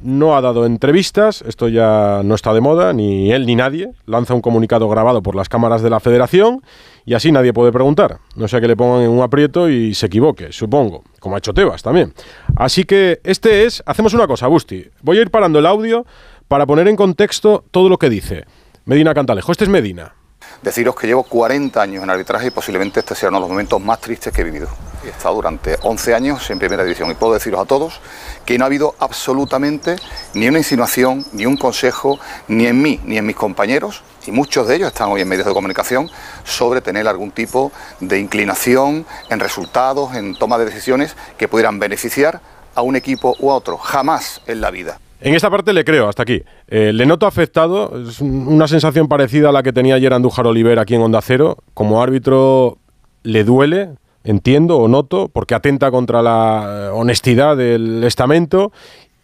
No 0.00 0.36
ha 0.36 0.40
dado 0.40 0.64
entrevistas, 0.66 1.42
esto 1.42 1.68
ya 1.68 2.22
no 2.24 2.34
está 2.34 2.52
de 2.52 2.60
moda, 2.60 2.92
ni 2.92 3.32
él 3.32 3.46
ni 3.46 3.56
nadie. 3.56 3.90
Lanza 4.06 4.34
un 4.34 4.40
comunicado 4.40 4.88
grabado 4.88 5.22
por 5.22 5.34
las 5.34 5.48
cámaras 5.48 5.82
de 5.82 5.90
la 5.90 6.00
federación 6.00 6.62
y 7.04 7.14
así 7.14 7.32
nadie 7.32 7.52
puede 7.52 7.72
preguntar. 7.72 8.18
No 8.36 8.48
sea 8.48 8.60
que 8.60 8.68
le 8.68 8.76
pongan 8.76 9.02
en 9.02 9.10
un 9.10 9.22
aprieto 9.22 9.68
y 9.68 9.94
se 9.94 10.06
equivoque, 10.06 10.52
supongo, 10.52 11.04
como 11.20 11.34
ha 11.34 11.38
hecho 11.38 11.54
Tebas 11.54 11.82
también. 11.82 12.12
Así 12.56 12.84
que 12.84 13.20
este 13.24 13.64
es, 13.64 13.82
hacemos 13.86 14.14
una 14.14 14.26
cosa, 14.26 14.46
Busti, 14.46 14.86
voy 15.02 15.18
a 15.18 15.22
ir 15.22 15.30
parando 15.30 15.58
el 15.58 15.66
audio 15.66 16.06
para 16.46 16.66
poner 16.66 16.88
en 16.88 16.96
contexto 16.96 17.64
todo 17.70 17.88
lo 17.88 17.98
que 17.98 18.10
dice. 18.10 18.44
Medina 18.84 19.14
Cantalejo, 19.14 19.52
este 19.52 19.64
es 19.64 19.70
Medina. 19.70 20.14
Deciros 20.62 20.96
que 20.96 21.06
llevo 21.06 21.22
40 21.22 21.80
años 21.80 22.02
en 22.02 22.10
arbitraje 22.10 22.48
y 22.48 22.50
posiblemente 22.50 23.00
este 23.00 23.14
sea 23.14 23.28
uno 23.28 23.38
de 23.38 23.42
los 23.42 23.50
momentos 23.50 23.80
más 23.80 24.00
tristes 24.00 24.32
que 24.32 24.40
he 24.40 24.44
vivido. 24.44 24.68
He 25.04 25.10
estado 25.10 25.36
durante 25.36 25.76
11 25.82 26.14
años 26.14 26.50
en 26.50 26.58
primera 26.58 26.82
división 26.82 27.08
y 27.10 27.14
puedo 27.14 27.34
deciros 27.34 27.60
a 27.60 27.64
todos 27.64 28.00
que 28.44 28.58
no 28.58 28.64
ha 28.64 28.66
habido 28.66 28.96
absolutamente 28.98 29.96
ni 30.34 30.48
una 30.48 30.58
insinuación, 30.58 31.24
ni 31.32 31.46
un 31.46 31.56
consejo, 31.56 32.18
ni 32.48 32.66
en 32.66 32.82
mí, 32.82 33.00
ni 33.04 33.18
en 33.18 33.26
mis 33.26 33.36
compañeros, 33.36 34.02
y 34.26 34.32
muchos 34.32 34.66
de 34.66 34.74
ellos 34.74 34.88
están 34.88 35.10
hoy 35.10 35.20
en 35.20 35.28
medios 35.28 35.46
de 35.46 35.54
comunicación, 35.54 36.10
sobre 36.44 36.80
tener 36.80 37.06
algún 37.06 37.30
tipo 37.30 37.70
de 38.00 38.18
inclinación 38.18 39.06
en 39.30 39.40
resultados, 39.40 40.16
en 40.16 40.34
toma 40.34 40.58
de 40.58 40.64
decisiones 40.64 41.14
que 41.38 41.46
pudieran 41.46 41.78
beneficiar 41.78 42.40
a 42.74 42.82
un 42.82 42.96
equipo 42.96 43.36
u 43.38 43.50
a 43.52 43.54
otro. 43.54 43.78
Jamás 43.78 44.40
en 44.46 44.60
la 44.60 44.70
vida. 44.70 44.98
En 45.20 45.34
esta 45.34 45.50
parte 45.50 45.72
le 45.72 45.84
creo, 45.84 46.08
hasta 46.08 46.22
aquí. 46.22 46.42
Eh, 46.68 46.92
le 46.92 47.04
noto 47.04 47.26
afectado, 47.26 48.02
es 48.08 48.20
una 48.20 48.68
sensación 48.68 49.08
parecida 49.08 49.48
a 49.48 49.52
la 49.52 49.62
que 49.62 49.72
tenía 49.72 49.96
ayer 49.96 50.12
Andújar 50.12 50.46
Oliver 50.46 50.78
aquí 50.78 50.94
en 50.94 51.02
Onda 51.02 51.20
Cero. 51.20 51.58
Como 51.74 52.02
árbitro 52.02 52.78
le 53.24 53.42
duele, 53.42 53.90
entiendo 54.22 54.78
o 54.78 54.86
noto, 54.86 55.28
porque 55.28 55.54
atenta 55.54 55.90
contra 55.90 56.22
la 56.22 56.64
eh, 56.66 56.88
honestidad 56.92 57.56
del 57.56 58.04
estamento 58.04 58.72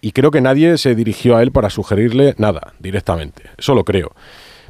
y 0.00 0.12
creo 0.12 0.30
que 0.30 0.40
nadie 0.40 0.76
se 0.78 0.94
dirigió 0.94 1.36
a 1.36 1.42
él 1.42 1.52
para 1.52 1.70
sugerirle 1.70 2.34
nada 2.38 2.74
directamente. 2.80 3.44
Eso 3.56 3.74
lo 3.74 3.84
creo. 3.84 4.12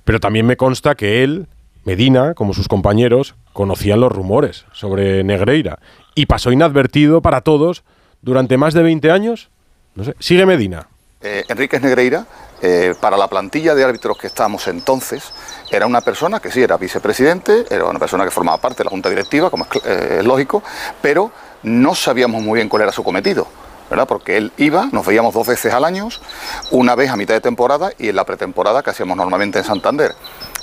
Pero 0.04 0.20
también 0.20 0.46
me 0.46 0.56
consta 0.56 0.94
que 0.94 1.24
él, 1.24 1.48
Medina, 1.84 2.34
como 2.34 2.52
sus 2.52 2.68
compañeros, 2.68 3.34
conocían 3.52 4.00
los 4.00 4.12
rumores 4.12 4.66
sobre 4.72 5.24
Negreira 5.24 5.78
y 6.14 6.26
pasó 6.26 6.52
inadvertido 6.52 7.22
para 7.22 7.40
todos 7.40 7.82
durante 8.22 8.58
más 8.58 8.74
de 8.74 8.82
20 8.82 9.10
años. 9.10 9.50
No 9.94 10.04
sé. 10.04 10.14
Sigue 10.18 10.46
Medina. 10.46 10.88
Eh, 11.26 11.42
Enríquez 11.48 11.80
Negreira, 11.80 12.26
eh, 12.60 12.94
para 13.00 13.16
la 13.16 13.28
plantilla 13.28 13.74
de 13.74 13.82
árbitros 13.82 14.18
que 14.18 14.26
estábamos 14.26 14.68
entonces, 14.68 15.32
era 15.70 15.86
una 15.86 16.02
persona 16.02 16.38
que 16.38 16.50
sí 16.50 16.62
era 16.62 16.76
vicepresidente, 16.76 17.64
era 17.70 17.86
una 17.86 17.98
persona 17.98 18.24
que 18.24 18.30
formaba 18.30 18.58
parte 18.58 18.78
de 18.78 18.84
la 18.84 18.90
junta 18.90 19.08
directiva, 19.08 19.48
como 19.48 19.64
es 19.64 19.70
eh, 19.86 20.20
lógico, 20.22 20.62
pero 21.00 21.30
no 21.62 21.94
sabíamos 21.94 22.42
muy 22.42 22.58
bien 22.58 22.68
cuál 22.68 22.82
era 22.82 22.92
su 22.92 23.02
cometido. 23.02 23.46
¿verdad? 23.88 24.06
Porque 24.06 24.36
él 24.36 24.52
iba, 24.58 24.88
nos 24.92 25.06
veíamos 25.06 25.32
dos 25.32 25.46
veces 25.46 25.72
al 25.72 25.86
año, 25.86 26.10
una 26.72 26.94
vez 26.94 27.10
a 27.10 27.16
mitad 27.16 27.32
de 27.32 27.40
temporada 27.40 27.90
y 27.98 28.10
en 28.10 28.16
la 28.16 28.24
pretemporada 28.24 28.82
que 28.82 28.90
hacíamos 28.90 29.16
normalmente 29.16 29.58
en 29.60 29.64
Santander. 29.64 30.14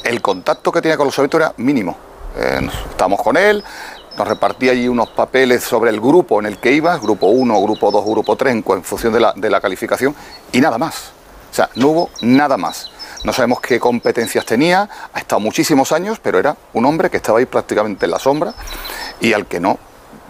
El 0.04 0.22
contacto 0.22 0.72
que 0.72 0.82
tenía 0.82 0.98
con 0.98 1.08
los 1.08 1.18
árbitros 1.18 1.42
era 1.42 1.54
mínimo. 1.58 1.98
estábamos 2.36 3.22
con 3.22 3.36
él, 3.36 3.64
nos 4.18 4.28
repartía 4.28 4.72
allí 4.72 4.88
unos 4.88 5.10
papeles 5.10 5.64
sobre 5.64 5.90
el 5.90 6.00
grupo 6.00 6.40
en 6.40 6.46
el 6.46 6.58
que 6.58 6.72
ibas, 6.72 7.02
grupo 7.02 7.28
1, 7.28 7.62
grupo 7.62 7.92
2, 7.92 8.06
grupo 8.06 8.36
3, 8.36 8.56
en 8.56 8.84
función 8.84 9.14
de 9.14 9.20
la, 9.20 9.34
de 9.36 9.50
la 9.50 9.62
calificación, 9.62 10.16
y 10.52 10.60
nada 10.60 10.78
más. 10.78 11.14
O 11.52 11.54
sea, 11.54 11.70
no 11.76 11.88
hubo 11.90 12.10
nada 12.22 12.58
más. 12.58 12.92
No 13.24 13.34
sabemos 13.34 13.60
qué 13.62 13.80
competencias 13.80 14.46
tenía, 14.46 14.90
ha 15.14 15.20
estado 15.20 15.40
muchísimos 15.40 15.92
años, 15.92 16.20
pero 16.22 16.40
era 16.40 16.56
un 16.74 16.86
hombre 16.86 17.10
que 17.10 17.18
estaba 17.18 17.40
ahí 17.40 17.46
prácticamente 17.46 18.06
en 18.06 18.12
la 18.12 18.20
sombra 18.20 18.54
y 19.20 19.34
al 19.34 19.46
que 19.46 19.60
no 19.60 19.78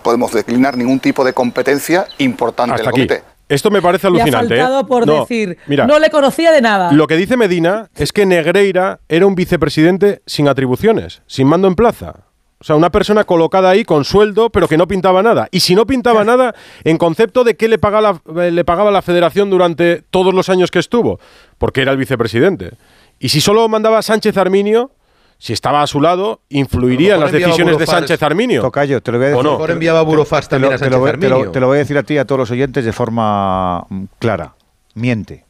podemos 0.03 0.33
declinar 0.33 0.75
ningún 0.75 0.99
tipo 0.99 1.23
de 1.23 1.33
competencia 1.33 2.07
importante 2.17 2.81
en 2.81 2.85
el 2.85 2.91
comité. 2.91 3.23
Esto 3.47 3.69
me 3.69 3.81
parece 3.81 4.07
alucinante. 4.07 4.53
Ha 4.55 4.65
faltado 4.65 4.87
por 4.87 5.05
decir, 5.05 5.57
no 5.67 5.99
le 5.99 6.09
conocía 6.09 6.51
de 6.51 6.61
nada. 6.61 6.91
Lo 6.91 7.05
que 7.07 7.17
dice 7.17 7.35
Medina 7.37 7.89
es 7.95 8.13
que 8.13 8.25
Negreira 8.25 9.01
era 9.09 9.25
un 9.25 9.35
vicepresidente 9.35 10.21
sin 10.25 10.47
atribuciones, 10.47 11.21
sin 11.27 11.47
mando 11.47 11.67
en 11.67 11.75
plaza. 11.75 12.30
O 12.61 12.63
sea, 12.63 12.75
una 12.75 12.91
persona 12.91 13.23
colocada 13.23 13.71
ahí 13.71 13.83
con 13.83 14.05
sueldo, 14.05 14.51
pero 14.51 14.67
que 14.67 14.77
no 14.77 14.87
pintaba 14.87 15.23
nada. 15.23 15.47
Y 15.49 15.61
si 15.61 15.73
no 15.73 15.87
pintaba 15.87 16.23
nada, 16.23 16.53
en 16.83 16.99
concepto 16.99 17.43
de 17.43 17.55
qué 17.55 17.67
le 17.67 17.79
pagaba 17.79 18.21
la, 18.33 18.51
le 18.51 18.63
pagaba 18.63 18.91
la 18.91 19.01
federación 19.01 19.49
durante 19.49 20.03
todos 20.11 20.31
los 20.31 20.47
años 20.47 20.69
que 20.69 20.77
estuvo, 20.77 21.19
porque 21.57 21.81
era 21.81 21.91
el 21.91 21.97
vicepresidente. 21.97 22.73
Y 23.17 23.29
si 23.29 23.41
solo 23.41 23.67
mandaba 23.67 24.03
Sánchez 24.03 24.37
Arminio, 24.37 24.91
si 25.39 25.53
estaba 25.53 25.81
a 25.81 25.87
su 25.87 25.99
lado, 26.01 26.41
influiría 26.49 27.15
en 27.15 27.21
las 27.21 27.31
decisiones 27.31 27.79
de 27.79 27.87
Sánchez 27.87 28.21
Arminio. 28.21 28.61
Tocayo, 28.61 29.01
te 29.01 29.11
lo 29.11 29.17
voy 29.17 29.25
a 29.25 29.29
decir. 29.31 29.47
¿O 29.47 29.57
no? 29.57 29.67
enviaba 29.67 30.03
Burofars 30.03 30.47
también 30.47 30.73
a 30.73 30.77
Sánchez 30.77 31.01
te 31.01 31.09
Arminio. 31.09 31.51
Te 31.51 31.59
lo, 31.59 31.65
voy 31.65 31.77
a 31.77 31.79
decir 31.79 31.97
a 31.97 32.03
ti 32.03 32.13
y 32.13 32.17
a 32.19 32.25
todos 32.25 32.37
los 32.37 32.51
oyentes 32.51 32.85
de 32.85 32.93
forma 32.93 33.87
mm, 33.89 34.03
clara. 34.19 34.53
Miente. 34.93 35.45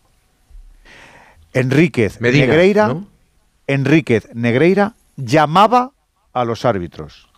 Enríquez 1.52 2.22
Negreira, 2.22 2.96
Enríquez 3.68 4.30
Negreira 4.34 4.94
llamaba 5.18 5.92
a 6.34 6.46
los 6.46 6.66
árbitros 6.66 7.32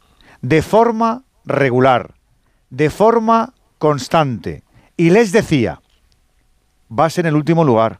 de 0.44 0.62
forma 0.62 1.24
regular, 1.46 2.14
de 2.70 2.90
forma 2.90 3.54
constante, 3.80 4.62
y 4.98 5.10
les 5.10 5.32
decía, 5.32 5.82
vas 6.90 7.18
en 7.18 7.26
el 7.26 7.36
último 7.36 7.64
lugar, 7.64 8.00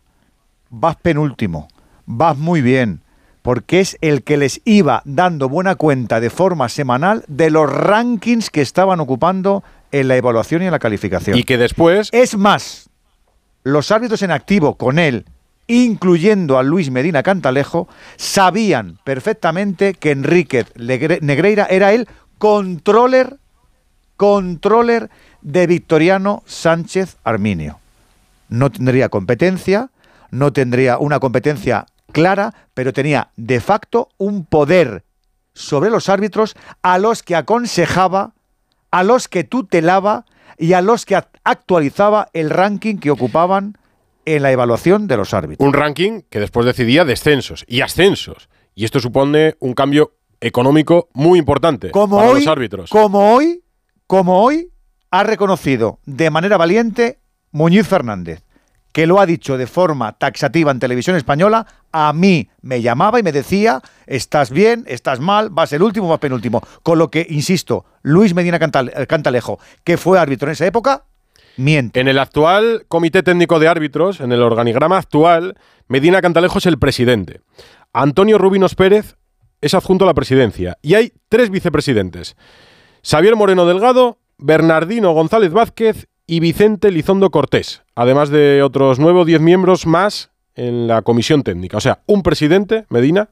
vas 0.70 0.98
penúltimo, 0.98 1.70
vas 2.06 2.38
muy 2.38 2.62
bien, 2.62 3.02
porque 3.42 3.80
es 3.80 3.98
el 4.02 4.24
que 4.24 4.38
les 4.38 4.62
iba 4.66 5.02
dando 5.06 5.48
buena 5.48 5.76
cuenta 5.76 6.20
de 6.20 6.30
forma 6.30 6.68
semanal 6.68 7.24
de 7.28 7.50
los 7.50 7.72
rankings 7.72 8.50
que 8.50 8.62
estaban 8.62 9.00
ocupando 9.00 9.64
en 9.92 10.10
la 10.10 10.18
evaluación 10.18 10.62
y 10.62 10.66
en 10.66 10.72
la 10.72 10.80
calificación. 10.80 11.38
Y 11.38 11.44
que 11.44 11.58
después... 11.58 12.10
Es 12.12 12.38
más, 12.38 12.90
los 13.64 13.90
árbitros 13.90 14.22
en 14.22 14.32
activo 14.32 14.76
con 14.76 15.00
él 15.00 15.26
incluyendo 15.68 16.58
a 16.58 16.64
Luis 16.64 16.92
Medina 16.92 17.24
Cantalejo, 17.24 17.88
sabían 18.18 19.00
perfectamente 19.04 19.94
que 19.94 20.12
Enrique 20.12 20.66
Negreira 20.76 21.66
era 21.70 21.94
el 21.94 22.08
controller, 22.38 23.38
controller 24.18 25.10
de 25.42 25.68
Victoriano 25.68 26.44
Sánchez 26.46 27.18
Arminio. 27.24 27.80
No 28.50 28.72
tendría 28.72 29.10
competencia, 29.10 29.90
no 30.32 30.52
tendría 30.54 30.98
una 30.98 31.20
competencia 31.20 31.86
clara, 32.12 32.54
pero 32.74 32.94
tenía 32.94 33.30
de 33.36 33.60
facto 33.60 34.10
un 34.18 34.46
poder 34.46 35.04
sobre 35.54 35.90
los 35.90 36.10
árbitros 36.10 36.56
a 36.82 36.98
los 36.98 37.24
que 37.24 37.36
aconsejaba, 37.36 38.34
a 38.92 39.04
los 39.04 39.28
que 39.28 39.44
tutelaba 39.44 40.26
y 40.58 40.74
a 40.74 40.82
los 40.82 41.06
que 41.06 41.22
actualizaba 41.44 42.30
el 42.34 42.50
ranking 42.50 42.98
que 42.98 43.12
ocupaban 43.12 43.78
en 44.26 44.44
la 44.44 44.52
evaluación 44.52 45.08
de 45.08 45.18
los 45.18 45.34
árbitros. 45.34 45.66
Un 45.66 45.74
ranking 45.74 46.22
que 46.30 46.40
después 46.40 46.66
decidía 46.66 47.06
descensos 47.06 47.66
y 47.68 47.82
ascensos. 47.82 48.50
Y 48.76 48.86
esto 48.86 49.00
supone 49.00 49.56
un 49.60 49.74
cambio 49.74 50.16
económico 50.42 51.10
muy 51.14 51.40
importante 51.40 51.92
como 51.92 52.18
para 52.18 52.30
hoy, 52.30 52.40
los 52.40 52.48
árbitros. 52.48 52.90
Como 52.90 53.34
hoy, 53.34 53.64
como 54.08 54.42
hoy 54.44 54.72
ha 55.12 55.24
reconocido 55.24 56.00
de 56.06 56.30
manera 56.30 56.58
valiente 56.58 57.20
Muñiz 57.52 57.88
Fernández, 57.88 58.44
que 58.92 59.08
lo 59.08 59.20
ha 59.20 59.26
dicho 59.26 59.58
de 59.58 59.68
forma 59.68 60.18
taxativa 60.18 60.72
en 60.72 60.80
televisión 60.80 61.16
española, 61.16 61.66
a 61.92 62.14
mí 62.14 62.50
me 62.62 62.82
llamaba 62.82 63.20
y 63.20 63.24
me 63.24 63.32
decía, 63.32 63.82
estás 64.06 64.52
bien, 64.52 64.84
estás 64.88 65.20
mal, 65.20 65.50
vas 65.50 65.74
el 65.74 65.82
último, 65.82 66.08
vas 66.08 66.20
penúltimo. 66.20 66.62
Con 66.84 67.00
lo 67.00 67.10
que, 67.10 67.26
insisto, 67.30 67.86
Luis 68.04 68.36
Medina 68.36 68.60
Cantalejo, 68.60 69.60
que 69.84 69.98
fue 69.98 70.20
árbitro 70.20 70.48
en 70.48 70.54
esa 70.54 70.68
época, 70.68 71.06
en 71.58 72.08
el 72.08 72.20
actual 72.20 72.86
Comité 72.88 73.24
Técnico 73.24 73.60
de 73.60 73.68
Árbitros, 73.68 74.20
en 74.20 74.32
el 74.32 74.42
organigrama 74.42 74.98
actual, 74.98 75.56
Medina 75.88 76.22
Cantalejo 76.22 76.58
es 76.58 76.66
el 76.66 76.80
presidente. 76.80 77.42
Antonio 77.94 78.38
Rubinos 78.38 78.76
Pérez 78.76 79.16
es 79.62 79.74
adjunto 79.74 80.06
a 80.06 80.08
la 80.08 80.14
presidencia. 80.14 80.78
Y 80.82 80.96
hay 80.96 81.14
tres 81.30 81.50
vicepresidentes. 81.50 82.36
Xavier 83.04 83.36
Moreno 83.36 83.66
Delgado, 83.66 84.20
Bernardino 84.38 85.14
González 85.14 85.52
Vázquez 85.52 86.08
y 86.26 86.40
Vicente 86.40 86.90
Lizondo 86.90 87.32
Cortés, 87.32 87.84
además 87.96 88.30
de 88.30 88.64
otros 88.64 88.98
nueve 88.98 89.20
o 89.20 89.26
diez 89.26 89.42
miembros 89.42 89.86
más 89.86 90.32
en 90.56 90.88
la 90.88 91.02
comisión 91.02 91.44
técnica. 91.44 91.78
O 91.78 91.82
sea, 91.82 92.02
un 92.06 92.24
presidente, 92.24 92.86
Medina, 92.90 93.30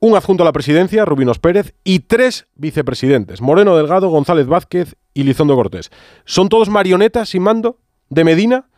un 0.00 0.16
adjunto 0.16 0.42
a 0.42 0.46
la 0.46 0.52
presidencia, 0.52 1.04
Rubinos 1.04 1.38
Pérez, 1.38 1.74
y 1.84 2.00
tres 2.00 2.46
vicepresidentes, 2.54 3.42
Moreno 3.42 3.76
Delgado, 3.76 4.08
González 4.08 4.46
Vázquez 4.46 4.96
y 5.12 5.24
Lizondo 5.24 5.54
Cortés. 5.54 5.90
¿Son 6.24 6.48
todos 6.48 6.70
marionetas 6.70 7.28
sin 7.28 7.42
mando 7.42 7.76
de 8.08 8.24
Medina? 8.24 8.68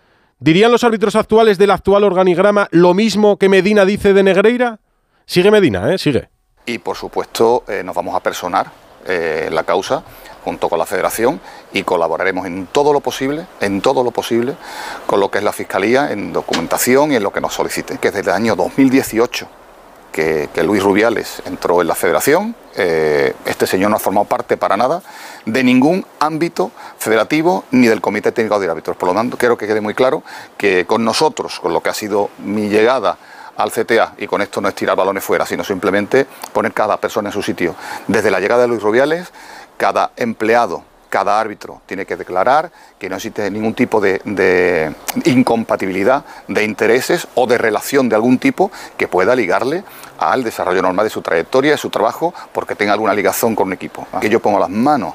¿Dirían 0.41 0.73
los 0.73 0.83
árbitros 0.83 1.15
actuales 1.15 1.59
del 1.59 1.71
actual 1.71 2.03
organigrama 2.03 2.67
lo 2.73 2.93
mismo 2.93 3.39
que 3.39 3.49
Medina 3.49 3.85
dice 3.85 4.13
de 4.13 4.25
Negreira? 4.25 4.81
Sigue 5.25 5.53
Medina, 5.53 5.95
¿eh? 5.95 5.99
Sigue. 5.99 6.29
Y 6.67 6.79
por 6.79 6.97
supuesto 6.97 7.65
eh, 7.69 7.83
nos 7.85 7.95
vamos 7.95 8.17
a 8.17 8.21
personar 8.21 8.73
eh, 9.07 9.49
la 9.53 9.63
causa 9.63 10.03
junto 10.45 10.69
con 10.69 10.81
la 10.81 10.87
Federación 10.87 11.41
y 11.73 11.85
colaboraremos 11.85 12.47
en 12.47 12.67
todo 12.67 12.93
lo 12.93 12.99
posible, 12.99 13.47
en 13.61 13.81
todo 13.81 14.03
lo 14.03 14.11
posible, 14.11 14.57
con 15.07 15.21
lo 15.21 15.31
que 15.31 15.39
es 15.39 15.45
la 15.45 15.53
Fiscalía, 15.53 16.11
en 16.11 16.33
documentación 16.33 17.13
y 17.13 17.17
en 17.17 17.23
lo 17.23 17.33
que 17.33 17.41
nos 17.41 17.55
solicite, 17.55 17.99
que 17.99 18.09
es 18.09 18.15
desde 18.15 18.31
el 18.31 18.37
año 18.37 18.57
2018 18.57 19.62
que, 20.13 20.49
Luis 20.63 20.83
Rubiales 20.83 21.43
entró 21.47 21.81
en 21.81 21.89
la 21.89 21.95
federación. 21.95 22.55
Eh, 22.77 23.35
este 23.45 23.67
señor 23.67 23.91
no 23.91 23.97
ha 23.97 23.99
formado 23.99 24.27
parte 24.27 24.57
para 24.57 24.77
nada 24.77 25.03
de 25.45 25.65
ningún 25.65 26.07
ámbito 26.21 26.71
federativo 26.99 27.65
ni 27.73 27.89
del 27.89 28.01
Comité 28.01 28.31
Técnico 28.31 28.61
de 28.61 28.71
Árbitros. 28.71 28.97
Por 28.97 29.09
lo 29.09 29.15
tanto, 29.15 29.37
quiero 29.37 29.59
que 29.59 29.67
quede 29.67 29.81
muy 29.81 29.95
claro 29.95 30.23
que 30.57 30.87
con 30.87 31.05
nosotros, 31.05 31.59
con 31.59 31.73
lo 31.73 31.81
que 31.83 31.91
ha 31.91 31.95
sido 31.95 32.31
mi 32.39 32.69
llegada 32.69 33.19
al 33.57 33.71
CTA, 33.71 34.15
y 34.19 34.27
con 34.27 34.41
esto 34.41 34.61
no 34.61 34.69
es 34.69 34.75
tirar 34.75 34.97
balones 34.97 35.25
fuera, 35.25 35.45
sino 35.45 35.65
simplemente 35.65 36.27
poner 36.53 36.73
cada 36.73 36.97
persona 36.99 37.29
en 37.29 37.33
su 37.33 37.43
sitio. 37.43 37.75
Desde 38.07 38.31
la 38.31 38.41
llegada 38.41 38.63
de 38.63 38.69
Luis 38.69 38.83
Rubiales, 38.83 39.33
cada 39.77 40.13
empleado, 40.17 40.85
cada 41.13 41.39
árbitro 41.39 41.83
tiene 41.85 42.07
que 42.07 42.17
declarar 42.17 42.73
que 42.99 43.11
no 43.11 43.17
existe 43.17 43.51
ningún 43.51 43.75
tipo 43.75 44.01
de, 44.01 44.23
de 44.25 44.95
incompatibilidad 45.27 46.25
de 46.49 46.65
intereses 46.65 47.29
o 47.35 47.47
de 47.47 47.59
relación 47.59 48.09
de 48.09 48.15
algún 48.15 48.39
tipo 48.39 48.71
que 48.97 49.09
pueda 49.09 49.37
ligarle 49.37 49.85
al 50.19 50.43
desarrollo 50.43 50.81
normal 50.81 51.05
de 51.05 51.11
su 51.11 51.21
trayectoria, 51.21 51.73
de 51.73 51.77
su 51.77 51.91
trabajo, 51.91 52.33
porque 52.53 52.75
tenga 52.77 52.95
alguna 52.95 53.13
ligación 53.13 53.55
con 53.55 53.67
un 53.67 53.75
equipo. 53.75 54.07
Que 54.23 54.31
yo 54.31 54.41
pongo 54.41 54.59
las 54.59 54.71
manos, 54.71 55.13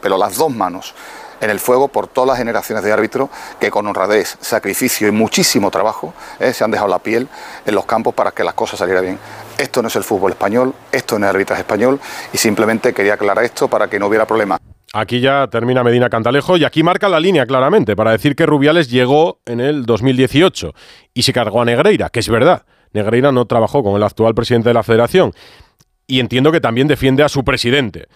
pero 0.00 0.18
las 0.18 0.34
dos 0.34 0.52
manos, 0.52 0.96
en 1.40 1.50
el 1.50 1.60
fuego 1.60 1.86
por 1.86 2.08
todas 2.08 2.26
las 2.26 2.38
generaciones 2.38 2.82
de 2.82 2.92
árbitros 2.92 3.30
que 3.60 3.70
con 3.70 3.86
honradez, 3.86 4.36
sacrificio 4.40 5.06
y 5.06 5.12
muchísimo 5.12 5.70
trabajo 5.70 6.12
eh, 6.40 6.52
se 6.52 6.64
han 6.64 6.72
dejado 6.72 6.88
la 6.88 6.98
piel 6.98 7.28
en 7.64 7.74
los 7.76 7.86
campos 7.86 8.14
para 8.14 8.32
que 8.32 8.42
las 8.42 8.54
cosas 8.54 8.80
salieran 8.80 9.04
bien. 9.04 9.18
Esto 9.58 9.80
no 9.80 9.86
es 9.86 9.94
el 9.94 10.02
fútbol 10.02 10.32
español, 10.32 10.74
esto 10.90 11.20
no 11.20 11.26
es 11.26 11.30
el 11.30 11.36
arbitraje 11.36 11.62
español 11.62 12.00
y 12.32 12.38
simplemente 12.38 12.92
quería 12.92 13.14
aclarar 13.14 13.44
esto 13.44 13.68
para 13.68 13.88
que 13.88 14.00
no 14.00 14.08
hubiera 14.08 14.26
problema. 14.26 14.58
Aquí 14.92 15.20
ya 15.20 15.48
termina 15.48 15.82
Medina 15.82 16.08
Cantalejo 16.08 16.56
y 16.56 16.64
aquí 16.64 16.82
marca 16.82 17.08
la 17.08 17.20
línea 17.20 17.44
claramente 17.44 17.96
para 17.96 18.12
decir 18.12 18.36
que 18.36 18.46
Rubiales 18.46 18.88
llegó 18.88 19.40
en 19.44 19.60
el 19.60 19.84
2018 19.84 20.72
y 21.12 21.22
se 21.22 21.32
cargó 21.32 21.62
a 21.62 21.64
Negreira, 21.64 22.08
que 22.08 22.20
es 22.20 22.28
verdad. 22.28 22.64
Negreira 22.92 23.32
no 23.32 23.46
trabajó 23.46 23.82
con 23.82 23.96
el 23.96 24.02
actual 24.02 24.34
presidente 24.34 24.70
de 24.70 24.74
la 24.74 24.82
federación 24.82 25.32
y 26.06 26.20
entiendo 26.20 26.52
que 26.52 26.60
también 26.60 26.88
defiende 26.88 27.22
a 27.24 27.28
su 27.28 27.44
presidente. 27.44 28.06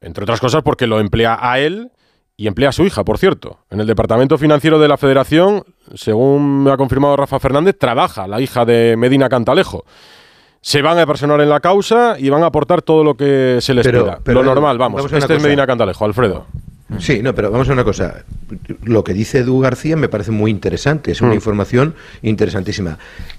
Entre 0.00 0.24
otras 0.24 0.40
cosas 0.40 0.62
porque 0.62 0.86
lo 0.86 0.98
emplea 0.98 1.38
a 1.40 1.58
él 1.58 1.92
y 2.36 2.46
emplea 2.46 2.70
a 2.70 2.72
su 2.72 2.84
hija, 2.84 3.04
por 3.04 3.18
cierto. 3.18 3.58
En 3.68 3.80
el 3.80 3.86
departamento 3.86 4.38
financiero 4.38 4.78
de 4.78 4.88
la 4.88 4.96
federación, 4.96 5.64
según 5.94 6.62
me 6.62 6.70
ha 6.70 6.76
confirmado 6.76 7.16
Rafa 7.16 7.40
Fernández, 7.40 7.76
trabaja 7.78 8.28
la 8.28 8.40
hija 8.40 8.64
de 8.64 8.96
Medina 8.96 9.28
Cantalejo. 9.28 9.84
Se 10.60 10.82
van 10.82 10.98
a 10.98 11.06
personar 11.06 11.40
en 11.40 11.48
la 11.48 11.60
causa 11.60 12.16
y 12.18 12.28
van 12.30 12.42
a 12.42 12.46
aportar 12.46 12.82
todo 12.82 13.04
lo 13.04 13.16
que 13.16 13.58
se 13.60 13.74
les 13.74 13.86
Pero- 13.86 14.04
pida. 14.04 14.18
pero, 14.22 14.42
lo 14.42 14.54
normal, 14.54 14.76
vamos. 14.78 15.02
vamos 15.02 15.12
este 15.12 15.36
es. 15.36 15.42
Medina 15.42 15.66
Cantalejo, 15.66 16.04
Alfredo. 16.04 16.46
Sí, 16.98 17.22
no, 17.22 17.34
pero 17.34 17.50
vamos 17.50 17.68
a 17.68 17.72
una 17.74 17.84
cosa. 17.84 18.24
Lo 18.82 19.04
que 19.04 19.12
dice 19.12 19.40
Edu 19.40 19.60
García 19.60 19.94
me 19.96 20.08
parece 20.08 20.30
muy 20.30 20.50
interesante, 20.50 21.12
es 21.12 21.20
una 21.20 21.32
Mm. 21.32 21.34
información 21.34 21.94
interesantísima. 22.22 22.98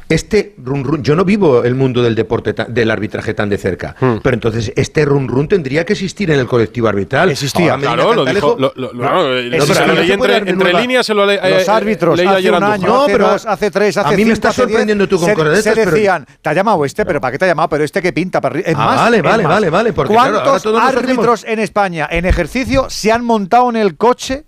Este 0.09 0.55
run 0.57 0.83
run, 0.83 1.03
yo 1.03 1.15
no 1.15 1.23
vivo 1.23 1.63
el 1.63 1.75
mundo 1.75 2.01
del 2.01 2.15
deporte, 2.15 2.53
ta- 2.55 2.65
del 2.65 2.89
arbitraje 2.89 3.35
tan 3.35 3.47
de 3.47 3.59
cerca, 3.59 3.95
Mm. 3.99 4.15
pero 4.23 4.33
entonces 4.33 4.73
este 4.75 5.05
run 5.05 5.27
run 5.27 5.47
tendría 5.47 5.85
que 5.85 5.93
existir 5.93 6.31
en 6.31 6.39
el 6.39 6.47
colectivo 6.47 6.87
arbitral. 6.87 7.29
Existía. 7.29 7.73
Ahora 7.73 7.77
Medina 7.77 7.93
Claro, 7.95 8.13
lo 8.15 8.25
dijo. 8.25 8.55
Lo, 8.57 8.73
lo- 8.75 8.91
No, 8.91 8.99
claro, 8.99 9.15
no, 9.17 9.29
lo- 9.35 9.49
pero 9.51 9.65
se 9.67 9.71
aquí 9.73 9.81
lo 9.81 9.87
no 9.87 9.93
leí 10.01 10.09
se 10.09 10.17
puede 10.17 10.37
entre, 10.37 10.73
líneas, 10.73 11.05
se 11.05 11.13
lo 11.13 11.25
le, 11.27 11.35
Los 11.35 11.67
eh, 11.67 11.71
árbitros 11.71 12.17
leí 12.17 12.25
hace 12.25 12.49
un 12.51 12.63
año, 12.63 12.87
No, 12.87 13.03
hace 13.03 13.11
pero 13.11 13.29
dos, 13.29 13.45
hace 13.45 13.69
tres, 13.69 13.97
a 13.97 14.01
hace 14.01 14.09
mí 14.09 14.15
me 14.15 14.23
cinco, 14.23 14.33
está 14.33 14.49
hace 14.49 14.61
diez, 14.63 14.69
sorprendiendo 14.71 15.07
tú 15.07 15.19
con 15.19 15.29
se, 15.29 15.35
pero- 15.35 15.51
decían, 15.91 16.25
te 16.41 16.49
ha 16.49 16.53
llamado 16.53 16.83
este, 16.85 17.05
pero 17.05 17.21
¿para 17.21 17.31
qué 17.33 17.37
te 17.37 17.45
ha 17.45 17.49
llamado? 17.49 17.69
Pero 17.69 17.83
este 17.83 18.01
que 18.01 18.11
pinta. 18.11 18.41
para 18.41 18.55
arri-". 18.55 18.63
Es 18.65 18.73
Ah, 18.75 18.85
más, 18.85 18.95
vale, 18.95 19.17
es 19.17 19.23
vale, 19.23 19.43
más. 19.43 19.53
vale, 19.53 19.69
vale, 19.69 19.93
porque 19.93 20.11
¿Cuántos 20.15 20.65
árbitros 20.65 21.43
en 21.47 21.59
España 21.59 22.07
en 22.09 22.25
ejercicio 22.25 22.89
se 22.89 23.11
han 23.11 23.23
montado 23.23 23.69
en 23.69 23.75
el 23.75 23.95
coche 23.95 24.45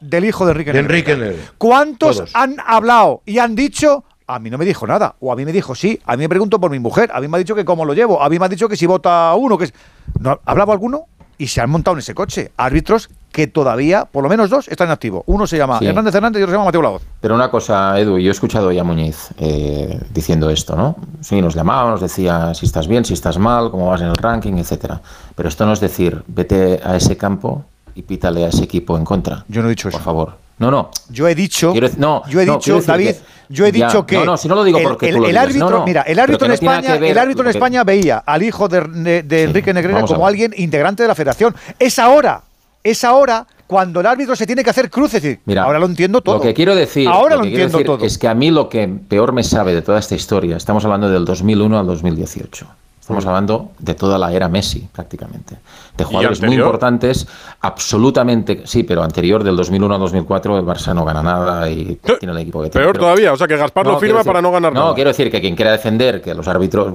del 0.00 0.26
hijo 0.26 0.44
de 0.44 0.52
Enrique 0.52 0.72
De 0.74 0.78
Enrique 0.80 1.10
Negreira? 1.12 1.30
Negreira. 1.32 1.52
¿Cuántos 1.56 2.16
Todos. 2.18 2.30
han 2.34 2.56
hablado 2.66 3.22
y 3.24 3.38
han 3.38 3.54
dicho 3.54 4.04
a 4.28 4.38
mí 4.38 4.50
no 4.50 4.58
me 4.58 4.64
dijo 4.64 4.86
nada. 4.86 5.14
O 5.20 5.32
a 5.32 5.36
mí 5.36 5.44
me 5.44 5.52
dijo 5.52 5.74
sí. 5.74 5.98
A 6.04 6.12
mí 6.16 6.22
me 6.22 6.28
pregunto 6.28 6.60
por 6.60 6.70
mi 6.70 6.78
mujer. 6.78 7.10
A 7.12 7.20
mí 7.20 7.26
me 7.28 7.36
ha 7.36 7.38
dicho 7.38 7.54
que 7.54 7.64
cómo 7.64 7.84
lo 7.84 7.94
llevo. 7.94 8.22
A 8.22 8.28
mí 8.28 8.38
me 8.38 8.44
ha 8.44 8.48
dicho 8.48 8.68
que 8.68 8.76
si 8.76 8.86
vota 8.86 9.34
uno. 9.34 9.56
que 9.58 9.64
es... 9.64 9.74
¿No, 10.20 10.38
¿Hablaba 10.44 10.72
alguno? 10.74 11.06
Y 11.38 11.46
se 11.48 11.60
han 11.60 11.70
montado 11.70 11.94
en 11.96 12.00
ese 12.00 12.14
coche. 12.14 12.50
Árbitros 12.56 13.08
que 13.32 13.46
todavía, 13.46 14.04
por 14.06 14.22
lo 14.24 14.28
menos 14.28 14.50
dos, 14.50 14.68
están 14.68 14.88
en 14.88 14.92
activo. 14.92 15.22
Uno 15.26 15.46
se 15.46 15.56
llama 15.56 15.78
Sí. 15.78 15.86
Hernández 15.86 16.14
Hernández 16.14 16.40
y 16.40 16.42
otro 16.42 16.50
se 16.52 16.56
llama 16.56 16.64
Mateo 16.66 16.82
Laoz. 16.82 17.02
Pero 17.20 17.34
una 17.34 17.50
cosa, 17.50 17.98
Edu, 18.00 18.18
yo 18.18 18.28
he 18.28 18.32
escuchado 18.32 18.72
ya 18.72 18.80
a 18.80 18.84
Muñiz 18.84 19.28
eh, 19.38 20.00
diciendo 20.12 20.50
esto, 20.50 20.74
¿no? 20.76 20.96
Sí, 21.20 21.40
nos 21.40 21.54
llamaba, 21.54 21.90
nos 21.90 22.00
decía 22.00 22.52
si 22.54 22.66
estás 22.66 22.88
bien, 22.88 23.04
si 23.04 23.14
estás 23.14 23.38
mal, 23.38 23.70
cómo 23.70 23.88
vas 23.88 24.00
en 24.00 24.08
el 24.08 24.16
ranking, 24.16 24.54
etcétera. 24.54 25.00
Pero 25.36 25.48
esto 25.48 25.64
no 25.66 25.72
es 25.74 25.80
decir, 25.80 26.22
vete 26.26 26.80
a 26.82 26.96
ese 26.96 27.16
campo 27.16 27.64
y 27.94 28.02
pítale 28.02 28.44
a 28.44 28.48
ese 28.48 28.64
equipo 28.64 28.96
en 28.98 29.04
contra. 29.04 29.44
Yo 29.48 29.62
no 29.62 29.68
he 29.68 29.70
dicho 29.70 29.90
Por 29.90 30.00
favor. 30.00 30.32
No, 30.58 30.72
no. 30.72 30.90
Yo 31.10 31.28
he 31.28 31.36
dicho, 31.36 31.70
Quiero 31.70 31.88
no, 31.98 32.22
yo 32.28 32.40
he 32.40 32.46
no, 32.46 32.54
dicho, 32.54 32.80
David, 32.80 33.10
que- 33.10 33.20
yo 33.48 33.66
he 33.66 33.72
ya, 33.72 33.86
dicho 33.86 34.06
que 34.06 34.16
no, 34.16 34.24
no, 34.24 34.36
si 34.36 34.48
no 34.48 34.54
lo 34.54 34.64
digo 34.64 34.78
el- 34.78 34.84
porque 34.84 35.08
el, 35.08 35.14
tú 35.14 35.20
lo 35.20 35.24
el 35.26 35.30
digas, 35.32 35.44
árbitro, 35.44 35.70
no, 35.70 35.78
no, 35.78 35.84
mira, 35.84 36.02
el 36.02 36.18
árbitro 36.18 36.46
en 36.46 36.52
España, 36.52 36.96
ver 36.98 37.10
el 37.12 37.18
árbitro 37.18 37.42
en 37.42 37.46
lo 37.46 37.52
que- 37.52 37.58
España 37.58 37.84
veía 37.84 38.18
al 38.18 38.42
hijo 38.42 38.68
de, 38.68 38.80
de- 38.82 39.22
de 39.22 39.42
Enrique 39.44 39.72
Negreira 39.74 40.02
como 40.04 40.26
alguien 40.26 40.52
integrante 40.56 41.02
de 41.02 41.08
la 41.08 41.14
Federación. 41.14 41.54
Es 41.78 41.98
ahora, 41.98 42.42
es 42.84 43.04
ahora 43.04 43.46
cuando 43.66 44.00
el 44.00 44.06
árbitro 44.06 44.34
se 44.34 44.46
tiene 44.46 44.64
que 44.64 44.70
hacer 44.70 44.90
cruces. 44.90 45.38
Mira, 45.44 45.64
ahora 45.64 45.78
lo 45.78 45.86
entiendo 45.86 46.20
todo. 46.22 46.36
Lo 46.36 46.40
que 46.40 46.54
quiero 46.54 46.74
decir, 46.74 47.06
ahora 47.08 47.36
lo, 47.36 47.42
quiero 47.42 47.64
entiendo 47.64 47.96
todo. 47.96 48.04
es 48.06 48.16
que 48.18 48.26
a 48.28 48.34
mí 48.34 48.50
lo 48.50 48.68
que 48.68 48.88
peor 48.88 49.32
me 49.32 49.42
sabe 49.44 49.74
de 49.74 49.82
toda 49.82 49.98
esta 49.98 50.14
historia, 50.14 50.56
estamos 50.56 50.84
hablando 50.84 51.10
del 51.10 51.24
2001 51.24 51.78
al 51.78 51.86
2018. 51.86 52.66
Estamos 53.00 53.24
hablando 53.24 53.70
de 53.78 53.94
toda 53.94 54.18
la 54.18 54.30
era 54.32 54.48
Messi, 54.50 54.86
prácticamente. 54.92 55.56
De 55.98 56.04
jugadores 56.04 56.40
muy 56.40 56.54
importantes, 56.54 57.26
absolutamente, 57.60 58.62
sí, 58.66 58.84
pero 58.84 59.02
anterior 59.02 59.42
del 59.42 59.56
2001 59.56 59.94
al 59.94 60.00
2004 60.00 60.58
el 60.58 60.64
Barça 60.64 60.94
no 60.94 61.04
gana 61.04 61.22
nada 61.22 61.68
y 61.68 61.98
tiene 62.20 62.32
el 62.32 62.38
equipo 62.38 62.62
que 62.62 62.70
tiene. 62.70 62.84
Peor 62.84 62.92
Pero- 62.94 63.04
todavía, 63.04 63.32
o 63.32 63.36
sea 63.36 63.46
que 63.48 63.56
Gaspar 63.56 63.84
lo 63.84 63.92
quiero 63.92 64.00
firma 64.00 64.18
decir- 64.20 64.28
para 64.28 64.40
no 64.42 64.52
ganar 64.52 64.72
no, 64.72 64.80
nada. 64.80 64.94
quiero 64.94 65.08
decir 65.10 65.30
que 65.30 65.40
quien 65.40 65.56
quiera 65.56 65.72
defender 65.72 66.22
que 66.22 66.34
los 66.34 66.46
árbitros, 66.48 66.92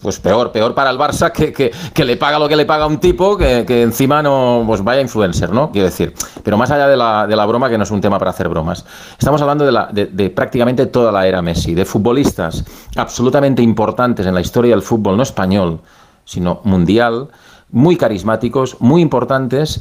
pues 0.00 0.20
peor, 0.20 0.52
peor 0.52 0.74
para 0.74 0.90
el 0.90 0.98
Barça 0.98 1.32
que, 1.32 1.52
que, 1.52 1.72
que 1.92 2.04
le 2.04 2.16
paga 2.16 2.38
lo 2.38 2.48
que 2.48 2.56
le 2.56 2.64
paga 2.64 2.84
a 2.84 2.86
un 2.86 2.98
tipo 2.98 3.36
que, 3.36 3.64
que 3.66 3.82
encima 3.82 4.22
no, 4.22 4.62
pues 4.66 4.82
vaya 4.84 5.00
influencer, 5.00 5.50
¿no? 5.50 5.70
Quiero 5.72 5.86
decir, 5.86 6.14
pero 6.42 6.56
más 6.56 6.70
allá 6.70 6.86
de 6.86 6.96
la, 6.96 7.26
de 7.26 7.34
la 7.36 7.46
broma, 7.46 7.68
que 7.68 7.76
no 7.76 7.82
es 7.84 7.90
un 7.90 8.00
tema 8.00 8.18
para 8.18 8.30
hacer 8.30 8.48
bromas, 8.48 8.84
estamos 9.18 9.40
hablando 9.42 9.64
de, 9.66 9.72
la, 9.72 9.88
de, 9.90 10.06
de 10.06 10.30
prácticamente 10.30 10.86
toda 10.86 11.10
la 11.10 11.26
era 11.26 11.42
Messi, 11.42 11.74
de 11.74 11.84
futbolistas 11.84 12.64
absolutamente 12.96 13.62
importantes 13.62 14.26
en 14.26 14.34
la 14.34 14.40
historia 14.40 14.70
del 14.70 14.82
fútbol, 14.82 15.16
no 15.16 15.22
español, 15.24 15.80
sino 16.24 16.60
mundial, 16.64 17.28
muy 17.74 17.96
carismáticos, 17.96 18.76
muy 18.80 19.02
importantes, 19.02 19.80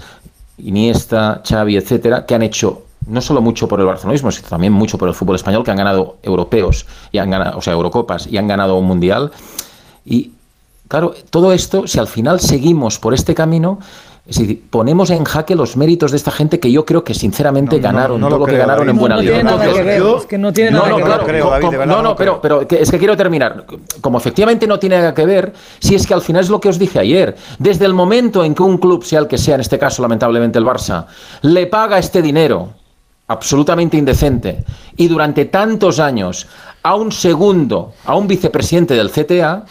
Iniesta, 0.57 1.41
Xavi, 1.47 1.77
etcétera, 1.77 2.25
que 2.25 2.33
han 2.35 2.41
hecho 2.41 2.83
no 3.07 3.21
solo 3.21 3.39
mucho 3.41 3.67
por 3.67 3.79
el 3.79 3.85
barcelonismo, 3.85 4.31
sino 4.31 4.47
también 4.47 4.73
mucho 4.73 4.97
por 4.97 5.07
el 5.07 5.13
fútbol 5.13 5.35
español, 5.35 5.63
que 5.63 5.71
han 5.71 5.77
ganado 5.77 6.17
europeos 6.23 6.87
y 7.11 7.19
han 7.19 7.29
ganado, 7.29 7.57
o 7.57 7.61
sea, 7.61 7.73
Eurocopas 7.73 8.27
y 8.27 8.37
han 8.37 8.47
ganado 8.47 8.77
un 8.77 8.87
mundial. 8.87 9.31
Y 10.05 10.31
claro, 10.87 11.13
todo 11.29 11.53
esto, 11.53 11.87
si 11.87 11.99
al 11.99 12.07
final 12.07 12.39
seguimos 12.39 12.97
por 12.97 13.13
este 13.13 13.35
camino, 13.35 13.79
es 14.25 14.37
decir, 14.37 14.63
ponemos 14.69 15.09
en 15.09 15.25
jaque 15.25 15.53
los 15.53 15.75
méritos 15.75 16.11
de 16.11 16.17
esta 16.17 16.31
gente 16.31 16.57
que 16.57 16.71
yo 16.71 16.85
creo 16.85 17.03
que 17.03 17.13
sinceramente 17.13 17.79
ganaron 17.79 18.21
no 18.21 18.29
todo 18.29 18.37
lo 18.37 18.39
lo 18.39 18.45
que 18.45 18.53
creo, 18.53 18.61
ganaron 18.61 18.87
David. 18.87 18.91
en 18.91 18.99
buena 18.99 19.15
no 19.15 19.21
que 20.25 20.37
no 20.37 20.53
tiene 20.53 20.71
no, 20.71 20.77
nada 20.77 20.89
no, 20.89 20.97
que 20.97 21.03
ver. 21.03 21.19
creo, 21.25 21.49
David, 21.49 21.77
no, 21.79 21.85
no 21.85 22.01
no, 22.01 22.15
pero, 22.15 22.39
pero 22.39 22.61
es 22.61 22.89
que 22.89 22.97
quiero 22.97 23.17
terminar. 23.17 23.65
Como 23.99 24.17
efectivamente 24.17 24.65
no 24.65 24.79
tiene 24.79 24.95
nada 24.95 25.13
que 25.13 25.25
ver, 25.25 25.51
si 25.79 25.95
es 25.95 26.07
que 26.07 26.13
al 26.13 26.21
final 26.21 26.41
es 26.41 26.49
lo 26.49 26.61
que 26.61 26.69
os 26.69 26.79
dije 26.79 26.99
ayer. 26.99 27.35
Desde 27.59 27.83
el 27.83 27.93
momento 27.93 28.45
en 28.45 28.55
que 28.55 28.63
un 28.63 28.77
club, 28.77 29.03
sea 29.03 29.19
el 29.19 29.27
que 29.27 29.37
sea, 29.37 29.55
en 29.55 29.61
este 29.61 29.77
caso 29.77 30.01
lamentablemente 30.01 30.57
el 30.57 30.65
Barça, 30.65 31.05
le 31.41 31.67
paga 31.67 31.99
este 31.99 32.21
dinero 32.21 32.69
absolutamente 33.27 33.97
indecente 33.97 34.63
y 34.95 35.09
durante 35.09 35.45
tantos 35.45 35.99
años 35.99 36.47
a 36.81 36.95
un 36.95 37.11
segundo, 37.11 37.93
a 38.05 38.15
un 38.15 38.27
vicepresidente 38.27 38.93
del 38.93 39.11
CTA, 39.11 39.65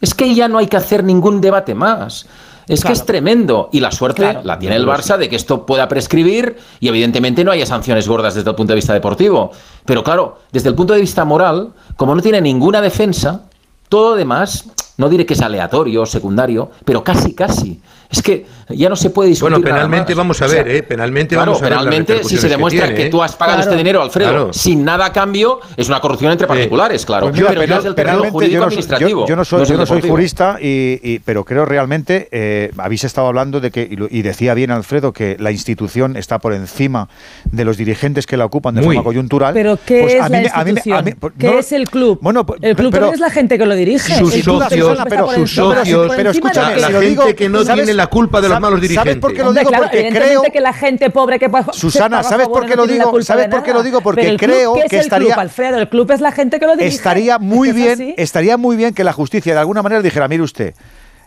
es 0.00 0.12
que 0.12 0.34
ya 0.34 0.48
no 0.48 0.58
hay 0.58 0.66
que 0.66 0.76
hacer 0.76 1.04
ningún 1.04 1.40
debate 1.40 1.74
más. 1.74 2.26
Es 2.68 2.84
que 2.84 2.92
es 2.92 3.04
tremendo. 3.04 3.68
Y 3.72 3.80
la 3.80 3.90
suerte 3.92 4.22
Claro. 4.22 4.40
la 4.44 4.58
tiene 4.58 4.76
el 4.76 4.86
Barça 4.86 5.16
de 5.16 5.28
que 5.28 5.36
esto 5.36 5.64
pueda 5.66 5.88
prescribir 5.88 6.56
y 6.80 6.88
evidentemente 6.88 7.44
no 7.44 7.52
haya 7.52 7.66
sanciones 7.66 8.08
gordas 8.08 8.34
desde 8.34 8.50
el 8.50 8.56
punto 8.56 8.72
de 8.72 8.76
vista 8.76 8.92
deportivo. 8.92 9.52
Pero 9.84 10.02
claro, 10.02 10.38
desde 10.52 10.68
el 10.68 10.74
punto 10.74 10.94
de 10.94 11.00
vista 11.00 11.24
moral, 11.24 11.72
como 11.96 12.14
no 12.14 12.22
tiene 12.22 12.40
ninguna 12.40 12.80
defensa, 12.80 13.42
todo 13.88 14.10
lo 14.10 14.16
demás, 14.16 14.66
no 14.96 15.08
diré 15.08 15.26
que 15.26 15.34
es 15.34 15.40
aleatorio 15.42 16.02
o 16.02 16.06
secundario, 16.06 16.70
pero 16.84 17.04
casi, 17.04 17.34
casi. 17.34 17.80
Es 18.10 18.22
que 18.22 18.46
ya 18.68 18.88
no 18.88 18.96
se 18.96 19.10
puede 19.10 19.30
discutir. 19.30 19.50
Bueno, 19.52 19.64
nada 19.64 19.74
penalmente 19.76 20.12
más. 20.14 20.16
vamos 20.18 20.42
a 20.42 20.46
O 20.46 20.48
sea, 20.48 20.62
ver, 20.62 20.76
¿eh? 20.76 20.82
Penalmente 20.82 21.34
claro, 21.34 21.52
vamos 21.52 21.62
a 21.62 21.64
ver 21.64 21.72
las 21.72 21.84
penalmente, 21.84 22.24
si 22.24 22.36
se 22.36 22.48
demuestra 22.48 22.86
que, 22.88 22.94
tiene, 22.94 23.08
¿eh? 23.08 23.10
tú 23.10 23.22
has 23.22 23.34
pagado 23.34 23.56
Claro. 23.58 23.70
este 23.70 23.76
dinero, 23.78 24.02
Alfredo, 24.02 24.30
Claro. 24.30 24.52
sin 24.52 24.84
nada 24.84 25.06
a 25.06 25.12
cambio, 25.12 25.60
es 25.76 25.88
una 25.88 26.00
corrupción 26.00 26.32
entre 26.32 26.46
particulares, 26.46 27.04
claro. 27.04 27.26
Pues 27.26 27.34
mira, 27.36 27.48
pero 27.48 27.64
ya 27.64 27.78
es 27.78 27.84
el 27.84 27.94
terreno 27.94 28.18
penalmente 28.22 28.30
jurídico 28.32 28.54
yo 28.54 28.58
no 28.60 28.64
soy- 28.70 28.74
administrativo. 28.78 29.20
Yo, 29.22 29.26
yo 29.28 29.36
no 29.36 29.44
soy, 29.44 29.64
yo 29.66 29.76
no 29.76 29.86
soy 29.86 30.00
jurista, 30.02 30.58
y, 30.60 31.00
y- 31.02 31.18
pero 31.24 31.44
creo 31.44 31.64
realmente, 31.64 32.28
eh, 32.30 32.70
habéis 32.78 33.04
estado 33.04 33.26
hablando 33.26 33.60
de 33.60 33.70
que, 33.70 33.88
y, 34.10 34.22
decía 34.22 34.54
bien 34.54 34.70
Alfredo, 34.70 35.12
que 35.12 35.36
la 35.38 35.50
institución 35.50 36.16
está 36.16 36.38
por 36.38 36.52
encima 36.52 37.08
de 37.44 37.64
los 37.64 37.76
dirigentes 37.76 38.26
que 38.26 38.36
la 38.36 38.44
ocupan 38.44 38.74
de 38.74 38.82
Muy. 38.82 38.94
forma 38.96 39.04
coyuntural. 39.04 39.52
Pero 39.54 39.78
¿qué 39.84 40.00
Pues 40.02 40.14
es 40.14 40.20
a 40.20 40.28
la 40.28 40.38
mí 40.38 40.44
me- 40.44 40.50
a 40.50 40.50
mí 40.50 40.50
me- 40.50 40.60
a 40.60 40.64
mí- 40.64 40.70
institución? 40.70 41.16
pues, 41.20 41.32
¿Qué 41.38 41.46
no- 41.48 41.58
es 41.58 41.72
el 41.72 41.88
club? 41.90 42.18
Bueno, 42.22 42.46
el 42.62 42.76
club 42.76 42.90
pero- 42.92 43.12
es 43.12 43.20
la 43.20 43.30
gente 43.30 43.58
que 43.58 43.66
lo 43.66 43.74
dirige. 43.74 44.16
Sus 44.16 44.32
socios, 44.34 44.98
pero 45.08 46.30
escúchame, 46.30 46.80
si 46.80 46.92
lo 46.92 47.00
digo, 47.00 47.24
que 47.34 47.48
no 47.48 47.64
tiene 47.64 47.90
en 47.90 47.95
la 47.96 48.06
culpa 48.08 48.40
de 48.40 48.48
los 48.48 48.60
malos 48.60 48.80
dirigentes. 48.80 49.12
¿Sabes 49.14 49.20
por 49.20 49.32
qué 49.32 49.38
lo 49.42 49.48
Hombre, 49.48 49.60
digo? 49.62 49.70
claro, 49.70 49.84
Porque 49.84 50.08
creo. 50.10 50.42
que 50.42 50.60
la 50.60 50.72
gente 50.72 51.10
pobre 51.10 51.38
que 51.38 51.48
pa- 51.48 51.66
Susana, 51.72 52.22
¿sabes 52.22 52.48
por 52.48 52.66
qué 52.66 52.76
lo 52.76 52.86
digo? 52.86 53.22
¿Sabes 53.22 53.48
por 53.48 53.62
qué 53.62 53.72
lo 53.72 53.82
digo? 53.82 54.00
Porque 54.00 54.36
creo 54.36 54.74
¿qué 54.74 54.80
es 54.82 54.90
que 54.90 54.96
el 54.96 55.02
estaría- 55.02 55.28
Club, 55.34 55.40
Alfredo, 55.40 55.78
el 55.78 55.88
club 55.88 56.10
es 56.12 56.20
la 56.20 56.32
gente 56.32 56.58
que 56.60 56.66
lo 56.66 56.76
dirige. 56.76 56.94
Estaría 56.94 57.38
muy 57.38 57.72
bien, 57.72 58.14
estaría 58.16 58.56
muy 58.56 58.76
bien 58.76 58.94
que 58.94 59.04
la 59.04 59.12
justicia 59.12 59.54
de 59.54 59.60
alguna 59.60 59.82
manera 59.82 60.02
dijera, 60.02 60.28
mire 60.28 60.42
usted, 60.42 60.74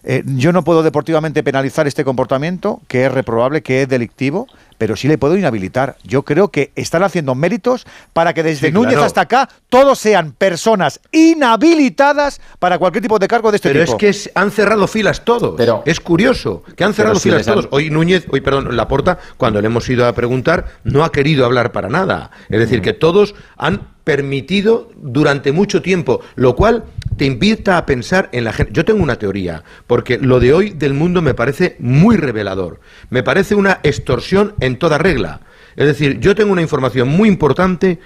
eh, 0.04 0.24
yo 0.26 0.52
no 0.54 0.64
puedo 0.64 0.84
deportivamente 0.84 1.44
penalizar 1.44 1.88
este 1.88 2.04
comportamiento, 2.04 2.82
que 2.88 3.06
es 3.06 3.12
reprobable, 3.12 3.62
que 3.62 3.82
es 3.84 3.90
delictivo, 3.90 4.48
pero 4.78 4.96
sí 4.96 5.08
le 5.10 5.18
puedo 5.18 5.38
inhabilitar. 5.38 5.98
Yo 6.04 6.24
creo 6.24 6.48
que 6.50 6.72
están 6.76 7.04
haciendo 7.04 7.36
méritos 7.36 7.86
para 8.14 8.34
que 8.34 8.44
desde 8.44 8.68
Sí, 8.68 8.74
Núñez 8.74 8.92
claro. 8.94 9.06
hasta 9.06 9.22
acá 9.22 9.50
todos 9.68 10.00
sean 10.00 10.32
personas 10.32 11.02
inhabilitadas 11.12 12.40
para 12.60 12.78
cualquier 12.78 13.02
tipo 13.02 13.20
de 13.20 13.28
cargo 13.28 13.52
de 13.52 13.58
este 13.58 13.70
Pero 13.72 13.86
tipo. 13.86 13.98
es 13.98 14.00
que 14.00 14.10
es- 14.10 14.32
han 14.36 14.52
cerrado 14.52 14.88
filas 14.88 15.26
todos. 15.26 15.56
Pero- 15.58 15.84
es 15.86 16.00
curioso 16.00 16.64
que 16.76 16.84
han 16.84 16.94
cerrado 16.94 17.16
Pero 17.16 17.20
si 17.22 17.30
filas 17.30 17.48
han- 17.48 17.54
todos. 17.56 17.68
Hoy 17.72 17.90
Núñez, 17.90 18.26
hoy 18.32 18.42
perdón, 18.42 18.76
Laporta, 18.76 19.20
cuando 19.38 19.60
le 19.62 19.68
hemos 19.68 19.88
ido 19.90 20.08
a 20.08 20.14
preguntar, 20.14 20.66
no 20.84 21.04
ha 21.04 21.12
querido 21.12 21.46
hablar 21.46 21.72
para 21.72 21.90
nada. 21.90 22.32
Es 22.50 22.60
decir, 22.60 22.82
que 22.82 22.94
todos 22.94 23.36
han 23.58 23.82
permitido 24.04 24.90
durante 24.96 25.52
mucho 25.52 25.82
tiempo, 25.82 26.22
lo 26.36 26.56
cual 26.56 26.84
te 27.20 27.26
invita 27.26 27.78
a 27.78 27.86
pensar 27.86 28.30
en 28.32 28.46
la 28.46 28.54
gente. 28.54 28.72
Yo 28.74 28.86
tengo 28.86 29.04
una 29.04 29.20
teoría, 29.20 29.66
porque 29.88 30.18
lo 30.18 30.40
de 30.40 30.54
hoy 30.54 30.70
del 30.70 30.94
mundo 30.94 31.22
me 31.22 31.34
parece 31.34 31.76
muy 31.78 32.16
revelador. 32.16 32.80
Me 33.10 33.24
parece 33.24 33.56
una 33.56 33.82
extorsión 33.84 34.56
en 34.62 34.80
toda 34.80 34.98
regla. 34.98 35.42
Es 35.76 35.86
decir, 35.86 36.22
yo 36.22 36.34
tengo 36.34 36.54
una 36.54 36.62
información 36.62 37.10
muy 37.10 37.28
importante, 37.28 38.00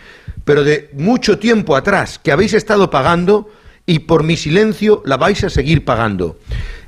pero 0.46 0.64
de 0.64 0.90
mucho 0.94 1.38
tiempo 1.38 1.76
atrás, 1.76 2.18
que 2.18 2.32
habéis 2.32 2.56
estado 2.56 2.90
pagando 2.90 3.52
y 3.86 4.00
por 4.00 4.24
mi 4.24 4.38
silencio 4.38 5.02
la 5.06 5.18
vais 5.18 5.44
a 5.44 5.50
seguir 5.50 5.84
pagando. 5.84 6.38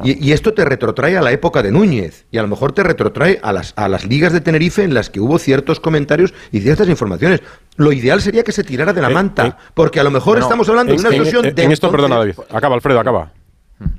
Y, 0.03 0.25
y 0.25 0.31
esto 0.31 0.53
te 0.53 0.63
retrotrae 0.63 1.17
a 1.17 1.21
la 1.21 1.31
época 1.33 1.61
de 1.61 1.71
Núñez 1.71 2.25
y 2.31 2.37
a 2.37 2.41
lo 2.41 2.47
mejor 2.47 2.71
te 2.71 2.83
retrotrae 2.83 3.39
a 3.43 3.51
las, 3.51 3.73
a 3.75 3.89
las 3.89 4.05
ligas 4.05 4.31
de 4.33 4.39
Tenerife 4.41 4.83
en 4.83 4.93
las 4.93 5.09
que 5.09 5.19
hubo 5.19 5.37
ciertos 5.37 5.79
comentarios 5.79 6.33
y 6.51 6.61
ciertas 6.61 6.87
informaciones. 6.87 7.41
Lo 7.75 7.91
ideal 7.91 8.21
sería 8.21 8.43
que 8.43 8.51
se 8.53 8.63
tirara 8.63 8.93
de 8.93 9.01
la 9.01 9.09
Eh, 9.09 9.13
manta, 9.13 9.45
eh, 9.47 9.53
porque 9.73 9.99
a 9.99 10.03
lo 10.03 10.11
mejor 10.11 10.39
estamos 10.39 10.69
hablando 10.69 10.93
de 10.93 10.99
una 10.99 11.09
en- 11.09 11.15
extorsión 11.15 11.45
en, 11.47 11.55
de 11.55 11.63
en 11.63 11.71
esto, 11.71 11.87
entonces. 11.87 12.07
perdona, 12.09 12.19
David. 12.19 12.35
Acaba, 12.57 12.75
Alfredo, 12.75 12.99
acaba. 12.99 13.31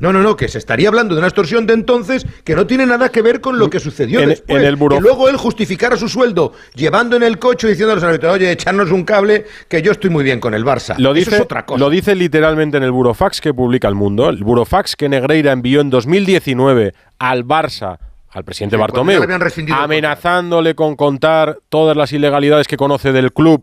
No, 0.00 0.10
no, 0.10 0.22
no, 0.22 0.36
que 0.36 0.48
se 0.48 0.56
estaría 0.56 0.88
hablando 0.88 1.14
de 1.14 1.18
una 1.18 1.28
extorsión 1.28 1.66
de 1.66 1.74
entonces 1.74 2.26
que 2.44 2.54
no 2.56 2.66
tiene 2.66 2.86
nada 2.86 3.10
que 3.10 3.20
ver 3.20 3.42
con 3.42 3.58
lo 3.58 3.68
que 3.68 3.78
sucedió 3.78 4.20
En- 4.20 4.30
después. 4.30 4.58
en 4.58 4.66
el 4.66 4.78
Que 4.78 5.00
luego 5.00 5.28
él 5.28 5.36
justificara 5.36 5.96
su 5.96 6.08
sueldo 6.08 6.54
llevando 6.74 7.14
en 7.16 7.22
el 7.22 7.38
coche 7.38 7.66
y 7.66 7.70
diciendo 7.70 7.92
a 7.92 7.96
los 7.96 8.04
árbitros, 8.04 8.32
oye, 8.34 8.50
echarnos 8.50 8.90
un 8.90 9.04
cable, 9.04 9.44
que 9.68 9.82
yo 9.82 9.92
estoy 9.92 10.08
muy 10.08 10.24
bien 10.24 10.40
con 10.40 10.54
el 10.54 10.64
Barça. 10.64 10.96
Lo 10.96 11.10
Eso 11.10 11.14
dice, 11.14 11.34
es 11.36 11.42
otra 11.42 11.66
cosa. 11.66 11.78
lo 11.78 11.90
dice 11.90 12.14
literalmente 12.14 12.78
en 12.78 12.84
el 12.84 12.90
Burofax 12.92 13.42
que 13.42 13.52
publica 13.52 13.86
El 13.86 13.94
Mundo. 13.96 14.30
El 14.30 14.42
Burofax 14.42 14.96
que 14.96 15.10
Negreira 15.10 15.52
envió 15.52 15.82
en 15.82 15.90
2019 15.90 16.94
al 17.18 17.44
Barça, 17.44 17.98
al 18.30 18.44
presidente 18.44 18.76
Sí, 18.76 18.78
cuando 18.80 19.04
Bartomeu, 19.04 19.22
amenazándole 19.74 20.74
con 20.74 20.96
contar 20.96 21.58
todas 21.68 21.96
las 21.96 22.12
ilegalidades 22.12 22.66
que 22.66 22.76
conoce 22.78 23.12
del 23.12 23.32
club 23.32 23.62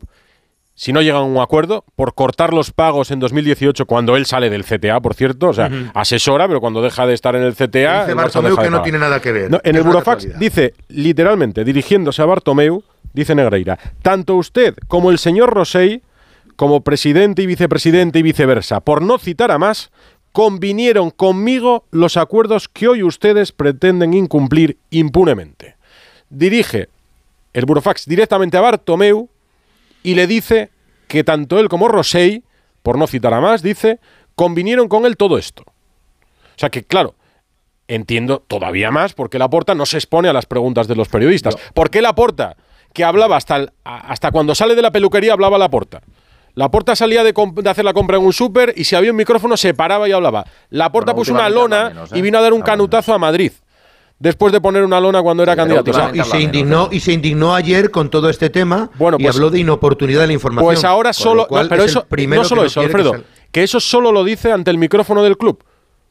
si 0.76 0.92
no 0.92 1.02
llegan 1.02 1.22
a 1.22 1.26
un 1.26 1.38
acuerdo, 1.40 1.86
por 1.96 2.16
cortar 2.16 2.54
los 2.54 2.72
pagos 2.72 3.12
en 3.12 3.20
2018 3.20 3.86
cuando 3.86 4.16
él 4.16 4.26
sale 4.26 4.50
del 4.50 4.66
CTA, 4.66 5.00
por 5.02 5.14
cierto, 5.14 5.50
o 5.50 5.54
sea, 5.54 5.70
asesora, 5.94 6.48
pero 6.48 6.60
cuando 6.62 6.82
deja 6.82 7.06
de 7.06 7.14
estar 7.14 7.36
en 7.36 7.44
el 7.44 7.54
CTA... 7.54 8.02
Dice 8.02 8.12
el 8.12 8.16
Bartomeu 8.16 8.58
que 8.58 8.70
no 8.70 8.82
tiene 8.82 9.00
nada 9.00 9.22
que 9.22 9.32
ver. 9.32 9.52
No, 9.52 9.62
en 9.64 9.76
el 9.76 9.84
Burofax 9.84 10.26
casualidad. 10.26 10.40
dice, 10.40 10.74
literalmente, 10.88 11.64
dirigiéndose 11.64 12.22
a 12.22 12.26
Bartomeu, 12.26 12.84
dice 13.14 13.36
Negreira, 13.36 13.78
tanto 14.02 14.36
usted 14.36 14.76
como 14.88 15.12
el 15.12 15.20
señor 15.20 15.54
Rosell, 15.54 16.02
como 16.56 16.82
presidente 16.82 17.44
y 17.44 17.46
vicepresidente 17.46 18.20
y 18.20 18.24
viceversa, 18.24 18.80
por 18.80 19.04
no 19.04 19.20
citar 19.20 19.52
a 19.52 19.60
más, 19.60 19.92
convinieron 20.32 21.12
conmigo 21.12 21.86
los 21.92 22.18
acuerdos 22.18 22.68
que 22.68 22.88
hoy 22.88 23.04
ustedes 23.04 23.52
pretenden 23.52 24.16
incumplir 24.16 24.78
impunemente. 24.90 25.76
Dirige 26.30 26.90
el 27.54 27.66
Burofax 27.66 28.08
directamente 28.08 28.58
a 28.58 28.62
Bartomeu 28.62 29.30
y 30.04 30.16
le 30.16 30.28
dice 30.28 30.70
que 31.08 31.24
tanto 31.24 31.60
él 31.60 31.70
como 31.70 31.88
Rosell, 31.88 32.44
por 32.82 32.98
no 32.98 33.08
citar 33.08 33.34
a 33.34 33.42
más, 33.42 33.62
dice, 33.64 34.00
convinieron 34.36 34.88
con 34.88 35.06
él 35.06 35.16
todo 35.18 35.38
esto. 35.38 35.64
O 35.64 36.58
sea 36.58 36.70
que, 36.70 36.84
claro, 36.84 37.16
entiendo 37.88 38.40
todavía 38.48 38.92
más 38.92 39.14
por 39.14 39.30
qué 39.30 39.40
Laporta 39.40 39.76
no 39.76 39.86
se 39.86 39.98
expone 39.98 40.30
a 40.30 40.34
las 40.34 40.46
preguntas 40.46 40.88
de 40.88 40.96
los 40.96 41.08
periodistas. 41.10 41.56
¿Por 41.74 41.90
qué 41.90 42.02
Laporta, 42.02 42.56
que 42.94 43.04
hablaba 43.04 43.38
hasta, 43.38 43.56
el- 43.58 43.72
hasta 43.84 44.32
cuando 44.32 44.56
sale 44.56 44.76
de 44.76 44.82
la 44.82 44.92
peluquería, 44.92 45.34
hablaba 45.34 45.58
Laporta? 45.58 46.02
Laporta 46.56 46.96
salía 46.96 47.24
de, 47.24 47.34
hacer 47.68 47.84
la 47.84 47.94
compra 47.94 48.18
en 48.18 48.24
un 48.26 48.34
súper 48.34 48.74
y 48.78 48.84
si 48.84 48.96
había 48.96 49.10
un 49.10 49.18
micrófono 49.18 49.58
se 49.58 49.74
paraba 49.74 50.08
y 50.08 50.12
hablaba. 50.12 50.46
Laporta 50.70 51.12
Bueno, 51.14 51.22
puso 51.22 51.34
una 51.34 51.50
lona 51.50 51.90
menos, 51.90 52.12
¿eh? 52.12 52.18
y 52.20 52.22
vino 52.22 52.38
a 52.38 52.42
dar 52.42 52.54
un 52.54 52.62
canutazo 52.62 53.14
a 53.14 53.18
Madrid. 53.18 53.52
Después 54.20 54.54
de 54.54 54.62
poner 54.62 54.84
una 54.84 55.00
lona 55.02 55.22
cuando 55.22 55.44
era 55.44 55.54
pero 55.54 55.64
candidato. 55.64 55.92
O 55.92 55.94
sea, 55.94 56.06
últimamente 56.06 56.30
y 56.38 56.40
se 56.40 56.44
indignó 56.44 56.88
y 56.92 57.00
se 57.02 57.12
indignó 57.14 57.54
ayer 57.56 57.92
con 57.92 58.10
todo 58.10 58.30
este 58.30 58.50
tema 58.50 58.90
Bueno, 58.96 59.18
y 59.20 59.24
pues- 59.24 59.36
habló 59.36 59.50
de 59.50 59.60
inoportunidad 59.60 60.22
de 60.22 60.28
la 60.28 60.34
información. 60.34 60.66
Pues 60.66 60.84
ahora 60.86 61.12
solo. 61.12 61.48
no, 61.50 61.68
pero 61.70 61.84
es 61.84 61.92
eso. 61.92 62.06
primero 62.08 62.44
No 62.44 62.48
solo 62.48 62.62
que 62.62 62.68
eso, 62.68 62.80
que 62.80 62.86
Alfredo. 62.86 63.12
sal- 63.12 63.26
Que, 63.52 63.64
eso 63.64 63.80
solo 63.80 64.12
lo 64.12 64.24
dice 64.24 64.52
ante 64.52 64.72
el 64.72 64.78
micrófono 64.78 65.24
del 65.24 65.38
club. 65.38 65.64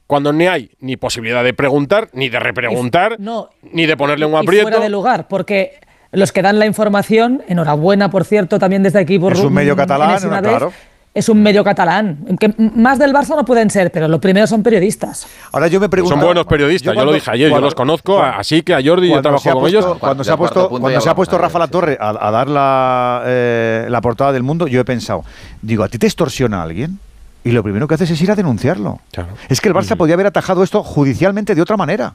Cuando 0.07 0.32
ni 0.32 0.46
hay 0.46 0.70
ni 0.80 0.96
posibilidad 0.96 1.42
de 1.42 1.55
preguntar, 1.55 2.11
ni 2.12 2.28
de 2.28 2.38
repreguntar, 2.38 3.16
no, 3.18 3.48
ni 3.62 3.86
de 3.86 3.96
ponerle 3.96 4.26
un 4.26 4.34
y 4.34 4.36
aprieto. 4.36 4.64
fuera 4.68 4.80
de 4.80 4.90
lugar, 4.90 5.26
porque 5.28 5.80
los 6.11 6.32
que 6.32 6.42
dan 6.42 6.59
la 6.59 6.66
información, 6.66 7.42
enhorabuena, 7.48 8.11
por 8.11 8.24
cierto, 8.24 8.59
también 8.59 8.82
desde 8.82 8.98
aquí 8.98 9.18
por 9.18 9.32
Es 9.32 9.38
un 9.40 9.55
medio 9.55 9.74
catalán, 9.74 10.11
vez, 10.12 10.20
claro. 10.42 10.72
Es 11.14 11.28
un 11.28 11.42
medio 11.42 11.62
catalán. 11.62 12.24
Que 12.40 12.54
más 12.74 12.98
del 12.98 13.12
Barça 13.12 13.36
no 13.36 13.44
pueden 13.44 13.68
ser, 13.68 13.92
pero 13.92 14.08
lo 14.08 14.18
primero 14.18 14.46
son 14.46 14.62
periodistas. 14.62 15.26
Ahora 15.52 15.68
yo 15.68 15.78
me 15.78 15.90
pregunto. 15.90 16.16
Son 16.16 16.24
buenos 16.24 16.46
periodistas, 16.46 16.94
yo, 16.94 17.04
lo 17.04 17.12
dije 17.12 17.30
ayer, 17.30 17.50
cuando- 17.50 17.66
yo 17.66 17.66
los 17.66 17.74
conozco, 17.74 18.16
cuando- 18.16 18.38
así 18.38 18.62
que 18.62 18.72
a 18.74 18.80
Jordi 18.82 19.08
yo 19.08 19.12
cuando 19.14 19.22
trabajo 19.22 19.42
se 19.42 19.50
ha 19.50 19.52
con 19.52 19.60
puesto- 19.62 19.78
ellos. 19.78 19.98
Cuando 19.98 20.24
se 20.24 20.30
ha 20.32 20.36
puesto, 20.38 20.68
cuando 20.70 21.00
se 21.02 21.10
ha 21.10 21.14
puesto 21.14 21.36
Rafa 21.38 21.58
La 21.58 21.68
Torre 21.68 21.98
a, 22.00 22.08
a 22.28 22.30
dar 22.30 22.48
la, 22.48 23.22
eh, 23.26 23.86
la 23.90 24.00
portada 24.00 24.32
del 24.32 24.42
mundo, 24.42 24.66
yo 24.66 24.80
he 24.80 24.84
pensado, 24.86 25.22
digo, 25.60 25.84
¿a 25.84 25.88
ti 25.88 25.98
te 25.98 26.06
extorsiona 26.06 26.62
alguien? 26.62 26.98
Y 27.44 27.50
lo 27.50 27.62
primero 27.62 27.86
que 27.88 27.94
haces 27.94 28.10
es 28.10 28.22
ir 28.22 28.30
a 28.30 28.34
denunciarlo. 28.34 29.00
Claro. 29.10 29.30
Es 29.50 29.60
que 29.60 29.68
el 29.68 29.74
Barça 29.74 29.96
podía 29.96 30.14
haber 30.14 30.26
atajado 30.28 30.62
esto 30.62 30.82
judicialmente 30.82 31.54
de 31.54 31.60
otra 31.60 31.76
manera. 31.76 32.14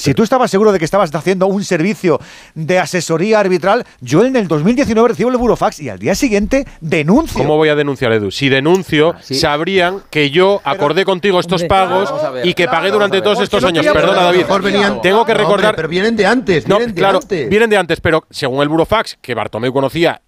Si 0.00 0.14
tú 0.14 0.22
estabas 0.22 0.50
seguro 0.50 0.72
de 0.72 0.78
que 0.78 0.84
estabas 0.84 1.14
haciendo 1.14 1.46
un 1.46 1.62
servicio 1.64 2.18
de 2.54 2.78
asesoría 2.78 3.38
arbitral, 3.40 3.84
yo 4.00 4.24
en 4.24 4.34
el 4.36 4.48
2019 4.48 5.08
recibo 5.10 5.30
el 5.30 5.36
burofax 5.36 5.80
y 5.80 5.88
al 5.88 5.98
día 5.98 6.14
siguiente 6.14 6.66
denuncio. 6.80 7.36
¿Cómo 7.38 7.56
voy 7.56 7.68
a 7.68 7.74
denunciar, 7.74 8.12
Edu? 8.12 8.30
Si 8.30 8.48
denuncio, 8.48 9.14
Ah, 9.16 9.20
sí. 9.22 9.34
sabrían 9.34 10.00
que 10.10 10.30
yo 10.30 10.60
acordé 10.64 11.04
contigo 11.04 11.38
estos 11.40 11.64
pagos 11.64 12.10
ver, 12.32 12.46
y 12.46 12.54
que 12.54 12.64
claro, 12.64 12.78
pagué 12.78 12.90
durante 12.92 13.20
todos 13.20 13.40
estos 13.40 13.62
no 13.62 13.68
años. 13.68 13.86
Perdona, 13.86 14.22
David. 14.22 14.38
mejor 14.38 14.62
venían- 14.62 15.02
Tengo 15.02 15.24
que 15.24 15.32
No, 15.32 15.38
recordar. 15.38 15.66
hombre, 15.66 15.76
pero 15.76 15.88
vienen 15.88 16.16
de 16.16 16.26
antes, 16.26 16.66
No, 16.66 16.76
vienen 16.78 16.94
de 16.94 17.00
claro, 17.00 17.18
antes. 17.22 17.48
vienen 17.50 17.68
de 17.70 17.76
antes, 17.76 18.00
pero 18.00 18.24
según 18.30 18.62
el 18.62 18.68
Burofax, 18.68 19.18
que 19.20 19.34
Bartomeu 19.34 19.72
conocía 19.72 20.22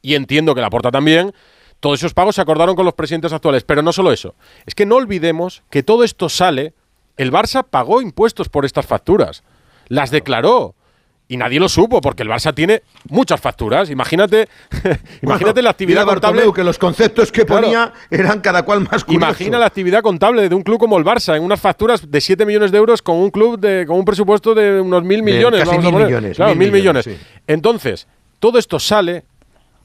y 0.00 0.14
entiendo 0.14 0.54
que 0.54 0.60
la 0.60 0.70
porta 0.70 0.90
también, 0.90 1.32
todos 1.80 1.98
esos 2.00 2.14
pagos 2.14 2.34
se 2.36 2.40
acordaron 2.40 2.74
con 2.74 2.84
los 2.84 2.94
presidentes 2.94 3.32
actuales. 3.32 3.62
Pero 3.64 3.82
no 3.82 3.92
solo 3.92 4.10
eso. 4.12 4.34
Es 4.66 4.74
que 4.74 4.86
no 4.86 4.96
olvidemos 4.96 5.62
que 5.70 5.82
todo 5.82 6.02
esto 6.04 6.28
sale. 6.28 6.74
El 7.18 7.30
Barça 7.32 7.64
pagó 7.68 8.00
impuestos 8.00 8.48
por 8.48 8.64
estas 8.64 8.86
facturas. 8.86 9.42
Las 9.88 10.10
declaró. 10.10 10.74
Y 11.30 11.36
nadie 11.36 11.60
lo 11.60 11.68
supo, 11.68 12.00
porque 12.00 12.22
el 12.22 12.30
Barça 12.30 12.54
tiene 12.54 12.82
muchas 13.10 13.38
facturas. 13.38 13.90
Imagínate, 13.90 14.48
imagínate 15.22 15.60
la 15.60 15.68
actividad 15.68 16.06
contable. 16.06 16.42
Que 16.54 16.64
los 16.64 16.78
conceptos 16.78 17.30
que 17.30 17.44
Claro. 17.44 17.64
ponía 17.64 17.92
eran 18.10 18.40
cada 18.40 18.62
cual 18.62 18.80
más 18.90 19.04
curiosos. 19.04 19.28
Imagina 19.28 19.58
la 19.58 19.66
actividad 19.66 20.00
contable 20.00 20.48
de 20.48 20.54
un 20.54 20.62
club 20.62 20.78
como 20.78 20.96
el 20.96 21.04
Barça, 21.04 21.36
en 21.36 21.42
unas 21.42 21.60
facturas 21.60 22.10
de 22.10 22.20
7 22.22 22.46
millones 22.46 22.72
de 22.72 22.78
euros 22.78 23.02
con 23.02 23.16
un 23.16 23.30
club 23.30 23.58
de, 23.60 23.84
con 23.86 23.98
un 23.98 24.06
presupuesto 24.06 24.54
de 24.54 24.80
unos 24.80 25.02
mil 25.04 25.22
De 25.22 25.32
millones. 25.32 25.60
casi 25.60 25.70
vamos 25.72 25.84
a 25.84 25.88
mil 25.88 25.92
poner. 25.92 26.06
millones, 26.08 26.36
Claro, 26.38 26.50
mil 26.54 26.58
mil 26.60 26.72
millones. 26.72 27.06
millones, 27.06 27.22
sí. 27.22 27.42
Entonces, 27.46 28.08
todo 28.38 28.58
esto 28.58 28.78
sale 28.78 29.24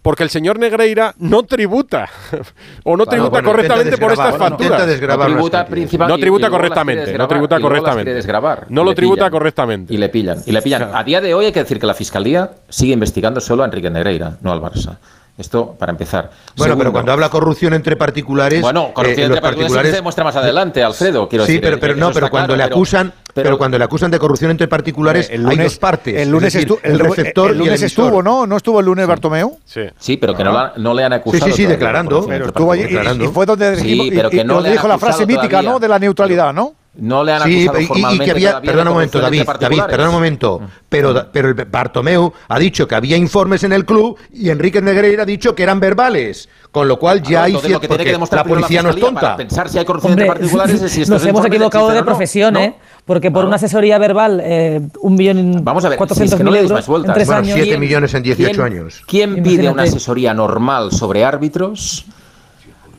porque 0.04 0.22
el 0.24 0.30
señor 0.30 0.60
Negreira 0.60 1.16
no 1.18 1.44
tributa 1.44 2.10
o 2.84 2.96
no 2.96 3.06
Bueno, 3.06 3.10
tributa 3.10 3.30
bueno, 3.30 3.50
correctamente 3.50 3.98
por 3.98 4.12
estas 4.12 4.38
facturas. 4.38 4.88
No 4.88 5.26
tributa 5.26 5.68
No 6.08 6.18
tributa 6.18 6.50
correctamente, 6.50 7.18
no 7.18 7.28
tributa 7.28 7.60
correctamente. 7.60 8.24
No 8.70 8.84
lo 8.84 8.94
tributa 8.94 9.22
pillan. 9.22 9.32
correctamente. 9.32 9.94
Y 9.94 9.98
le 9.98 10.10
pillan. 10.10 10.38
Y 10.46 10.52
le 10.52 10.62
pillan. 10.62 10.90
A 10.94 11.04
día 11.04 11.22
de 11.22 11.34
hoy 11.34 11.46
hay 11.46 11.52
que 11.52 11.62
decir 11.62 11.80
que 11.80 11.88
la 11.88 11.94
Fiscalía 11.94 12.52
sigue 12.70 12.94
investigando 12.94 13.40
solo 13.40 13.64
a 13.64 13.66
Enrique 13.66 13.90
Negreira, 13.90 14.38
no 14.42 14.52
al 14.52 14.62
Barça. 14.62 14.98
Esto 15.36 15.76
para 15.80 15.92
empezar. 15.92 16.30
Bueno, 16.56 16.78
pero 16.78 16.92
cuando 16.92 17.12
habla 17.12 17.28
corrupción 17.30 17.74
entre 17.74 17.96
particulares, 17.96 18.62
Bueno, 18.62 18.90
eh, 18.90 18.94
corrupción 18.94 19.30
los 19.30 19.38
entre 19.38 19.42
particulares 19.42 19.90
se 19.90 19.96
demuestra 19.96 20.24
más 20.24 20.36
adelante, 20.36 20.84
Alfredo. 20.84 21.28
Quiero 21.28 21.46
sí, 21.46 21.54
decir, 21.54 21.62
pero, 21.64 21.76
eh, 21.78 21.80
pero 21.80 21.94
eso 21.94 22.00
no, 22.02 22.12
pero 22.14 22.30
cuando 22.30 22.48
claro, 22.50 22.58
le 22.58 22.64
pero- 22.66 22.76
acusan, 22.76 23.14
pero, 23.34 23.44
pero- 23.48 23.58
cuando 23.58 23.80
le 23.80 23.84
acusan 23.84 24.12
de 24.12 24.20
corrupción 24.20 24.52
entre 24.52 24.68
particulares, 24.68 25.30
el 25.32 25.48
hay 25.48 25.58
dos 25.58 25.80
partes. 25.80 26.22
el 26.22 26.30
lunes, 26.30 26.54
es 26.54 26.66
decir, 26.68 26.80
el 26.84 27.00
receptor 27.00 27.50
el 27.50 27.56
y 27.56 27.60
el 27.62 27.66
lunes 27.66 27.82
estuvo, 27.82 28.22
¿no? 28.22 28.46
¿No 28.46 28.58
estuvo 28.58 28.80
el 28.80 28.86
lunes 28.86 29.08
Bartomeu? 29.08 29.58
Sí. 29.66 29.82
Sí, 29.98 30.18
pero 30.18 30.36
que 30.36 30.44
no, 30.44 30.52
la- 30.54 30.74
no 30.78 30.94
le 30.94 31.04
han 31.04 31.14
acusado. 31.14 31.46
Sí, 31.46 31.52
sí, 31.52 31.64
sí, 31.64 31.66
declarando. 31.66 32.24
Pero 32.28 32.46
estuvo 32.46 32.72
allí 32.72 32.84
y- 32.84 33.28
fue 33.30 33.48
donde 33.48 33.78
Sí, 33.78 34.12
pero 34.16 34.30
que 34.30 34.38
y 34.38 34.44
no 34.44 34.54
donde 34.54 34.70
le 34.70 34.76
han 34.76 34.78
dijo 34.78 34.88
la 34.88 35.00
frase 35.00 35.26
mítica. 35.26 35.64
¿no? 35.64 35.80
De 35.80 35.88
la 35.88 35.98
neutralidad, 35.98 36.54
¿no? 36.54 36.76
No 36.96 37.24
le 37.24 37.32
han 37.34 37.42
Sí, 37.44 37.64
acusado 37.68 37.80
y- 37.80 37.84
y, 37.84 37.88
formalmente 37.88 38.26
que 38.26 38.32
había, 38.32 38.62
perdona 38.62 38.92
un 38.92 38.96
momento, 38.98 39.20
David, 39.20 39.44
David, 39.60 39.82
perdona 39.90 40.10
un 40.10 40.16
momento, 40.16 40.62
pero, 40.88 41.28
pero 41.32 41.48
el 41.50 41.56
Bartomeu 41.56 42.32
ha 42.48 42.60
dicho 42.60 42.88
que 42.88 42.94
había 42.94 43.18
informes 43.18 43.64
en 43.64 43.74
el 43.74 43.84
club 43.84 44.16
y 44.32 44.52
Enrique 44.52 44.80
Negreira 44.80 45.24
ha 45.24 45.26
dicho 45.26 45.56
que 45.56 45.64
eran 45.64 45.80
verbales, 45.80 46.50
con 46.72 46.88
lo 46.88 47.00
cual 47.00 47.24
ya 47.24 47.46
hay 47.46 47.52
entonces 47.54 47.72
cier- 47.72 47.74
lo 47.74 47.80
que 47.82 47.88
que 48.04 48.12
demostrar 48.12 48.46
la 48.46 48.50
policía 48.54 48.84
no 48.84 48.90
es 48.92 48.96
para 48.98 49.08
tonta. 49.08 49.38
pensar 49.38 49.70
si 49.70 49.80
hay 49.80 49.86
corrupción 49.86 50.12
Hombre, 50.14 50.26
entre 50.28 50.40
particulares 50.42 50.82
es 50.84 50.92
si 50.92 51.02
estos 51.02 51.22
nos 51.22 51.26
hemos 51.28 51.44
equivocado 51.48 51.90
de 51.90 52.04
profesión, 52.04 52.54
¿no? 52.54 52.60
¿eh? 52.60 52.76
Porque 53.06 53.32
por 53.32 53.44
una 53.46 53.56
asesoría 53.56 53.98
verbal, 53.98 54.40
eh, 54.44 54.82
un 55.02 55.16
millón 55.16 55.64
Vamos 55.64 55.84
a 55.86 55.90
ver, 55.90 55.94
si 55.94 55.96
es 55.96 55.98
cuatrocientos 55.98 56.38
que 56.38 56.44
no 56.44 56.56
euros 56.56 56.72
más 56.74 56.88
vueltas. 56.88 57.10
en 57.10 57.14
tres 57.16 57.28
Bueno, 57.28 57.42
años. 57.42 57.56
siete 57.56 57.78
millones 57.80 58.14
en 58.14 58.22
18 58.24 58.52
¿Quién- 58.52 58.62
años. 58.72 59.02
¿Quién 59.08 59.42
pide 59.44 59.68
una 59.68 59.82
asesoría 59.84 60.34
normal 60.36 60.92
sobre 60.92 61.26
árbitros 61.26 62.06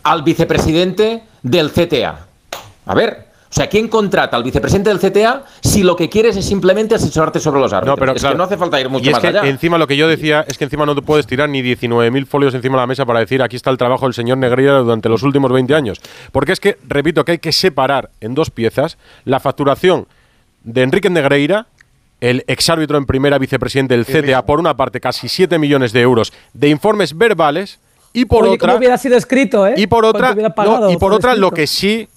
al 0.03 0.25
vicepresidente 0.25 1.23
del 1.45 1.71
CTA? 1.71 2.27
A 2.87 2.95
ver, 2.97 3.29
o 3.55 3.57
sea, 3.57 3.69
¿quién 3.69 3.87
contrata 3.87 4.37
al 4.37 4.43
vicepresidente 4.43 4.91
del 4.91 4.99
CTA 4.99 5.45
si 5.61 5.85
lo 5.85 5.95
que 5.95 6.09
quieres 6.09 6.37
es 6.37 6.45
simplemente 6.45 6.97
asesorarte 6.97 7.39
sobre 7.39 7.61
los 7.61 7.73
árbitros? 7.73 7.97
No, 7.97 8.01
pero 8.01 8.13
es 8.13 8.21
claro. 8.21 8.35
que 8.35 8.39
no 8.39 8.43
hace 8.43 8.57
falta 8.57 8.81
ir 8.81 8.89
mucho 8.89 9.05
y 9.05 9.09
es 9.11 9.13
más 9.13 9.21
que 9.21 9.29
allá. 9.29 9.43
encima 9.45 9.79
lo 9.79 9.87
que 9.87 9.97
yo 9.97 10.09
decía 10.09 10.45
es 10.49 10.59
que 10.59 10.65
encima 10.65 10.85
no 10.85 10.97
te 10.97 11.03
puedes 11.03 11.25
tirar 11.25 11.49
ni 11.49 11.63
19.000 11.63 12.27
folios 12.27 12.53
encima 12.55 12.79
de 12.79 12.81
la 12.81 12.89
mesa 12.89 13.07
para 13.07 13.21
decir 13.21 13.41
aquí 13.43 13.55
está 13.55 13.71
el 13.71 13.79
trabajo 13.79 14.07
del 14.07 14.15
señor 14.15 14.39
Negreira 14.39 14.79
durante 14.79 15.09
los 15.09 15.23
últimos 15.23 15.53
20 15.53 15.73
años. 15.73 16.01
Porque 16.33 16.51
es 16.51 16.59
que, 16.59 16.79
repito, 16.89 17.25
que 17.25 17.31
hay 17.31 17.39
que 17.39 17.53
separar 17.53 18.11
en 18.21 18.35
dos 18.35 18.51
piezas 18.51 18.99
la 19.25 19.39
facturación 19.39 20.09
de 20.65 20.83
Enrique 20.83 21.09
Negreira, 21.09 21.69
el 22.21 22.43
exárbitro 22.49 22.99
en 22.99 23.07
primera 23.07 23.39
vicepresidente 23.39 23.97
del 23.97 24.05
CTA, 24.05 24.47
por 24.47 24.59
una 24.59 24.77
parte 24.77 24.99
casi 24.99 25.29
7 25.29 25.61
millones 25.61 25.93
de 25.93 26.01
euros 26.01 26.33
de 26.55 26.71
informes 26.71 27.17
verbales 27.17 27.79
y 28.17 28.27
por 28.27 28.45
Oye, 28.45 28.55
otra... 28.55 28.69
¿cómo 28.69 28.79
hubiera 28.79 28.97
sido 28.97 29.17
escrito, 29.17 29.67
¿eh? 29.67 29.75
Y 29.77 29.89
por 29.89 30.03
¿Cuánto 30.03 30.19
otra, 30.19 30.65
no, 30.65 30.91
y 30.91 30.97
por 30.97 31.13
otra 31.13 31.33
escrito? 31.33 31.49
lo 31.49 31.51
que 31.51 31.67
sí 31.67 32.09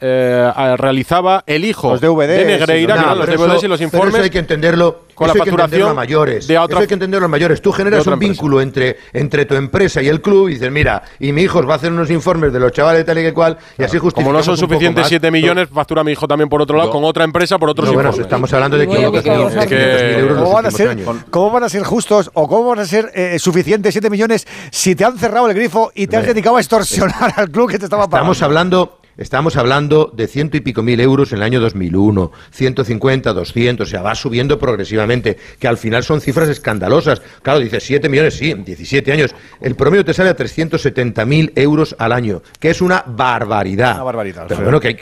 eh, 0.00 0.50
realizaba 0.76 1.44
el 1.46 1.64
hijo 1.64 1.92
Los 1.92 2.00
DVDs, 2.00 2.28
de 2.38 2.44
Negreira, 2.44 2.96
No, 2.96 3.14
los 3.14 3.26
DVDs 3.26 3.34
eso- 3.56 3.66
y 3.66 3.68
los 3.68 3.78
pero 3.78 3.84
informes. 3.84 4.14
eso 4.14 4.22
hay 4.24 4.30
que 4.30 4.38
entenderlo. 4.38 5.04
con 5.14 5.28
eso 5.28 5.38
la 5.38 5.42
hay 5.42 5.44
que 5.44 5.50
entenderlo 5.50 5.62
facturación 5.62 5.90
a 5.90 5.94
mayores. 5.94 6.46
de 6.48 6.58
otra- 6.58 6.74
eso 6.74 6.80
hay 6.80 6.86
que 6.88 6.94
entenderlo 6.94 7.26
a 7.26 7.28
mayores. 7.28 7.62
Tú 7.62 7.70
generas 7.70 8.04
un 8.08 8.18
vínculo 8.18 8.60
entre, 8.60 8.96
entre 9.12 9.44
tu 9.44 9.54
empresa 9.54 10.02
y 10.02 10.08
el 10.08 10.20
club 10.20 10.48
y 10.48 10.54
dices, 10.54 10.72
mira, 10.72 11.02
y 11.20 11.30
mi 11.30 11.42
hijo 11.42 11.60
os 11.60 11.68
va 11.68 11.74
a 11.74 11.76
hacer 11.76 11.92
unos 11.92 12.10
informes 12.10 12.52
de 12.52 12.58
los 12.58 12.72
chavales 12.72 13.04
tal 13.06 13.18
y 13.18 13.22
que 13.22 13.32
cual, 13.32 13.56
y 13.78 13.84
así 13.84 13.98
Como 13.98 14.10
justificamos 14.10 14.32
no 14.34 14.42
son 14.42 14.56
suficientes 14.56 15.02
más. 15.02 15.08
7 15.08 15.30
millones, 15.30 15.68
factura 15.72 16.02
mi 16.02 16.10
hijo 16.12 16.26
también 16.26 16.48
por 16.48 16.60
otro 16.60 16.76
lado, 16.76 16.90
con 16.90 17.04
otra 17.04 17.22
empresa 17.22 17.58
por 17.58 17.70
otros 17.70 17.86
No, 17.86 17.94
bueno, 17.94 18.08
informes. 18.08 18.26
estamos 18.26 18.52
hablando 18.52 18.76
de 18.76 18.86
Voy 18.86 18.96
a 18.96 18.98
500 18.98 19.22
buscar 19.22 19.36
los 19.38 19.50
millones, 19.52 19.68
que- 19.68 19.76
500.000 19.76 20.18
euros 20.18 20.38
¿Cómo 20.38 20.40
los 20.44 20.52
van, 20.54 20.64
a 20.64 20.68
últimos 20.68 20.74
ser, 20.76 20.88
años. 20.88 21.24
¿Cómo 21.30 21.50
van 21.52 21.62
a 21.62 21.68
ser 21.68 21.82
justos 21.84 22.30
o 22.34 22.48
cómo 22.48 22.68
van 22.70 22.78
a 22.80 22.84
ser 22.84 23.12
eh, 23.14 23.38
suficientes 23.38 23.94
7 23.94 24.10
millones 24.10 24.46
si 24.72 24.96
te 24.96 25.04
han 25.04 25.16
cerrado 25.16 25.46
el 25.48 25.54
grifo 25.54 25.92
y 25.94 26.08
te 26.08 26.16
has 26.16 26.26
dedicado 26.26 26.56
a 26.56 26.60
extorsionar 26.60 27.32
al 27.36 27.50
club 27.50 27.70
que 27.70 27.78
te 27.78 27.84
estaba 27.84 28.08
pagando? 28.08 28.32
Estamos 28.32 28.42
hablando, 28.42 28.98
estamos 29.16 29.56
hablando 29.56 30.12
de 30.14 30.26
ciento 30.26 30.56
y 30.56 30.60
pico 30.60 30.82
mil 30.82 31.00
euros 31.00 31.32
en 31.32 31.38
el 31.38 31.42
año 31.44 31.60
2001, 31.60 32.32
150, 32.50 33.32
200, 33.32 33.86
o 33.86 33.90
sea, 33.90 34.02
va 34.02 34.14
subiendo 34.14 34.58
progresivamente, 34.58 35.36
que 35.58 35.68
al 35.68 35.76
final 35.78 36.02
son 36.04 36.20
cifras 36.20 36.48
escandalosas. 36.48 37.22
Claro, 37.42 37.60
dices 37.60 37.82
7 37.84 38.08
millones, 38.08 38.34
sí, 38.34 38.50
en 38.50 38.64
17 38.64 39.12
años. 39.12 39.34
El 39.60 39.74
promedio 39.76 40.04
te 40.04 40.14
sale 40.14 40.30
a 40.30 40.34
370 40.36 41.24
mil 41.24 41.52
euros 41.56 41.94
al 41.98 42.12
año, 42.12 42.42
que 42.58 42.70
es 42.70 42.80
una 42.80 43.04
barbaridad. 43.06 43.94
Una 43.96 44.04
barbaridad, 44.04 44.42
Pero 44.48 44.60
Alfredo. 44.60 44.64
bueno, 44.64 44.80
que 44.80 44.88
hay... 44.88 44.96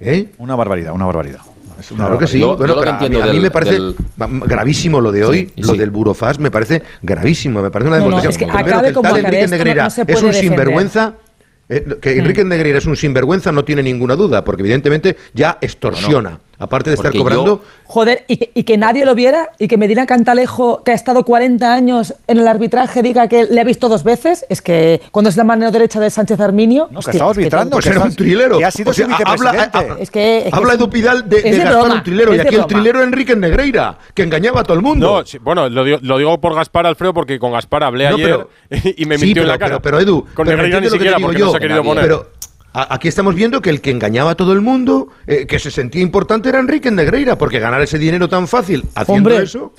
¿eh? 0.00 0.28
Una 0.38 0.54
barbaridad, 0.56 0.92
una 0.92 1.06
barbaridad. 1.06 1.40
Una 1.90 1.96
Claro 2.04 2.18
que 2.18 2.26
sí. 2.28 2.38
Yo- 2.38 2.56
bueno, 2.56 2.74
yo 2.74 2.80
lo 2.80 2.80
que 2.82 2.92
pero 3.08 3.22
a 3.24 3.26
mí- 3.32 3.38
a, 3.38 3.40
me 3.42 3.50
parece 3.50 3.72
del- 3.72 3.94
gravísimo 4.46 5.00
lo 5.00 5.10
de 5.10 5.24
hoy, 5.24 5.50
Sí, 5.56 5.62
lo 5.62 5.72
sí. 5.72 5.78
del 5.78 5.90
Burofax 5.90 6.38
me 6.38 6.50
parece 6.50 6.80
gravísimo, 7.02 7.60
me 7.60 7.70
parece 7.70 7.88
una 7.88 7.98
No, 7.98 8.04
no, 8.04 8.10
demostración. 8.20 8.50
es 8.50 8.54
que 8.54 8.60
acabe 8.60 8.88
Enrique 9.20 9.48
Negreira 9.48 9.82
no 9.84 9.88
es 9.88 9.98
un 9.98 10.06
defender. 10.06 10.34
sinvergüenza. 10.34 11.14
Eh, 11.72 11.84
que 12.00 12.18
Enrique 12.18 12.44
Negreira 12.44 12.78
es 12.78 12.86
un 12.86 12.96
sinvergüenza 12.96 13.50
no 13.50 13.64
tiene 13.64 13.82
ninguna 13.82 14.14
duda, 14.14 14.44
porque 14.44 14.62
evidentemente 14.62 15.16
ya 15.32 15.58
extorsiona. 15.60 16.38
Aparte 16.62 16.90
de 16.90 16.94
estar 16.96 17.12
yo- 17.12 17.18
cobrando, 17.22 17.62
Joder, 17.84 18.24
y 18.26 18.36
que, 18.38 18.50
y 18.54 18.62
que 18.62 18.78
nadie 18.78 19.04
lo 19.04 19.14
viera 19.14 19.50
y 19.58 19.68
que 19.68 19.76
Medina 19.76 20.06
Cantalejo, 20.06 20.82
que 20.82 20.92
ha 20.92 20.94
estado 20.94 21.24
40 21.24 21.74
años 21.74 22.14
en 22.26 22.38
el 22.38 22.48
arbitraje, 22.48 23.02
diga 23.02 23.28
que 23.28 23.44
le 23.44 23.60
ha 23.60 23.64
visto 23.64 23.88
dos 23.90 24.02
veces, 24.04 24.46
es 24.48 24.62
que 24.62 25.02
cuando 25.10 25.28
es 25.28 25.36
la 25.36 25.44
mano 25.44 25.70
derecha 25.70 26.00
de 26.00 26.08
Sánchez 26.08 26.40
Arminio. 26.40 26.84
No, 26.84 26.88
que 26.90 26.98
hostia, 26.98 27.12
estaba 27.12 27.30
es 27.32 27.36
que 27.36 27.40
arbitrando, 27.42 27.70
pues 27.76 27.84
que 27.84 27.90
era 27.90 28.00
un 28.00 28.14
trilero. 28.16 28.58
que 28.58 28.64
ha 28.64 28.70
sido 28.70 28.90
O 28.90 28.94
sea, 28.94 29.06
su 29.06 29.12
habla, 29.12 29.24
vicepresidente. 29.52 29.78
a- 29.78 29.80
a- 29.80 29.98
Es 29.98 30.10
que- 30.10 30.38
es 30.38 30.44
que 30.44 30.50
habla 30.56 30.72
es- 30.72 30.78
Edu 30.78 30.88
Pidal 30.90 31.28
de, 31.28 31.36
es 31.36 31.42
de 31.44 31.50
de 31.50 31.56
Gaspar 31.58 31.78
broma, 31.80 31.94
un 31.96 32.02
trilero, 32.02 32.32
es 32.32 32.38
y 32.38 32.40
aquí 32.40 32.54
el 32.54 32.66
trilero 32.66 33.02
Enrique 33.02 33.36
Negreira, 33.36 33.98
que 34.14 34.22
engañaba 34.22 34.60
a 34.60 34.64
todo 34.64 34.76
el 34.76 34.82
mundo. 34.82 35.18
No, 35.18 35.26
sí, 35.26 35.38
bueno, 35.38 35.68
lo 35.68 35.84
digo, 35.84 35.98
lo 36.00 36.16
digo 36.18 36.40
por 36.40 36.54
Gaspar 36.54 36.86
Alfredo 36.86 37.12
porque 37.12 37.38
con 37.38 37.52
Gaspar 37.52 37.82
hablé 37.84 38.08
No, 38.08 38.14
ayer 38.16 38.46
pero- 38.70 38.92
y 38.96 39.04
me 39.04 39.18
Sí, 39.18 39.26
mintió 39.26 39.42
pero, 39.42 39.42
en 39.42 39.48
la 39.48 39.58
cara. 39.58 39.80
Pero, 39.80 39.98
pero, 39.98 40.00
Edu, 40.00 40.24
con 40.34 40.46
pero 40.46 40.56
Negreira 40.56 40.80
ni 40.80 40.88
siquiera 40.88 41.18
porque 41.20 41.38
yo, 41.38 41.44
no 41.46 41.50
se 41.50 41.56
ha 41.58 41.60
querido 41.60 41.82
poner. 41.82 42.04
Pero 42.04 42.26
aquí 42.72 43.08
estamos 43.08 43.34
viendo 43.34 43.60
que 43.60 43.70
el 43.70 43.80
que 43.80 43.90
engañaba 43.90 44.32
a 44.32 44.34
todo 44.34 44.52
el 44.52 44.60
mundo, 44.60 45.08
eh, 45.26 45.46
que 45.46 45.58
se 45.58 45.70
sentía 45.70 46.02
importante 46.02 46.48
era 46.48 46.58
Enrique 46.58 46.90
Negreira, 46.90 47.36
porque 47.36 47.58
ganar 47.58 47.82
ese 47.82 47.98
dinero 47.98 48.28
tan 48.28 48.48
fácil 48.48 48.84
haciendo 48.94 49.30
Hombre. 49.30 49.44
eso. 49.44 49.72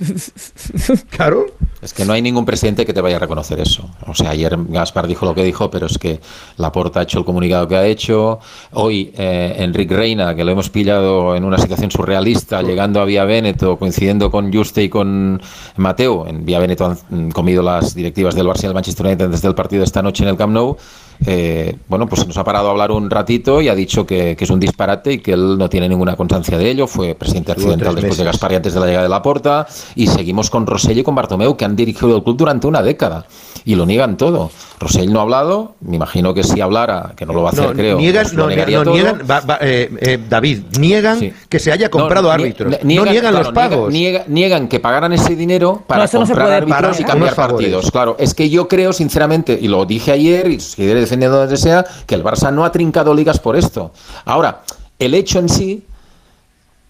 Claro. 1.10 1.46
Es 1.84 1.92
que 1.92 2.06
no 2.06 2.14
hay 2.14 2.22
ningún 2.22 2.46
presidente 2.46 2.86
que 2.86 2.94
te 2.94 3.00
vaya 3.02 3.16
a 3.16 3.18
reconocer 3.18 3.60
eso. 3.60 3.90
O 4.06 4.14
sea, 4.14 4.30
ayer 4.30 4.56
Gaspar 4.68 5.06
dijo 5.06 5.26
lo 5.26 5.34
que 5.34 5.44
dijo, 5.44 5.70
pero 5.70 5.84
es 5.84 5.98
que 5.98 6.18
Laporta 6.56 7.00
ha 7.00 7.02
hecho 7.02 7.18
el 7.18 7.26
comunicado 7.26 7.68
que 7.68 7.76
ha 7.76 7.86
hecho. 7.86 8.38
Hoy 8.72 9.12
eh, 9.18 9.56
Enrique 9.58 9.94
Reina, 9.94 10.34
que 10.34 10.44
lo 10.44 10.52
hemos 10.52 10.70
pillado 10.70 11.36
en 11.36 11.44
una 11.44 11.58
situación 11.58 11.90
surrealista, 11.90 12.62
llegando 12.62 13.02
a 13.02 13.04
Vía 13.04 13.24
Veneto, 13.24 13.78
coincidiendo 13.78 14.30
con 14.30 14.50
Juste 14.50 14.82
y 14.82 14.88
con 14.88 15.42
Mateo. 15.76 16.26
En 16.26 16.46
Vía 16.46 16.58
Veneto 16.58 16.86
han 16.86 17.26
mm, 17.26 17.30
comido 17.32 17.62
las 17.62 17.94
directivas 17.94 18.34
del 18.34 18.46
Barça 18.46 18.60
y 18.60 18.66
del 18.68 18.74
Manchester 18.74 19.06
United 19.06 19.28
desde 19.28 19.48
el 19.48 19.54
partido 19.54 19.80
de 19.80 19.86
esta 19.86 20.00
noche 20.00 20.22
en 20.22 20.30
el 20.30 20.36
Camp 20.38 20.54
Nou. 20.54 20.78
Eh, 21.26 21.76
bueno, 21.88 22.06
pues 22.06 22.26
nos 22.26 22.36
ha 22.36 22.44
parado 22.44 22.68
a 22.68 22.70
hablar 22.72 22.90
un 22.90 23.08
ratito 23.08 23.60
y 23.60 23.68
ha 23.68 23.74
dicho 23.74 24.06
que, 24.06 24.36
que 24.36 24.44
es 24.44 24.50
un 24.50 24.60
disparate 24.60 25.14
y 25.14 25.18
que 25.18 25.32
él 25.32 25.56
no 25.58 25.68
tiene 25.68 25.88
ninguna 25.88 26.16
constancia 26.16 26.58
de 26.58 26.70
ello. 26.70 26.86
Fue 26.86 27.14
presidente 27.14 27.52
accidental 27.52 27.94
después 27.94 28.18
de. 28.18 28.24
Gaspar 28.24 28.52
y 28.52 28.54
antes 28.56 28.74
de 28.74 28.80
la 28.80 28.86
llegada 28.86 29.04
de 29.04 29.10
Laporta. 29.10 29.66
Y 29.94 30.06
seguimos 30.06 30.50
con 30.50 30.66
Rosell 30.66 30.98
y 30.98 31.02
con 31.02 31.14
Bartomeu, 31.14 31.56
que 31.56 31.64
han 31.64 31.76
dirigido 31.76 32.16
el 32.16 32.22
club 32.22 32.36
durante 32.36 32.66
una 32.66 32.82
década. 32.82 33.26
Y 33.66 33.76
lo 33.76 33.86
niegan 33.86 34.18
todo. 34.18 34.50
Rosell 34.78 35.10
no 35.10 35.20
ha 35.20 35.22
hablado, 35.22 35.74
me 35.80 35.96
imagino 35.96 36.34
que 36.34 36.44
si 36.44 36.60
hablara, 36.60 37.14
que 37.16 37.24
no 37.24 37.32
lo 37.32 37.42
va 37.42 37.48
a 37.48 37.52
hacer, 37.52 37.68
No, 37.68 37.72
creo. 37.72 37.96
niegan, 37.96 38.24
pues 38.24 38.34
no, 38.34 38.48
niegan, 38.48 39.20
va- 39.30 39.40
va, 39.40 39.58
eh, 39.62 39.90
eh, 40.02 40.18
David, 40.28 40.64
niegan 40.78 41.18
Sí. 41.18 41.32
que 41.48 41.58
se 41.58 41.72
haya 41.72 41.88
comprado 41.88 42.30
árbitros. 42.30 42.70
ne- 42.70 42.80
no 42.82 43.04
niegan 43.06 43.30
claro, 43.32 43.38
los 43.44 43.52
pagos. 43.54 43.90
niega- 43.90 44.24
niegan 44.28 44.68
que 44.68 44.80
pagaran 44.80 45.14
ese 45.14 45.34
dinero 45.34 45.82
para 45.86 46.06
comprar 46.06 46.52
árbitros 46.52 47.00
y 47.00 47.04
cambiar 47.04 47.34
partidos. 47.34 47.90
Claro, 47.90 48.16
es 48.18 48.34
que 48.34 48.50
yo 48.50 48.68
creo, 48.68 48.92
sinceramente, 48.92 49.58
y 49.58 49.68
lo 49.68 49.86
dije 49.86 50.12
ayer 50.12 50.50
y 50.50 50.60
seguiré 50.60 51.00
defendiendo 51.00 51.38
donde 51.38 51.56
sea, 51.56 51.86
que 52.06 52.14
el 52.14 52.22
Barça 52.22 52.52
no 52.52 52.66
ha 52.66 52.72
trincado 52.72 53.14
ligas 53.14 53.38
por 53.38 53.56
esto. 53.56 53.92
Ahora, 54.26 54.60
el 54.98 55.14
hecho 55.14 55.38
en 55.38 55.48
sí 55.48 55.84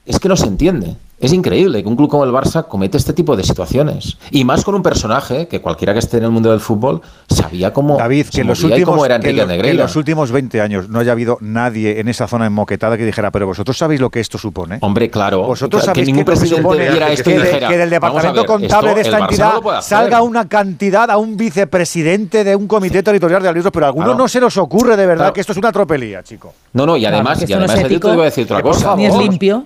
es 0.06 0.18
que 0.18 0.28
no 0.28 0.36
se 0.36 0.46
entiende. 0.46 0.96
Es 1.24 1.32
increíble 1.32 1.82
que 1.82 1.88
un 1.88 1.96
club 1.96 2.10
como 2.10 2.24
el 2.24 2.30
Barça 2.32 2.66
cometa 2.68 2.98
este 2.98 3.14
tipo 3.14 3.34
de 3.34 3.42
situaciones. 3.44 4.18
Y 4.30 4.44
más 4.44 4.62
con 4.62 4.74
un 4.74 4.82
personaje 4.82 5.48
que 5.48 5.60
cualquiera 5.62 5.94
que 5.94 5.98
esté 6.00 6.18
en 6.18 6.24
el 6.24 6.30
mundo 6.30 6.50
del 6.50 6.60
fútbol 6.60 7.00
sabía 7.28 7.72
cómo, 7.72 7.96
David, 7.96 8.26
que 8.26 8.42
en, 8.42 8.46
los 8.48 8.62
últimos, 8.62 8.90
cómo 8.90 9.06
era 9.06 9.18
que 9.18 9.30
en 9.30 9.38
Enrique 9.40 9.56
lo- 9.56 9.62
que 9.64 9.70
en 9.70 9.76
los 9.78 9.96
últimos 9.96 10.30
20 10.30 10.60
años 10.60 10.88
no 10.90 10.98
haya 11.00 11.12
habido 11.12 11.38
nadie 11.40 11.98
en 12.00 12.08
esa 12.08 12.28
zona 12.28 12.44
enmoquetada 12.46 12.98
que 12.98 13.06
dijera, 13.06 13.30
pero 13.30 13.46
vosotros 13.46 13.76
sabéis 13.78 14.00
lo 14.02 14.10
que 14.10 14.20
esto 14.20 14.36
supone. 14.36 14.78
Hombre, 14.82 15.08
claro. 15.10 15.42
Vosotros 15.44 15.80
que 15.82 15.86
sabéis 15.86 16.06
ningún 16.08 16.24
que 16.24 16.24
que 16.32 16.36
presidente 16.36 16.62
supone 16.62 16.90
viera 16.90 17.08
esto 17.10 17.30
y 17.30 17.32
que, 17.32 17.40
dijera, 17.40 17.68
que 17.68 17.78
del 17.78 17.90
"Vamos 17.98 18.18
a 18.24 18.28
departamento 18.28 18.40
ver, 18.40 18.46
contable 18.46 18.88
esto 18.90 18.94
de 18.94 19.00
esta 19.00 19.18
no 19.18 19.24
entidad 19.24 19.54
lo 19.54 19.62
puede 19.62 19.78
hacer". 19.78 19.98
salga 19.98 20.22
una 20.22 20.46
cantidad 20.48 21.10
a 21.10 21.16
un 21.16 21.36
vicepresidente 21.38 22.44
de 22.44 22.54
un 22.54 22.66
comité 22.66 23.02
territorial 23.02 23.42
de 23.42 23.48
árbitros, 23.48 23.72
pero 23.72 23.86
a 23.86 23.88
alguno 23.88 24.04
Claro. 24.06 24.18
no 24.18 24.28
se 24.28 24.40
nos 24.40 24.56
ocurre 24.58 24.96
de 24.96 25.06
verdad 25.06 25.24
Claro. 25.24 25.32
que 25.32 25.40
esto 25.40 25.52
es 25.52 25.58
una 25.58 25.72
tropelía, 25.72 26.22
chico. 26.22 26.52
No, 26.74 26.84
no, 26.86 26.96
y 26.96 27.00
Claro, 27.00 27.16
además, 27.16 27.38
que 27.38 27.44
y 27.44 27.48
no 27.48 27.56
además 27.56 27.78
es 27.78 27.84
Edith, 27.86 28.02
te 28.02 28.12
iba 28.12 28.22
a 28.22 28.24
decir 28.26 28.44
otra 28.44 28.62
cosa. 28.62 28.94
Ni 28.96 29.06
es 29.06 29.16
limpio. 29.16 29.64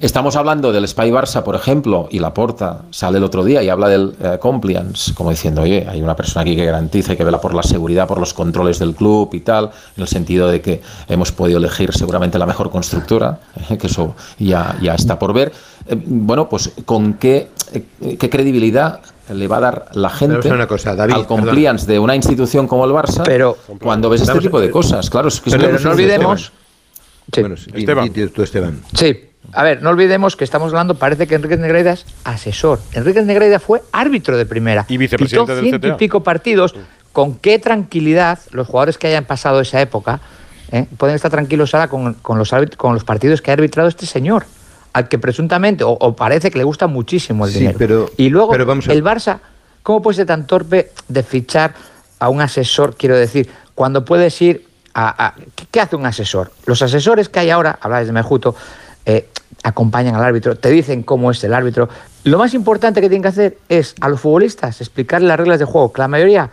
Estamos 0.00 0.36
hablando 0.36 0.70
del 0.70 0.86
Spy 0.86 1.10
Barça, 1.10 1.42
por 1.42 1.56
ejemplo, 1.56 2.06
y 2.08 2.20
Laporta 2.20 2.82
sale 2.92 3.18
el 3.18 3.24
otro 3.24 3.44
día 3.44 3.64
y 3.64 3.68
habla 3.68 3.88
del 3.88 4.14
eh, 4.22 4.38
compliance, 4.40 5.12
como 5.12 5.30
diciendo, 5.30 5.62
oye, 5.62 5.86
hay 5.88 6.00
una 6.00 6.14
persona 6.14 6.42
aquí 6.42 6.54
que 6.54 6.64
garantiza 6.64 7.14
y 7.14 7.16
que 7.16 7.24
vela 7.24 7.40
por 7.40 7.52
la 7.52 7.64
seguridad, 7.64 8.06
por 8.06 8.20
los 8.20 8.32
controles 8.32 8.78
del 8.78 8.94
club 8.94 9.30
y 9.32 9.40
tal, 9.40 9.70
en 9.96 10.02
el 10.02 10.06
sentido 10.06 10.46
de 10.46 10.60
que 10.60 10.80
hemos 11.08 11.32
podido 11.32 11.58
elegir 11.58 11.92
seguramente 11.92 12.38
la 12.38 12.46
mejor 12.46 12.70
constructora, 12.70 13.40
que 13.80 13.88
eso 13.88 14.14
ya, 14.38 14.76
ya 14.80 14.94
está 14.94 15.18
por 15.18 15.32
ver. 15.32 15.52
Eh, 15.88 16.00
bueno, 16.06 16.48
pues 16.48 16.70
con 16.84 17.14
qué, 17.14 17.48
eh, 17.72 18.16
qué 18.16 18.30
credibilidad 18.30 19.00
le 19.34 19.48
va 19.48 19.56
a 19.56 19.60
dar 19.60 19.86
la 19.94 20.10
gente 20.10 20.48
a 20.48 20.54
una 20.54 20.68
cosa, 20.68 20.94
David, 20.94 21.14
al 21.14 21.26
compliance 21.26 21.90
de 21.90 21.98
una 21.98 22.14
institución 22.14 22.68
como 22.68 22.84
el 22.84 22.92
Barça 22.92 23.22
Pero- 23.24 23.58
cuando 23.82 24.08
ves 24.08 24.20
este 24.20 24.38
tipo 24.38 24.60
de 24.60 24.70
cosas. 24.70 25.10
Claro, 25.10 25.26
es 25.26 25.40
que 25.40 25.50
es 25.50 25.56
Pero 25.56 25.76
no 25.76 25.90
olvidemos. 25.90 26.52
Sí. 27.32 27.40
Bueno, 27.40 27.56
Esteban. 27.56 28.12
di 28.12 28.28
tú, 28.28 28.42
Esteban. 28.42 28.80
Sí. 28.94 29.27
A 29.52 29.62
ver, 29.62 29.82
no 29.82 29.90
olvidemos 29.90 30.36
que 30.36 30.44
estamos 30.44 30.68
hablando, 30.72 30.94
parece 30.96 31.26
que 31.26 31.34
Enrique 31.34 31.56
Negreira 31.56 31.92
es 31.92 32.04
asesor. 32.24 32.80
Enrique 32.92 33.22
Negreira 33.22 33.58
fue 33.58 33.82
árbitro 33.92 34.36
de 34.36 34.44
primera. 34.46 34.84
Y 34.88 34.98
vicepresidente 34.98 35.52
Pitó 35.52 35.54
del 35.56 35.64
ciento 35.70 35.86
CTA. 35.88 35.94
y 35.94 35.98
pico 35.98 36.22
partidos. 36.22 36.74
Con 37.12 37.34
qué 37.36 37.58
tranquilidad 37.58 38.38
los 38.52 38.66
jugadores 38.66 38.98
que 38.98 39.06
hayan 39.08 39.24
pasado 39.24 39.60
esa 39.60 39.80
época 39.80 40.20
¿eh? 40.70 40.86
pueden 40.98 41.16
estar 41.16 41.30
tranquilos 41.30 41.74
ahora 41.74 41.88
con, 41.88 42.14
con 42.14 42.38
los, 42.38 42.52
árbit- 42.52 42.76
con 42.76 42.92
los 42.94 43.02
partidos 43.04 43.40
que 43.40 43.50
ha 43.50 43.54
arbitrado 43.54 43.88
este 43.88 44.04
señor. 44.06 44.44
Al 44.92 45.08
que 45.08 45.18
presuntamente, 45.18 45.82
o, 45.84 45.90
o 45.90 46.14
parece 46.14 46.50
que 46.50 46.58
le 46.58 46.64
gusta 46.64 46.86
muchísimo 46.86 47.46
el 47.46 47.52
Sí, 47.52 47.58
dinero. 47.60 47.78
pero- 47.78 48.10
y 48.16 48.28
luego, 48.28 48.50
pero 48.52 48.66
vamos 48.66 48.88
a- 48.88 48.92
el 48.92 49.02
Barça, 49.02 49.38
¿cómo 49.82 50.02
puede 50.02 50.16
ser 50.16 50.26
tan 50.26 50.46
torpe 50.46 50.92
de 51.08 51.22
fichar 51.22 51.74
a 52.18 52.28
un 52.28 52.40
asesor, 52.42 52.96
quiero 52.96 53.16
decir, 53.16 53.48
cuando 53.74 54.04
puedes 54.04 54.40
ir 54.42 54.66
a... 54.94 55.26
a- 55.28 55.34
¿qué, 55.54 55.66
qué 55.70 55.80
hace 55.80 55.96
un 55.96 56.04
asesor? 56.06 56.52
Los 56.66 56.82
asesores 56.82 57.28
que 57.30 57.38
hay 57.40 57.50
ahora, 57.50 57.78
habláis 57.80 58.06
de 58.06 58.12
Mejuto, 58.12 58.54
eh, 59.08 59.26
acompañan 59.62 60.14
al 60.14 60.22
árbitro, 60.22 60.56
te 60.56 60.68
dicen 60.68 61.02
cómo 61.02 61.30
es 61.30 61.42
el 61.42 61.54
árbitro. 61.54 61.88
Lo 62.24 62.36
más 62.36 62.52
importante 62.52 63.00
que 63.00 63.08
tienen 63.08 63.22
que 63.22 63.28
hacer 63.28 63.58
es 63.70 63.94
a 64.00 64.08
los 64.10 64.20
futbolistas 64.20 64.82
explicarles 64.82 65.28
las 65.28 65.38
reglas 65.38 65.58
de 65.58 65.64
juego, 65.64 65.92
que 65.94 66.02
la 66.02 66.08
mayoría 66.08 66.50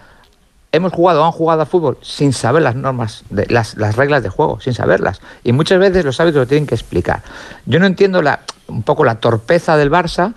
hemos 0.72 0.94
jugado 0.94 1.22
o 1.22 1.26
han 1.26 1.34
jugado 1.34 1.62
al 1.62 1.68
fútbol 1.68 1.98
sin 2.02 2.32
saber 2.32 2.64
las 2.64 2.76
normas, 2.76 3.26
de, 3.30 3.46
las, 3.48 3.76
las 3.76 3.98
reglas 3.98 4.24
de 4.24 4.30
juego, 4.30 4.62
sin 4.62 4.74
saberlas. 4.74 5.20
Y 5.44 5.52
muchas 5.52 5.80
veces 5.80 6.06
los 6.06 6.18
árbitros 6.22 6.44
lo 6.44 6.48
tienen 6.48 6.66
que 6.66 6.76
explicar. 6.76 7.24
Yo 7.66 7.80
no 7.80 7.88
entiendo 7.88 8.22
un 8.68 8.84
poco 8.84 9.04
la 9.04 9.16
torpeza 9.16 9.76
del 9.76 9.92
Barça 9.92 10.34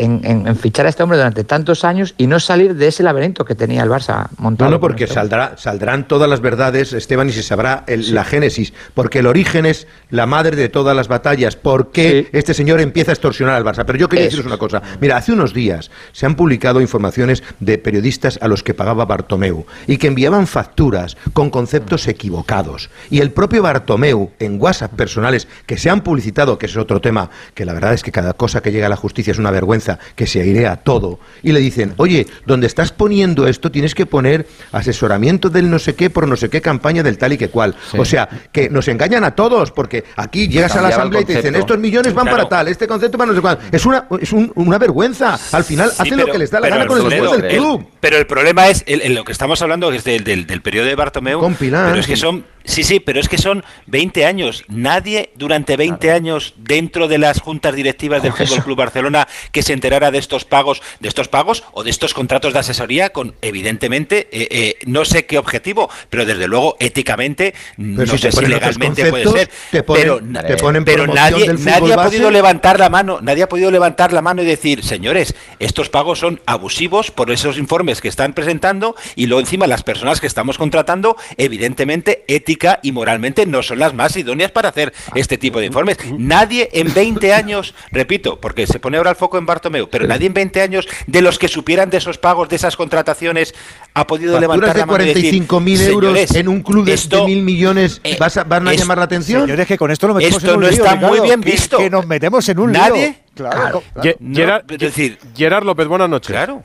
en, 0.00 0.20
en- 0.24 0.46
en 0.48 0.56
fichar 0.56 0.86
a 0.86 0.88
este 0.88 1.02
hombre 1.02 1.18
durante 1.18 1.44
tantos 1.44 1.84
años 1.84 2.14
y 2.18 2.26
no 2.26 2.40
salir 2.40 2.74
de 2.74 2.88
ese 2.88 3.02
laberinto 3.02 3.44
que 3.44 3.54
tenía 3.54 3.82
el 3.82 3.88
Barça 3.90 4.28
montado. 4.38 4.70
No, 4.70 4.76
no, 4.76 4.80
porque 4.80 5.06
saldrá, 5.06 5.56
saldrán 5.56 6.08
todas 6.08 6.28
las 6.28 6.40
verdades, 6.40 6.92
Esteban, 6.92 7.28
y 7.28 7.32
se 7.32 7.42
sabrá 7.42 7.84
el- 7.86 8.14
la 8.14 8.24
génesis. 8.24 8.72
Porque 8.94 9.20
el 9.20 9.26
origen 9.26 9.66
es 9.66 9.86
la 10.10 10.26
madre 10.26 10.56
de 10.56 10.68
todas 10.68 10.96
las 10.96 11.08
batallas. 11.08 11.56
¿Por 11.56 11.92
qué 11.92 12.28
este 12.32 12.54
señor 12.54 12.80
empieza 12.80 13.12
a 13.12 13.14
extorsionar 13.14 13.54
al 13.54 13.64
Barça? 13.64 13.84
Pero 13.84 13.98
yo 13.98 14.08
quería 14.08 14.26
Eso 14.26 14.36
deciros 14.38 14.46
una 14.52 14.58
cosa. 14.58 14.82
Mira, 15.00 15.16
hace 15.16 15.32
unos 15.32 15.54
días 15.54 15.90
se 16.12 16.26
han 16.26 16.34
publicado 16.34 16.80
informaciones 16.80 17.42
de 17.60 17.78
periodistas 17.78 18.38
a 18.42 18.48
los 18.48 18.62
que 18.62 18.74
pagaba 18.74 19.04
Bartomeu 19.04 19.66
y 19.86 19.98
que 19.98 20.06
enviaban 20.08 20.46
facturas 20.46 21.16
con 21.32 21.50
conceptos 21.50 22.08
equivocados. 22.08 22.90
Y 23.10 23.20
el 23.20 23.32
propio 23.32 23.62
Bartomeu, 23.62 24.30
en 24.38 24.60
WhatsApp 24.60 24.92
personales 24.94 25.46
que 25.66 25.76
se 25.76 25.90
han 25.90 26.00
publicitado, 26.02 26.58
que 26.58 26.66
es 26.66 26.76
otro 26.76 27.00
tema, 27.00 27.30
que 27.54 27.64
la 27.64 27.72
verdad 27.74 27.92
es 27.94 28.02
que 28.02 28.12
cada 28.12 28.32
cosa 28.32 28.62
que 28.62 28.72
llega 28.72 28.86
a 28.86 28.90
la 28.90 28.96
justicia 28.96 29.30
es 29.32 29.38
una 29.38 29.50
vergüenza, 29.50 29.89
que 30.14 30.26
se 30.26 30.40
airea 30.40 30.76
todo, 30.76 31.18
y 31.42 31.52
le 31.52 31.60
dicen, 31.60 31.94
oye, 31.96 32.26
donde 32.46 32.66
estás 32.66 32.92
poniendo 32.92 33.46
esto 33.46 33.70
tienes 33.70 33.94
que 33.94 34.06
poner 34.06 34.46
asesoramiento 34.72 35.50
del 35.50 35.70
no 35.70 35.78
sé 35.78 35.94
qué 35.94 36.10
por 36.10 36.26
no 36.28 36.36
sé 36.36 36.48
qué 36.48 36.60
campaña 36.60 37.02
del 37.02 37.18
tal 37.18 37.32
y 37.32 37.38
que 37.38 37.48
cual. 37.48 37.74
O 37.96 38.04
sea, 38.04 38.28
que 38.52 38.68
nos 38.70 38.88
engañan 38.88 39.24
a 39.24 39.34
todos, 39.34 39.70
porque 39.72 40.04
aquí 40.16 40.48
llegas 40.48 40.74
a 40.76 40.82
la 40.82 40.88
asamblea 40.88 41.22
y 41.22 41.24
te 41.24 41.36
dicen, 41.36 41.54
estos 41.54 41.78
millones 41.78 42.14
van 42.14 42.26
Claro. 42.26 42.48
para 42.48 42.48
tal, 42.48 42.68
este 42.68 42.86
concepto 42.86 43.18
para 43.18 43.30
no 43.30 43.34
sé 43.36 43.40
cuál. 43.40 43.58
Es 43.72 43.84
una, 43.86 44.06
es 44.20 44.32
un- 44.32 44.52
una 44.54 44.78
vergüenza. 44.78 45.38
Al 45.52 45.64
final 45.64 45.90
Sí, 45.90 45.96
hacen 46.02 46.16
lo 46.18 46.26
que 46.26 46.38
les 46.38 46.50
da 46.50 46.60
la 46.60 46.68
gana 46.68 46.82
el 46.82 46.88
con 46.88 46.98
el 47.00 47.12
esfuerzo 47.12 47.36
del 47.36 47.44
el- 47.50 47.56
club. 47.56 47.86
Pero 48.00 48.16
el 48.18 48.26
problema 48.26 48.68
es, 48.68 48.84
el- 48.86 49.02
el- 49.02 49.14
lo 49.14 49.24
que 49.24 49.32
estamos 49.32 49.60
hablando 49.62 49.90
es 49.92 50.04
del, 50.04 50.24
del, 50.24 50.46
del 50.46 50.62
periodo 50.62 50.86
de 50.86 50.94
Bartomeu. 50.94 51.40
Con 51.40 51.54
Pilar. 51.54 51.88
Pero 51.88 52.00
es 52.00 52.06
que 52.06 52.16
son, 52.16 52.44
sí, 52.64 52.82
sí, 52.84 53.00
pero 53.00 53.20
es 53.20 53.28
que 53.28 53.38
son 53.38 53.64
20 53.86 54.24
años. 54.26 54.64
Nadie 54.68 55.32
durante 55.36 55.76
20 55.76 56.10
años 56.12 56.54
dentro 56.56 57.08
de 57.08 57.18
las 57.18 57.40
juntas 57.40 57.74
directivas 57.74 58.22
del 58.22 58.32
Fútbol 58.32 58.62
Club 58.62 58.76
Barcelona 58.78 59.26
que 59.52 59.62
se 59.62 59.69
enterara 59.72 60.10
de 60.10 60.18
estos 60.18 60.44
pagos, 60.44 60.82
de 61.00 61.08
estos 61.08 61.28
pagos 61.28 61.64
o 61.72 61.82
de 61.84 61.90
estos 61.90 62.14
contratos 62.14 62.52
de 62.52 62.58
asesoría 62.60 63.10
con, 63.10 63.34
evidentemente, 63.42 64.28
eh, 64.32 64.48
eh, 64.50 64.74
no 64.86 65.04
sé 65.04 65.26
qué 65.26 65.38
objetivo, 65.38 65.90
pero 66.08 66.24
desde 66.24 66.46
luego 66.48 66.76
éticamente, 66.80 67.54
no 67.76 68.04
si 68.06 68.12
te 68.18 68.32
sé 68.32 68.32
si 68.32 68.46
legalmente 68.46 69.10
puede 69.10 69.24
ser. 69.30 69.50
te 69.70 69.82
ponen- 69.84 69.94
pero 70.02 70.20
te 70.46 70.56
ponen 70.56 70.84
pero 70.84 71.06
nadie, 71.06 71.46
del 71.46 71.64
nadie 71.64 71.92
ha 71.92 71.96
base. 71.96 72.08
podido 72.10 72.30
levantar 72.30 72.78
la 72.78 72.88
mano, 72.88 73.20
nadie 73.22 73.42
ha 73.42 73.48
podido 73.48 73.70
levantar 73.70 74.12
la 74.12 74.22
mano 74.22 74.42
y 74.42 74.46
decir, 74.46 74.84
señores, 74.84 75.34
estos 75.58 75.88
pagos 75.88 76.18
son 76.18 76.40
abusivos 76.46 77.10
por 77.10 77.30
esos 77.30 77.58
informes 77.58 78.00
que 78.00 78.08
están 78.08 78.32
presentando 78.32 78.94
y 79.16 79.26
luego 79.26 79.40
encima 79.40 79.66
las 79.66 79.82
personas 79.82 80.20
que 80.20 80.26
estamos 80.26 80.58
contratando, 80.58 81.16
evidentemente, 81.36 82.24
ética 82.28 82.78
y 82.82 82.92
moralmente 82.92 83.46
no 83.46 83.62
son 83.62 83.78
las 83.78 83.94
más 83.94 84.16
idóneas 84.16 84.50
para 84.52 84.68
hacer 84.68 84.92
este 85.14 85.36
tipo 85.38 85.58
de 85.60 85.66
informes. 85.66 85.98
Nadie 86.16 86.68
en 86.72 86.92
20 86.94 87.32
años, 87.34 87.74
repito, 87.90 88.40
porque 88.40 88.66
se 88.66 88.78
pone 88.80 88.96
ahora 88.96 89.10
el 89.10 89.16
foco 89.16 89.38
en 89.38 89.46
Bartomeu, 89.60 89.88
pero 89.90 90.06
nadie 90.06 90.26
en 90.26 90.34
20 90.34 90.62
años 90.62 90.88
de 91.06 91.20
los 91.20 91.38
que 91.38 91.46
supieran 91.48 91.90
de 91.90 91.98
esos 91.98 92.16
pagos, 92.18 92.48
de 92.48 92.56
esas 92.56 92.76
contrataciones, 92.76 93.54
ha 93.94 94.06
podido 94.06 94.32
Facturas 94.32 94.40
levantar 94.58 94.74
de 94.74 94.80
la 94.80 94.86
mano 94.86 95.04
y 95.04 95.06
decir, 95.08 95.46
45.000 95.46 95.80
euros 95.82 96.10
"Señores, 96.12 96.34
en 96.34 96.48
un 96.48 96.62
club 96.62 96.84
de, 96.86 96.94
esto- 96.94 97.18
de 97.20 97.24
mil 97.26 97.42
millones 97.42 98.00
¿vas 98.18 98.36
a- 98.38 98.44
¿van 98.44 98.66
a 98.68 98.72
es- 98.72 98.80
llamar 98.80 98.98
la 98.98 99.04
atención? 99.04 99.42
Señores, 99.42 99.66
que 99.66 99.76
con 99.76 99.90
esto 99.90 100.06
nos 100.08 100.16
metemos 100.16 100.36
Esto 100.42 100.50
en 100.50 100.56
un 100.56 100.62
no 100.62 100.70
lío, 100.70 100.76
está 100.84 100.94
muy 100.94 101.04
Ricardo, 101.04 101.22
bien 101.24 101.40
que- 101.42 101.50
visto. 101.50 101.78
Que 101.78 101.90
nos 101.90 102.06
metemos 102.06 102.48
en 102.48 102.58
un 102.58 102.72
lío. 102.72 102.80
¿Nadie? 102.80 103.14
Claro. 103.34 103.82
Ge- 104.02 104.16
No, 104.20 104.36
Gerard, 104.36 104.64
es 104.72 104.78
decir, 104.78 105.18
Gerard 105.36 105.64
López, 105.64 105.86
buenas 105.86 106.08
noches. 106.08 106.30
Claro. 106.30 106.62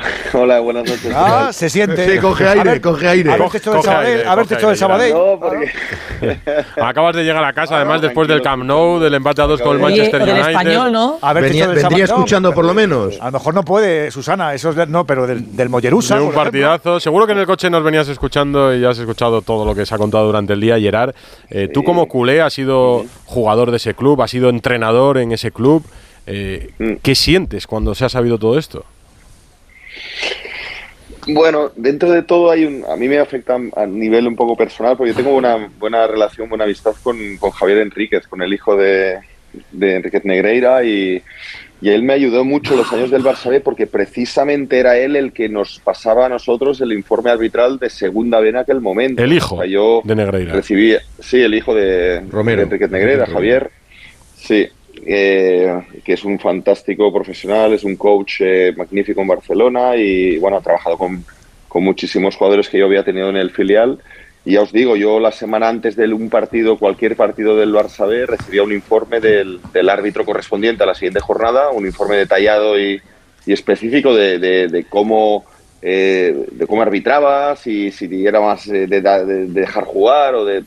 Hola, 0.32 0.60
buenas 0.60 0.84
noches. 0.84 1.02
¿qué 1.02 1.12
Ah, 1.14 1.50
se 1.52 1.68
siente. 1.68 2.08
Sí, 2.14 2.18
coge 2.18 2.46
aire, 2.48 2.60
A 2.60 2.64
ver, 2.64 2.80
coge 2.80 3.08
aire. 3.08 3.32
Haberte 3.32 3.58
hecho 3.58 3.70
del 3.72 3.80
Coge 3.80 3.88
Sabadell. 3.92 4.26
Haberte 4.28 4.54
hecho 4.54 4.74
Sabadell. 4.76 5.12
No, 5.14 5.38
porque 5.40 5.70
Acabas 6.80 7.16
de 7.16 7.24
llegar 7.24 7.44
a 7.44 7.52
casa, 7.52 7.76
además, 7.76 8.00
después 8.00 8.28
del 8.28 8.42
Camp 8.42 8.64
Nou, 8.64 8.98
del 9.00 9.14
empate 9.14 9.42
a 9.42 9.46
dos 9.46 9.60
con 9.60 9.76
el 9.76 9.82
Manchester 9.82 10.22
United. 10.22 10.48
español, 10.50 10.92
¿no? 10.92 11.18
Venía- 11.34 11.66
vendría 11.66 11.80
Sabadell. 11.82 12.02
escuchando 12.04 12.52
por 12.52 12.64
lo 12.64 12.74
menos. 12.74 13.18
A 13.20 13.26
lo 13.26 13.32
mejor 13.32 13.54
no 13.54 13.62
puede, 13.64 14.10
Susana, 14.10 14.54
eso 14.54 14.70
es 14.70 14.76
de- 14.76 14.86
no, 14.86 15.04
pero 15.04 15.26
del, 15.26 15.56
del 15.56 15.68
Mollerusa. 15.68 16.14
De 16.14 16.20
un 16.20 16.26
ejemplo. 16.28 16.42
partidazo. 16.44 17.00
Seguro 17.00 17.26
que 17.26 17.32
en 17.32 17.38
el 17.38 17.46
coche 17.46 17.68
nos 17.70 17.82
venías 17.82 18.08
escuchando 18.08 18.74
y 18.74 18.80
ya 18.80 18.90
has 18.90 18.98
escuchado 18.98 19.42
todo 19.42 19.64
lo 19.64 19.74
que 19.74 19.84
se 19.86 19.94
ha 19.94 19.98
contado 19.98 20.26
durante 20.26 20.52
el 20.52 20.60
día, 20.60 20.78
Gerard. 20.78 21.14
Eh, 21.50 21.68
Tú 21.72 21.82
como 21.84 22.06
culé 22.06 22.40
has 22.40 22.52
sido 22.52 23.04
jugador 23.26 23.70
de 23.70 23.76
ese 23.78 23.94
club, 23.94 24.20
has 24.22 24.30
sido 24.30 24.48
entrenador 24.48 25.18
en 25.18 25.32
ese 25.32 25.50
club. 25.50 25.84
Eh, 26.26 26.70
Mm. 26.78 26.92
¿Qué 27.02 27.14
sientes 27.16 27.66
cuando 27.66 27.94
se 27.96 28.04
ha 28.04 28.08
sabido 28.08 28.38
todo 28.38 28.56
esto? 28.56 28.84
Bueno, 31.28 31.70
dentro 31.76 32.10
de 32.10 32.22
todo 32.22 32.50
hay 32.50 32.64
un, 32.64 32.84
a 32.84 32.96
mí 32.96 33.08
me 33.08 33.18
afecta 33.18 33.56
a 33.76 33.86
nivel 33.86 34.26
un 34.26 34.34
poco 34.34 34.56
personal 34.56 34.96
porque 34.96 35.12
yo 35.12 35.16
tengo 35.16 35.36
una 35.36 35.70
buena 35.78 36.06
relación, 36.06 36.48
buena 36.48 36.64
amistad 36.64 36.94
con, 37.02 37.36
con 37.36 37.50
Javier 37.52 37.78
Enríquez, 37.78 38.26
con 38.26 38.42
el 38.42 38.52
hijo 38.52 38.76
de, 38.76 39.18
de 39.70 39.96
Enríquez 39.96 40.24
Negreira 40.24 40.82
y, 40.82 41.22
y 41.80 41.90
él 41.90 42.02
me 42.02 42.14
ayudó 42.14 42.44
mucho 42.44 42.74
los 42.74 42.92
años 42.92 43.12
del 43.12 43.22
Barça 43.22 43.50
B 43.50 43.60
porque 43.60 43.86
precisamente 43.86 44.80
era 44.80 44.96
él 44.98 45.14
el 45.14 45.32
que 45.32 45.48
nos 45.48 45.78
pasaba 45.78 46.26
a 46.26 46.28
nosotros 46.28 46.80
el 46.80 46.92
informe 46.92 47.30
arbitral 47.30 47.78
de 47.78 47.88
segunda 47.90 48.40
B 48.40 48.48
en 48.48 48.56
aquel 48.56 48.80
momento. 48.80 49.22
El 49.22 49.32
hijo 49.32 49.54
O 49.56 49.58
sea, 49.58 49.66
yo 49.68 50.00
de 50.04 50.16
Negreira. 50.16 50.54
recibí, 50.54 50.96
sí, 51.20 51.40
el 51.40 51.54
hijo 51.54 51.72
de, 51.72 52.20
Romero. 52.30 52.58
de 52.58 52.64
Enríquez 52.64 52.90
Negreira, 52.90 53.26
Javier. 53.26 53.70
Sí, 54.36 54.66
eh, 55.06 55.82
que 56.04 56.12
es 56.14 56.24
un 56.24 56.38
fantástico 56.38 57.12
profesional, 57.12 57.72
es 57.72 57.84
un 57.84 57.96
coach 57.96 58.40
eh, 58.40 58.72
magnífico 58.76 59.20
en 59.22 59.28
Barcelona 59.28 59.96
y 59.96 60.38
bueno, 60.38 60.56
ha 60.58 60.60
trabajado 60.62 60.96
con, 60.98 61.24
con 61.68 61.82
muchísimos 61.84 62.36
jugadores 62.36 62.68
que 62.68 62.78
yo 62.78 62.86
había 62.86 63.04
tenido 63.04 63.28
en 63.30 63.36
el 63.36 63.50
filial. 63.50 63.98
Y 64.44 64.54
ya 64.54 64.62
os 64.62 64.72
digo, 64.72 64.96
yo 64.96 65.20
la 65.20 65.30
semana 65.30 65.68
antes 65.68 65.94
de 65.94 66.12
un 66.12 66.28
partido, 66.28 66.76
cualquier 66.76 67.14
partido 67.16 67.56
del 67.56 67.72
Barça 67.72 68.08
B, 68.08 68.26
recibía 68.26 68.64
un 68.64 68.72
informe 68.72 69.20
del, 69.20 69.60
del 69.72 69.88
árbitro 69.88 70.24
correspondiente 70.24 70.82
a 70.82 70.86
la 70.86 70.94
siguiente 70.94 71.20
jornada, 71.20 71.70
un 71.70 71.86
informe 71.86 72.16
detallado 72.16 72.78
y, 72.78 73.00
y 73.46 73.52
específico 73.52 74.14
de, 74.14 74.38
de- 74.40 74.68
de 74.68 74.84
cómo 74.84 75.44
eh, 75.84 76.46
de 76.52 76.66
cómo 76.68 76.82
arbitraba, 76.82 77.56
si, 77.56 77.90
si 77.90 78.24
era 78.24 78.40
más 78.40 78.68
eh, 78.68 78.86
de, 78.86 79.00
de- 79.00 79.24
de 79.24 79.46
dejar 79.60 79.84
jugar 79.84 80.34
o 80.36 80.44
de 80.44 80.62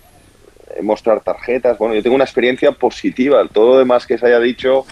mostrar 0.82 1.22
tarjetas. 1.22 1.78
Bueno, 1.78 1.96
yo 1.96 2.04
tengo 2.04 2.16
una 2.16 2.24
experiencia 2.26 2.72
positiva. 2.72 3.44
Todo 3.52 3.74
lo 3.74 3.78
demás 3.80 4.06
que 4.06 4.18
se 4.18 4.26
haya 4.26 4.40
dicho, 4.40 4.86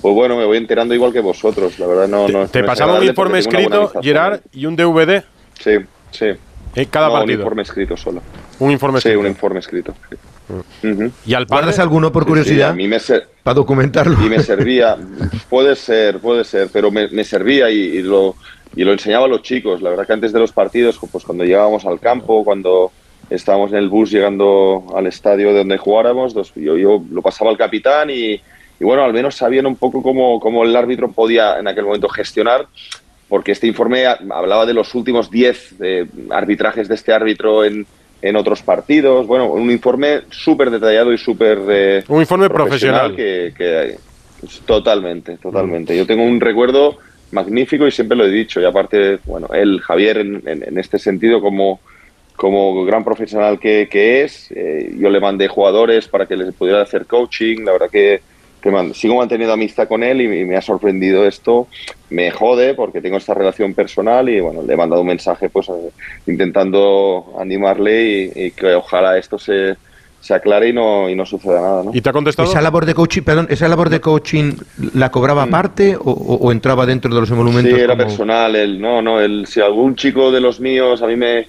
pues 0.00 0.14
bueno, 0.14 0.36
me 0.36 0.44
voy 0.44 0.56
enterando 0.58 0.94
igual 0.94 1.12
que 1.12 1.20
vosotros. 1.20 1.78
La 1.78 1.86
verdad, 1.86 2.08
no. 2.08 2.28
no 2.28 2.46
Te 2.48 2.60
no 2.60 2.66
pasaba 2.66 2.98
un 2.98 3.04
informe 3.04 3.38
escrito, 3.38 3.92
Gerard, 4.02 4.40
y 4.52 4.66
un 4.66 4.76
DVD 4.76 5.22
Sí, 5.58 5.72
sí. 6.10 6.26
en 6.74 6.84
cada 6.86 7.08
No, 7.08 7.12
Un 7.14 7.18
partido. 7.20 7.40
informe 7.40 7.62
escrito 7.62 7.96
solo. 7.96 8.22
Un 8.60 8.70
informe 8.70 9.00
Sí, 9.00 9.08
escrito. 9.08 9.20
un 9.20 9.26
informe 9.26 9.58
escrito. 9.60 9.94
¿Y 11.26 11.34
al 11.34 11.46
padre? 11.46 11.62
¿Guardas 11.64 11.78
alguno 11.78 12.10
por 12.10 12.22
Sí, 12.22 12.26
sí, 12.26 12.28
curiosidad? 12.30 12.70
a 12.70 12.74
mí 12.74 12.88
me 12.88 12.98
ser- 12.98 13.28
Para 13.42 13.54
documentarlo. 13.54 14.16
y 14.24 14.28
me 14.30 14.40
servía. 14.40 14.96
puede 15.50 15.76
ser, 15.76 16.20
puede 16.20 16.44
ser, 16.44 16.68
pero 16.72 16.90
me, 16.90 17.08
me 17.08 17.24
servía 17.24 17.70
y, 17.70 17.76
y 17.78 18.02
lo, 18.02 18.34
y 18.74 18.84
lo 18.84 18.92
enseñaba 18.92 19.26
a 19.26 19.28
los 19.28 19.42
chicos. 19.42 19.82
La 19.82 19.90
verdad 19.90 20.06
que 20.06 20.12
antes 20.14 20.32
de 20.32 20.38
los 20.40 20.52
partidos, 20.52 20.98
pues 21.12 21.24
cuando 21.24 21.44
llegábamos 21.44 21.84
al 21.84 22.00
campo, 22.00 22.44
cuando 22.44 22.90
estábamos 23.30 23.70
en 23.72 23.78
el 23.78 23.88
bus 23.88 24.10
llegando 24.10 24.84
al 24.94 25.06
estadio 25.06 25.48
de 25.52 25.58
donde 25.58 25.78
jugáramos, 25.78 26.34
yo, 26.56 26.76
yo 26.76 27.02
lo 27.10 27.22
pasaba 27.22 27.50
al 27.50 27.58
capitán 27.58 28.10
y, 28.10 28.32
y 28.34 28.40
bueno, 28.84 29.02
al 29.04 29.12
menos 29.12 29.34
sabían 29.36 29.66
un 29.66 29.76
poco 29.76 30.02
cómo, 30.02 30.40
cómo 30.40 30.64
el 30.64 30.74
árbitro 30.74 31.10
podía 31.12 31.58
en 31.58 31.68
aquel 31.68 31.84
momento 31.84 32.08
gestionar, 32.08 32.66
porque 33.28 33.52
este 33.52 33.66
informe 33.66 34.06
hablaba 34.06 34.64
de 34.64 34.74
los 34.74 34.94
últimos 34.94 35.30
10 35.30 35.74
eh, 35.82 36.06
arbitrajes 36.30 36.88
de 36.88 36.94
este 36.94 37.12
árbitro 37.12 37.64
en, 37.64 37.86
en 38.22 38.36
otros 38.36 38.62
partidos. 38.62 39.26
Bueno, 39.26 39.52
un 39.52 39.70
informe 39.70 40.22
súper 40.30 40.70
detallado 40.70 41.12
y 41.12 41.18
súper... 41.18 41.58
eh, 41.68 42.04
Un 42.08 42.20
informe 42.20 42.48
profesional. 42.48 43.14
que, 43.14 43.52
que- 43.56 43.98
pues, 44.40 44.60
totalmente, 44.60 45.36
totalmente. 45.36 45.96
Yo 45.96 46.06
tengo 46.06 46.22
un 46.24 46.40
recuerdo 46.40 46.96
magnífico 47.32 47.86
y 47.86 47.90
siempre 47.90 48.16
lo 48.16 48.24
he 48.24 48.30
dicho. 48.30 48.60
Y 48.60 48.64
aparte, 48.64 49.18
bueno, 49.26 49.48
él, 49.52 49.80
Javier, 49.82 50.18
en, 50.18 50.42
en- 50.46 50.62
en 50.66 50.78
este 50.78 50.98
sentido, 50.98 51.40
como, 51.42 51.80
como 52.38 52.84
gran 52.84 53.02
profesional 53.02 53.58
que, 53.58 53.88
que 53.90 54.22
es, 54.22 54.46
eh, 54.52 54.94
yo 54.96 55.10
le 55.10 55.18
mandé 55.18 55.48
jugadores 55.48 56.06
para 56.06 56.24
que 56.24 56.36
les 56.36 56.54
pudiera 56.54 56.80
hacer 56.80 57.04
coaching. 57.06 57.64
La 57.64 57.72
verdad 57.72 57.90
que, 57.90 58.20
que 58.62 58.70
man- 58.70 58.94
sigo 58.94 59.16
manteniendo 59.16 59.52
amistad 59.54 59.88
con 59.88 60.04
él 60.04 60.20
y, 60.20 60.40
y 60.40 60.44
me 60.44 60.56
ha 60.56 60.62
sorprendido 60.62 61.26
esto. 61.26 61.66
Me 62.10 62.30
jode 62.30 62.74
porque 62.74 63.00
tengo 63.00 63.16
esta 63.16 63.34
relación 63.34 63.74
personal 63.74 64.28
y 64.28 64.38
bueno, 64.40 64.62
le 64.62 64.72
he 64.72 64.76
mandado 64.76 65.02
un 65.02 65.08
mensaje 65.08 65.48
pues 65.48 65.68
eh, 65.68 65.90
intentando 66.28 67.34
animarle 67.40 68.04
y, 68.36 68.46
y 68.46 68.50
que 68.52 68.72
ojalá 68.74 69.18
esto 69.18 69.36
se, 69.36 69.74
se 70.20 70.32
aclare 70.32 70.68
y 70.68 70.72
no, 70.72 71.10
y 71.10 71.16
no 71.16 71.26
suceda 71.26 71.60
nada. 71.60 71.82
¿no? 71.82 71.90
¿Y 71.92 72.00
te 72.00 72.08
ha 72.08 72.12
contestado? 72.12 72.48
¿Esa 72.48 72.60
labor 72.60 72.86
de 72.86 72.94
coaching, 72.94 73.22
perdón, 73.22 73.48
esa 73.50 73.66
labor 73.68 73.90
de 73.90 74.00
coaching 74.00 74.52
la 74.94 75.10
cobraba 75.10 75.42
aparte 75.42 75.96
o, 75.96 76.02
o- 76.12 76.36
o 76.36 76.52
entraba 76.52 76.86
dentro 76.86 77.12
de 77.12 77.20
los 77.20 77.30
emolumentos? 77.32 77.74
Sí, 77.74 77.80
era 77.80 77.94
como- 77.96 78.04
personal. 78.04 78.54
Él, 78.56 78.80
no, 78.80 79.02
no, 79.02 79.20
él, 79.20 79.46
si 79.48 79.60
algún 79.60 79.96
chico 79.96 80.30
de 80.30 80.40
los 80.40 80.60
míos 80.60 81.02
a 81.02 81.06
mí 81.08 81.16
me, 81.16 81.46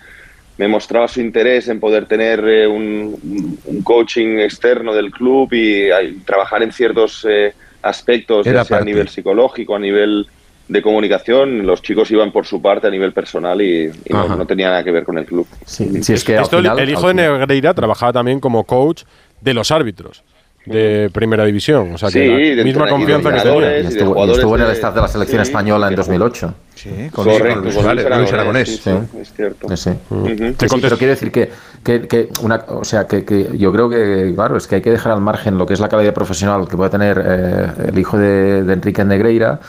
me 0.59 0.67
mostraba 0.67 1.07
su 1.07 1.21
interés 1.21 1.69
en 1.69 1.79
poder 1.79 2.05
tener 2.05 2.45
eh, 2.45 2.67
un, 2.67 3.57
un 3.63 3.81
coaching 3.81 4.39
externo 4.39 4.93
del 4.93 5.09
club 5.09 5.47
y, 5.53 5.87
trabajar 6.25 6.61
en 6.61 6.73
ciertos 6.73 7.25
eh, 7.27 7.53
aspectos, 7.81 8.45
ya 8.45 8.65
sea 8.65 8.79
a 8.79 8.83
nivel 8.83 9.07
psicológico, 9.07 9.77
a 9.77 9.79
nivel 9.79 10.27
de 10.67 10.81
comunicación, 10.81 11.65
los 11.65 11.81
chicos 11.81 12.11
iban 12.11 12.33
por 12.33 12.45
su 12.45 12.61
parte 12.61 12.87
a 12.87 12.89
nivel 12.89 13.13
personal 13.13 13.61
y, 13.61 13.85
y 13.85 14.13
no, 14.13 14.45
tenía 14.45 14.67
nada 14.67 14.83
que 14.83 14.91
ver 14.91 15.05
con 15.05 15.17
el 15.17 15.25
club. 15.25 15.47
Sí, 15.65 16.03
sí, 16.03 16.13
es 16.13 16.25
que 16.25 16.35
Esto, 16.35 16.57
final- 16.57 16.77
el 16.77 16.89
hijo 16.89 17.07
de 17.07 17.13
Negreira 17.13 17.73
trabajaba 17.73 18.11
también 18.11 18.41
como 18.41 18.65
coach 18.65 19.03
de 19.39 19.53
los 19.53 19.71
árbitros 19.71 20.25
de 20.65 21.09
primera 21.13 21.45
división. 21.45 21.93
O 21.95 21.97
sea 21.97 22.09
que 22.09 22.25
Sí, 22.51 22.55
la 22.55 22.63
misma 22.63 22.87
confianza 22.87 23.33
que 23.33 23.41
tenía. 23.41 23.79
Y 23.79 23.85
estuvo, 23.87 24.25
y 24.25 24.31
estuvo 24.31 24.55
en 24.55 24.61
el 24.63 24.71
staff 24.71 24.93
de 24.95 25.01
la 25.01 25.07
selección 25.07 25.43
sí, 25.45 25.49
española 25.49 25.87
en 25.87 25.91
que- 25.91 25.97
2008. 25.97 26.53
Sí, 26.75 26.89
con 27.11 27.25
Correcto, 27.25 27.61
Luis 27.61 27.75
con 27.75 27.85
Aragonés, 27.85 28.05
Luis 28.05 28.19
Luis 28.19 28.33
Aragonés. 28.33 28.69
sí, 28.69 28.77
sí, 28.83 29.19
es 29.21 29.33
cierto. 29.33 29.67
Sí, 29.75 29.77
sí. 29.77 29.89
Ujú. 30.09 30.27
Sí, 30.59 30.69
sí, 30.69 30.77
pero 30.81 30.97
quiero 30.97 31.11
decir 31.11 31.31
que, 31.31 31.49
que, 31.83 32.07
que 32.07 32.29
una, 32.41 32.63
o 32.69 32.85
sea, 32.85 33.05
que, 33.07 33.25
que 33.25 33.57
yo 33.57 33.71
creo 33.73 33.89
que, 33.89 34.31
claro, 34.35 34.55
es 34.57 34.65
que 34.67 34.75
hay 34.75 34.81
que 34.81 34.91
dejar 34.91 35.11
al 35.11 35.19
margen 35.21 35.57
lo 35.57 35.65
que 35.65 35.73
es 35.73 35.79
la 35.81 35.89
calidad 35.89 36.13
profesional 36.13 36.67
que 36.69 36.77
puede 36.77 36.89
tener 36.89 37.21
eh, 37.25 37.67
el 37.89 37.99
hijo 37.99 38.17
de, 38.17 38.63
de 38.63 38.73
Enrique 38.73 39.03
Negreira, 39.03 39.59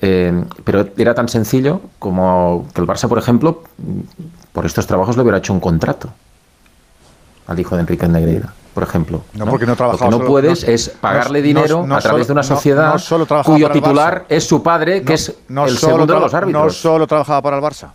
eh, 0.00 0.32
pero 0.64 0.88
era 0.96 1.14
tan 1.14 1.28
sencillo 1.28 1.82
como 2.00 2.66
que 2.74 2.80
el 2.80 2.86
Barça, 2.88 3.08
por 3.08 3.18
ejemplo, 3.18 3.62
por 4.52 4.66
estos 4.66 4.86
trabajos 4.88 5.16
le 5.16 5.22
hubiera 5.22 5.38
hecho 5.38 5.52
un 5.52 5.60
contrato 5.60 6.10
al 7.46 7.60
hijo 7.60 7.76
de 7.76 7.82
Enrique 7.82 8.08
Negreira, 8.08 8.52
por 8.76 8.82
ejemplo. 8.82 9.22
No, 9.32 9.46
porque 9.46 9.64
no 9.64 9.72
Lo 9.72 9.76
que 9.96 10.04
no 10.04 10.10
solo- 10.10 10.26
puedes 10.26 10.66
no- 10.66 10.70
es 10.74 10.90
pagarle 11.00 11.40
no- 11.40 11.46
dinero 11.46 11.86
no 11.86 11.96
a 11.96 11.98
través 11.98 12.26
solo- 12.26 12.26
de 12.26 12.32
una 12.32 12.42
sociedad 12.42 12.92
no 12.92 12.98
solo 12.98 13.24
trabajaba 13.24 13.54
cuyo 13.54 13.70
titular 13.70 14.24
Barça. 14.24 14.26
es 14.28 14.44
su 14.46 14.62
padre, 14.62 15.02
que 15.02 15.14
es 15.14 15.34
No 15.48 15.64
el 15.64 15.78
solo 15.78 15.92
segundo 15.94 16.12
de 16.12 16.20
los 16.20 16.34
árbitros. 16.34 16.64
No 16.64 16.70
solo 16.70 17.06
trabajaba 17.06 17.40
para 17.40 17.56
el 17.56 17.62
Barça. 17.62 17.88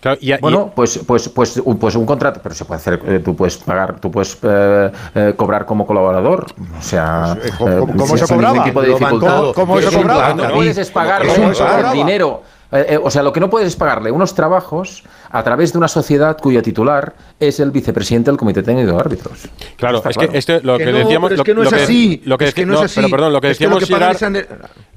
Claro, 0.00 0.18
y- 0.20 0.32
y- 0.32 0.36
Bueno, 0.38 0.70
pues, 0.72 1.00
pues, 1.04 1.28
pues, 1.30 1.60
un, 1.64 1.76
pues 1.80 1.96
un 1.96 2.06
contrato, 2.06 2.38
pero 2.40 2.54
se 2.54 2.64
puede 2.64 2.78
hacer, 2.78 3.02
eh, 3.06 3.18
tú 3.24 3.34
puedes 3.34 3.56
pagar, 3.56 3.98
tú 3.98 4.08
puedes 4.08 4.38
eh, 4.40 4.92
eh, 5.16 5.34
cobrar 5.36 5.66
como 5.66 5.84
colaborador. 5.84 6.46
O 6.78 6.80
sea, 6.82 7.36
Pues, 7.36 7.50
eh, 7.50 7.54
¿cómo- 7.58 7.96
cómo 7.96 8.16
se 8.16 8.24
cobraba? 8.32 8.62
tipo 8.62 8.80
de 8.82 8.88
dificultad. 8.90 9.26
bancado. 9.26 9.52
¿Cómo 9.54 9.78
se 9.78 9.84
Lo 9.86 9.90
que 9.90 9.96
cobraba, 9.96 10.28
No 10.34 10.48
puedes 10.54 10.90
¿Cómo 10.92 11.52
cobraba? 11.52 11.92
dinero. 11.92 12.42
Eh, 12.74 12.86
eh, 12.90 13.00
o 13.02 13.10
sea, 13.10 13.22
lo 13.22 13.32
que 13.32 13.40
no 13.40 13.48
puedes 13.48 13.68
es 13.68 13.76
pagarle 13.76 14.10
unos 14.10 14.34
trabajos 14.34 15.04
a 15.30 15.42
través 15.42 15.72
de 15.72 15.78
una 15.78 15.88
sociedad 15.88 16.36
cuyo 16.40 16.62
titular 16.62 17.14
es 17.40 17.58
el 17.60 17.70
vicepresidente 17.70 18.30
del 18.30 18.38
Comité 18.38 18.62
Técnico 18.62 18.92
de 18.92 18.98
Árbitros. 19.00 19.48
Claro, 19.76 19.98
Está 19.98 20.10
es 20.10 20.16
claro. 20.16 20.32
que 20.32 20.38
este, 20.38 20.60
lo 20.62 20.78
Que 20.78 20.84
que 20.84 20.92
no, 20.92 20.98
decíamos. 20.98 21.28
pero 21.28 21.34
es 21.34 21.38
lo- 21.38 21.44
que 21.44 21.54
no 21.54 21.62
lo 21.62 21.68
es 21.68 21.72
así. 21.82 22.22
Lo 22.24 22.38
que 22.38 22.44
Es 22.46 22.54
que 22.54 22.62
deci- 22.62 22.66
no 22.66 22.74
es 22.74 22.78
no, 22.80 22.84
así. 22.86 22.94
pero 22.96 23.08
perdón, 23.10 23.32
lo 23.32 23.40
que 23.40 23.50
Es 23.50 23.58
que 23.58 23.64
lo 23.68 23.78
decíamos, 23.78 23.88
que 23.88 23.94
Gerard, 23.94 24.16
es 24.16 24.22
Ander- 24.22 24.48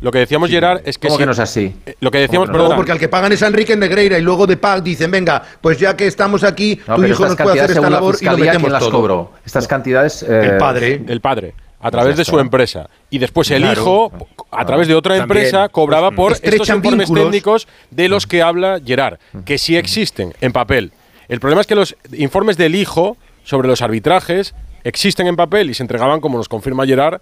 lo 0.02 0.12
que 0.12 0.20
decíamos, 0.20 0.50
Gerard, 0.50 0.82
es 0.86 0.98
que 0.98 1.08
¿Cómo 1.08 1.18
si- 1.18 1.22
que 1.22 1.26
no 1.26 1.32
es 1.32 1.40
así? 1.40 1.76
eh, 1.86 1.96
Lo 2.02 2.12
que 2.12 2.18
decíamos, 2.20 2.48
¿Cómo 2.48 2.54
que 2.54 2.58
no? 2.58 2.64
No, 2.64 2.64
perdona, 2.70 2.76
porque 2.76 2.92
al 2.92 3.00
que 3.00 3.08
pagan 3.10 3.32
es 3.32 3.42
a 3.44 3.48
Enrique 3.48 3.76
Negreira 3.76 4.18
y 4.18 4.22
luego 4.22 4.46
de 4.48 4.58
pago 4.58 4.82
dicen, 4.82 5.10
venga, 5.12 5.42
pues 5.62 5.78
ya 5.80 5.96
que 5.96 6.08
estamos 6.08 6.44
aquí, 6.44 6.80
No, 6.88 6.96
tu 6.96 7.06
hijo 7.06 7.26
nos 7.26 7.36
puede 7.36 7.60
hacer 7.62 7.78
esta 7.78 7.90
labor 7.90 8.16
y 8.22 8.26
lo 8.26 8.38
metemos 8.38 8.58
¿quién 8.62 8.74
las 8.74 8.82
todo. 8.84 8.92
cobró? 8.92 9.32
Estas 9.46 9.68
cantidades... 9.68 10.24
eh, 10.24 10.52
El 10.52 10.58
padre. 10.58 11.04
el 11.08 11.22
padre, 11.22 11.54
a 11.80 11.92
través 11.92 12.16
Ya 12.16 12.20
de 12.20 12.26
su 12.26 12.40
empresa. 12.40 12.90
Y 13.10 13.20
después 13.20 13.50
el 13.52 13.62
Claro. 13.62 13.82
hijo, 13.82 14.12
a 14.52 14.66
través 14.66 14.88
de 14.88 14.96
otra 14.96 15.18
También. 15.18 15.38
empresa, 15.46 15.70
cobraba 15.70 16.12
por 16.12 16.34
estos 16.34 16.68
informes 16.70 17.08
vínculos. 17.10 17.24
técnicos 17.26 17.68
de 17.92 18.10
los 18.10 18.26
que 18.28 18.42
habla 18.42 18.80
Gerard, 18.84 19.20
que 19.46 19.58
sí 19.58 19.76
existen 19.78 20.34
en 20.42 20.52
papel. 20.52 20.92
El 21.28 21.40
problema 21.40 21.62
es 21.62 21.68
que 21.68 21.76
los 21.76 21.96
informes 22.14 22.58
del 22.58 22.76
hijo 22.76 23.18
sobre 23.44 23.68
los 23.68 23.82
arbitrajes 23.82 24.56
existen 24.84 25.28
en 25.28 25.36
papel 25.36 25.70
y 25.70 25.74
se 25.74 25.84
entregaban, 25.84 26.20
como 26.22 26.38
nos 26.38 26.50
confirma 26.50 26.86
Gerard, 26.86 27.22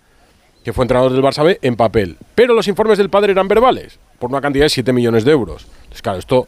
que 0.64 0.74
fue 0.74 0.84
entrenador 0.84 1.12
del 1.12 1.22
Barça 1.22 1.44
B, 1.44 1.60
en 1.62 1.76
papel. 1.76 2.18
Pero 2.34 2.54
los 2.54 2.68
informes 2.68 2.98
del 2.98 3.10
padre 3.10 3.32
eran 3.34 3.48
verbales, 3.48 4.00
por 4.20 4.30
una 4.32 4.42
cantidad 4.42 4.66
de 4.66 4.70
7 4.70 4.94
millones 4.94 5.24
de 5.26 5.32
euros. 5.32 5.68
Entonces, 5.78 6.02
claro, 6.02 6.18
esto, 6.18 6.48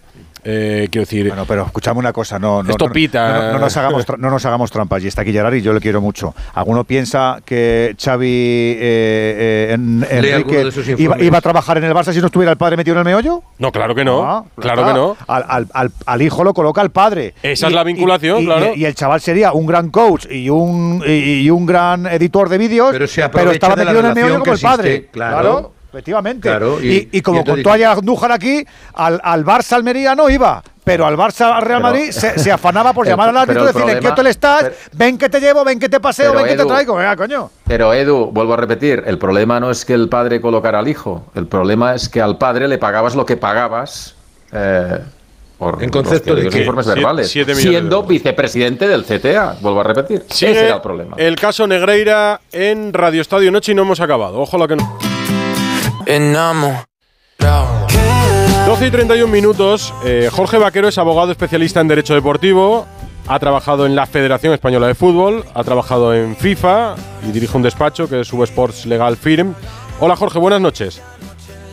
eh, 0.50 0.88
quiero 0.90 1.04
decir, 1.04 1.28
Bueno, 1.28 1.44
pero 1.46 1.66
escuchame 1.66 2.00
una 2.00 2.14
cosa, 2.14 2.40
no, 2.40 2.64
no, 2.64 2.70
Esto 2.72 2.88
no- 2.88 2.94
pita. 2.94 3.48
No, 3.48 3.52
no 3.54 3.60
nos 3.60 3.76
hagamos, 3.76 4.06
no 4.18 4.30
nos 4.30 4.46
hagamos 4.46 4.72
trampas. 4.72 5.04
Y 5.04 5.08
está 5.08 5.24
aquí 5.24 5.34
Gerard 5.34 5.54
y 5.56 5.62
yo 5.62 5.74
le 5.74 5.82
quiero 5.82 6.00
mucho. 6.00 6.34
¿Alguno 6.54 6.86
piensa 6.86 7.40
que 7.44 7.96
Xavi 8.02 8.28
eh, 8.30 8.78
eh, 8.80 9.74
en- 9.74 10.06
Enrique 10.10 10.70
iba, 10.98 11.38
a 11.38 11.42
trabajar 11.42 11.78
en 11.78 11.84
el 11.84 11.94
Barça 11.94 12.14
si 12.14 12.20
no 12.22 12.28
estuviera 12.28 12.52
el 12.52 12.58
padre 12.58 12.78
metido 12.78 12.96
en 12.96 13.00
el 13.00 13.06
meollo? 13.06 13.44
no, 13.60 13.72
claro 13.74 13.94
que 13.94 14.06
no, 14.06 14.24
Ah, 14.24 14.46
claro 14.60 14.82
está. 14.82 14.94
que 14.94 15.00
no. 15.00 15.18
Al, 15.28 15.44
al- 15.48 15.68
al- 15.74 15.92
al 16.06 16.22
hijo 16.22 16.44
lo 16.46 16.54
coloca 16.54 16.82
el 16.82 16.92
padre. 16.92 17.34
Esa 17.44 17.68
es 17.68 17.74
la 17.74 17.84
vinculación, 17.84 18.44
y- 18.44 18.46
claro. 18.46 18.72
Y, 18.76 18.86
el 18.86 18.96
chaval 18.96 19.20
sería 19.20 19.52
un 19.52 19.66
gran 19.66 19.90
coach 19.90 20.28
y 20.32 20.50
un, 20.50 21.04
y, 21.06 21.42
y 21.42 21.50
un 21.50 21.66
gran 21.66 22.06
editor 22.08 22.48
de 22.48 22.58
vídeos, 22.58 22.92
Pero 22.92 23.08
se 23.08 23.22
aprovecha 23.22 23.54
estaba 23.54 23.76
metido 23.76 24.00
en 24.00 24.06
el 24.06 24.16
meollo 24.16 24.40
como 24.40 24.54
el 24.54 24.60
que 24.60 24.64
padre. 24.64 24.90
existe, 24.96 25.12
claro. 25.12 25.74
Efectivamente. 25.90 26.48
Claro, 26.48 26.82
y- 26.82 27.10
y, 27.12 27.18
y 27.18 27.22
como 27.22 27.42
y 27.42 27.44
contó 27.44 27.72
ayer 27.72 27.88
Andújar 27.88 28.32
aquí, 28.32 28.66
al, 28.94 29.20
al 29.24 29.46
Barça 29.46 29.74
Almería 29.74 30.16
no 30.16 30.30
iba. 30.30 30.64
Pero 30.84 31.06
al 31.06 31.18
Barça 31.18 31.50
Real 31.62 31.64
Pero- 31.64 31.80
Madrid 31.82 32.12
se, 32.12 32.40
se 32.40 32.50
afanaba 32.54 32.94
por 32.94 33.06
llamar 33.06 33.30
al 33.30 33.38
árbitro 33.38 33.64
y 33.64 33.68
decirle, 33.68 33.92
¿en 33.94 34.00
qué 34.00 34.08
problema- 34.08 34.14
hotel 34.14 34.28
estás? 34.28 34.64
pero- 34.64 34.76
ven 34.94 35.18
que 35.18 35.28
te 35.30 35.40
llevo, 35.42 35.64
ven 35.66 35.80
que 35.80 35.90
te 35.90 36.00
paseo, 36.00 36.34
ven 36.34 36.46
que 36.46 36.56
te 36.56 36.66
traigo. 36.66 36.96
Venga, 36.96 37.16
coño. 37.18 37.50
Pero 37.66 37.94
Edu, 37.94 38.32
vuelvo 38.32 38.54
a 38.54 38.58
repetir, 38.58 39.04
el 39.06 39.18
problema 39.18 39.60
no 39.60 39.70
es 39.70 39.84
que 39.84 39.94
el 39.94 40.08
padre 40.08 40.40
colocara 40.40 40.80
al 40.80 40.88
hijo, 40.88 41.26
el 41.36 41.46
problema 41.48 41.94
es 41.94 42.08
que 42.08 42.22
al 42.22 42.38
padre 42.38 42.68
le 42.70 42.78
pagabas 42.78 43.16
lo 43.16 43.26
que 43.26 43.36
pagabas 43.36 44.16
eh, 44.54 45.00
por 45.58 45.84
En 45.84 45.90
concepto 45.90 46.36
los 46.36 46.44
de 46.46 46.50
que 46.52 46.60
informes 46.60 46.86
verbales, 46.88 47.30
siete 47.32 47.54
siendo 47.56 48.04
vicepresidente 48.04 48.88
del 48.88 49.04
CTA, 49.04 49.58
vuelvo 49.60 49.82
a 49.82 49.84
repetir. 49.84 50.24
Sigue 50.30 50.52
Ese 50.52 50.66
era 50.68 50.76
el 50.76 50.82
problema. 50.82 51.16
el 51.18 51.36
caso 51.36 51.68
Negreira 51.68 52.40
en 52.54 52.94
Radio 52.94 53.22
Estadio 53.22 53.52
Noche 53.52 53.74
y 53.74 53.76
no 53.76 53.82
hemos 53.82 54.00
acabado. 54.00 54.40
Ojo 54.40 54.58
lo 54.58 54.68
que 54.70 54.76
no. 54.78 54.98
12 58.66 58.88
y 58.88 58.92
31 58.92 59.28
minutos. 59.30 59.94
Eh, 60.06 60.30
Jorge 60.32 60.58
Vaquero 60.58 60.88
es 60.88 60.98
abogado 60.98 61.32
especialista 61.32 61.82
en 61.82 61.90
Derecho 61.90 62.14
Deportivo. 62.14 62.88
Ha 63.28 63.38
trabajado 63.40 63.86
en 63.86 63.94
la 63.94 64.06
Federación 64.06 64.54
Española 64.54 64.88
de 64.88 64.96
Fútbol. 64.96 65.44
Ha 65.54 65.66
trabajado 65.66 66.16
en 66.16 66.38
FIFA 66.38 66.96
y 67.28 67.34
dirige 67.34 67.58
un 67.58 67.64
despacho 67.64 68.08
que 68.08 68.22
es 68.22 68.28
Subsports 68.30 68.86
Legal 68.86 69.18
Firm. 69.18 69.54
Hola 70.00 70.16
Jorge, 70.16 70.40
buenas 70.40 70.62
noches. 70.62 71.02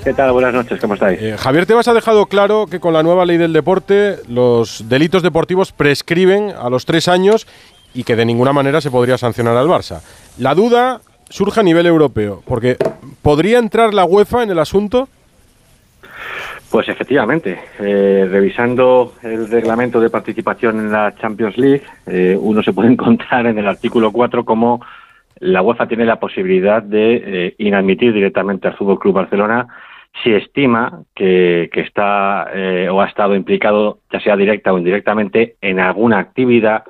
¿Qué 0.03 0.13
tal? 0.13 0.33
Buenas 0.33 0.53
noches, 0.53 0.81
¿cómo 0.81 0.95
estáis? 0.95 1.23
Eh, 1.23 1.37
Javier 1.39 1.67
Tebas 1.67 1.87
ha 1.87 1.95
dejado 1.95 2.27
claro 2.27 2.67
que 2.67 2.81
con 2.81 2.93
la 2.93 3.05
nueva 3.05 3.25
ley 3.25 3.37
del 3.37 3.53
deporte 3.53 4.17
los 4.27 4.89
delitos 4.89 5.23
deportivos 5.23 5.71
prescriben 5.71 6.53
a 6.61 6.69
los 6.71 6.87
tres 6.87 7.07
años 7.07 7.47
y 7.95 8.03
que 8.03 8.17
de 8.17 8.25
ninguna 8.25 8.53
manera 8.53 8.81
se 8.81 8.91
podría 8.91 9.17
sancionar 9.17 9.57
al 9.57 9.69
Barça. 9.69 10.01
La 10.39 10.57
duda 10.57 11.01
surge 11.31 11.61
a 11.61 11.63
nivel 11.63 11.87
europeo, 11.87 12.43
porque 12.47 12.77
¿podría 13.25 13.59
entrar 13.59 13.93
la 13.93 14.05
UEFA 14.05 14.45
en 14.45 14.51
el 14.51 14.59
asunto? 14.61 15.09
Pues 16.71 16.89
efectivamente, 16.89 17.59
eh, 17.81 18.29
revisando 18.31 19.15
el 19.23 19.49
reglamento 19.49 19.99
de 20.01 20.11
participación 20.11 20.79
en 20.79 20.93
la 20.93 21.15
Champions 21.17 21.57
League, 21.57 21.83
eh, 22.07 22.37
uno 22.39 22.63
se 22.63 22.73
puede 22.73 22.89
encontrar 22.93 23.47
en 23.47 23.59
el 23.59 23.67
artículo 23.67 24.13
4 24.13 24.45
como 24.45 24.81
la 25.41 25.63
UEFA 25.63 25.89
tiene 25.89 26.05
la 26.05 26.21
posibilidad 26.21 26.83
de 26.83 27.23
eh, 27.25 27.55
inadmitir 27.59 28.13
directamente 28.13 28.69
al 28.69 28.77
Fútbol 28.77 28.99
Club 28.99 29.15
Barcelona 29.15 29.67
si 30.23 30.33
estima 30.33 31.03
que, 31.15 31.71
que 31.73 31.81
está 31.81 32.49
eh, 32.55 32.89
o 32.89 33.01
ha 33.01 33.07
estado 33.07 33.35
implicado, 33.35 33.99
ya 34.13 34.21
sea 34.21 34.37
directa 34.37 34.73
o 34.73 34.79
indirectamente, 34.79 35.57
en 35.61 35.81
alguna 35.81 36.19
actividad, 36.19 36.85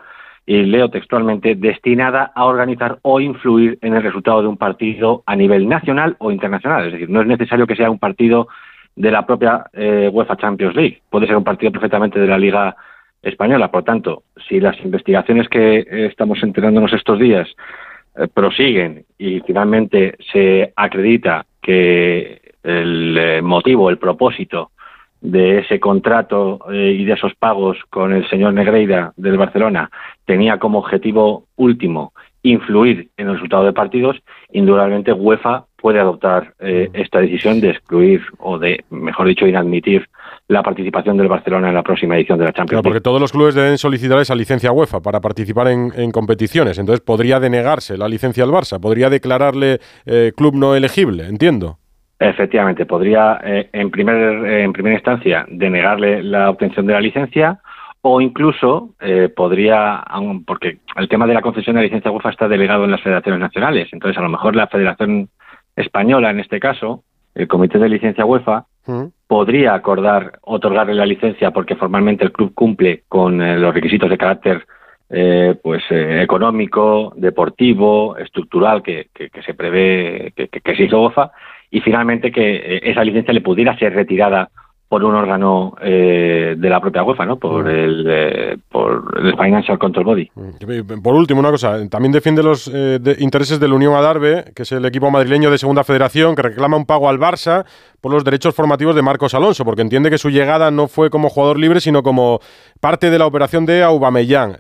y 0.47 0.63
leo 0.65 0.91
textualmente, 0.91 1.55
destinada 1.55 2.33
a 2.35 2.45
organizar 2.45 2.99
o 3.03 3.21
influir 3.21 3.79
en 3.81 3.95
el 3.95 4.03
resultado 4.03 4.43
de 4.43 4.49
un 4.49 4.57
partido 4.57 5.23
a 5.27 5.37
nivel 5.37 5.69
nacional 5.69 6.17
o 6.19 6.31
internacional. 6.31 6.87
Es 6.87 6.93
decir, 6.93 7.09
no 7.09 7.23
es 7.23 7.27
necesario 7.27 7.67
que 7.67 7.77
sea 7.77 7.91
un 7.91 7.99
partido 7.99 8.49
de 8.95 9.11
la 9.11 9.27
propia 9.27 9.65
eh, 9.73 10.11
UEFA 10.13 10.37
Champions 10.37 10.77
League. 10.77 11.01
Puede 11.09 11.27
ser 11.27 11.37
un 11.37 11.45
partido 11.45 11.73
perfectamente 11.73 12.21
de 12.21 12.27
la 12.27 12.39
Liga 12.39 12.77
Española. 13.23 13.71
Por 13.71 13.85
tanto, 13.85 14.25
si 14.49 14.61
las 14.61 14.79
investigaciones 14.85 15.49
que 15.49 15.79
eh, 15.79 15.87
estamos 16.07 16.43
enterándonos 16.43 16.93
estos 16.93 17.19
días 17.19 17.49
eh, 18.17 18.29
prosiguen 18.33 19.05
y 19.19 19.41
finalmente 19.41 20.17
se 20.33 20.73
acredita 20.77 21.47
que 21.61 22.41
el 22.63 23.17
eh, 23.19 23.43
motivo, 23.43 23.91
el 23.91 23.99
propósito 23.99 24.71
de 25.25 25.61
ese 25.61 25.81
contrato 25.81 26.61
eh, 26.71 26.97
y 26.99 27.05
de 27.07 27.15
esos 27.15 27.35
pagos 27.35 27.79
con 27.89 28.13
el 28.13 28.29
señor 28.29 28.53
Negreira 28.53 29.15
del 29.17 29.39
Barcelona 29.39 29.91
tenía 30.27 30.59
como 30.59 30.79
objetivo 30.79 31.47
último 31.57 32.13
influir 32.43 33.09
en 33.17 33.29
el 33.29 33.35
resultado 33.35 33.65
de 33.65 33.73
partidos, 33.73 34.19
indudablemente 34.53 35.15
UEFA 35.15 35.65
puede 35.79 35.99
adoptar 35.99 36.53
eh, 36.61 36.91
esta 36.93 37.21
decisión 37.21 37.59
de 37.63 37.71
excluir 37.71 38.21
o 38.39 38.59
de, 38.59 38.85
mejor 38.91 39.27
dicho, 39.27 39.47
inadmitir 39.47 40.07
la 40.49 40.63
participación 40.63 41.17
del 41.17 41.29
Barcelona 41.29 41.69
en 41.69 41.75
la 41.75 41.83
próxima 41.83 42.17
edición 42.17 42.39
de 42.39 42.45
la 42.45 42.53
Champions 42.53 42.83
Claro, 42.83 42.83
porque 42.83 43.01
todos 43.01 43.19
los 43.21 43.33
clubes 43.33 43.55
deben 43.55 43.79
solicitar 43.79 44.19
esa 44.19 44.35
licencia 44.35 44.73
UEFA 44.73 45.01
para 45.01 45.23
participar 45.23 45.69
en, 45.69 45.91
en 45.97 46.11
competiciones. 46.11 46.79
Entonces 46.79 47.03
podría 47.03 47.41
denegarse 47.41 47.97
la 47.97 48.09
licencia 48.09 48.45
al 48.45 48.51
Barça, 48.51 48.79
podría 48.79 49.09
declararle 49.09 49.79
eh, 50.05 50.33
club 50.37 50.55
no 50.55 50.75
elegible, 50.75 51.27
entiendo. 51.27 51.79
Efectivamente, 52.31 52.87
podría 52.87 53.39
eh, 53.45 53.69
en, 53.73 53.91
primer, 53.91 54.45
en 54.47 54.73
primera 54.73 54.95
instancia 54.97 55.45
denegarle 55.49 56.23
la 56.23 56.49
obtención 56.51 56.87
de 56.87 56.93
la 56.95 57.01
licencia 57.01 57.59
o 58.01 58.21
incluso 58.21 58.91
eh, 59.01 59.29
podría, 59.35 59.97
aun- 60.03 60.45
porque 60.47 60.79
el 60.97 61.09
tema 61.09 61.27
de 61.27 61.35
la 61.35 61.43
concesión 61.43 61.75
de 61.77 61.83
la 61.83 61.87
licencia 61.87 62.11
UEFA 62.11 62.31
está 62.31 62.49
delegado 62.49 62.85
en 62.85 62.91
las 62.91 63.01
federaciones 63.03 63.41
nacionales, 63.41 63.89
entonces 63.93 64.17
a 64.19 64.23
lo 64.23 64.29
mejor 64.31 64.57
la 64.57 64.67
Federación 64.69 65.29
Española, 65.77 66.31
en 66.31 66.41
este 66.41 66.61
caso, 66.61 67.03
el 67.35 67.47
Comité 67.49 67.79
de 67.79 67.89
Licencia 67.89 68.25
UEFA, 68.25 68.65
Mm. 68.87 69.05
podría 69.27 69.73
acordar 69.73 70.33
otorgarle 70.43 70.93
la 70.93 71.07
licencia 71.07 71.51
porque 71.53 71.75
formalmente 71.75 72.23
el 72.23 72.33
club 72.33 72.53
cumple 72.55 73.05
con 73.09 73.41
eh, 73.41 73.57
los 73.59 73.73
requisitos 73.75 74.11
de 74.11 74.19
carácter 74.19 74.67
eh, 75.09 75.55
pues 75.63 75.83
eh, 75.91 76.21
económico, 76.23 77.13
deportivo, 77.17 78.15
estructural 78.19 78.83
que, 78.83 79.07
que- 79.15 79.31
que 79.31 79.43
se 79.43 79.55
prevé 79.55 80.35
que, 80.37 80.49
que, 80.49 80.61
exige 80.71 80.95
UEFA 80.95 81.31
y 81.77 81.81
finalmente 81.81 82.31
que 82.31 82.57
eh, 82.57 82.81
esa 82.85 83.03
licencia 83.05 83.35
le 83.35 83.41
pudiera 83.41 83.77
ser 83.79 83.93
retirada 83.95 84.49
por 84.87 85.03
un 85.03 85.15
órgano 85.15 85.75
eh, 85.83 86.55
de 86.57 86.69
la 86.69 86.79
propia 86.81 87.03
UEFA, 87.03 87.27
¿no? 87.27 87.37
Por 87.37 87.69
el 87.69 88.05
eh, 88.09 88.57
por 88.71 89.03
el 89.21 89.33
Financial 89.37 89.77
Control 89.77 90.05
Body. 90.05 90.31
Por 91.03 91.15
último, 91.15 91.41
una 91.41 91.51
cosa, 91.51 91.89
también 91.89 92.13
defiende 92.13 92.45
los 92.45 92.69
eh, 92.69 92.99
de- 93.01 93.17
intereses 93.19 93.59
del 93.59 93.73
Unión 93.73 93.95
Adarve, 93.95 94.45
que 94.55 94.63
es 94.63 94.71
el 94.71 94.85
equipo 94.85 95.11
madrileño 95.11 95.51
de 95.51 95.59
Segunda 95.59 95.83
Federación, 95.83 96.37
que 96.37 96.43
reclama 96.43 96.77
un 96.77 96.87
pago 96.87 97.09
al 97.09 97.19
Barça 97.19 97.65
por 98.01 98.13
los 98.13 98.23
derechos 98.23 98.55
formativos 98.55 98.95
de 98.95 99.03
Marcos 99.03 99.35
Alonso, 99.35 99.65
porque 99.65 99.83
entiende 99.83 100.11
que 100.11 100.19
su 100.19 100.31
llegada 100.31 100.71
no 100.71 100.87
fue 100.87 101.11
como 101.11 101.29
jugador 101.29 101.59
libre, 101.59 101.81
sino 101.81 102.05
como 102.05 102.39
parte 102.81 103.11
de 103.11 103.19
la 103.19 103.27
operación 103.27 103.67
de 103.67 103.83
Aubameyang. 103.83 104.59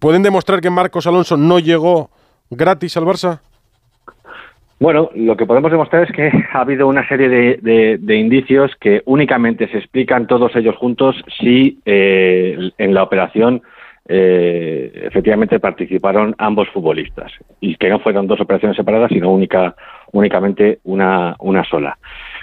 ¿Pueden 0.00 0.22
demostrar 0.22 0.60
que 0.60 0.68
Marcos 0.68 1.06
Alonso 1.06 1.38
no 1.38 1.60
llegó 1.60 2.10
gratis 2.50 2.96
al 2.98 3.04
Barça? 3.04 3.40
Bueno, 4.78 5.10
lo 5.14 5.36
que 5.36 5.46
podemos 5.46 5.70
demostrar 5.70 6.04
es 6.04 6.12
que 6.12 6.30
ha 6.52 6.60
habido 6.60 6.86
una 6.86 7.06
serie 7.08 7.28
de, 7.28 8.16
indicios 8.16 8.74
que 8.76 9.02
únicamente 9.06 9.68
se 9.68 9.78
explican 9.78 10.26
todos 10.26 10.54
ellos 10.56 10.76
juntos 10.76 11.16
si 11.40 11.78
eh, 11.84 12.70
en 12.78 12.94
la 12.94 13.02
operación 13.02 13.62
eh, 14.08 14.92
efectivamente 15.06 15.58
participaron 15.58 16.36
ambos 16.38 16.68
futbolistas 16.68 17.32
y 17.60 17.74
que 17.74 17.88
no 17.88 17.98
fueron 17.98 18.28
dos 18.28 18.40
operaciones 18.40 18.76
separadas, 18.76 19.10
sino 19.10 19.32
única, 19.32 19.74
únicamente 20.12 20.78
una, 20.84 21.34
sola. 21.68 21.98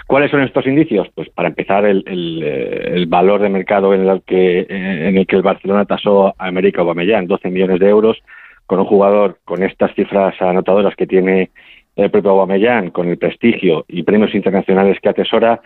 ¿Cuáles 0.06 0.30
son 0.30 0.42
estos 0.42 0.66
indicios? 0.66 1.08
Pues 1.14 1.30
para 1.30 1.48
empezar, 1.48 1.86
el, 1.86 2.04
eh, 2.06 3.06
valor 3.08 3.40
de 3.40 3.48
mercado 3.48 3.94
en 3.94 4.06
el 4.06 4.22
que, 4.22 4.60
eh, 4.60 4.66
en 4.68 5.16
el 5.16 5.26
que 5.26 5.36
el 5.36 5.42
Barcelona 5.42 5.86
tasó 5.86 6.34
a 6.36 6.46
América 6.46 6.82
Aubameyang, 6.82 7.26
12 7.26 7.50
millones 7.50 7.80
de 7.80 7.88
euros, 7.88 8.18
con 8.66 8.80
un 8.80 8.86
jugador 8.86 9.38
con 9.44 9.62
estas 9.62 9.94
cifras 9.94 10.40
anotadoras 10.42 10.94
que 10.96 11.06
tiene 11.06 11.50
el 11.96 12.10
propio 12.10 12.32
Aubameyang, 12.32 12.90
con 12.90 13.08
el 13.08 13.18
prestigio 13.18 13.84
y 13.88 14.02
premios 14.02 14.34
internacionales 14.34 14.98
que 15.00 15.08
atesora, 15.08 15.60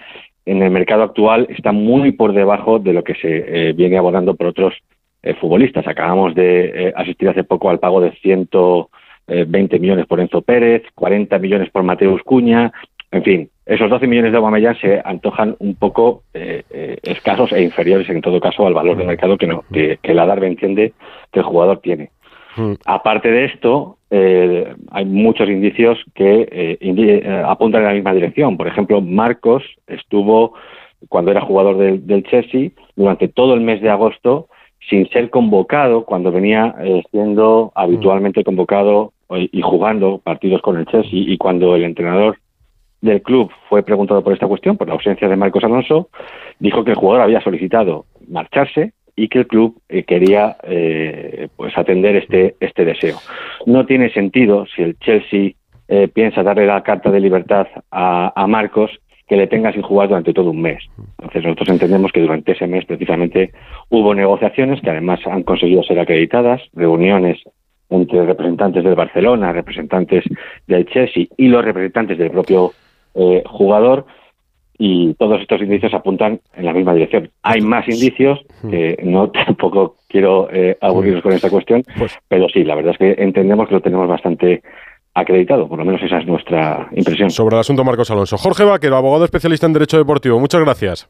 en 0.44 0.62
el 0.62 0.70
mercado 0.70 1.02
actual 1.02 1.46
está 1.50 1.72
muy 1.72 2.12
por 2.12 2.32
debajo 2.32 2.78
de 2.78 2.92
lo 2.92 3.04
que 3.04 3.14
se 3.14 3.68
eh, 3.68 3.72
viene 3.74 3.98
abonando 3.98 4.34
por 4.34 4.46
otros 4.46 4.74
eh, 5.22 5.34
futbolistas. 5.34 5.86
Acabamos 5.86 6.34
de 6.34 6.88
eh, 6.88 6.92
asistir 6.96 7.28
hace 7.28 7.44
poco 7.44 7.68
al 7.68 7.78
pago 7.78 8.00
de 8.00 8.12
120 8.12 9.78
millones 9.78 10.06
por 10.06 10.20
Enzo 10.20 10.40
Pérez, 10.42 10.82
40 10.94 11.38
millones 11.38 11.70
por 11.70 11.82
Mateus 11.82 12.22
Cuña, 12.22 12.72
en 13.10 13.22
fin, 13.22 13.50
esos 13.64 13.88
12 13.88 14.06
millones 14.06 14.32
de 14.32 14.38
Aubameyang 14.38 14.78
se 14.80 15.00
antojan 15.02 15.56
un 15.60 15.74
poco 15.76 16.24
escasos 17.02 17.52
e 17.52 17.62
inferiores 17.62 18.08
en 18.10 18.20
todo 18.20 18.38
caso 18.38 18.66
al 18.66 18.74
valor 18.74 18.98
de 18.98 19.04
mercado 19.04 19.38
que, 19.38 19.46
no, 19.46 19.64
que, 19.72 19.98
que 20.02 20.12
la 20.12 20.26
Darbe 20.26 20.46
entiende 20.46 20.92
que 21.32 21.40
el 21.40 21.46
jugador 21.46 21.80
tiene. 21.80 22.10
Aparte 22.86 23.30
de 23.30 23.44
esto, 23.46 23.98
eh, 24.10 24.74
hay 24.90 25.04
muchos 25.04 25.48
indicios 25.48 25.98
que 26.14 26.48
eh, 26.50 26.78
eh, 26.80 27.42
apuntan 27.46 27.82
en 27.82 27.88
la 27.88 27.94
misma 27.94 28.14
dirección. 28.14 28.56
Por 28.56 28.68
ejemplo, 28.68 29.00
Marcos 29.00 29.62
estuvo, 29.86 30.54
cuando 31.08 31.30
era 31.30 31.40
jugador 31.40 31.76
del, 31.78 32.06
del 32.06 32.24
Chelsea, 32.24 32.70
durante 32.96 33.28
todo 33.28 33.54
el 33.54 33.60
mes 33.60 33.80
de 33.80 33.90
agosto 33.90 34.48
sin 34.88 35.08
ser 35.10 35.30
convocado 35.30 36.04
cuando 36.04 36.32
venía 36.32 36.74
eh, 36.80 37.02
siendo 37.10 37.72
habitualmente 37.74 38.44
convocado 38.44 39.12
y 39.30 39.60
jugando 39.60 40.18
partidos 40.24 40.62
con 40.62 40.78
el 40.78 40.86
Chelsea 40.86 41.10
y 41.12 41.36
cuando 41.36 41.76
el 41.76 41.84
entrenador 41.84 42.38
del 43.02 43.20
club 43.20 43.50
fue 43.68 43.82
preguntado 43.82 44.24
por 44.24 44.32
esta 44.32 44.46
cuestión, 44.46 44.78
por 44.78 44.88
la 44.88 44.94
ausencia 44.94 45.28
de 45.28 45.36
Marcos 45.36 45.64
Alonso, 45.64 46.08
dijo 46.58 46.82
que 46.82 46.92
el 46.92 46.96
jugador 46.96 47.24
había 47.24 47.42
solicitado 47.42 48.06
marcharse 48.26 48.94
y 49.18 49.28
que 49.28 49.40
el 49.40 49.46
club 49.48 49.80
eh, 49.88 50.04
quería 50.04 50.56
eh, 50.62 51.48
pues 51.56 51.76
atender 51.76 52.16
este 52.16 52.54
este 52.60 52.84
deseo. 52.84 53.16
No 53.66 53.84
tiene 53.84 54.10
sentido 54.10 54.64
si 54.66 54.82
el 54.82 54.98
Chelsea 54.98 55.52
eh, 55.88 56.08
piensa 56.08 56.42
darle 56.42 56.66
la 56.66 56.82
carta 56.82 57.10
de 57.10 57.20
libertad 57.20 57.66
a, 57.90 58.32
a 58.34 58.46
Marcos 58.46 58.90
que 59.26 59.36
le 59.36 59.48
tenga 59.48 59.72
sin 59.72 59.82
jugar 59.82 60.08
durante 60.08 60.32
todo 60.32 60.50
un 60.50 60.62
mes. 60.62 60.82
Entonces 61.18 61.42
nosotros 61.42 61.68
entendemos 61.70 62.12
que 62.12 62.20
durante 62.20 62.52
ese 62.52 62.66
mes 62.66 62.84
precisamente 62.86 63.50
hubo 63.90 64.14
negociaciones 64.14 64.80
que 64.80 64.90
además 64.90 65.20
han 65.26 65.42
conseguido 65.42 65.82
ser 65.82 65.98
acreditadas, 65.98 66.62
reuniones 66.72 67.38
entre 67.90 68.24
representantes 68.24 68.84
del 68.84 68.94
Barcelona, 68.94 69.52
representantes 69.52 70.24
del 70.66 70.86
Chelsea 70.86 71.26
y 71.36 71.48
los 71.48 71.64
representantes 71.64 72.18
del 72.18 72.30
propio 72.30 72.72
eh, 73.14 73.42
jugador 73.46 74.06
y 74.78 75.14
todos 75.14 75.40
estos 75.40 75.60
indicios 75.60 75.92
apuntan 75.92 76.40
en 76.54 76.64
la 76.64 76.72
misma 76.72 76.94
dirección. 76.94 77.30
Hay 77.42 77.60
más 77.60 77.88
indicios 77.88 78.38
que 78.70 78.96
no 79.02 79.30
tampoco 79.46 79.96
quiero 80.08 80.48
eh, 80.52 80.78
aburriros 80.80 81.22
con 81.22 81.32
esta 81.32 81.50
cuestión, 81.50 81.82
pero 82.28 82.48
sí, 82.48 82.64
la 82.64 82.76
verdad 82.76 82.92
es 82.92 82.98
que 82.98 83.22
entendemos 83.22 83.68
que 83.68 83.74
lo 83.74 83.80
tenemos 83.80 84.08
bastante 84.08 84.62
acreditado, 85.14 85.68
por 85.68 85.78
lo 85.78 85.84
menos 85.84 86.00
esa 86.02 86.18
es 86.18 86.26
nuestra 86.26 86.88
impresión. 86.92 87.30
Sobre 87.30 87.56
el 87.56 87.60
asunto 87.60 87.84
Marcos 87.84 88.10
Alonso. 88.10 88.38
Jorge 88.38 88.64
Vaquero, 88.64 88.96
abogado 88.96 89.24
especialista 89.24 89.66
en 89.66 89.72
Derecho 89.72 89.98
Deportivo. 89.98 90.38
Muchas 90.38 90.60
gracias. 90.60 91.08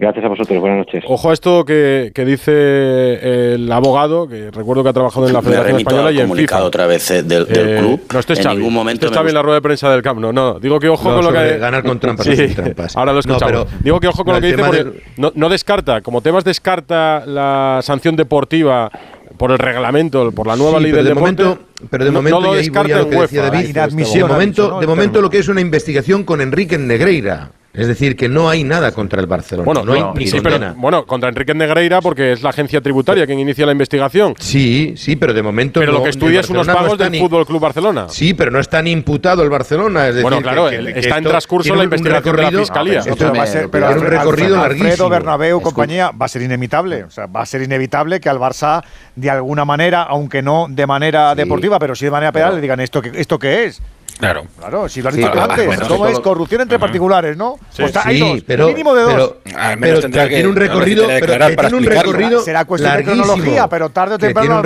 Gracias 0.00 0.24
a 0.24 0.28
vosotros, 0.28 0.60
buenas 0.60 0.78
noches. 0.86 1.02
Ojo 1.08 1.30
a 1.30 1.32
esto 1.32 1.64
que, 1.64 2.12
que 2.14 2.24
dice 2.24 3.54
el 3.54 3.72
abogado, 3.72 4.28
que 4.28 4.48
recuerdo 4.52 4.84
que 4.84 4.90
ha 4.90 4.92
trabajado 4.92 5.26
en 5.26 5.32
la 5.32 5.40
Me 5.40 5.46
Federación 5.46 5.72
remito 5.72 5.90
Española 5.90 6.08
al 6.10 6.14
y 6.14 6.18
en 6.20 6.24
comunicado 6.28 6.60
FIFA. 6.60 6.66
otra 6.68 6.86
vez 6.86 7.10
eh, 7.10 7.22
del, 7.24 7.46
del 7.46 7.68
Eh, 7.68 7.78
club. 7.80 8.00
No, 8.12 8.20
este 8.20 8.32
es 8.34 8.38
en 8.38 8.44
Xavi. 8.44 8.56
ningún 8.58 8.74
momento 8.74 8.94
Este 8.94 9.06
es 9.06 9.10
me 9.10 9.16
Xavi 9.16 9.28
en 9.30 9.34
la 9.34 9.42
rueda 9.42 9.54
de 9.56 9.62
prensa 9.62 9.90
del 9.90 10.02
Camp 10.02 10.20
Nou. 10.20 10.32
No, 10.32 10.60
digo 10.60 10.78
que 10.78 10.88
ojo 10.88 11.08
No, 11.08 11.16
con 11.16 11.24
lo 11.24 11.32
que... 11.32 11.58
ganar 11.58 11.82
con 11.82 11.98
trampas 11.98 12.26
sin 12.26 12.54
trampas. 12.54 12.96
Ahora 12.96 13.10
lo 13.12 13.14
No, 13.14 13.20
escuchamos. 13.20 13.44
pero- 13.66 13.66
digo 13.82 13.98
que 13.98 14.06
ojo 14.06 14.24
con 14.24 14.34
no, 14.34 14.38
lo 14.38 14.40
que 14.40 14.46
dice 14.46 14.62
porque 14.64 15.02
no, 15.16 15.32
no 15.34 15.48
descarta, 15.48 16.00
como 16.00 16.20
Tebas 16.20 16.44
descarta 16.44 17.24
la 17.26 17.80
sanción 17.82 18.14
deportiva 18.14 18.92
por 19.36 19.50
el 19.50 19.58
reglamento, 19.58 20.30
por 20.30 20.46
la 20.46 20.54
nueva 20.54 20.78
Sí, 20.78 20.84
ley 20.84 20.92
del 20.92 21.06
de 21.06 21.08
deporte, 21.14 21.42
momento, 21.42 21.62
pero 21.90 22.04
de 22.04 22.10
no- 22.12 22.18
momento 22.20 22.40
no 22.40 22.46
lo 22.46 22.54
y 22.54 22.58
ahí 22.60 22.68
voy 22.68 22.78
a 22.78 22.82
descarta 22.82 22.98
lo 22.98 23.02
en 23.02 23.10
que 23.10 23.16
decía 23.20 23.40
UEFA. 23.42 23.56
David, 23.56 24.14
de 24.14 24.24
momento, 24.24 24.78
de 24.80 24.86
momento 24.86 25.20
lo 25.22 25.28
que 25.28 25.38
es 25.38 25.48
una 25.48 25.60
investigación 25.60 26.22
con 26.22 26.40
Enrique 26.40 26.78
Negreira. 26.78 27.50
Es 27.74 27.86
decir, 27.86 28.16
que 28.16 28.28
no 28.28 28.48
hay 28.48 28.64
nada 28.64 28.90
contra 28.92 29.20
el 29.20 29.26
Barcelona. 29.26 29.64
Bueno, 29.66 29.84
no 29.84 29.92
hay 29.92 30.00
no, 30.00 30.14
ni 30.14 30.26
sí, 30.26 30.38
pero- 30.40 30.54
condena. 30.56 30.74
bueno, 30.76 31.04
contra 31.06 31.28
Enrique 31.28 31.54
Negreira 31.54 32.00
porque 32.00 32.32
es 32.32 32.42
la 32.42 32.50
agencia 32.50 32.80
tributaria 32.80 33.26
quien 33.26 33.38
inicia 33.38 33.66
la 33.66 33.72
investigación. 33.72 34.34
Sí, 34.40 34.94
sí, 34.96 35.16
pero 35.16 35.32
de 35.34 35.42
momento 35.42 35.78
Pero 35.80 35.92
no, 35.92 35.98
lo 35.98 36.04
que 36.04 36.10
estudia 36.10 36.40
es 36.40 36.48
unos 36.48 36.66
pagos 36.66 36.96
del 36.98 37.12
ni- 37.12 37.20
Fútbol 37.20 37.46
Club 37.46 37.60
Barcelona. 37.60 38.06
Sí, 38.08 38.32
pero 38.34 38.50
no 38.50 38.58
está 38.58 38.80
ni 38.82 38.90
imputado 38.90 39.42
el 39.42 39.50
Barcelona. 39.50 40.08
Es 40.08 40.14
decir, 40.14 40.22
Bueno, 40.22 40.40
claro, 40.42 40.70
que- 40.70 40.76
que 40.78 40.98
está 40.98 41.18
en 41.18 41.24
esto 41.24 41.28
transcurso 41.30 41.74
la 41.74 41.84
investigación 41.84 42.36
de 42.36 42.42
la 42.42 42.50
Fiscalía. 42.50 42.98
Esto 43.00 43.14
Pero 43.16 43.34
va 43.34 43.42
a 43.42 43.46
ser, 43.46 43.68
pero 43.70 43.86
un 43.90 44.00
recorrido 44.00 44.20
Alfredo 44.30 44.56
larguísimo. 44.56 45.08
Bernabéu, 45.10 45.60
compañía, 45.60 46.10
va 46.10 46.24
a 46.26 46.28
ser 46.28 46.42
inevitable. 46.42 47.04
O 47.04 47.10
sea, 47.10 47.26
va 47.26 47.42
a 47.42 47.46
ser 47.46 47.62
inevitable 47.62 48.18
que 48.20 48.28
al 48.30 48.38
Barça, 48.38 48.82
de 49.14 49.30
alguna 49.30 49.64
manera, 49.66 50.02
aunque 50.04 50.42
no 50.42 50.66
de 50.70 50.86
manera 50.86 51.34
deportiva, 51.34 51.78
pero 51.78 51.94
sí 51.94 52.06
de 52.06 52.10
manera 52.10 52.32
penal, 52.32 52.54
le 52.56 52.60
digan 52.62 52.80
esto 52.80 53.02
que 53.02 53.12
esto 53.14 53.38
qué 53.38 53.66
es. 53.66 53.80
Claro. 54.18 54.44
Claro, 54.58 54.88
si 54.88 55.00
lo 55.00 55.08
has 55.10 55.14
Sí, 55.14 55.20
dicho 55.22 55.40
antes. 55.40 55.64
bueno, 55.66 55.82
¿Cómo 55.88 56.04
sí, 56.06 56.10
es? 56.10 56.16
todo- 56.16 56.22
Corrupción 56.22 56.60
entre 56.62 56.78
particulares, 56.78 57.36
¿no? 57.36 57.56
Pues 57.76 57.88
está- 57.88 58.02
hay 58.08 58.16
Sí, 58.20 58.28
dos, 58.32 58.42
pero- 58.46 58.66
mínimo 58.68 58.94
de 58.94 59.02
dos. 59.02 59.12
pero- 59.44 59.58
Al 59.58 59.76
menos 59.78 59.80
pero 59.80 60.00
tendrá 60.00 60.24
que- 60.28 60.34
tiene 60.34 60.48
un 60.48 60.56
recorrido, 60.56 61.06
que 61.06 61.18
pero 61.20 61.46
que 61.46 61.56
tiene 61.56 61.76
un 61.76 61.84
recorrido 61.84 62.40
Será 62.42 62.64
cuestión 62.64 62.90
de 62.90 62.96
larguísimo. 63.04 63.24
cronología, 63.24 63.68
pero 63.68 63.90
tarde 63.90 64.14
o 64.16 64.18
temprano 64.18 64.62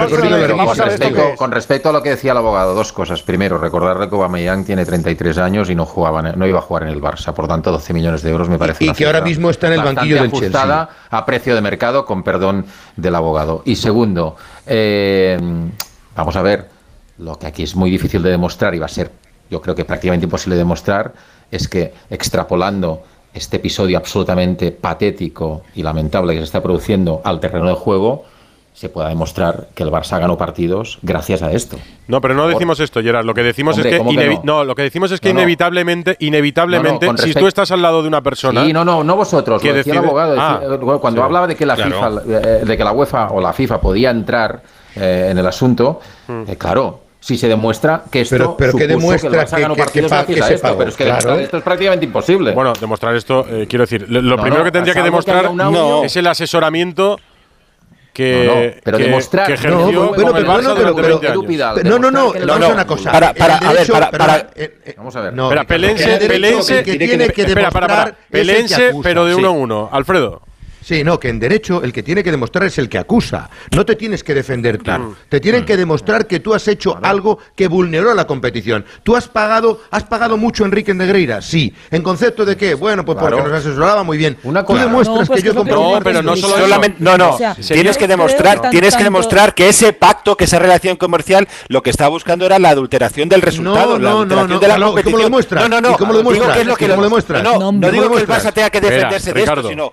vamos 0.56 0.80
a 0.80 0.84
ver. 0.86 1.36
Con 1.36 1.50
respecto 1.52 1.90
a 1.90 1.92
lo 1.92 2.02
que 2.02 2.10
decía 2.10 2.32
el 2.32 2.38
abogado, 2.38 2.74
dos 2.74 2.92
cosas. 2.92 3.22
Primero, 3.22 3.58
recordarle 3.58 4.08
que 4.08 4.14
Aubameyang 4.14 4.64
tiene 4.64 4.84
33 4.86 5.36
años 5.38 5.68
y 5.70 5.74
no 5.74 5.84
jugaba, 5.84 6.22
no 6.22 6.46
iba 6.46 6.58
a 6.58 6.62
jugar 6.62 6.84
en 6.84 6.88
el 6.88 7.00
Barça. 7.00 7.32
Por 7.34 7.46
tanto, 7.46 7.70
12 7.70 7.92
millones 7.92 8.22
de 8.22 8.30
euros 8.30 8.48
me 8.48 8.58
parece 8.58 8.84
Y 8.84 8.88
una 8.88 8.96
que 8.96 9.06
ahora 9.06 9.20
mismo 9.20 9.50
está 9.50 9.66
en 9.66 9.74
el 9.74 9.82
banquillo 9.82 10.16
del 10.16 10.30
Chelsea. 10.30 10.48
ajustada 10.48 10.88
a 11.10 11.26
precio 11.26 11.54
de 11.54 11.60
mercado, 11.60 12.04
con 12.06 12.22
perdón 12.22 12.64
del 12.96 13.14
abogado. 13.14 13.62
Y 13.66 13.76
segundo, 13.76 14.36
eh, 14.66 15.38
vamos 16.16 16.36
a 16.36 16.42
ver, 16.42 16.68
lo 17.18 17.38
que 17.38 17.46
aquí 17.46 17.62
es 17.64 17.76
muy 17.76 17.90
difícil 17.90 18.22
de 18.22 18.30
demostrar 18.30 18.74
y 18.74 18.78
va 18.78 18.86
a 18.86 18.88
ser, 18.88 19.10
yo 19.52 19.60
creo 19.60 19.74
que 19.74 19.84
prácticamente 19.84 20.24
imposible 20.24 20.56
de 20.56 20.60
demostrar, 20.60 21.12
es 21.50 21.68
que 21.68 21.92
extrapolando 22.10 23.02
este 23.34 23.58
episodio 23.58 23.98
absolutamente 23.98 24.72
patético 24.72 25.62
y 25.74 25.82
lamentable 25.82 26.32
que 26.32 26.38
se 26.40 26.44
está 26.44 26.62
produciendo 26.62 27.20
al 27.24 27.38
terreno 27.38 27.68
de 27.68 27.74
juego, 27.74 28.24
se 28.74 28.88
pueda 28.88 29.10
demostrar 29.10 29.68
que 29.74 29.82
el 29.82 29.90
Barça 29.90 30.18
ganó 30.18 30.38
partidos 30.38 30.98
gracias 31.02 31.42
a 31.42 31.52
esto. 31.52 31.76
No, 32.08 32.22
pero 32.22 32.32
no 32.34 32.48
decimos 32.48 32.80
esto, 32.80 33.02
Gerard. 33.02 33.26
Lo 33.26 33.34
que 33.34 33.42
decimos 33.42 33.76
Hombre, 33.76 33.90
es 33.90 33.94
que, 33.94 33.98
¿cómo 33.98 34.10
que 34.10 34.16
inevi- 34.16 34.40
no? 34.42 34.56
no? 34.60 34.64
lo 34.64 34.74
que 34.74 34.82
decimos 34.82 35.12
es 35.12 35.20
que 35.20 35.28
No, 35.34 35.40
inevitablemente, 35.40 36.16
inevitablemente, 36.20 37.06
No, 37.06 37.18
si 37.18 37.34
tú 37.34 37.46
estás 37.46 37.70
al 37.70 37.82
lado 37.82 38.00
de 38.00 38.08
una 38.08 38.22
persona, 38.22 38.64
Sí, 38.64 38.72
no, 38.72 38.82
no, 38.82 39.04
no 39.04 39.14
vosotros, 39.16 39.60
que 39.60 39.68
lo 39.68 39.74
decía 39.74 39.92
el 39.92 39.98
abogado. 39.98 40.34
Ah, 40.38 40.60
eh, 40.62 40.78
cuando 41.00 41.20
sí. 41.20 41.24
hablaba 41.24 41.46
de 41.46 41.54
que 41.54 41.66
la 41.66 41.74
Claro. 41.76 41.90
FIFA, 41.94 42.22
eh, 42.38 42.64
de 42.64 42.76
que 42.78 42.82
la 42.84 42.92
UEFA 42.92 43.28
o 43.30 43.40
la 43.42 43.52
FIFA 43.52 43.78
podía 43.78 44.10
entrar 44.10 44.62
eh, 44.96 45.28
en 45.30 45.36
el 45.38 45.46
asunto, 45.46 46.00
Hmm. 46.26 46.44
eh, 46.48 46.56
claro 46.56 47.00
si 47.22 47.38
se 47.38 47.46
demuestra 47.46 48.02
que 48.10 48.22
esto 48.22 48.56
pero, 48.56 48.72
demuestra 48.72 49.30
que 49.30 49.36
el 49.36 49.42
Barça 49.42 49.60
ganó 49.60 49.76
partidos 49.76 50.10
que, 50.26 50.54
esto, 50.54 50.76
pero 50.76 50.90
es 50.90 50.96
que 50.96 51.04
claro. 51.04 51.36
esto 51.36 51.56
es 51.56 51.62
prácticamente 51.62 52.04
imposible. 52.04 52.50
Bueno, 52.50 52.72
demostrar 52.80 53.14
esto, 53.14 53.46
eh, 53.48 53.66
quiero 53.68 53.84
decir, 53.84 54.06
lo, 54.08 54.36
primero 54.38 54.64
que 54.64 54.72
tendría 54.72 54.92
que 54.92 55.02
demostrar 55.02 55.52
es 56.04 56.16
el 56.16 56.26
asesoramiento 56.26 57.20
que, 58.12 58.44
no, 58.44 58.54
no, 58.54 58.82
pero 58.82 58.98
que, 58.98 59.04
demostrar 59.04 59.46
que 59.46 59.68
no, 59.68 59.86
pero, 59.86 60.12
pero, 60.16 60.32
pero, 60.34 61.20
pero, 61.20 61.46
pero 61.46 61.84
no, 61.84 61.98
no, 61.98 62.10
no, 62.10 62.34
no, 62.34 62.58
no, 62.58 62.68
una 62.70 62.86
cosa. 62.86 63.12
A 63.12 63.20
ver, 63.20 63.34
para, 63.36 63.60
vamos 64.96 65.14
a 65.14 65.20
ver. 65.20 65.32
No, 65.32 65.44
espera, 65.44 65.64
Pelense, 65.64 66.18
Pelense, 66.26 66.82
que 66.82 66.96
tiene 66.96 67.28
que 67.28 67.44
demostrar 67.44 67.46
espera, 67.46 67.70
para, 67.70 67.86
para. 67.86 68.16
Pelense, 68.30 68.92
pero 69.00 69.26
de 69.26 69.34
1-1, 69.34 69.38
uno 69.38 69.52
uno. 69.52 69.88
Alfredo. 69.92 70.42
Sí, 70.82 71.04
no, 71.04 71.18
que 71.18 71.28
en 71.28 71.38
derecho 71.38 71.82
el 71.82 71.92
que 71.92 72.02
tiene 72.02 72.22
que 72.22 72.30
demostrar 72.30 72.64
es 72.66 72.78
el 72.78 72.88
que 72.88 72.98
acusa. 72.98 73.48
No 73.74 73.86
te 73.86 73.96
tienes 73.96 74.24
que 74.24 74.34
defender 74.34 74.78
tú. 74.78 74.90
Mm. 74.90 75.16
Te 75.28 75.40
tienen 75.40 75.62
mm. 75.62 75.64
que 75.64 75.76
demostrar 75.76 76.26
que 76.26 76.40
tú 76.40 76.54
has 76.54 76.66
hecho 76.68 76.98
algo 77.02 77.38
que 77.54 77.68
vulneró 77.68 78.12
la 78.14 78.26
competición. 78.26 78.84
Tú 79.02 79.16
has 79.16 79.28
pagado, 79.28 79.80
has 79.90 80.04
pagado 80.04 80.36
mucho 80.36 80.64
Enrique 80.64 80.92
Negreira, 80.92 81.40
sí. 81.40 81.72
¿En 81.90 82.02
concepto 82.02 82.44
de 82.44 82.56
qué? 82.56 82.74
Bueno, 82.74 83.04
pues 83.04 83.18
porque 83.18 83.36
nos 83.36 83.52
asesoraba 83.52 84.02
muy 84.02 84.18
bien. 84.18 84.36
Tú 84.42 84.52
demuestras 84.74 85.20
no, 85.20 85.26
pues 85.26 85.42
que, 85.42 85.46
yo 85.46 85.54
compré 85.54 85.74
No, 85.74 86.00
pero 86.02 86.22
no 86.22 86.36
solo 86.36 86.56
solamente, 86.58 86.96
no, 87.00 87.16
no. 87.16 87.38
Tienes 87.56 87.96
que 87.96 88.08
demostrar, 88.08 88.70
tienes 88.70 88.96
que 88.96 89.04
demostrar 89.04 89.54
que 89.54 89.68
ese 89.68 89.92
pacto, 89.92 90.36
que 90.36 90.44
esa 90.44 90.58
relación 90.58 90.96
comercial, 90.96 91.48
lo 91.68 91.82
que 91.82 91.90
estaba 91.90 92.08
buscando 92.08 92.46
era 92.46 92.58
la 92.58 92.70
adulteración 92.70 93.28
del 93.28 93.42
resultado, 93.42 93.98
no, 93.98 94.24
la 94.24 94.34
no, 94.34 94.46
no, 94.46 94.58
de 94.58 94.68
la 94.68 94.78
competición. 94.78 95.04
¿Cómo 95.04 95.16
lo 95.18 95.24
demuestras? 95.24 95.62
No, 95.62 95.68
no, 95.68 95.88
no. 95.88 95.94
¿Y 95.94 95.98
cómo 95.98 96.12
lo 96.12 96.18
demuestras? 96.18 96.78
¿Cómo 96.78 96.96
lo 96.96 97.02
demuestras? 97.02 97.42
No, 97.42 97.72
no 97.72 97.90
digo 97.90 98.10
que 98.10 98.22
el 98.22 98.28
Barça 98.28 98.52
tenga 98.52 98.70
que 98.70 98.80
defenderse 98.80 99.32
de 99.32 99.42
esto, 99.42 99.68
sino 99.68 99.92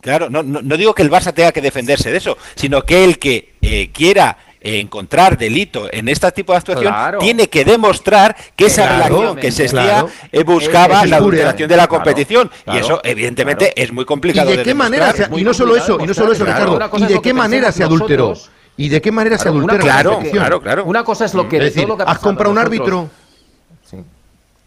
Claro, 0.00 0.30
no, 0.30 0.42
no, 0.42 0.76
digo 0.76 0.94
que 0.94 1.02
el 1.02 1.10
Barça 1.10 1.34
tenga 1.34 1.50
que 1.50 1.60
defenderse 1.60 2.10
de 2.10 2.18
eso, 2.18 2.38
sino 2.54 2.82
que 2.82 3.02
el 3.04 3.18
que 3.18 3.54
eh, 3.60 3.90
quiera 3.92 4.38
eh, 4.60 4.80
encontrar 4.80 5.36
delito 5.36 5.88
en 5.90 6.08
este 6.08 6.30
tipo 6.32 6.52
de 6.52 6.58
actuación 6.58 6.94
tiene 7.20 7.48
que 7.48 7.64
demostrar 7.64 8.36
que 8.54 8.66
esa 8.66 8.86
relación 8.88 9.36
que 9.36 9.50
se 9.50 9.68
claro. 9.68 10.08
Eh, 10.30 10.44
buscaba 10.44 11.04
la 11.04 11.20
duración 11.20 11.68
de 11.68 11.76
la 11.76 11.86
competición 11.88 12.50
y 12.66 12.76
eso 12.76 13.00
evidentemente 13.02 13.72
es 13.80 13.92
muy 13.92 14.04
complicado. 14.04 14.52
¿Y 14.52 14.56
de, 14.56 14.62
qué 14.62 14.74
manera? 14.74 15.12
Se, 15.12 15.28
y 15.36 15.42
no 15.42 15.52
solo 15.52 15.76
eso, 15.76 15.98
y 16.00 16.06
no 16.06 16.14
solo 16.14 16.32
eso, 16.32 16.44
Ricardo. 16.44 16.78
¿Y 16.98 17.04
de 17.04 17.20
qué 17.20 17.34
manera 17.34 17.72
se 17.72 17.82
adulteró? 17.82 18.34
¿Y 18.76 18.88
de 18.88 19.00
qué 19.00 19.10
manera 19.10 19.36
se 19.36 19.48
adulteró? 19.48 19.80
Claro, 19.80 20.20
claro, 20.30 20.62
claro. 20.62 20.84
Una 20.84 21.02
cosa 21.02 21.24
es 21.24 21.34
lo 21.34 21.48
que. 21.48 21.56
Es 21.58 21.74
decir, 21.74 21.88
has 22.06 22.18
comprado 22.18 22.52
un 22.52 22.58
árbitro 22.58 23.10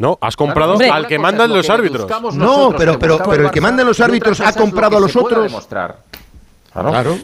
no, 0.01 0.17
has 0.19 0.35
comprado 0.35 0.77
al 0.91 1.05
que 1.05 1.19
mandan 1.19 1.53
los 1.53 1.69
árbitros. 1.69 2.07
No, 2.33 2.73
pero, 2.75 2.97
pero, 2.97 3.19
pero 3.19 3.45
el 3.45 3.51
que 3.51 3.61
mandan 3.61 3.85
los 3.85 3.99
árbitros 3.99 4.41
ha 4.41 4.51
comprado 4.51 4.97
a 4.97 4.99
los 4.99 5.15
otros. 5.15 5.51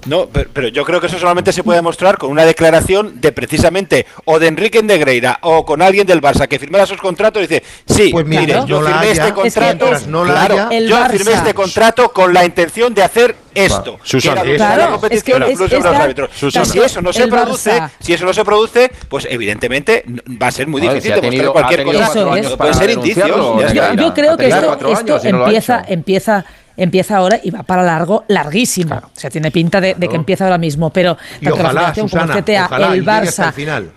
No, 0.08 0.28
pero, 0.28 0.68
yo 0.68 0.84
creo 0.84 1.00
que 1.00 1.08
eso 1.08 1.18
solamente 1.18 1.54
se 1.54 1.64
puede 1.64 1.78
demostrar 1.78 2.18
con 2.18 2.32
una 2.32 2.44
declaración 2.44 3.22
de 3.22 3.32
precisamente 3.32 4.06
o 4.26 4.40
de 4.40 4.48
Enrique 4.48 4.84
Negreira 4.84 5.40
o 5.42 5.66
con 5.66 5.82
alguien 5.82 6.06
del 6.06 6.22
Barça 6.22 6.48
que 6.48 6.60
firmara 6.60 6.84
esos 6.84 7.00
contratos 7.00 7.44
y 7.44 7.48
dice, 7.48 7.64
sí, 7.86 8.10
pues 8.12 8.26
mire, 8.26 8.62
yo 8.68 8.80
este 8.80 8.92
firmé 8.92 9.12
este 9.12 9.34
contrato, 9.34 9.86
no 10.08 10.24
claro, 10.24 10.70
yo 10.72 11.06
firmé 11.06 11.32
este 11.32 11.54
contrato 11.54 12.12
con 12.12 12.34
la 12.34 12.44
intención 12.44 12.94
de 12.94 13.04
hacer 13.04 13.36
esto. 13.56 14.00
Susana, 14.04 14.42
es 15.10 15.24
que 15.24 15.32
es, 15.32 16.68
si 16.70 16.80
eso 16.80 17.02
no 17.02 17.14
se 17.14 17.28
produce, 17.28 17.82
si 18.00 18.14
eso 18.14 18.26
no 18.26 18.34
se 18.34 18.44
produce, 18.44 18.92
pues 19.08 19.28
evidentemente 19.30 20.04
va 20.42 20.48
a 20.48 20.52
ser 20.52 20.68
muy 20.68 20.82
difícil 20.82 21.14
ver, 21.22 21.48
cualquier 21.48 21.84
cosa. 21.84 22.58
Pueden 22.58 22.74
ser 22.74 22.90
indicios. 22.90 23.30
Yo, 23.96 24.14
creo 24.14 24.36
que 24.36 24.50
esto, 24.50 24.92
esto 24.92 25.20
empieza, 25.24 25.84
empieza 25.88 26.46
empieza 26.78 27.18
ahora 27.18 27.40
y 27.44 27.50
va 27.50 27.64
para 27.64 27.84
largo, 27.84 28.24
larguísimo. 28.28 28.96
O 28.96 29.10
sea, 29.14 29.30
tiene 29.30 29.52
pinta 29.52 29.82
de, 29.82 29.96
que 29.96 30.16
empieza 30.16 30.46
ahora 30.46 30.58
mismo. 30.58 30.92
Pero 30.92 31.18
y 31.42 31.50
ojalá, 31.50 31.74
la 31.74 31.96
Susana, 31.96 32.28
como 32.28 32.38
el 32.38 32.44
CTA, 32.44 32.94
el 32.94 33.06
Barça. 33.06 33.90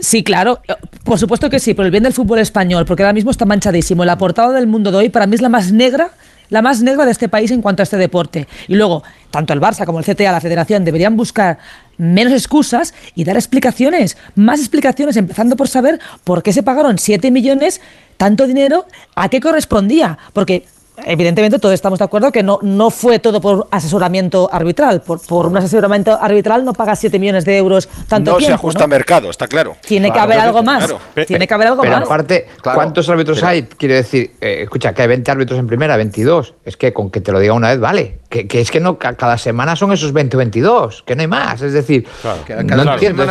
Sí, 0.00 0.22
claro, 0.22 0.60
por 1.04 1.18
supuesto 1.18 1.48
que 1.48 1.58
sí, 1.58 1.72
por 1.72 1.86
el 1.86 1.90
bien 1.90 2.02
del 2.02 2.12
fútbol 2.12 2.38
español, 2.38 2.84
porque 2.84 3.02
ahora 3.02 3.14
mismo 3.14 3.30
está 3.30 3.46
manchadísimo. 3.46 4.04
La 4.04 4.18
portada 4.18 4.52
del 4.52 4.66
mundo 4.66 4.90
de 4.90 4.98
hoy 4.98 5.08
para 5.08 5.26
mí 5.26 5.34
es 5.34 5.40
la 5.40 5.48
más 5.48 5.72
negra 5.72 6.10
la 6.48 6.62
más 6.62 6.82
negra 6.82 7.04
de 7.04 7.12
este 7.12 7.28
país 7.28 7.50
en 7.50 7.62
cuanto 7.62 7.82
a 7.82 7.84
este 7.84 7.96
deporte. 7.96 8.46
Y 8.68 8.74
luego, 8.76 9.02
tanto 9.30 9.52
el 9.52 9.60
Barça 9.60 9.84
como 9.84 9.98
el 9.98 10.04
CTA, 10.04 10.32
la 10.32 10.40
Federación, 10.40 10.84
deberían 10.84 11.16
buscar 11.16 11.58
menos 11.96 12.32
excusas 12.32 12.94
y 13.14 13.24
dar 13.24 13.36
explicaciones, 13.36 14.16
más 14.34 14.60
explicaciones, 14.60 15.16
empezando 15.16 15.56
por 15.56 15.68
saber 15.68 16.00
por 16.24 16.42
qué 16.42 16.52
se 16.52 16.62
pagaron 16.62 16.98
7 16.98 17.30
millones, 17.30 17.80
tanto 18.16 18.46
dinero, 18.46 18.86
a 19.14 19.28
qué 19.28 19.40
correspondía. 19.40 20.18
Porque 20.32 20.66
evidentemente 21.04 21.58
todos 21.58 21.74
estamos 21.74 21.98
de 21.98 22.04
acuerdo 22.04 22.32
que 22.32 22.42
no, 22.42 22.58
no 22.62 22.90
fue 22.90 23.18
todo 23.18 23.40
por 23.40 23.68
asesoramiento 23.70 24.48
arbitral. 24.52 25.02
Por, 25.02 25.20
por 25.20 25.46
un 25.46 25.56
asesoramiento 25.56 26.18
arbitral 26.20 26.64
no 26.64 26.72
pagas 26.72 26.98
7 27.00 27.18
millones 27.18 27.44
de 27.44 27.56
euros 27.58 27.88
tanto 28.08 28.32
no. 28.32 28.40
Se 28.40 28.52
ajusta 28.52 28.80
¿no? 28.80 28.88
mercado, 28.88 29.30
está 29.30 29.46
claro. 29.46 29.76
Tiene 29.86 30.12
que 30.12 30.18
haber 30.18 30.38
algo 30.38 30.62
más. 30.62 30.94
Tiene 31.26 31.46
que 31.46 31.54
haber 31.54 31.68
algo 31.68 31.82
pero 31.82 31.94
más. 31.94 32.04
aparte, 32.04 32.46
¿cuántos 32.62 33.08
árbitros 33.08 33.42
hay? 33.42 33.64
Quiere 33.64 33.94
decir, 33.94 34.32
eh, 34.40 34.60
escucha, 34.62 34.92
que 34.94 35.02
hay 35.02 35.08
20 35.08 35.30
árbitros 35.30 35.58
en 35.58 35.66
primera, 35.66 35.96
22. 35.96 36.54
Es 36.64 36.76
que 36.76 36.92
con 36.92 37.10
que 37.10 37.20
te 37.20 37.32
lo 37.32 37.40
diga 37.40 37.54
una 37.54 37.70
vez, 37.70 37.80
vale. 37.80 38.18
Que, 38.28 38.46
que 38.46 38.60
es 38.60 38.70
que 38.70 38.80
no 38.80 38.98
cada 38.98 39.38
semana 39.38 39.76
son 39.76 39.92
esos 39.92 40.12
20 40.12 40.36
o 40.36 40.38
22, 40.38 41.02
que 41.04 41.14
no 41.14 41.22
hay 41.22 41.28
más. 41.28 41.62
Es 41.62 41.72
decir, 41.72 42.06
cada 42.46 42.62
no 42.62 42.92
entiendo, 42.94 43.24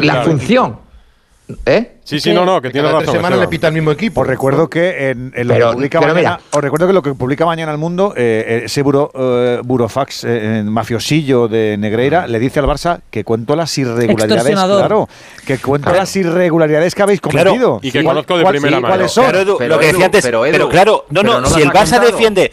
la 0.00 0.22
función. 0.22 0.78
¿Eh? 1.66 1.93
Sí, 2.04 2.20
sí, 2.20 2.34
no, 2.34 2.44
no, 2.44 2.60
que, 2.60 2.68
que 2.68 2.72
tiene 2.72 2.92
razón. 2.92 3.14
semanas 3.14 3.38
le 3.38 3.48
pita 3.48 3.68
al 3.68 3.72
mismo 3.72 3.90
equipo. 3.90 4.20
Os 4.20 4.26
recuerdo 4.26 4.68
que 4.68 5.08
en, 5.10 5.32
en 5.34 5.48
lo 5.48 5.54
que 5.54 5.64
publica 5.72 6.00
mañana, 6.02 6.38
os 6.50 6.62
recuerdo 6.62 6.86
que 6.86 6.92
lo 6.92 7.02
que 7.02 7.14
publica 7.14 7.46
mañana 7.46 7.72
el 7.72 7.78
mundo, 7.78 8.12
eh, 8.14 8.44
eh 8.46 8.62
ese 8.66 8.82
buro, 8.82 9.10
eh, 9.14 9.60
burofax 9.64 10.24
eh, 10.24 10.62
mafiosillo 10.66 11.48
de 11.48 11.76
Negreira, 11.78 12.24
ah. 12.24 12.26
le 12.26 12.38
dice 12.38 12.60
al 12.60 12.66
Barça 12.66 13.00
que 13.10 13.24
cuento 13.24 13.56
las 13.56 13.76
irregularidades. 13.78 14.54
Claro, 14.54 15.08
que 15.46 15.56
cuento 15.58 15.92
las 15.92 16.14
irregularidades 16.14 16.94
que 16.94 17.02
habéis 17.02 17.22
cometido. 17.22 17.80
Y 17.80 17.90
que 17.90 18.04
conozco 18.04 18.36
de 18.36 18.44
primera 18.44 18.80
mano. 18.80 19.06
Pero, 19.14 19.58
lo 19.68 19.78
que 19.78 19.86
decía 19.86 20.04
antes, 20.04 20.22
pero, 20.22 20.68
claro, 20.68 21.06
no, 21.08 21.22
no, 21.22 21.46
si 21.46 21.62
el 21.62 21.70
Barça 21.70 22.00
defiende. 22.00 22.52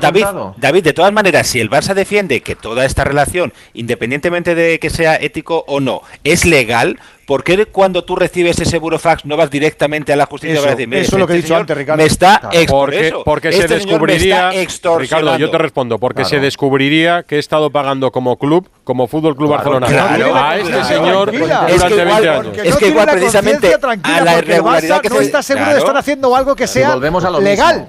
David, 0.00 0.26
David, 0.58 0.84
de 0.84 0.92
todas 0.92 1.12
maneras, 1.12 1.46
si 1.46 1.58
el 1.58 1.70
Barça 1.70 1.94
defiende 1.94 2.42
que 2.42 2.54
toda 2.54 2.84
esta 2.84 3.04
relación, 3.04 3.54
independientemente 3.72 4.54
de 4.54 4.78
que 4.78 4.90
sea 4.90 5.16
ético 5.16 5.64
o 5.66 5.80
no, 5.80 6.02
es 6.22 6.44
legal, 6.44 6.98
¿por 7.26 7.44
qué 7.44 7.64
cuando 7.66 8.04
tú 8.04 8.16
recibes 8.16 8.58
ese 8.60 8.73
ese 8.74 8.80
burofax 8.80 9.24
no 9.24 9.36
vas 9.36 9.50
directamente 9.50 10.12
a 10.12 10.16
la 10.16 10.26
justicia 10.26 10.54
eso, 10.54 10.62
para 10.62 10.74
decir, 10.74 10.94
eso 10.94 11.16
es 11.16 11.20
lo 11.20 11.26
que 11.26 11.34
he 11.34 11.36
este 11.36 11.46
dicho 11.46 11.56
antes, 11.56 11.76
Ricardo. 11.76 12.02
Me 12.02 12.06
está 12.06 12.40
claro. 12.40 12.66
porque, 12.68 13.06
este 13.06 13.18
porque 13.24 13.52
se 13.52 13.68
descubriría, 13.68 14.50
Ricardo, 14.98 15.38
yo 15.38 15.50
te 15.50 15.58
respondo, 15.58 15.98
porque 15.98 16.24
se 16.24 16.40
descubriría 16.40 17.22
que 17.22 17.36
he 17.36 17.38
estado 17.38 17.70
pagando 17.70 18.10
como 18.10 18.36
club, 18.36 18.68
como 18.82 19.06
Fútbol 19.06 19.36
Club 19.36 19.50
Barcelona, 19.50 19.86
a 19.86 20.58
este 20.58 20.84
señor 20.84 21.32
durante 21.32 21.74
es 21.74 21.84
igual, 21.84 21.94
20 21.94 22.28
años. 22.28 22.58
Es 22.64 22.76
que 22.76 22.88
igual 22.88 23.08
precisamente 23.10 23.74
a 24.02 24.20
la 24.20 24.38
irregularidad 24.38 25.00
que 25.00 25.08
no 25.08 25.16
se... 25.16 25.24
está 25.24 25.42
seguro 25.42 25.70
de 25.72 25.78
estar 25.78 25.96
haciendo 25.96 26.34
algo 26.34 26.56
que 26.56 26.66
sea 26.66 26.92
a 26.92 27.40
legal. 27.40 27.88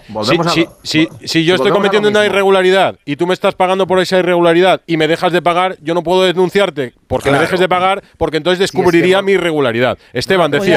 Si 0.84 1.46
yo 1.46 1.56
estoy 1.56 1.72
cometiendo 1.72 2.10
una 2.10 2.26
irregularidad 2.26 2.98
y 3.06 3.16
tú 3.16 3.26
me 3.26 3.34
estás 3.34 3.56
pagando 3.56 3.88
por 3.88 4.00
esa 4.00 4.20
irregularidad 4.20 4.82
y 4.86 4.98
me 4.98 5.08
dejas 5.08 5.32
de 5.32 5.42
pagar, 5.42 5.78
yo 5.82 5.94
no 5.94 6.04
puedo 6.04 6.24
denunciarte 6.24 6.94
porque 7.08 7.32
me 7.32 7.40
dejes 7.40 7.60
de 7.60 7.68
pagar, 7.68 8.04
porque 8.18 8.38
entonces 8.38 8.60
descubriría 8.60 9.22
mi 9.22 9.34
irregularidad. 9.34 9.98
Esteban, 10.14 10.52
decía 10.52 10.75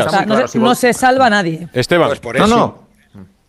no, 0.55 0.75
se, 0.75 0.93
salva 0.93 1.31
nadie. 1.31 1.69
Esteban. 1.73 2.09
Pues 2.09 2.21
por 2.21 2.37
eso. 2.37 2.47
No, 2.47 2.57
no. 2.57 2.89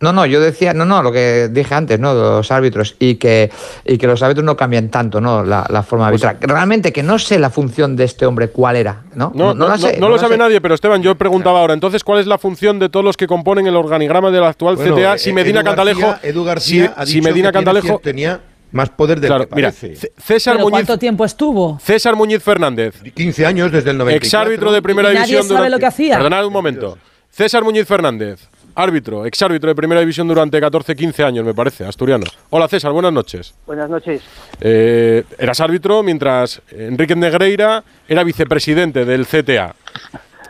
No, 0.02 0.14
no, 0.14 0.26
yo 0.26 0.40
decía, 0.40 0.74
no, 0.74 0.86
no, 0.86 1.04
lo 1.04 1.12
que 1.12 1.50
dije 1.52 1.76
antes, 1.76 2.00
¿no? 2.00 2.14
Los 2.14 2.52
árbitros 2.52 2.96
y 3.00 3.16
que, 3.16 3.52
y 3.84 3.98
que 3.98 4.08
los 4.08 4.24
árbitros 4.24 4.46
no 4.46 4.56
cambian 4.56 4.88
tanto, 4.88 5.20
¿no? 5.20 5.44
La, 5.44 5.64
forma 5.84 6.08
pues 6.10 6.22
de 6.22 6.28
arbitrar. 6.28 6.50
Realmente 6.50 6.94
que 6.94 7.04
no 7.04 7.20
sé 7.20 7.38
la 7.38 7.50
función 7.50 7.98
de 7.98 8.06
este 8.06 8.26
hombre 8.26 8.50
cuál 8.50 8.78
era, 8.78 9.04
¿no? 9.16 9.34
No, 9.36 9.54
no, 9.54 9.68
no, 9.68 9.78
no 10.00 10.10
lo 10.10 10.18
sabe 10.18 10.38
nadie, 10.38 10.62
pero 10.62 10.74
Esteban, 10.74 11.04
yo 11.04 11.16
preguntaba 11.16 11.60
ahora, 11.60 11.74
entonces, 11.74 12.06
¿cuál 12.06 12.20
es 12.20 12.28
la 12.28 12.38
función 12.38 12.80
de 12.80 12.88
todos 12.88 13.04
los 13.04 13.18
que 13.18 13.28
componen 13.28 13.68
el 13.68 13.76
organigrama 13.76 14.32
de 14.32 14.40
la 14.40 14.48
actual 14.48 14.78
bueno, 14.78 14.96
CTA? 14.96 15.16
Eh, 15.16 15.20
si 15.20 15.34
Medina 15.34 15.60
Edu 15.60 15.66
Cantalejo. 15.66 16.02
García, 16.02 16.30
Edu 16.30 16.44
García 16.46 16.96
si, 17.06 17.22
Medina 17.22 17.50
que 17.50 17.54
Cantalejo. 17.54 18.00
Tenía 18.02 18.40
más 18.72 18.90
poder 18.90 19.20
del 19.20 19.30
claro, 19.30 19.50
que 19.50 19.56
mira. 19.56 19.72
César 19.72 20.58
Muñiz, 20.58 20.72
¿Cuánto 20.72 20.98
tiempo 20.98 21.26
estuvo? 21.26 21.80
César 21.80 22.16
Muñiz 22.16 22.44
Fernández. 22.44 23.02
15 23.14 23.46
años 23.46 23.72
desde 23.72 23.92
el 23.92 23.98
94. 23.98 24.26
Exárbitro 24.26 24.72
de 24.72 24.82
primera 24.82 25.10
división. 25.10 25.42
Nadie 25.42 25.56
sabe 25.56 25.70
lo 25.70 25.80
que 25.80 25.86
hacía. 25.88 26.16
Perdonad 26.18 26.46
un 26.46 26.54
momento. 26.54 26.98
César 27.32 27.64
Muñiz 27.64 27.88
Fernández, 27.88 28.50
árbitro, 28.76 29.26
exárbitro 29.26 29.70
de 29.70 29.76
primera 29.76 30.02
división 30.02 30.28
durante 30.28 30.60
14, 30.60 30.96
15 30.96 31.24
años, 31.24 31.46
me 31.46 31.54
parece, 31.54 31.86
asturiano. 31.86 32.26
Hola 32.50 32.68
César, 32.68 32.92
buenas 32.92 33.14
noches. 33.14 33.54
Buenas 33.66 33.90
noches. 33.90 34.22
Eh, 34.60 35.24
eras 35.38 35.60
árbitro 35.60 36.04
mientras 36.04 36.62
Enrique 36.72 37.16
Negreira 37.16 37.84
era 38.08 38.24
vicepresidente 38.24 39.06
del 39.06 39.26
CTA. 39.26 39.76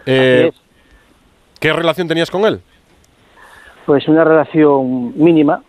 Eh, 0.05 0.51
¿Qué 1.59 1.73
relación 1.73 2.07
tenías 2.07 2.31
con 2.31 2.45
él? 2.45 2.61
Pues 3.85 4.07
una 4.07 4.23
relación 4.23 5.17
mínima, 5.21 5.61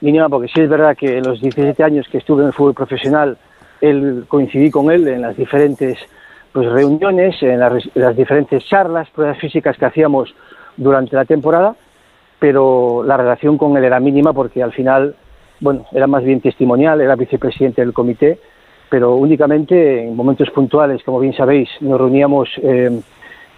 mínima, 0.00 0.28
porque 0.28 0.48
sí 0.48 0.60
es 0.60 0.68
verdad 0.68 0.96
que 0.96 1.18
en 1.18 1.24
los 1.24 1.40
17 1.40 1.82
años 1.82 2.06
que 2.08 2.18
estuve 2.18 2.42
en 2.42 2.48
el 2.48 2.52
fútbol 2.52 2.74
profesional, 2.74 3.36
él, 3.80 4.24
coincidí 4.28 4.70
con 4.70 4.90
él 4.90 5.06
en 5.08 5.22
las 5.22 5.36
diferentes 5.36 5.98
pues, 6.52 6.66
reuniones, 6.70 7.42
en 7.42 7.60
las, 7.60 7.72
en 7.94 8.02
las 8.02 8.16
diferentes 8.16 8.64
charlas, 8.66 9.08
pruebas 9.10 9.38
físicas 9.38 9.76
que 9.76 9.86
hacíamos 9.86 10.34
durante 10.76 11.16
la 11.16 11.24
temporada, 11.24 11.74
pero 12.38 13.02
la 13.04 13.16
relación 13.16 13.58
con 13.58 13.76
él 13.76 13.84
era 13.84 14.00
mínima 14.00 14.32
porque 14.32 14.62
al 14.62 14.72
final, 14.72 15.14
bueno, 15.60 15.86
era 15.92 16.06
más 16.06 16.22
bien 16.24 16.40
testimonial, 16.40 17.00
era 17.00 17.16
vicepresidente 17.16 17.80
del 17.80 17.92
comité, 17.92 18.38
pero 18.88 19.16
únicamente 19.16 20.04
en 20.04 20.16
momentos 20.16 20.50
puntuales, 20.50 21.02
como 21.02 21.20
bien 21.20 21.34
sabéis, 21.34 21.68
nos 21.80 21.98
reuníamos 21.98 22.48
eh, 22.62 23.00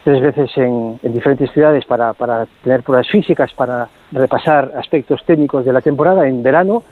tres 0.04 0.20
veces 0.20 0.50
en, 0.56 0.98
en 1.02 1.12
diferentes 1.12 1.50
ciudades 1.52 1.84
para, 1.84 2.12
para, 2.12 2.46
tener 2.62 2.82
pruebas 2.82 3.08
físicas, 3.08 3.52
para 3.52 3.88
repasar 4.12 4.72
aspectos 4.76 5.22
técnicos 5.24 5.64
de 5.64 5.72
la 5.72 5.80
temporada 5.80 6.26
en 6.26 6.42
verano, 6.42 6.82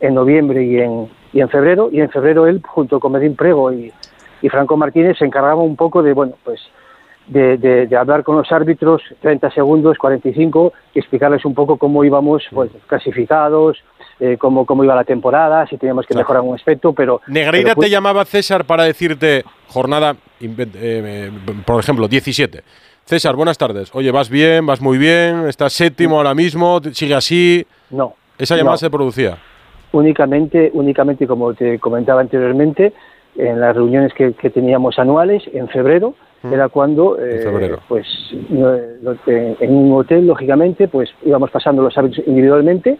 en 0.00 0.14
noviembre 0.14 0.64
y 0.64 0.78
en, 0.78 1.08
y 1.32 1.40
en 1.40 1.48
febrero. 1.48 1.88
Y 1.92 2.00
en 2.00 2.10
febrero 2.10 2.46
él, 2.46 2.62
junto 2.66 3.00
con 3.00 3.12
Medín 3.12 3.36
Prego 3.36 3.72
y, 3.72 3.92
y 4.42 4.48
Franco 4.48 4.76
Martínez 4.76 5.18
se 5.18 5.24
encargaba 5.24 5.62
un 5.62 5.76
poco 5.76 6.02
de, 6.02 6.12
bueno, 6.12 6.34
pues 6.44 6.60
de, 7.26 7.58
de, 7.58 7.86
de, 7.86 7.96
hablar 7.96 8.24
con 8.24 8.36
los 8.36 8.50
árbitros 8.50 9.02
30 9.20 9.50
segundos, 9.50 9.98
45, 9.98 10.72
y 10.94 10.98
explicarles 10.98 11.44
un 11.44 11.54
poco 11.54 11.76
cómo 11.76 12.04
íbamos 12.04 12.44
pues, 12.50 12.70
clasificados, 12.86 13.78
eh, 14.20 14.36
cómo, 14.38 14.66
cómo 14.66 14.84
iba 14.84 14.94
la 14.94 15.04
temporada, 15.04 15.66
si 15.66 15.76
teníamos 15.76 16.06
que 16.06 16.14
mejorar 16.14 16.42
un 16.42 16.54
aspecto, 16.54 16.92
pero... 16.92 17.20
Negreira 17.26 17.68
pero, 17.68 17.74
pues, 17.76 17.86
te 17.86 17.90
llamaba 17.90 18.24
César 18.24 18.64
para 18.64 18.84
decirte, 18.84 19.44
jornada, 19.68 20.16
eh, 20.40 21.30
por 21.64 21.80
ejemplo, 21.80 22.06
17. 22.06 22.62
César, 23.04 23.34
buenas 23.34 23.58
tardes. 23.58 23.90
Oye, 23.94 24.10
vas 24.10 24.30
bien, 24.30 24.66
vas 24.66 24.80
muy 24.80 24.98
bien, 24.98 25.48
estás 25.48 25.72
séptimo 25.72 26.18
ahora 26.18 26.34
mismo, 26.34 26.80
sigue 26.92 27.14
así. 27.14 27.66
No. 27.90 28.14
Esa 28.38 28.56
llamada 28.56 28.74
no. 28.74 28.78
se 28.78 28.90
producía. 28.90 29.38
Únicamente, 29.92 30.70
únicamente, 30.74 31.26
como 31.26 31.52
te 31.54 31.78
comentaba 31.78 32.20
anteriormente, 32.20 32.92
en 33.36 33.60
las 33.60 33.74
reuniones 33.74 34.12
que, 34.14 34.34
que 34.34 34.50
teníamos 34.50 34.98
anuales, 34.98 35.42
en 35.52 35.68
febrero, 35.68 36.14
Mm. 36.42 36.52
era 36.54 36.68
cuando, 36.68 37.18
eh, 37.20 37.76
pues, 37.86 38.06
en 38.50 39.76
un 39.76 39.92
hotel, 39.92 40.26
lógicamente, 40.26 40.88
pues 40.88 41.10
íbamos 41.24 41.50
pasando 41.50 41.82
los 41.82 41.96
árbitros 41.96 42.26
individualmente 42.26 42.98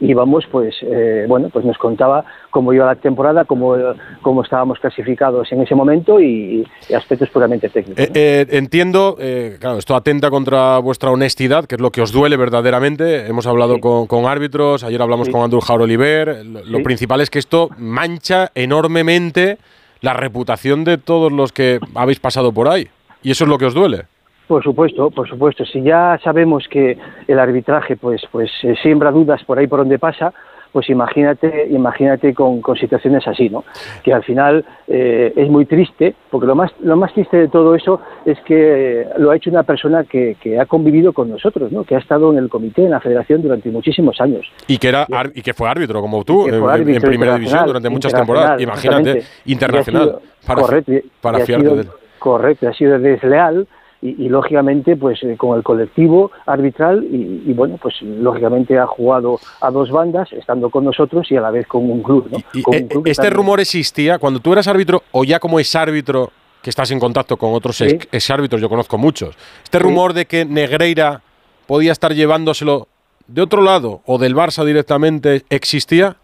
y 0.00 0.10
íbamos, 0.10 0.44
pues, 0.50 0.74
eh, 0.82 1.26
bueno, 1.28 1.48
pues 1.52 1.64
nos 1.64 1.78
contaba 1.78 2.24
cómo 2.50 2.72
iba 2.72 2.86
la 2.86 2.96
temporada, 2.96 3.44
cómo, 3.44 3.76
cómo 4.22 4.42
estábamos 4.42 4.78
clasificados 4.78 5.52
en 5.52 5.62
ese 5.62 5.74
momento 5.74 6.20
y, 6.20 6.66
y 6.88 6.94
aspectos 6.94 7.28
puramente 7.30 7.68
técnicos. 7.68 8.02
Eh, 8.02 8.10
eh, 8.14 8.46
entiendo, 8.50 9.16
claro, 9.60 9.78
esto 9.78 9.94
atenta 9.94 10.30
contra 10.30 10.78
vuestra 10.78 11.10
honestidad, 11.10 11.66
que 11.66 11.76
es 11.76 11.80
lo 11.80 11.90
que 11.90 12.00
os 12.00 12.12
duele 12.12 12.36
verdaderamente. 12.36 13.26
Hemos 13.26 13.46
hablado 13.46 13.74
sí. 13.74 13.80
con, 13.80 14.06
con, 14.06 14.26
árbitros, 14.26 14.84
ayer 14.84 15.00
hablamos 15.00 15.26
sí. 15.26 15.32
con 15.32 15.42
Andrew 15.42 15.60
Jaur 15.60 15.82
Oliver. 15.82 16.44
Lo, 16.44 16.60
sí. 16.60 16.70
lo 16.70 16.82
principal 16.82 17.20
es 17.20 17.30
que 17.30 17.38
esto 17.38 17.68
mancha 17.78 18.50
enormemente 18.54 19.58
la 20.00 20.14
reputación 20.14 20.84
de 20.84 20.98
todos 20.98 21.30
los 21.30 21.52
que 21.52 21.78
habéis 21.94 22.20
pasado 22.20 22.52
por 22.52 22.68
ahí. 22.68 22.88
Y 23.22 23.32
eso 23.32 23.44
es 23.44 23.50
lo 23.50 23.58
que 23.58 23.66
os 23.66 23.74
duele. 23.74 24.06
Por 24.50 24.64
supuesto, 24.64 25.12
por 25.12 25.28
supuesto. 25.28 25.64
Si 25.64 25.80
ya 25.80 26.18
sabemos 26.24 26.66
que 26.68 26.98
el 27.28 27.38
arbitraje 27.38 27.96
pues, 27.96 28.20
pues 28.32 28.50
eh, 28.64 28.74
siembra 28.82 29.12
dudas 29.12 29.44
por 29.44 29.60
ahí 29.60 29.68
por 29.68 29.78
donde 29.78 30.00
pasa, 30.00 30.32
pues 30.72 30.90
imagínate, 30.90 31.68
imagínate 31.70 32.34
con, 32.34 32.60
con 32.60 32.76
situaciones 32.76 33.24
así, 33.28 33.48
¿no? 33.48 33.62
Que 34.02 34.12
al 34.12 34.24
final 34.24 34.64
eh, 34.88 35.32
es 35.36 35.48
muy 35.48 35.66
triste, 35.66 36.16
porque 36.30 36.48
lo 36.48 36.56
más, 36.56 36.72
lo 36.80 36.96
más 36.96 37.14
triste 37.14 37.36
de 37.36 37.46
todo 37.46 37.76
eso 37.76 38.00
es 38.24 38.40
que 38.40 39.06
lo 39.18 39.30
ha 39.30 39.36
hecho 39.36 39.50
una 39.50 39.62
persona 39.62 40.02
que, 40.02 40.36
que, 40.40 40.58
ha 40.58 40.66
convivido 40.66 41.12
con 41.12 41.30
nosotros, 41.30 41.70
¿no? 41.70 41.84
Que 41.84 41.94
ha 41.94 41.98
estado 41.98 42.32
en 42.32 42.38
el 42.38 42.48
comité, 42.48 42.82
en 42.82 42.90
la 42.90 42.98
federación 42.98 43.42
durante 43.42 43.70
muchísimos 43.70 44.20
años. 44.20 44.50
Y 44.66 44.78
que 44.78 44.88
era 44.88 45.06
y 45.32 45.42
que 45.42 45.54
fue 45.54 45.68
árbitro 45.68 46.00
como 46.00 46.24
tú 46.24 46.48
en, 46.48 46.54
en, 46.88 47.02
primera 47.02 47.36
división 47.36 47.66
durante 47.66 47.88
muchas 47.88 48.12
temporadas. 48.12 48.60
Imagínate, 48.60 49.22
internacional 49.44 50.06
sido, 50.06 50.22
para, 50.44 50.60
correcto, 50.60 50.92
para 51.20 51.38
fiarte 51.46 51.66
sido, 51.66 51.76
de 51.76 51.82
él. 51.82 51.88
Correcto, 52.18 52.68
ha 52.68 52.74
sido 52.74 52.98
desleal 52.98 53.68
y, 54.02 54.24
y, 54.24 54.28
lógicamente 54.28 54.96
pues 54.96 55.22
eh, 55.22 55.36
con 55.36 55.56
el 55.56 55.62
colectivo 55.62 56.30
arbitral 56.46 57.04
y, 57.04 57.42
y, 57.46 57.52
bueno 57.52 57.78
pues 57.80 58.00
lógicamente 58.02 58.78
ha 58.78 58.86
jugado 58.86 59.38
a 59.60 59.70
dos 59.70 59.90
bandas 59.90 60.32
estando 60.32 60.70
con 60.70 60.84
nosotros 60.84 61.30
y 61.30 61.36
a 61.36 61.40
la 61.40 61.50
vez 61.50 61.66
con 61.66 61.90
un 61.90 62.02
club, 62.02 62.28
¿no? 62.30 62.38
y, 62.52 62.62
con 62.62 62.76
un 62.76 62.88
club 62.88 63.02
este 63.06 63.22
también... 63.22 63.36
rumor 63.36 63.60
existía 63.60 64.18
cuando 64.18 64.40
tú 64.40 64.52
eras 64.52 64.68
árbitro 64.68 65.02
o 65.12 65.24
ya 65.24 65.38
como 65.38 65.60
es 65.60 65.74
árbitro 65.76 66.30
que 66.62 66.70
estás 66.70 66.90
en 66.90 67.00
contacto 67.00 67.36
con 67.36 67.52
otros 67.54 67.76
Sí. 67.76 67.84
ex, 67.84 68.08
ex 68.10 68.30
árbitros 68.30 68.60
yo 68.60 68.68
conozco 68.68 68.98
muchos 68.98 69.36
este 69.62 69.78
rumor 69.78 70.12
de 70.12 70.26
que 70.26 70.44
Negreira 70.44 71.22
podía 71.66 71.92
estar 71.92 72.14
llevándoselo 72.14 72.88
de 73.26 73.42
otro 73.42 73.62
lado 73.62 74.00
o 74.06 74.18
del 74.18 74.34
Barça 74.34 74.64
directamente 74.64 75.42
existía 75.50 76.16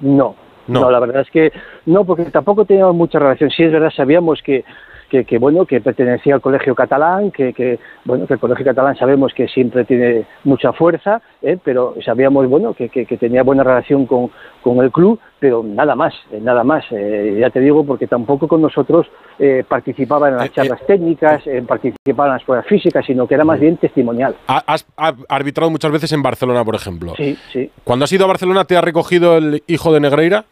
no 0.00 0.36
no. 0.68 0.80
no, 0.80 0.90
la 0.90 1.00
verdad 1.00 1.22
es 1.22 1.30
que 1.30 1.52
no, 1.86 2.04
porque 2.04 2.24
tampoco 2.26 2.64
teníamos 2.64 2.94
mucha 2.94 3.18
relación. 3.18 3.50
Sí, 3.50 3.64
es 3.64 3.72
verdad, 3.72 3.90
sabíamos 3.94 4.40
que, 4.42 4.64
que, 5.12 5.26
que, 5.26 5.38
bueno 5.38 5.66
que 5.66 5.82
pertenecía 5.82 6.34
al 6.34 6.40
colegio 6.40 6.74
catalán 6.74 7.30
que, 7.30 7.52
que, 7.52 7.78
bueno 8.06 8.26
que 8.26 8.32
el 8.32 8.40
colegio 8.40 8.64
catalán 8.64 8.96
sabemos 8.96 9.34
que 9.34 9.46
siempre 9.46 9.84
tiene 9.84 10.24
mucha 10.44 10.72
fuerza 10.72 11.20
¿eh? 11.42 11.58
pero 11.62 11.94
sabíamos 12.02 12.48
bueno 12.48 12.72
que, 12.72 12.88
que, 12.88 13.04
tenía 13.18 13.42
buena 13.42 13.62
relación 13.62 14.06
con, 14.06 14.30
con, 14.62 14.78
el 14.82 14.90
club 14.90 15.20
pero 15.38 15.62
nada 15.62 15.94
más 15.94 16.14
eh, 16.32 16.40
nada 16.40 16.64
más 16.64 16.84
eh, 16.92 17.36
ya 17.38 17.50
te 17.50 17.60
digo 17.60 17.84
porque 17.84 18.06
tampoco 18.06 18.48
con 18.48 18.62
nosotros 18.62 19.06
eh, 19.38 19.62
participaba 19.68 20.30
en 20.30 20.38
las 20.38 20.50
charlas 20.50 20.80
técnicas 20.86 21.42
participaba 21.68 22.28
en 22.28 22.32
las 22.32 22.44
pruebas 22.44 22.66
físicas 22.66 23.04
sino 23.04 23.26
que 23.26 23.34
era 23.34 23.44
más 23.44 23.60
bien 23.60 23.76
testimonial. 23.76 24.34
Has 24.46 24.86
arbitrado 25.28 25.70
muchas 25.70 25.92
veces 25.92 26.10
en 26.12 26.22
Barcelona 26.22 26.64
por 26.64 26.74
ejemplo. 26.74 27.12
Sí 27.18 27.36
sí. 27.52 27.70
Cuando 27.84 28.06
has 28.06 28.12
ido 28.12 28.24
a 28.24 28.28
Barcelona 28.28 28.64
te 28.64 28.78
ha 28.78 28.80
recogido 28.80 29.36
el 29.36 29.62
hijo 29.66 29.92
de 29.92 30.00
Negreira 30.00 30.46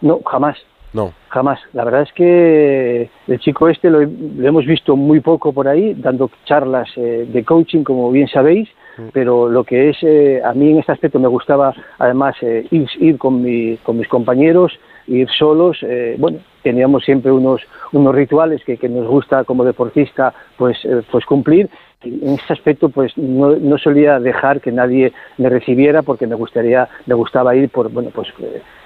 no 0.00 0.20
jamás 0.24 0.56
no. 0.92 1.12
Jamás. 1.28 1.60
La 1.72 1.84
verdad 1.84 2.02
es 2.02 2.12
que 2.12 3.10
el 3.28 3.38
chico 3.38 3.68
este 3.68 3.90
lo, 3.90 4.00
lo 4.00 4.48
hemos 4.48 4.66
visto 4.66 4.96
muy 4.96 5.20
poco 5.20 5.52
por 5.52 5.68
ahí, 5.68 5.94
dando 5.94 6.30
charlas 6.44 6.88
eh, 6.96 7.28
de 7.32 7.44
coaching, 7.44 7.84
como 7.84 8.10
bien 8.10 8.26
sabéis, 8.28 8.68
mm. 8.98 9.08
pero 9.12 9.48
lo 9.48 9.62
que 9.64 9.90
es, 9.90 9.98
eh, 10.02 10.42
a 10.44 10.52
mí 10.52 10.70
en 10.70 10.78
este 10.78 10.92
aspecto 10.92 11.20
me 11.20 11.28
gustaba 11.28 11.72
además 11.98 12.34
eh, 12.42 12.66
ir, 12.70 12.88
ir 12.98 13.18
con, 13.18 13.42
mi, 13.42 13.76
con 13.78 13.98
mis 13.98 14.08
compañeros, 14.08 14.72
ir 15.10 15.28
solos. 15.38 15.78
eh, 15.82 16.16
bueno, 16.18 16.38
teníamos 16.62 17.04
siempre 17.04 17.32
unos, 17.32 17.62
unos 17.92 18.14
rituales 18.14 18.62
que, 18.64 18.76
que 18.76 18.88
nos 18.88 19.06
gusta 19.06 19.44
como 19.44 19.64
deportista 19.64 20.32
pues, 20.56 20.78
eh, 20.84 21.02
pues 21.10 21.24
cumplir 21.24 21.68
en 22.02 22.30
ese 22.30 22.52
aspecto 22.52 22.88
pues 22.88 23.12
no, 23.16 23.56
no, 23.56 23.76
solía 23.76 24.18
dejar 24.18 24.60
que 24.62 24.72
nadie 24.72 25.12
me 25.36 25.50
recibiera 25.50 26.02
porque 26.02 26.26
me 26.26 26.34
gustaría 26.34 26.88
me 27.04 27.14
gustaba 27.14 27.54
ir 27.54 27.68
por 27.68 27.90
bueno 27.90 28.10
pues 28.14 28.28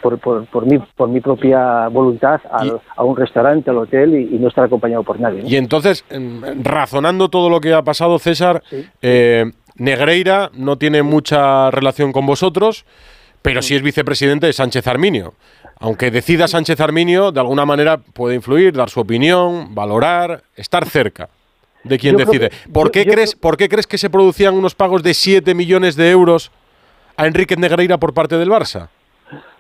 por, 0.02 0.18
por, 0.18 0.44
por 0.46 0.66
mi 0.66 0.78
por 0.78 1.08
mi 1.08 1.20
propia 1.20 1.86
voluntad 1.88 2.40
a 2.50 3.04
un 3.04 3.16
restaurante 3.16 3.70
al 3.70 3.78
hotel 3.78 4.14
y, 4.16 4.34
y 4.34 4.38
no 4.40 4.48
estar 4.48 4.64
acompañado 4.64 5.04
por 5.04 5.20
nadie 5.20 5.42
¿no? 5.42 5.48
y 5.48 5.56
entonces 5.56 6.04
razonando 6.62 7.28
todo 7.28 7.50
lo 7.50 7.60
que 7.60 7.72
ha 7.72 7.82
pasado 7.82 8.18
César 8.18 8.64
sí. 8.68 8.84
eh, 9.00 9.44
Negreira 9.76 10.50
no 10.52 10.76
tiene 10.76 11.04
mucha 11.04 11.70
relación 11.70 12.10
con 12.10 12.26
vosotros 12.26 12.84
pero 13.42 13.62
sí 13.62 13.76
es 13.76 13.82
vicepresidente 13.82 14.46
de 14.46 14.52
Sánchez 14.52 14.88
Arminio 14.88 15.34
aunque 15.84 16.10
decida 16.10 16.48
Sánchez 16.48 16.80
Arminio 16.80 17.30
de 17.30 17.40
alguna 17.40 17.66
manera 17.66 17.98
puede 17.98 18.34
influir 18.34 18.72
dar 18.72 18.88
su 18.88 19.00
opinión 19.00 19.74
valorar 19.74 20.42
estar 20.56 20.86
cerca 20.86 21.28
de 21.82 21.98
quién 21.98 22.16
yo 22.16 22.24
decide. 22.24 22.48
Que, 22.48 22.72
¿Por, 22.72 22.90
qué 22.90 23.04
yo, 23.04 23.12
crees, 23.12 23.34
¿Por 23.34 23.58
qué 23.58 23.68
crees 23.68 23.86
que 23.86 23.98
se 23.98 24.08
producían 24.08 24.54
unos 24.54 24.74
pagos 24.74 25.02
de 25.02 25.12
7 25.12 25.54
millones 25.54 25.94
de 25.94 26.10
euros 26.10 26.50
a 27.18 27.26
Enrique 27.26 27.54
Negreira 27.56 27.98
por 27.98 28.14
parte 28.14 28.38
del 28.38 28.48
Barça? 28.48 28.88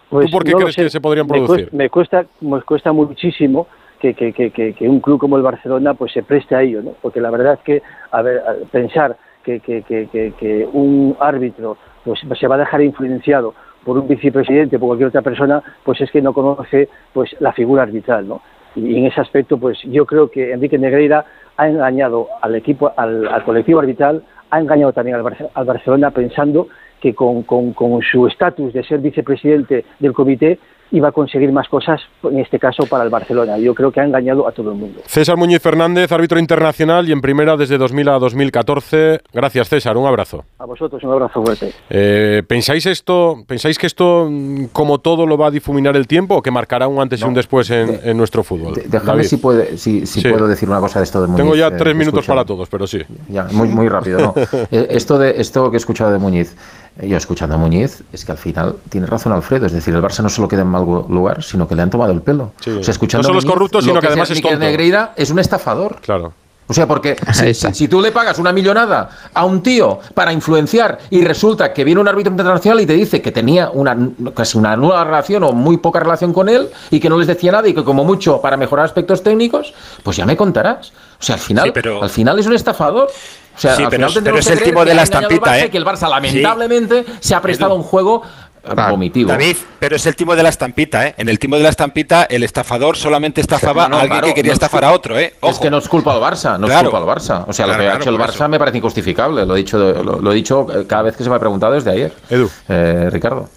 Pues 0.08 0.24
¿Tú 0.26 0.32
por 0.32 0.44
qué 0.44 0.52
no 0.52 0.60
crees 0.60 0.76
que 0.76 0.88
se 0.88 1.02
podrían 1.02 1.26
producir? 1.26 1.68
Me 1.72 1.90
cuesta, 1.90 2.24
me 2.40 2.62
cuesta 2.62 2.90
muchísimo 2.92 3.66
que, 4.00 4.14
que, 4.14 4.32
que, 4.32 4.50
que, 4.50 4.88
un 4.88 5.00
club 5.00 5.20
como 5.20 5.36
el 5.36 5.42
Barcelona 5.42 5.92
pues 5.92 6.10
se 6.12 6.22
preste 6.22 6.54
a 6.54 6.62
ello, 6.62 6.80
¿no? 6.80 6.92
Porque 7.02 7.20
la 7.20 7.30
verdad 7.30 7.54
es 7.54 7.60
que, 7.60 7.82
a 8.10 8.22
ver, 8.22 8.42
pensar 8.72 9.18
que, 9.44 9.60
que, 9.60 10.68
un 10.72 11.18
árbitro 11.20 11.76
pues 12.02 12.20
se 12.40 12.46
va 12.46 12.54
a 12.54 12.58
dejar 12.58 12.80
influenciado 12.80 13.54
por 13.84 13.98
un 13.98 14.08
vicepresidente, 14.08 14.78
por 14.78 14.88
cualquier 14.88 15.08
otra 15.08 15.22
persona, 15.22 15.62
pues 15.84 16.00
es 16.00 16.10
que 16.10 16.22
no 16.22 16.32
conoce 16.32 16.88
pues 17.12 17.34
la 17.40 17.52
figura 17.52 17.82
arbitral, 17.82 18.26
¿no? 18.26 18.42
Y 18.76 18.96
en 18.98 19.06
ese 19.06 19.20
aspecto, 19.20 19.56
pues 19.58 19.78
yo 19.84 20.04
creo 20.04 20.30
que 20.30 20.52
Enrique 20.52 20.78
Negreira 20.78 21.24
ha 21.56 21.68
engañado 21.68 22.28
al 22.42 22.56
equipo, 22.56 22.92
al, 22.96 23.28
al 23.28 23.44
colectivo 23.44 23.78
arbitral, 23.78 24.24
ha 24.50 24.60
engañado 24.60 24.92
también 24.92 25.16
al, 25.16 25.22
Bar 25.22 25.36
al 25.54 25.64
Barcelona 25.64 26.10
pensando 26.10 26.68
que 27.00 27.14
con, 27.14 27.42
con 27.42 28.02
su 28.02 28.26
estatus 28.26 28.72
de 28.72 28.82
ser 28.82 29.00
vicepresidente 29.00 29.84
del 30.00 30.12
comité 30.12 30.58
iba 30.94 31.08
a 31.08 31.12
conseguir 31.12 31.50
más 31.50 31.68
cosas, 31.68 32.00
en 32.22 32.38
este 32.38 32.58
caso 32.58 32.86
para 32.86 33.02
el 33.02 33.10
Barcelona. 33.10 33.58
Yo 33.58 33.74
creo 33.74 33.90
que 33.90 34.00
ha 34.00 34.04
engañado 34.04 34.46
a 34.46 34.52
todo 34.52 34.70
el 34.70 34.78
mundo. 34.78 35.00
César 35.06 35.36
Muñiz 35.36 35.60
Fernández, 35.60 36.10
árbitro 36.12 36.38
internacional 36.38 37.08
y 37.08 37.12
en 37.12 37.20
primera 37.20 37.56
desde 37.56 37.78
2000 37.78 38.08
a 38.10 38.18
2014. 38.20 39.20
Gracias, 39.32 39.68
César. 39.68 39.96
Un 39.96 40.06
abrazo. 40.06 40.44
A 40.58 40.66
vosotros, 40.66 41.02
un 41.02 41.10
abrazo 41.10 41.42
fuerte. 41.42 41.72
Eh, 41.90 42.44
¿Pensáis 42.46 42.86
esto, 42.86 43.42
pensáis 43.46 43.76
que 43.76 43.88
esto, 43.88 44.30
como 44.72 44.98
todo, 44.98 45.26
lo 45.26 45.36
va 45.36 45.48
a 45.48 45.50
difuminar 45.50 45.96
el 45.96 46.06
tiempo 46.06 46.36
o 46.36 46.42
que 46.42 46.52
marcará 46.52 46.86
un 46.86 47.00
antes 47.00 47.20
no. 47.20 47.26
y 47.26 47.28
un 47.28 47.34
después 47.34 47.68
en, 47.70 47.86
de, 47.88 48.10
en 48.10 48.16
nuestro 48.16 48.44
fútbol? 48.44 48.80
Déjame 48.86 49.24
si, 49.24 49.38
puede, 49.38 49.76
si, 49.76 50.06
si 50.06 50.20
sí. 50.20 50.28
puedo 50.28 50.46
decir 50.46 50.68
una 50.68 50.78
cosa 50.78 51.00
de 51.00 51.04
esto 51.06 51.20
de 51.20 51.26
Muñiz. 51.26 51.42
Tengo 51.42 51.56
ya 51.56 51.76
tres 51.76 51.92
eh, 51.92 51.98
minutos 51.98 52.24
para 52.24 52.44
todos, 52.44 52.68
pero 52.68 52.86
sí. 52.86 53.00
Ya, 53.28 53.48
muy, 53.50 53.66
muy 53.68 53.88
rápido. 53.88 54.18
¿no? 54.20 54.34
Eh, 54.70 54.86
esto, 54.90 55.18
de, 55.18 55.40
esto 55.40 55.70
que 55.70 55.76
he 55.76 55.78
escuchado 55.78 56.10
de 56.10 56.18
Muñiz 56.18 56.56
yo 57.02 57.16
escuchando 57.16 57.56
a 57.56 57.58
Muñiz, 57.58 58.02
es 58.12 58.24
que 58.24 58.32
al 58.32 58.38
final 58.38 58.76
tiene 58.88 59.06
razón 59.06 59.32
Alfredo, 59.32 59.66
es 59.66 59.72
decir, 59.72 59.94
el 59.94 60.02
Barça 60.02 60.22
no 60.22 60.28
solo 60.28 60.46
queda 60.46 60.62
en 60.62 60.68
mal 60.68 60.84
lugar, 60.84 61.42
sino 61.42 61.66
que 61.66 61.74
le 61.74 61.82
han 61.82 61.90
tomado 61.90 62.12
el 62.12 62.22
pelo. 62.22 62.52
Sí. 62.60 62.70
O 62.70 62.84
sea, 62.84 62.92
escuchando 62.92 63.22
no 63.22 63.28
solo 63.28 63.38
es 63.40 63.44
corrupto, 63.44 63.82
sino 63.82 63.94
que, 63.94 64.00
que 64.00 64.06
además 64.08 64.30
es 64.30 64.40
tonto. 64.40 64.58
Negreira 64.58 65.12
es 65.16 65.30
un 65.30 65.38
estafador. 65.38 65.96
Claro. 66.00 66.32
O 66.66 66.72
sea, 66.72 66.86
porque 66.86 67.16
si, 67.32 67.54
si, 67.54 67.88
tú 67.88 68.00
le 68.00 68.10
pagas 68.10 68.38
una 68.38 68.52
millonada 68.52 69.10
a 69.34 69.44
un 69.44 69.62
tío 69.62 69.98
para 70.14 70.32
influenciar 70.32 70.98
y 71.10 71.24
resulta 71.24 71.72
que 71.72 71.84
viene 71.84 72.00
un 72.00 72.08
árbitro 72.08 72.30
internacional 72.30 72.80
y 72.80 72.86
te 72.86 72.94
dice 72.94 73.20
que 73.20 73.32
tenía 73.32 73.70
una 73.70 73.96
casi 74.34 74.56
una 74.56 74.76
nueva 74.76 75.04
relación 75.04 75.44
o 75.44 75.52
muy 75.52 75.76
poca 75.76 76.00
relación 76.00 76.32
con 76.32 76.48
él 76.48 76.68
y 76.90 77.00
que 77.00 77.08
no 77.08 77.18
les 77.18 77.26
decía 77.26 77.52
nada 77.52 77.68
y 77.68 77.74
que 77.74 77.84
como 77.84 78.04
mucho 78.04 78.40
para 78.40 78.56
mejorar 78.56 78.86
aspectos 78.86 79.22
técnicos, 79.22 79.74
pues 80.02 80.16
ya 80.16 80.26
me 80.26 80.36
contarás. 80.36 80.92
O 81.20 81.22
sea, 81.22 81.34
al 81.36 81.40
final, 81.40 81.66
sí, 81.66 81.70
pero... 81.74 82.02
al 82.02 82.10
final 82.10 82.38
es 82.38 82.46
un 82.46 82.54
estafador. 82.54 83.08
Sí, 83.56 83.68
pero, 83.88 84.06
es, 84.38 84.46
el 84.48 84.62
tipo 84.62 84.84
de 84.84 84.94
la 84.94 85.02
estampita, 85.02 85.58
¿eh? 85.58 85.70
Que 85.70 85.78
el 85.78 85.84
Barça, 85.84 86.08
lamentablemente, 86.08 87.04
se 87.20 87.34
ha 87.34 87.40
prestado 87.40 87.74
un 87.74 87.82
juego 87.82 88.22
eh, 88.64 88.90
vomitivo. 88.90 89.28
David, 89.28 89.56
pero 89.78 89.96
es 89.96 90.06
el 90.06 90.16
timo 90.16 90.34
de 90.34 90.42
la 90.42 90.48
estampita, 90.48 91.06
¿eh? 91.06 91.14
En 91.18 91.28
el 91.28 91.38
timo 91.38 91.56
de 91.56 91.62
la 91.62 91.68
estampita, 91.68 92.24
el 92.24 92.42
estafador 92.42 92.96
solamente 92.96 93.40
estafaba 93.40 93.84
a 93.84 94.00
alguien 94.00 94.20
que 94.22 94.34
quería 94.34 94.52
estafar 94.52 94.84
a 94.84 94.92
otro, 94.92 95.18
¿eh? 95.18 95.34
Es 95.42 95.58
que 95.58 95.70
no 95.70 95.78
es 95.78 95.88
culpa 95.88 96.14
al 96.14 96.20
Barça, 96.20 96.58
no 96.58 96.66
es 96.66 96.82
culpa 96.82 96.98
al 96.98 97.04
Barça. 97.04 97.44
O 97.46 97.52
sea, 97.52 97.66
lo 97.66 97.76
que 97.76 97.88
ha 97.88 97.96
hecho 97.96 98.10
el 98.10 98.18
Barça 98.18 98.48
me 98.48 98.58
parece 98.58 98.78
injustificable. 98.78 99.44
Lo 99.44 99.54
he, 99.54 99.58
dicho, 99.58 99.78
lo, 99.78 100.20
lo, 100.20 100.32
he 100.32 100.34
dicho 100.34 100.66
eh, 100.74 100.86
cada 100.86 101.02
vez 101.02 101.16
que 101.16 101.24
se 101.24 101.30
me 101.30 101.36
ha 101.36 101.38
preguntado 101.40 101.72
desde 101.74 101.90
ayer. 101.90 102.12
Edu. 102.30 102.50
Eh, 102.68 103.08
Ricardo. 103.10 103.48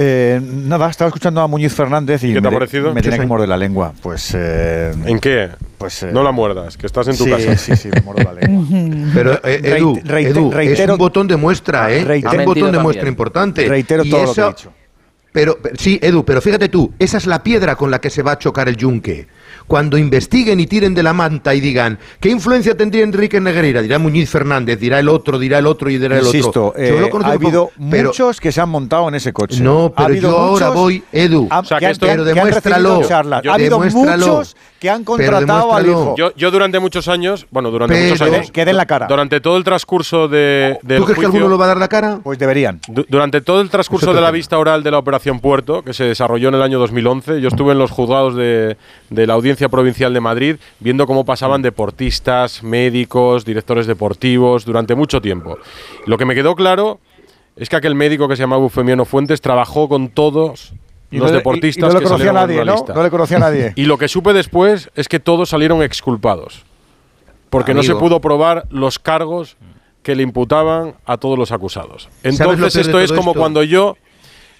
Eh, 0.00 0.40
nada, 0.40 0.88
estaba 0.90 1.08
escuchando 1.08 1.40
a 1.40 1.48
Muñiz 1.48 1.74
Fernández 1.74 2.22
y 2.22 2.28
me, 2.28 2.38
ha 2.38 2.66
tiene 2.68 3.18
que 3.18 3.26
morder 3.26 3.48
la 3.48 3.56
lengua. 3.56 3.92
Pues, 4.00 4.32
eh, 4.32 4.94
¿En 5.04 5.18
qué? 5.18 5.48
Pues, 5.76 6.04
eh, 6.04 6.10
no 6.12 6.22
la 6.22 6.30
muerdas, 6.30 6.76
que 6.76 6.86
estás 6.86 7.08
en 7.08 7.16
tu 7.16 7.28
casa. 7.28 7.56
Sí, 7.56 7.74
sí, 7.74 7.88
me 7.92 8.00
mordo 8.02 8.22
la 8.22 8.32
lengua. 8.34 9.10
Pero 9.14 9.40
eh, 9.42 9.60
Edu, 9.76 9.96
Edu 9.96 10.52
reitero, 10.52 10.84
es 10.84 10.88
un 10.90 10.98
botón 10.98 11.26
de 11.26 11.36
muestra, 11.36 11.92
¿eh? 11.92 12.06
Es 12.16 12.32
un 12.32 12.44
botón 12.44 12.70
de 12.70 12.78
muestra 12.78 13.08
importante. 13.08 13.66
Reitero 13.66 14.04
todo 14.04 14.26
lo 14.26 14.34
que 14.34 14.40
he 14.40 14.46
dicho. 14.46 14.72
Pero, 15.32 15.58
sí, 15.76 15.98
Edu, 16.00 16.24
pero 16.24 16.40
fíjate 16.40 16.68
tú, 16.68 16.92
esa 16.98 17.18
es 17.18 17.26
la 17.26 17.42
piedra 17.42 17.74
con 17.74 17.90
la 17.90 18.00
que 18.00 18.08
se 18.08 18.22
va 18.22 18.32
a 18.32 18.38
chocar 18.38 18.68
el 18.68 18.76
yunque. 18.76 19.26
Cuando 19.66 19.98
investiguen 19.98 20.60
y 20.60 20.66
tiren 20.66 20.94
de 20.94 21.02
la 21.02 21.12
manta 21.12 21.54
y 21.54 21.60
digan, 21.60 21.98
¿qué 22.20 22.30
influencia 22.30 22.76
tendría 22.76 23.04
Enrique 23.04 23.40
Negreira? 23.40 23.82
Dirá 23.82 23.98
Muñiz 23.98 24.30
Fernández, 24.30 24.78
dirá 24.78 24.98
el 24.98 25.08
otro, 25.08 25.38
dirá 25.38 25.58
el 25.58 25.66
otro 25.66 25.90
y 25.90 25.98
dirá 25.98 26.18
el 26.18 26.26
otro. 26.26 26.74
Yo 26.74 26.74
eh, 26.76 27.10
lo 27.10 27.26
ha 27.26 27.32
habido 27.32 27.70
muchos 27.76 28.40
que 28.40 28.52
se 28.52 28.60
han 28.60 28.68
montado 28.68 29.08
en 29.08 29.14
ese 29.14 29.32
coche. 29.32 29.60
No, 29.62 29.92
pero 29.96 30.14
yo 30.14 30.36
ahora 30.36 30.70
voy, 30.70 31.02
Edu, 31.12 31.48
ha, 31.50 31.60
o 31.60 31.64
sea, 31.64 31.78
que 31.78 31.90
esto, 31.90 32.06
pero 32.06 32.24
demuéstralo. 32.24 33.00
Que 33.06 33.14
han 33.14 33.42
yo, 33.42 33.50
ha 33.50 33.54
habido 33.54 33.78
muchos 33.80 34.56
que 34.78 34.90
han 34.90 35.04
contratado 35.04 35.74
al 35.74 35.86
hijo. 35.86 36.14
Yo, 36.16 36.50
durante 36.50 36.78
muchos 36.78 37.08
años, 37.08 37.46
bueno, 37.50 37.70
durante 37.70 38.00
muchos 38.00 38.22
años... 38.22 38.50
Que 38.50 38.64
den 38.64 38.76
la 38.76 38.86
cara. 38.86 39.06
Durante 39.06 39.40
todo 39.40 39.56
el 39.56 39.64
transcurso 39.64 40.28
de... 40.28 40.78
¿Tú 40.80 40.86
crees 40.86 41.04
juicio, 41.04 41.20
que 41.20 41.26
alguno 41.26 41.48
lo 41.48 41.58
va 41.58 41.66
a 41.66 41.68
dar 41.68 41.78
la 41.78 41.88
cara? 41.88 42.20
Pues 42.22 42.38
deberían. 42.38 42.80
Durante 43.08 43.40
todo 43.40 43.60
el 43.60 43.70
transcurso 43.70 44.14
de 44.14 44.20
la 44.20 44.30
vista 44.30 44.58
oral 44.58 44.82
de 44.82 44.90
la 44.90 44.98
Operación 44.98 45.40
Puerto, 45.40 45.82
que 45.82 45.92
se 45.92 46.04
desarrolló 46.04 46.48
en 46.48 46.54
el 46.54 46.62
año 46.62 46.78
2011, 46.78 47.40
yo 47.40 47.48
estuve 47.48 47.72
en 47.72 47.78
los 47.78 47.90
juzgados 47.90 48.34
de, 48.36 48.76
de 49.10 49.26
la 49.26 49.36
Audiencia 49.38 49.68
Provincial 49.68 50.12
de 50.12 50.20
Madrid, 50.20 50.56
viendo 50.80 51.06
cómo 51.06 51.24
pasaban 51.24 51.62
deportistas, 51.62 52.62
médicos, 52.62 53.44
directores 53.44 53.86
deportivos 53.86 54.64
durante 54.64 54.94
mucho 54.94 55.20
tiempo. 55.20 55.58
Lo 56.06 56.18
que 56.18 56.24
me 56.24 56.34
quedó 56.34 56.54
claro 56.54 57.00
es 57.56 57.68
que 57.68 57.76
aquel 57.76 57.94
médico 57.94 58.28
que 58.28 58.36
se 58.36 58.42
llamaba 58.42 58.62
Eufemiano 58.62 59.04
Fuentes 59.04 59.40
trabajó 59.40 59.88
con 59.88 60.08
todos 60.08 60.74
los 61.10 61.32
deportistas 61.32 61.92
no 61.92 62.00
le 62.00 62.04
conocía 62.04 62.32
nadie, 62.32 62.64
¿no? 62.64 62.84
¿no? 62.86 63.02
le 63.02 63.10
conocía 63.10 63.38
a 63.38 63.40
nadie. 63.40 63.72
Y 63.76 63.84
lo 63.84 63.96
que 63.98 64.08
supe 64.08 64.32
después 64.32 64.90
es 64.94 65.08
que 65.08 65.20
todos 65.20 65.48
salieron 65.48 65.82
exculpados. 65.82 66.64
Porque 67.50 67.72
no 67.72 67.82
se 67.82 67.94
pudo 67.94 68.20
probar 68.20 68.66
los 68.70 68.98
cargos 68.98 69.56
que 70.02 70.14
le 70.14 70.22
imputaban 70.22 70.94
a 71.06 71.16
todos 71.16 71.38
los 71.38 71.50
acusados. 71.50 72.08
Entonces 72.22 72.76
esto 72.76 73.00
es 73.00 73.12
como 73.12 73.34
cuando 73.34 73.62
yo 73.62 73.96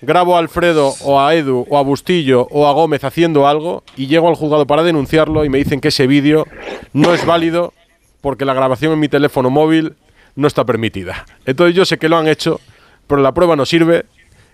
grabo 0.01 0.37
a 0.37 0.39
Alfredo 0.39 0.95
o 1.03 1.21
a 1.21 1.35
Edu 1.35 1.67
o 1.69 1.79
a 1.79 1.83
Bustillo 1.83 2.47
o 2.51 2.67
a 2.67 2.73
Gómez 2.73 3.05
haciendo 3.05 3.47
algo 3.47 3.83
y 3.97 4.07
llego 4.07 4.29
al 4.29 4.35
juzgado 4.35 4.67
para 4.67 4.83
denunciarlo 4.83 5.45
y 5.45 5.49
me 5.49 5.59
dicen 5.59 5.81
que 5.81 5.89
ese 5.89 6.07
vídeo 6.07 6.47
no 6.93 7.15
es 7.15 7.25
válido 7.27 7.73
porque 8.21 8.45
la 8.45 8.55
grabación 8.55 8.93
en 8.93 9.01
mi 9.01 9.09
teléfono 9.09 9.51
móvil 9.51 9.95
no 10.37 10.47
está 10.47 10.65
permitida. 10.65 11.27
Entonces 11.47 11.75
yo 11.75 11.85
sé 11.85 11.99
que 11.99 12.09
lo 12.09 12.17
han 12.17 12.29
hecho, 12.29 12.61
pero 13.07 13.21
la 13.23 13.33
prueba 13.33 13.57
no 13.57 13.67
sirve 13.67 14.07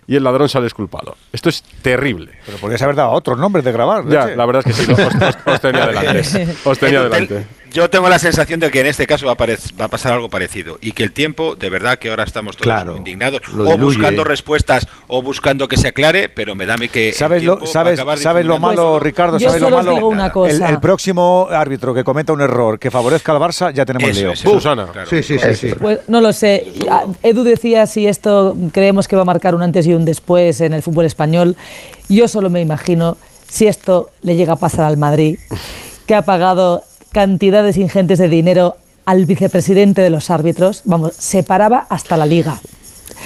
y 0.07 0.15
el 0.15 0.23
ladrón 0.23 0.49
sale 0.49 0.67
esculpado. 0.67 1.15
Esto 1.31 1.49
es 1.49 1.63
terrible. 1.81 2.31
Pero 2.45 2.57
podrías 2.57 2.81
haber 2.81 2.95
dado 2.95 3.11
otros 3.11 3.37
nombres 3.37 3.65
de 3.65 3.71
grabar. 3.71 4.05
¿no? 4.05 4.11
Ya, 4.11 4.27
la 4.27 4.45
verdad 4.45 4.63
es 4.65 4.75
que 4.75 4.85
sí, 4.85 4.91
os, 4.91 5.61
tenía 5.61 5.87
delante. 5.87 6.47
Os 6.63 6.79
tenía 6.79 7.03
delante. 7.09 7.45
Yo 7.75 7.89
tengo 7.89 8.07
la 8.07 8.19
sensación 8.19 8.61
de 8.61 8.71
que 8.71 8.79
en 8.79 8.85
este 8.85 9.05
caso 9.05 9.25
va 9.25 9.33
a, 9.33 9.35
va 9.35 9.85
a, 9.85 9.87
pasar 9.89 10.13
algo 10.13 10.29
parecido 10.29 10.77
y 10.79 10.93
que 10.93 11.03
el 11.03 11.11
tiempo, 11.11 11.57
de 11.57 11.69
verdad, 11.69 11.99
que 11.99 12.09
ahora 12.09 12.23
estamos 12.23 12.55
todos 12.55 12.63
claro, 12.63 12.95
indignados 12.95 13.41
o 13.53 13.77
buscando 13.77 14.23
respuestas 14.23 14.87
o 15.07 15.21
buscando 15.21 15.67
que 15.67 15.75
se 15.75 15.89
aclare, 15.89 16.29
pero 16.29 16.55
me 16.55 16.65
da 16.65 16.77
mi 16.77 16.87
que. 16.87 17.11
¿Sabes 17.11 17.41
el 17.41 17.47
lo, 17.47 17.65
sabes, 17.65 17.99
¿sabes 18.21 18.45
lo 18.45 18.59
malo, 18.59 18.97
Ricardo? 18.97 19.41
¿Sabes 19.41 19.61
lo 19.61 19.69
malo? 19.69 20.47
El, 20.47 20.79
próximo 20.79 21.49
árbitro 21.51 21.93
que 21.93 22.05
cometa 22.05 22.31
un 22.31 22.39
error 22.39 22.79
que 22.79 22.89
favorezca 22.89 23.33
al 23.33 23.39
Barça, 23.39 23.73
ya 23.73 23.85
tenemos 23.85 24.09
Eso, 24.09 24.19
lío. 24.21 24.35
Susana. 24.37 24.87
Sí, 25.09 25.21
sí, 25.21 25.37
sí. 25.37 25.73
Pues, 25.77 25.99
no 26.07 26.21
lo 26.21 26.31
sé. 26.31 26.65
Ah, 26.89 27.03
Edu 27.23 27.43
decía 27.43 27.87
si 27.87 28.07
esto 28.07 28.55
creemos 28.71 29.09
que 29.09 29.17
va 29.17 29.23
a 29.23 29.25
marcar 29.25 29.53
un 29.53 29.61
antes 29.61 29.85
y 29.85 29.93
un 29.93 30.05
después 30.05 30.61
en 30.61 30.71
el 30.71 30.81
fútbol 30.81 31.03
español. 31.03 31.57
Yo 32.07 32.29
solo 32.29 32.49
me 32.49 32.61
imagino 32.61 33.17
si 33.49 33.67
esto 33.67 34.11
le 34.21 34.37
llega 34.37 34.53
a 34.53 34.55
pasar 34.57 34.85
al 34.85 34.95
Madrid, 34.95 35.39
que 36.05 36.15
ha 36.15 36.21
pagado 36.21 36.81
cantidades 37.15 37.77
ingentes 37.77 38.19
de 38.19 38.27
dinero 38.27 38.75
al 39.05 39.25
vicepresidente 39.25 40.01
de 40.01 40.09
los 40.09 40.29
árbitros, 40.29 40.81
vamos, 40.83 41.13
se 41.17 41.43
paraba 41.43 41.87
hasta 41.87 42.17
la 42.17 42.25
liga. 42.25 42.59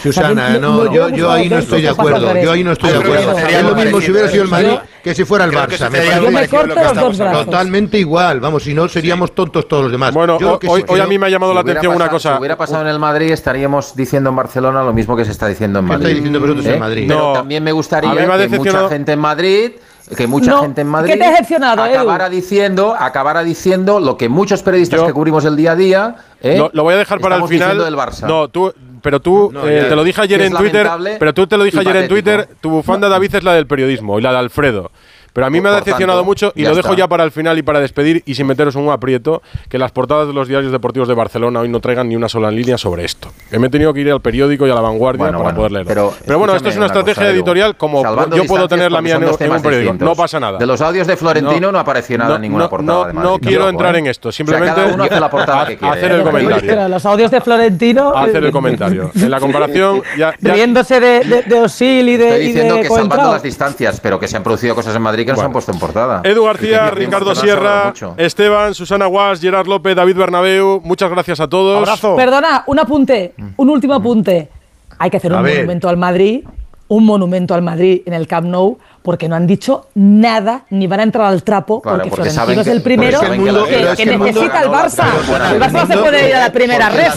Susana, 0.02 0.58
no, 0.58 0.92
yo, 0.94 1.10
yo 1.10 1.32
ahí 1.32 1.50
no 1.50 1.58
estoy 1.58 1.82
de 1.82 1.90
acuerdo. 1.90 2.34
Yo 2.42 2.52
ahí 2.52 2.64
no 2.64 2.72
estoy 2.72 2.92
de 2.92 2.98
acuerdo. 2.98 3.38
Es 3.38 3.64
lo 3.64 3.76
mismo 3.76 4.02
si 4.02 4.12
hubiera 4.12 4.30
sido 4.30 4.44
el 4.44 4.50
Madrid 4.50 4.78
que 5.04 5.16
si 5.16 5.26
fuera 5.26 5.46
el 5.46 5.52
Barça. 5.52 5.90
Me 5.90 6.48
parece 6.48 7.46
totalmente 7.46 7.98
igual. 7.98 8.40
Vamos, 8.40 8.64
si 8.64 8.74
no 8.74 8.88
seríamos 8.88 9.34
tontos 9.34 9.68
todos 9.68 9.84
los 9.84 9.92
demás. 9.92 10.14
Bueno, 10.14 10.38
hoy, 10.68 10.84
hoy 10.88 11.00
a 11.00 11.08
mí 11.08 11.18
me 11.18 11.28
ha 11.28 11.30
llamado 11.30 11.54
la 11.54 11.62
atención 11.62 11.96
una 11.96 12.10
cosa. 12.10 12.34
Si 12.34 12.40
hubiera 12.40 12.58
pasado 12.58 12.82
en 12.82 12.88
el 12.88 13.00
Madrid, 13.00 13.32
estaríamos 13.32 13.96
diciendo 13.96 14.30
en 14.30 14.36
Barcelona 14.36 14.84
lo 14.84 14.94
mismo 14.94 15.16
que 15.16 15.26
se 15.26 15.32
está 15.32 15.48
diciendo 15.48 15.80
en 15.80 15.86
Madrid. 15.86 16.02
Estáis 16.02 16.16
diciendo 16.18 16.40
vosotros 16.40 16.66
en 16.66 16.74
¿Eh? 16.74 16.80
Madrid? 16.80 17.06
Pero 17.08 17.34
también 17.34 17.64
me 17.64 17.72
gustaría 17.72 18.14
que 18.14 18.48
mucha 18.58 18.90
gente 18.90 19.14
en 19.14 19.20
Madrid 19.20 19.72
que 20.16 20.26
mucha 20.28 20.60
gente 20.62 20.82
en 20.82 20.88
Madrid 20.88 21.14
te 21.20 21.56
acabara 21.56 22.28
Edu? 22.28 22.36
diciendo 22.36 22.96
acabara 22.98 23.44
diciendo 23.44 24.00
lo 24.00 24.18
que 24.18 24.28
muchos 24.28 24.64
periodistas 24.64 25.04
que 25.04 25.14
cubrimos 25.14 25.46
el 25.46 25.56
día 25.56 25.74
a 25.74 25.76
día 25.76 26.16
¿eh? 26.42 26.58
lo, 26.58 26.72
lo, 26.74 26.84
voy 26.84 26.96
a 26.96 26.98
dejar 26.98 27.20
para 27.20 27.36
el 27.36 27.48
final 27.48 27.78
del 27.78 27.96
Barça. 27.96 28.28
no 28.28 28.48
tú 28.48 28.74
pero 29.02 29.20
tú, 29.20 29.52
eh, 29.66 29.86
te 29.90 29.96
lo 29.96 30.04
dije 30.04 30.22
ayer 30.22 30.42
en 30.42 30.54
Twitter, 30.54 30.90
pero 31.20 31.34
tú 31.34 31.48
te 31.48 31.58
lo 31.58 31.64
dije 31.64 31.80
ayer 31.80 31.96
en 31.96 32.08
Twitter, 32.08 32.48
tu 32.62 32.70
bufanda, 32.70 33.10
David, 33.10 33.36
es 33.36 33.44
la 33.44 33.54
del 33.54 33.68
periodismo 33.68 34.20
y 34.20 34.22
la 34.22 34.32
de 34.32 34.38
Alfredo. 34.40 34.92
Pero 35.34 35.48
a 35.48 35.50
mí 35.50 35.62
me 35.62 35.70
ha 35.70 35.74
decepcionado 35.74 36.20
tanto, 36.20 36.26
mucho 36.26 36.54
y 36.56 36.64
lo 36.64 36.76
dejo 36.76 36.90
está. 36.90 36.96
ya 36.96 37.08
para 37.08 37.24
el 37.24 37.32
final 37.32 37.58
y 37.58 37.62
para 37.62 37.80
despedir 37.80 38.24
y 38.26 38.36
sin 38.36 38.48
meteros 38.48 38.76
un 38.76 38.90
aprieto 38.90 39.42
que 39.70 39.78
las 39.78 39.92
portadas 39.92 40.28
de 40.28 40.34
los 40.34 40.48
diarios 40.48 40.72
deportivos 40.72 41.08
de 41.08 41.14
Barcelona 41.14 41.60
hoy 41.62 41.70
no 41.70 41.80
traigan 41.80 42.10
ni 42.10 42.16
una 42.16 42.30
sola 42.30 42.52
línea 42.52 42.78
sobre 42.78 43.06
esto. 43.06 43.32
Me 43.52 43.68
he 43.68 43.70
tenido 43.70 43.94
que 43.94 44.02
ir 44.02 44.12
al 44.12 44.22
periódico 44.22 44.68
y 44.68 44.72
a 44.72 44.76
la 44.76 44.82
vanguardia 44.82 45.26
bueno, 45.26 45.40
para 45.40 45.44
bueno, 45.44 45.58
poder 45.58 45.72
leerlo. 45.72 45.90
Pero, 45.90 46.14
pero 46.26 46.40
bueno, 46.40 46.56
esto 46.56 46.70
es 46.70 46.76
una, 46.76 46.86
una 46.86 46.94
estrategia 46.94 47.24
cosa, 47.24 47.34
editorial 47.34 47.78
como 47.78 48.04
yo 48.36 48.46
puedo 48.46 48.68
tener 48.68 48.92
la 48.92 49.02
mía 49.02 49.16
en, 49.16 49.24
en, 49.24 49.52
un 49.52 49.62
periódico. 49.62 49.94
No 49.94 50.16
pasa 50.16 50.40
nada. 50.40 50.58
De 50.58 50.66
los 50.66 50.82
audios 50.82 51.08
de 51.08 51.18
Florentino 51.18 51.68
no, 51.68 51.72
no 51.74 51.80
apareció 51.80 52.18
nada 52.18 52.32
no, 52.32 52.36
en 52.36 52.42
ninguna 52.42 52.66
no, 52.66 52.70
portada. 52.70 53.14
No, 53.14 53.22
no 53.22 53.40
quiero 53.40 53.70
entrar 53.70 53.96
¿eh? 53.96 54.00
en 54.00 54.08
esto. 54.08 54.32
Simplemente 54.32 54.82
o 54.82 54.94
sea, 54.96 55.04
hace 55.04 55.20
la 55.20 55.30
portada 55.30 55.66
que 55.68 55.78
quiere. 55.80 55.98
hacer 55.98 56.12
el 56.12 56.24
comentario. 56.24 56.88
los 56.90 57.06
audios 57.06 57.32
de 57.32 57.42
Florentino. 57.42 58.16
Hacer 58.16 58.38
el 58.38 58.46
eh, 58.46 58.50
eh, 58.50 58.52
comentario. 58.52 59.12
En 59.16 59.32
la 59.32 59.40
comparación. 59.40 60.02
Riéndose 60.42 61.00
de 61.00 61.60
Osil 61.60 62.10
y 62.10 62.18
de. 62.18 62.40
Diciendo 62.40 62.78
que 62.78 62.88
salvando 62.88 63.32
las 63.32 63.44
distancias, 63.44 64.00
pero 64.00 64.20
que 64.20 64.28
se 64.28 64.38
han 64.38 64.44
producido 64.44 64.76
cosas 64.76 64.96
en 64.96 65.02
Madrid 65.02 65.19
Madrid 65.26 65.36
que 65.36 65.46
han 65.46 65.52
puesto 65.52 65.72
en 65.72 65.80
portada. 65.80 66.22
Edu 66.24 66.46
García, 66.46 66.90
Ricardo 66.92 67.36
Sierra, 67.36 67.94
Esteban, 68.18 68.74
Susana 68.74 69.06
Guas, 69.06 69.40
Gerard 69.42 69.68
López, 69.68 69.96
David 69.96 70.16
Bernabeu, 70.16 70.82
muchas 70.84 71.10
gracias 71.10 71.40
a 71.40 71.48
todos. 71.48 71.78
Abrazo. 71.78 72.16
Perdona, 72.16 72.64
un 72.68 72.80
apunte, 72.80 73.34
un 73.58 73.70
último 73.70 73.94
mm. 73.94 74.02
apunte. 74.02 74.50
Hay 74.98 75.10
que 75.10 75.18
hacer 75.18 75.32
un 75.32 75.42
monumento 75.42 75.90
al 75.90 75.98
Madrid, 75.98 76.44
un 76.88 77.06
monumento 77.06 77.54
al 77.54 77.62
Madrid 77.62 78.02
en 78.06 78.14
el 78.14 78.28
Camp 78.28 78.48
Nou 78.48 78.78
porque 79.02 79.30
no 79.30 79.36
han 79.36 79.48
dicho 79.48 79.88
nada 79.96 80.64
ni 80.70 80.88
van 80.88 81.00
a 81.00 81.04
entrar 81.04 81.26
al 81.28 81.44
trapo 81.44 81.82
porque, 81.82 82.10
porque 82.10 82.30
Florentino 82.30 82.62
es 82.62 82.68
el 82.68 82.82
primero 82.82 83.20
que, 83.20 83.30
mundo, 83.32 83.66
que, 83.66 84.06
necesita 84.06 84.62
el 84.62 84.70
Barça. 84.70 85.06
El 85.52 85.62
Barça 85.62 85.72
no 85.72 85.88
se 85.88 85.98
puede 85.98 86.30
ir 86.30 86.36
a 86.36 86.40
la 86.40 86.52
primera 86.52 86.90
red. 86.90 87.10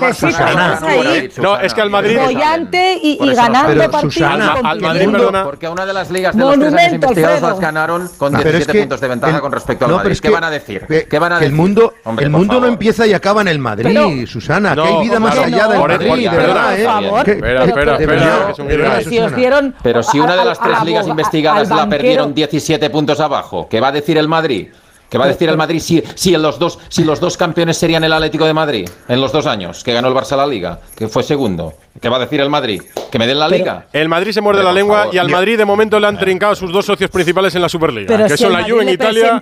Necesita 0.00 0.78
ahí. 0.86 1.30
No, 1.38 1.58
es 1.58 1.74
que 1.74 1.80
al 1.80 1.90
Madrid. 1.90 2.18
Goyante 2.18 2.98
y, 3.02 3.18
y 3.22 3.34
ganando 3.34 3.90
partidos. 3.90 4.30
Al 4.64 4.80
Madrid, 4.80 5.10
perdona. 5.10 5.44
Porque 5.44 5.68
una 5.68 5.86
de 5.86 5.92
las 5.92 6.10
ligas 6.10 6.36
de 6.36 6.42
los 6.42 6.58
tres 6.58 6.74
años 6.74 6.92
investigados 6.94 7.42
las 7.42 7.60
ganaron 7.60 8.08
con 8.16 8.34
ah, 8.34 8.42
17 8.42 8.80
puntos 8.80 9.00
de 9.00 9.08
ventaja 9.08 9.40
con 9.40 9.52
respecto 9.52 9.86
al 9.86 9.92
Madrid. 9.92 10.18
¿Qué 10.20 10.30
van 10.30 10.44
a 10.44 10.50
decir? 10.50 10.86
¿Qué 10.86 11.18
van 11.18 11.32
a 11.32 11.34
decir? 11.36 11.52
El 11.52 11.56
mundo, 11.56 11.94
el 12.18 12.30
mundo 12.30 12.60
no 12.60 12.66
empieza 12.66 13.06
y 13.06 13.12
acaba 13.12 13.42
en 13.42 13.48
el 13.48 13.58
Madrid, 13.58 14.26
Susana. 14.26 14.74
Que 14.74 14.80
hay 14.80 15.08
vida 15.08 15.20
más 15.20 15.38
allá 15.38 15.68
del 15.68 15.80
Madrid, 15.80 16.30
de 16.30 16.36
verdad, 16.36 16.78
¿eh? 16.78 16.86
Espera, 17.26 17.64
espera, 17.64 17.96
espera. 17.96 19.72
Pero 19.82 20.02
si 20.02 20.18
una 20.18 20.36
de 20.36 20.44
las 20.44 20.60
tres 20.60 20.82
ligas 20.84 21.06
investigadas 21.16 21.68
la 21.70 21.88
perdieron 21.88 22.34
17 22.34 22.90
puntos 22.90 23.20
abajo? 23.20 23.66
¿Qué 23.68 23.80
va 23.80 23.88
a 23.88 23.92
decir 23.92 24.18
el 24.18 24.28
Madrid? 24.28 24.68
¿Qué 25.08 25.18
va 25.18 25.24
a 25.26 25.28
decir 25.28 25.48
el 25.48 25.56
Madrid 25.56 25.80
si, 25.80 26.02
si, 26.14 26.34
en 26.34 26.42
los 26.42 26.58
dos, 26.58 26.78
si 26.88 27.04
los 27.04 27.20
dos 27.20 27.36
campeones 27.36 27.76
serían 27.76 28.02
el 28.04 28.12
Atlético 28.12 28.44
de 28.44 28.54
Madrid 28.54 28.88
en 29.08 29.20
los 29.20 29.32
dos 29.32 29.46
años 29.46 29.84
que 29.84 29.92
ganó 29.92 30.08
el 30.08 30.14
Barça 30.14 30.36
la 30.36 30.46
Liga, 30.46 30.80
que 30.96 31.08
fue 31.08 31.22
segundo? 31.22 31.74
¿Qué 32.00 32.08
va 32.08 32.16
a 32.16 32.20
decir 32.20 32.40
el 32.40 32.50
Madrid? 32.50 32.82
¿Que 33.10 33.18
me 33.18 33.26
den 33.26 33.38
la 33.38 33.48
Liga? 33.48 33.86
El 33.92 34.08
Madrid 34.08 34.32
se 34.32 34.40
muerde 34.40 34.62
la 34.62 34.72
lengua 34.72 35.08
y 35.12 35.18
al 35.18 35.30
Madrid 35.30 35.56
de 35.56 35.64
momento 35.64 35.98
le 35.98 36.06
han 36.06 36.18
trincado 36.18 36.54
sus 36.54 36.72
dos 36.72 36.84
socios 36.84 37.10
principales 37.10 37.54
en 37.54 37.62
la 37.62 37.68
Superliga, 37.68 38.26
que 38.26 38.36
son 38.36 38.52
la 38.52 38.64
Juve 38.64 38.82
en 38.82 38.88
Italia 38.90 39.40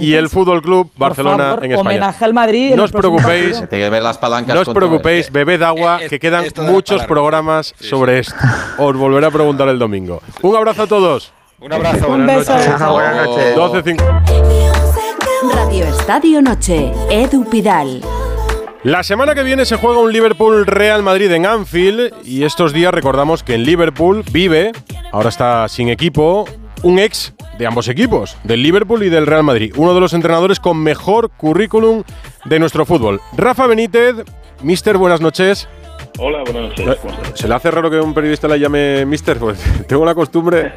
y 0.00 0.14
el 0.14 0.28
Fútbol 0.28 0.62
Club 0.62 0.90
Barcelona 0.96 1.58
en 1.62 1.72
España. 1.72 1.80
Homenaje 1.80 2.24
al 2.24 2.34
Madrid. 2.34 2.74
No 2.74 2.84
os 2.84 2.92
preocupéis, 2.92 3.62
las 3.70 4.20
no 4.46 4.60
os 4.60 4.68
preocupéis, 4.68 5.30
bebed 5.30 5.62
agua, 5.62 6.00
que 6.08 6.18
quedan 6.18 6.46
muchos 6.62 7.04
programas 7.04 7.74
sobre 7.78 8.20
esto. 8.20 8.34
Os 8.78 8.96
volveré 8.96 9.26
a 9.26 9.30
preguntar 9.30 9.68
el 9.68 9.78
domingo. 9.78 10.22
Un 10.42 10.56
abrazo 10.56 10.82
a 10.82 10.86
todos. 10.86 11.35
Un 11.58 11.72
abrazo. 11.72 12.08
Un 12.08 12.26
beso. 12.26 12.52
Buenas 12.92 13.26
noches. 13.26 13.56
12 13.56 13.96
Radio 15.54 15.84
Estadio 15.86 16.42
Noche, 16.42 16.92
Edu 17.10 17.48
Pidal. 17.48 18.02
La 18.82 19.02
semana 19.02 19.34
que 19.34 19.42
viene 19.42 19.64
se 19.64 19.76
juega 19.76 19.98
un 19.98 20.12
Liverpool-Real 20.12 21.02
Madrid 21.02 21.32
en 21.32 21.46
Anfield 21.46 22.12
y 22.24 22.44
estos 22.44 22.72
días 22.72 22.92
recordamos 22.92 23.42
que 23.42 23.54
en 23.54 23.64
Liverpool 23.64 24.22
vive, 24.30 24.72
ahora 25.12 25.30
está 25.30 25.66
sin 25.68 25.88
equipo, 25.88 26.44
un 26.82 26.98
ex 26.98 27.32
de 27.58 27.66
ambos 27.66 27.88
equipos, 27.88 28.36
del 28.44 28.62
Liverpool 28.62 29.02
y 29.02 29.08
del 29.08 29.26
Real 29.26 29.42
Madrid, 29.42 29.72
uno 29.76 29.94
de 29.94 30.00
los 30.00 30.12
entrenadores 30.12 30.60
con 30.60 30.76
mejor 30.76 31.30
currículum 31.30 32.04
de 32.44 32.58
nuestro 32.58 32.84
fútbol. 32.84 33.20
Rafa 33.36 33.66
Benítez, 33.66 34.16
Mister, 34.62 34.98
buenas 34.98 35.20
noches. 35.20 35.68
Hola, 36.18 36.42
buenas 36.44 36.70
noches. 36.70 36.86
Eh, 36.88 37.08
¿Se 37.34 37.46
le 37.46 37.54
hace 37.54 37.70
raro 37.70 37.90
que 37.90 38.00
un 38.00 38.14
periodista 38.14 38.48
la 38.48 38.56
llame 38.56 39.04
Mister? 39.04 39.36
Pues 39.38 39.86
tengo 39.88 40.04
la 40.04 40.14
costumbre, 40.14 40.72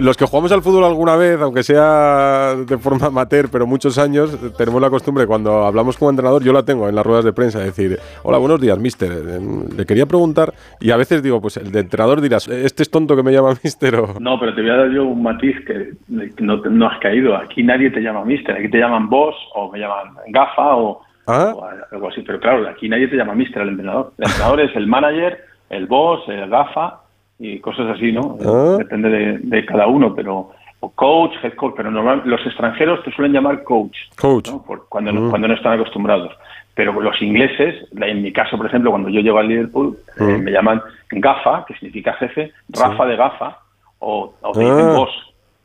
los 0.00 0.16
que 0.16 0.24
jugamos 0.24 0.50
al 0.50 0.62
fútbol 0.62 0.84
alguna 0.84 1.14
vez, 1.16 1.38
aunque 1.40 1.62
sea 1.62 2.54
de 2.56 2.78
forma 2.78 3.08
amateur, 3.08 3.48
pero 3.52 3.66
muchos 3.66 3.98
años, 3.98 4.38
tenemos 4.56 4.80
la 4.80 4.88
costumbre 4.88 5.26
cuando 5.26 5.66
hablamos 5.66 5.98
como 5.98 6.10
entrenador, 6.10 6.42
yo 6.42 6.54
la 6.54 6.62
tengo 6.62 6.88
en 6.88 6.94
las 6.94 7.04
ruedas 7.04 7.24
de 7.24 7.34
prensa, 7.34 7.58
decir, 7.58 7.98
hola, 8.22 8.38
buenos 8.38 8.60
días, 8.60 8.78
Mister. 8.78 9.10
Le 9.10 9.84
quería 9.84 10.06
preguntar, 10.06 10.54
y 10.80 10.90
a 10.90 10.96
veces 10.96 11.22
digo, 11.22 11.40
pues 11.40 11.58
el 11.58 11.70
de 11.70 11.80
entrenador 11.80 12.22
dirás, 12.22 12.48
este 12.48 12.82
es 12.82 12.90
tonto 12.90 13.14
que 13.14 13.22
me 13.22 13.32
llama 13.32 13.54
Mister 13.62 13.94
o... 13.96 14.14
No, 14.18 14.40
pero 14.40 14.54
te 14.54 14.62
voy 14.62 14.70
a 14.70 14.76
dar 14.76 14.90
yo 14.90 15.04
un 15.04 15.22
matiz 15.22 15.56
que 15.66 15.92
no, 16.08 16.56
no 16.56 16.88
has 16.88 16.98
caído. 17.00 17.36
Aquí 17.36 17.62
nadie 17.62 17.90
te 17.90 18.00
llama 18.00 18.24
Mister, 18.24 18.56
aquí 18.56 18.70
te 18.70 18.78
llaman 18.78 19.10
Boss 19.10 19.34
o 19.54 19.70
me 19.70 19.78
llaman 19.78 20.14
Gafa 20.28 20.76
o 20.76 21.07
¿Ah? 21.28 21.52
o 21.54 21.64
algo 21.92 22.08
así. 22.08 22.22
Pero 22.22 22.40
claro, 22.40 22.68
aquí 22.68 22.88
nadie 22.88 23.06
te 23.08 23.16
llama 23.16 23.34
mister 23.34 23.62
el 23.62 23.68
entrenador. 23.70 24.12
El 24.18 24.24
entrenador 24.28 24.60
es 24.62 24.74
el 24.76 24.86
manager, 24.86 25.38
el 25.70 25.86
boss, 25.86 26.28
el 26.28 26.48
gafa 26.48 27.00
y 27.38 27.60
cosas 27.60 27.86
así, 27.94 28.10
¿no? 28.12 28.36
¿Ah? 28.44 28.76
Depende 28.78 29.08
de, 29.08 29.38
de 29.38 29.64
cada 29.66 29.86
uno, 29.86 30.14
pero 30.14 30.50
o 30.80 30.90
coach, 30.90 31.32
head 31.42 31.54
coach, 31.54 31.74
pero 31.76 31.90
normal, 31.90 32.22
los 32.24 32.40
extranjeros 32.46 33.02
te 33.04 33.10
suelen 33.12 33.32
llamar 33.32 33.64
coach, 33.64 33.96
Coach. 34.16 34.48
¿no? 34.48 34.62
Por- 34.62 34.88
cuando, 34.88 35.12
no, 35.12 35.22
Mm. 35.22 35.30
cuando 35.30 35.48
no 35.48 35.54
están 35.54 35.72
acostumbrados. 35.72 36.32
Pero 36.74 36.92
los 37.00 37.20
ingleses, 37.20 37.74
en 38.00 38.22
mi 38.22 38.32
caso, 38.32 38.56
por 38.56 38.66
ejemplo, 38.66 38.90
cuando 38.92 39.08
yo 39.08 39.20
llego 39.20 39.38
al 39.38 39.48
Liverpool, 39.48 39.98
eh, 40.20 40.22
Mm. 40.22 40.42
me 40.44 40.50
llaman 40.52 40.80
gafa, 41.10 41.64
que 41.66 41.74
significa 41.74 42.12
jefe, 42.14 42.52
Rafa 42.68 43.06
de 43.06 43.16
gafa, 43.16 43.58
o, 43.98 44.32
o 44.40 44.52
te 44.52 44.60
dicen 44.60 44.78
Ah. 44.78 44.92
boss, 44.96 45.10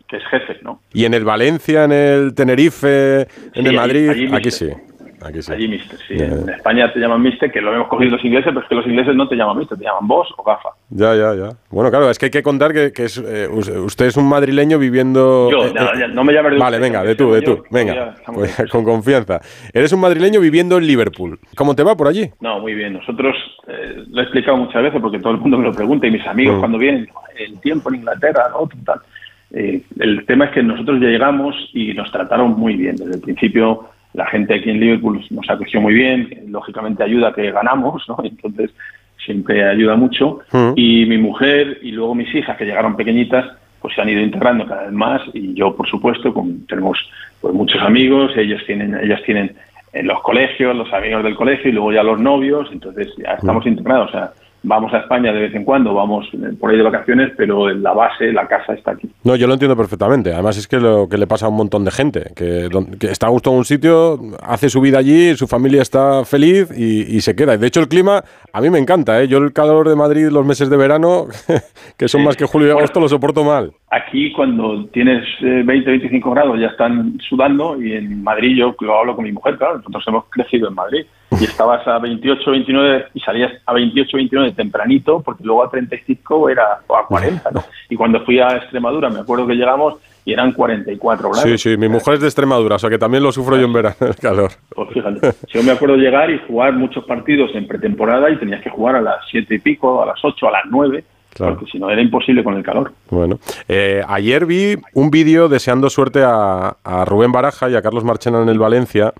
que 0.08 0.18
es 0.18 0.24
jefe, 0.26 0.58
¿no? 0.64 0.80
Y 0.94 1.06
en 1.06 1.14
el 1.14 1.24
Valencia, 1.24 1.84
en 1.84 1.92
el 1.92 2.34
Tenerife, 2.34 3.22
en 3.22 3.28
Sí, 3.54 3.60
el 3.60 3.68
allí- 3.68 3.76
Madrid, 3.76 4.10
allí 4.10 4.26
aquí 4.34 4.46
mister. 4.46 4.70
sí. 4.70 4.93
Aquí 5.26 5.42
sí. 5.42 5.52
Allí 5.54 5.68
mister, 5.68 5.98
sí. 6.08 6.18
Ya, 6.18 6.26
En. 6.26 6.50
España 6.50 6.92
te 6.92 7.00
llaman 7.00 7.22
mister, 7.22 7.52
que 7.52 7.62
lo 7.62 7.74
hemos 7.74 7.88
cogido 7.88 8.12
los 8.12 8.26
ingleses, 8.26 8.48
pero 8.54 8.62
es 8.62 8.68
que 8.68 8.76
los 8.76 8.86
ingleses 8.86 9.16
no 9.16 9.28
te 9.28 9.36
llaman 9.36 9.58
mister, 9.58 9.78
te 9.78 9.86
llaman 9.86 10.08
boss 10.08 10.28
o 10.38 10.44
gafa. 10.44 10.70
Ya, 10.90 11.16
ya, 11.16 11.34
ya. 11.36 11.50
Bueno, 11.70 11.90
claro, 11.90 12.10
es 12.10 12.20
que 12.20 12.26
hay 12.26 12.32
que 12.32 12.44
contar 12.44 12.74
que, 12.74 12.92
que 12.92 13.06
es, 13.06 13.18
eh, 13.18 13.48
us- 13.50 13.70
usted 13.70 14.08
es 14.08 14.18
un 14.18 14.28
madrileño 14.28 14.78
viviendo... 14.80 15.50
Yo, 15.50 15.66
eh, 15.66 15.72
ya, 15.76 15.82
eh, 15.86 16.00
ya, 16.02 16.08
no 16.08 16.24
me 16.24 16.34
llames 16.34 16.54
de 16.54 16.58
Vale, 16.60 16.78
usted, 16.78 16.88
venga, 16.88 17.04
de 17.04 17.16
tú, 17.16 17.32
de 17.34 17.42
tú. 17.42 17.64
Venga, 17.72 18.16
pues, 18.26 18.56
con 18.72 18.84
confianza. 18.84 19.40
Eres 19.74 19.94
un 19.94 20.02
madrileño 20.02 20.40
viviendo 20.40 20.78
en 20.78 20.86
Liverpool. 20.88 21.40
¿Cómo 21.56 21.76
te 21.76 21.84
va 21.84 21.96
por 21.96 22.08
allí? 22.08 22.30
No, 22.42 22.60
muy 22.60 22.74
bien. 22.74 22.94
Nosotros, 22.94 23.36
eh, 23.68 24.04
lo 24.10 24.20
he 24.20 24.24
explicado 24.24 24.58
muchas 24.58 24.84
veces 24.84 25.00
porque 25.02 25.20
todo 25.20 25.34
el 25.34 25.40
mundo 25.40 25.58
me 25.58 25.64
lo 25.66 25.74
pregunta 25.74 26.06
y 26.08 26.12
mis 26.12 26.26
amigos 26.28 26.58
Mm. 26.58 26.60
cuando 26.60 26.78
vienen, 26.78 27.08
el 27.38 27.60
tiempo 27.62 27.90
en 27.90 27.96
Inglaterra, 27.96 28.44
¿no? 28.52 28.68
Tal. 28.86 29.00
Eh, 29.56 29.82
el 30.00 30.26
tema 30.26 30.46
es 30.46 30.52
que 30.52 30.64
nosotros 30.64 31.00
ya 31.00 31.08
llegamos 31.08 31.56
y 31.74 31.94
nos 31.94 32.12
trataron 32.12 32.52
muy 32.60 32.76
bien. 32.76 32.96
Desde 32.96 33.16
el 33.16 33.22
principio, 33.22 33.90
la 34.14 34.26
gente 34.28 34.54
aquí 34.56 34.70
en 34.70 34.80
Liverpool 34.80 35.24
nos 35.32 35.50
acogió 35.50 35.82
muy 35.82 35.94
bien. 35.94 36.30
Lógicamente 36.48 37.04
ayuda 37.04 37.34
que 37.34 37.52
ganamos, 37.52 38.04
¿no? 38.08 38.18
Entonces, 38.24 38.72
siempre 39.24 39.68
ayuda 39.68 39.96
mucho. 39.96 40.40
Mm. 40.52 40.74
Y 40.76 41.06
mi 41.06 41.18
mujer 41.18 41.80
y 41.82 41.92
luego 41.92 42.14
mis 42.16 42.34
hijas, 42.36 42.58
que 42.58 42.66
llegaron 42.66 42.96
pequeñitas, 42.96 43.46
pues 43.82 43.96
se 43.96 44.02
han 44.02 44.10
ido 44.10 44.22
integrando 44.22 44.66
cada 44.66 44.84
vez 44.84 44.92
más. 44.94 45.22
Y 45.34 45.54
yo, 45.54 45.76
por 45.76 45.88
supuesto, 45.90 46.34
con- 46.34 46.66
tenemos 46.68 46.98
pues, 47.42 47.54
muchos 47.54 47.82
amigos. 47.82 48.32
Ellos 48.38 48.62
tienen, 48.66 48.96
ellas 49.02 49.22
tienen 49.26 49.54
en 49.94 50.08
los 50.08 50.22
colegios, 50.22 50.76
los 50.76 50.92
amigos 50.94 51.24
del 51.24 51.36
colegio 51.36 51.70
y 51.70 51.74
luego 51.74 51.92
ya 51.92 52.04
los 52.04 52.20
novios. 52.20 52.70
Entonces, 52.72 53.08
ya 53.18 53.32
estamos 53.34 53.66
integrados. 53.66 54.10
O 54.10 54.12
sea, 54.12 54.32
vamos 54.64 54.94
a 54.94 55.00
España 55.00 55.32
de 55.32 55.42
vez 55.42 55.56
en 55.56 55.64
cuando, 55.64 55.94
vamos 55.94 56.26
eh, 56.34 56.54
por 56.60 56.72
ahí 56.72 56.78
de 56.78 56.84
vacaciones, 56.84 57.32
pero 57.38 57.70
la 57.70 57.94
base, 57.94 58.32
la 58.32 58.48
casa 58.48 58.74
está 58.74 58.92
aquí. 58.92 59.10
No, 59.24 59.36
yo 59.36 59.48
lo 59.48 59.54
entiendo 59.54 59.78
perfectamente. 59.78 60.34
Además 60.34 60.58
es 60.58 60.68
que 60.68 60.80
lo 60.80 61.08
que 61.08 61.18
le 61.18 61.28
pasa 61.28 61.46
a 61.46 61.50
un 61.50 61.58
montón 61.58 61.86
de 61.86 61.92
gente, 61.92 62.32
que, 62.36 62.70
que 63.00 63.08
está 63.08 63.28
a 63.28 63.30
gusto 63.30 63.52
en 63.52 63.58
un 63.58 63.66
sitio, 63.66 64.20
hace 64.42 64.70
su 64.70 64.82
vida 64.82 65.00
allí, 65.00 65.36
su 65.36 65.48
familia 65.48 65.82
está 65.82 66.26
feliz 66.26 66.72
y, 66.76 67.16
y 67.16 67.22
se 67.22 67.36
queda. 67.36 67.56
Y 67.56 67.58
de 67.58 67.68
hecho 67.68 67.82
el 67.82 67.88
clima 67.88 68.24
a 68.54 68.62
mí 68.62 68.70
me 68.70 68.80
encanta. 68.80 69.22
¿eh? 69.22 69.28
Yo 69.28 69.40
el 69.40 69.52
calor 69.52 69.90
de 69.90 69.96
Madrid 69.96 70.28
los 70.30 70.46
meses 70.46 70.70
de 70.70 70.78
verano, 70.78 71.26
que 71.98 72.08
son 72.08 72.24
más 72.24 72.38
que 72.38 72.46
julio 72.46 72.70
y 72.70 72.72
agosto, 72.72 73.00
lo 73.00 73.10
soporto 73.10 73.44
mal. 73.44 73.72
Aquí 73.90 74.32
cuando 74.32 74.86
tienes 74.88 75.24
eh, 75.42 75.64
20, 75.66 75.90
25 75.90 76.32
grados 76.32 76.60
ya 76.60 76.68
están 76.68 77.18
sudando 77.28 77.82
y 77.82 77.94
en 77.94 78.24
Madrid 78.24 78.58
yo 78.58 78.76
lo 78.80 79.00
hablo 79.00 79.16
con 79.16 79.26
mi 79.26 79.32
mujer, 79.32 79.58
claro, 79.58 79.78
nosotros 79.78 80.04
hemos 80.08 80.26
crecido 80.30 80.68
en 80.68 80.76
Madrid 80.76 81.06
y 81.42 81.44
estabas 81.46 81.88
a 81.88 82.00
28, 82.00 82.52
29 82.52 83.06
y 83.14 83.20
salías 83.20 83.52
a 83.66 83.74
28, 83.74 84.18
29 84.18 84.52
tempranito 84.54 85.22
porque 85.22 85.44
luego 85.44 85.64
a 85.64 85.70
35 85.70 86.50
era 86.50 86.80
o 86.88 86.96
a 86.96 87.06
40, 87.08 87.52
¿no? 87.52 87.64
Y 87.90 87.96
cuando 87.96 88.24
fui 88.26 88.40
a 88.40 88.48
Extremadura 88.58 89.10
me 89.10 89.20
acuerdo 89.20 89.48
que 89.48 89.54
llegamos 89.56 89.96
y 90.26 90.32
eran 90.32 90.54
44 90.54 91.30
grados. 91.32 91.44
Sí, 91.50 91.58
sí, 91.58 91.78
mi 91.78 91.90
mujer 91.90 92.14
es 92.16 92.22
de 92.22 92.28
Extremadura, 92.28 92.78
o 92.78 92.80
sea 92.80 92.90
que 92.90 92.98
también 92.98 93.24
lo 93.24 93.32
sufro 93.32 93.58
yo 93.58 93.66
en 93.66 93.74
verano, 93.74 93.96
el 94.02 94.16
calor. 94.16 94.52
Pues 94.74 94.90
fíjate, 94.94 95.34
yo 95.54 95.64
me 95.64 95.72
acuerdo 95.72 95.96
llegar 95.98 96.30
y 96.30 96.40
jugar 96.48 96.74
muchos 96.74 97.04
partidos 97.06 97.52
en 97.56 97.68
pretemporada 97.68 98.30
y 98.30 98.38
tenías 98.38 98.62
que 98.62 98.70
jugar 98.70 98.96
a 98.96 99.02
las 99.02 99.18
7 99.30 99.54
y 99.56 99.60
pico, 99.60 100.02
a 100.02 100.06
las 100.06 100.20
8, 100.24 100.48
a 100.48 100.52
las 100.52 100.64
9, 100.70 101.04
Claro. 101.34 101.56
porque 101.56 101.72
si 101.72 101.80
no 101.80 101.90
era 101.90 102.00
imposible 102.00 102.44
con 102.44 102.56
el 102.56 102.62
calor. 102.64 102.94
Bueno, 103.10 103.40
eh, 103.68 104.04
ayer 104.08 104.46
vi 104.46 104.78
un 104.94 105.10
vídeo 105.10 105.50
deseando 105.50 105.90
suerte 105.90 106.22
a, 106.24 106.78
a 106.84 107.06
Rubén 107.06 107.32
Baraja 107.32 107.72
y 107.72 107.76
a 107.76 107.82
Carlos 107.82 108.04
Marchena 108.04 108.40
en 108.44 108.50
el 108.50 108.60
Valencia 108.60 109.14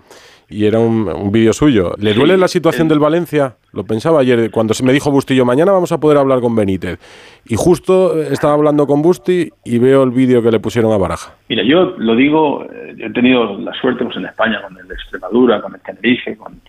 y 0.48 0.66
era 0.66 0.78
un, 0.78 1.08
un 1.08 1.32
vídeo 1.32 1.52
suyo. 1.52 1.92
¿Le 1.98 2.12
Sí, 2.12 2.18
duele 2.18 2.36
la 2.36 2.48
situación 2.48 2.86
el- 2.86 2.88
del 2.90 2.98
Valencia? 2.98 3.56
Lo 3.72 3.84
pensaba 3.84 4.20
ayer 4.20 4.50
cuando 4.50 4.74
se 4.74 4.84
me 4.84 4.92
dijo 4.92 5.10
Bustillo, 5.10 5.44
mañana 5.44 5.72
vamos 5.72 5.90
a 5.92 5.98
poder 5.98 6.18
hablar 6.18 6.40
con 6.40 6.54
Benítez. 6.54 6.98
Y 7.46 7.56
justo 7.56 8.20
eh, 8.20 8.28
estaba 8.30 8.54
hablando 8.54 8.86
con 8.86 9.02
Busti 9.02 9.50
y 9.64 9.78
veo 9.78 10.02
el 10.04 10.10
vídeo 10.10 10.42
que 10.42 10.50
le 10.50 10.60
pusieron 10.60 10.92
a 10.92 10.96
Baraja. 10.96 11.34
Mira, 11.48 11.62
yo 11.64 11.94
lo 11.98 12.14
digo, 12.14 12.64
eh, 12.64 12.94
yo 12.96 13.06
he 13.06 13.10
tenido 13.10 13.58
la 13.58 13.72
suerte 13.74 14.04
pues, 14.04 14.16
en 14.16 14.26
España 14.26 14.60
con 14.62 14.76
el 14.78 14.86
de 14.86 14.94
Extremadura, 14.94 15.60
con 15.60 15.74
el 15.74 15.80
Tenerife, 15.80 16.36
con 16.36 16.60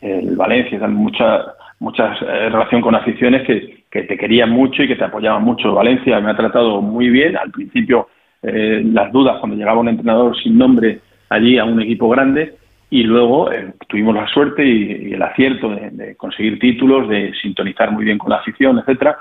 el 0.00 0.36
Valencia, 0.36 0.78
tal, 0.78 0.92
mucha, 0.92 1.44
mucha 1.80 2.12
eh, 2.20 2.48
relación 2.50 2.80
con 2.82 2.94
aficiones 2.94 3.46
que, 3.46 3.84
que 3.90 4.02
te 4.02 4.16
querían 4.16 4.50
mucho 4.50 4.82
y 4.82 4.88
que 4.88 4.96
te 4.96 5.04
apoyaban 5.04 5.42
mucho. 5.42 5.72
Valencia 5.74 6.20
me 6.20 6.30
ha 6.30 6.36
tratado 6.36 6.80
muy 6.82 7.08
bien. 7.10 7.36
Al 7.36 7.50
principio, 7.50 8.08
eh, 8.42 8.82
las 8.92 9.10
dudas 9.12 9.36
cuando 9.40 9.56
llegaba 9.56 9.80
un 9.80 9.88
entrenador 9.88 10.36
sin 10.42 10.56
nombre 10.58 11.00
allí 11.30 11.58
a 11.58 11.64
un 11.64 11.80
equipo 11.80 12.08
grande 12.10 12.54
y 12.98 13.02
luego 13.02 13.50
eh, 13.50 13.72
tuvimos 13.88 14.14
la 14.14 14.28
suerte 14.28 14.64
y, 14.64 15.08
y 15.08 15.12
el 15.14 15.22
acierto 15.22 15.68
de, 15.74 15.90
de 15.90 16.14
conseguir 16.16 16.60
títulos, 16.60 17.08
de 17.08 17.32
sintonizar 17.42 17.90
muy 17.90 18.04
bien 18.04 18.18
con 18.18 18.30
la 18.30 18.36
afición, 18.36 18.78
etcétera. 18.78 19.16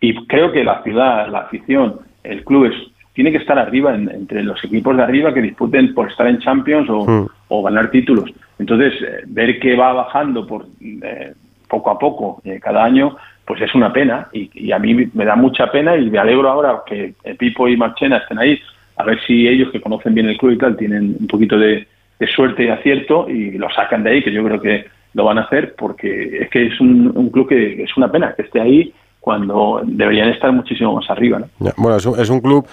Y 0.00 0.14
creo 0.26 0.50
que 0.50 0.64
la 0.64 0.82
ciudad, 0.82 1.28
la 1.28 1.40
afición, 1.40 1.96
el 2.24 2.42
club 2.44 2.64
es, 2.66 2.74
tiene 3.12 3.30
que 3.30 3.36
estar 3.38 3.58
arriba 3.58 3.94
en- 3.94 4.08
entre 4.08 4.42
los 4.42 4.62
equipos 4.64 4.96
de 4.96 5.02
arriba 5.02 5.34
que 5.34 5.42
disputen 5.42 5.92
por 5.92 6.08
estar 6.10 6.26
en 6.26 6.38
Champions 6.38 6.88
o, 6.88 7.04
Mm. 7.06 7.26
o 7.48 7.62
ganar 7.64 7.90
títulos. 7.90 8.30
Entonces, 8.58 8.94
eh, 9.02 9.24
ver 9.26 9.58
que 9.60 9.76
va 9.76 9.92
bajando 9.92 10.46
por 10.46 10.64
eh, 10.80 11.34
poco 11.68 11.90
a 11.90 11.98
poco 11.98 12.40
eh, 12.44 12.58
cada 12.62 12.82
año, 12.82 13.14
pues 13.44 13.60
es 13.60 13.74
una 13.74 13.92
pena 13.92 14.28
y, 14.32 14.48
y 14.54 14.72
a 14.72 14.78
mí 14.78 14.94
me 15.12 15.24
da 15.26 15.36
mucha 15.36 15.70
pena 15.70 15.96
y 15.98 16.08
me 16.08 16.18
alegro 16.18 16.48
ahora 16.48 16.80
que 16.86 17.12
Pipo 17.38 17.68
y 17.68 17.76
Marchena 17.76 18.16
estén 18.18 18.38
ahí, 18.38 18.58
a 18.96 19.04
ver 19.04 19.18
si 19.26 19.46
ellos 19.46 19.70
que 19.70 19.80
conocen 19.82 20.14
bien 20.14 20.28
el 20.30 20.38
club 20.38 20.52
y 20.52 20.58
tal 20.58 20.76
tienen 20.78 21.14
un 21.20 21.26
poquito 21.26 21.58
de, 21.58 21.86
de 22.18 22.26
suerte 22.26 22.64
y 22.64 22.68
acierto 22.68 23.28
y 23.28 23.52
lo 23.52 23.68
sacan 23.70 24.02
de 24.04 24.10
ahí, 24.10 24.24
que 24.24 24.32
yo 24.32 24.44
creo 24.44 24.60
que 24.60 24.86
lo 25.14 25.24
van 25.24 25.38
a 25.38 25.42
hacer 25.42 25.74
porque 25.76 26.38
es 26.42 26.50
que 26.50 26.66
es 26.66 26.80
un, 26.80 27.12
un 27.14 27.30
club 27.30 27.48
que 27.48 27.82
es 27.82 27.96
una 27.96 28.10
pena 28.10 28.34
que 28.36 28.42
esté 28.42 28.60
ahí 28.60 28.92
cuando 29.20 29.82
deberían 29.84 30.30
estar 30.30 30.52
muchísimo 30.52 30.94
más 30.94 31.08
arriba. 31.10 31.40
¿no? 31.58 31.70
Bueno, 31.76 31.96
es 31.98 32.06
un, 32.06 32.18
es 32.18 32.30
un 32.30 32.40
club. 32.40 32.66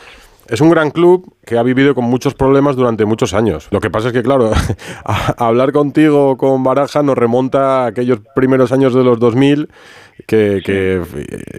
Es 0.47 0.61
un 0.61 0.69
gran 0.69 0.91
club 0.91 1.33
que 1.43 1.57
ha 1.57 1.63
vivido 1.63 1.95
con 1.95 2.03
muchos 2.05 2.35
problemas 2.35 2.75
durante 2.75 3.03
muchos 3.03 3.33
años. 3.33 3.67
Lo 3.71 3.79
que 3.79 3.89
pasa 3.89 4.09
es 4.09 4.13
que, 4.13 4.21
claro, 4.21 4.51
a- 5.03 5.47
hablar 5.47 5.71
contigo 5.71 6.37
con 6.37 6.63
Baraja 6.63 7.01
nos 7.01 7.17
remonta 7.17 7.83
a 7.83 7.87
aquellos 7.87 8.19
primeros 8.35 8.71
años 8.71 8.93
de 8.93 9.03
los 9.03 9.19
2000 9.19 9.67
que, 10.27 10.61
que 10.63 11.01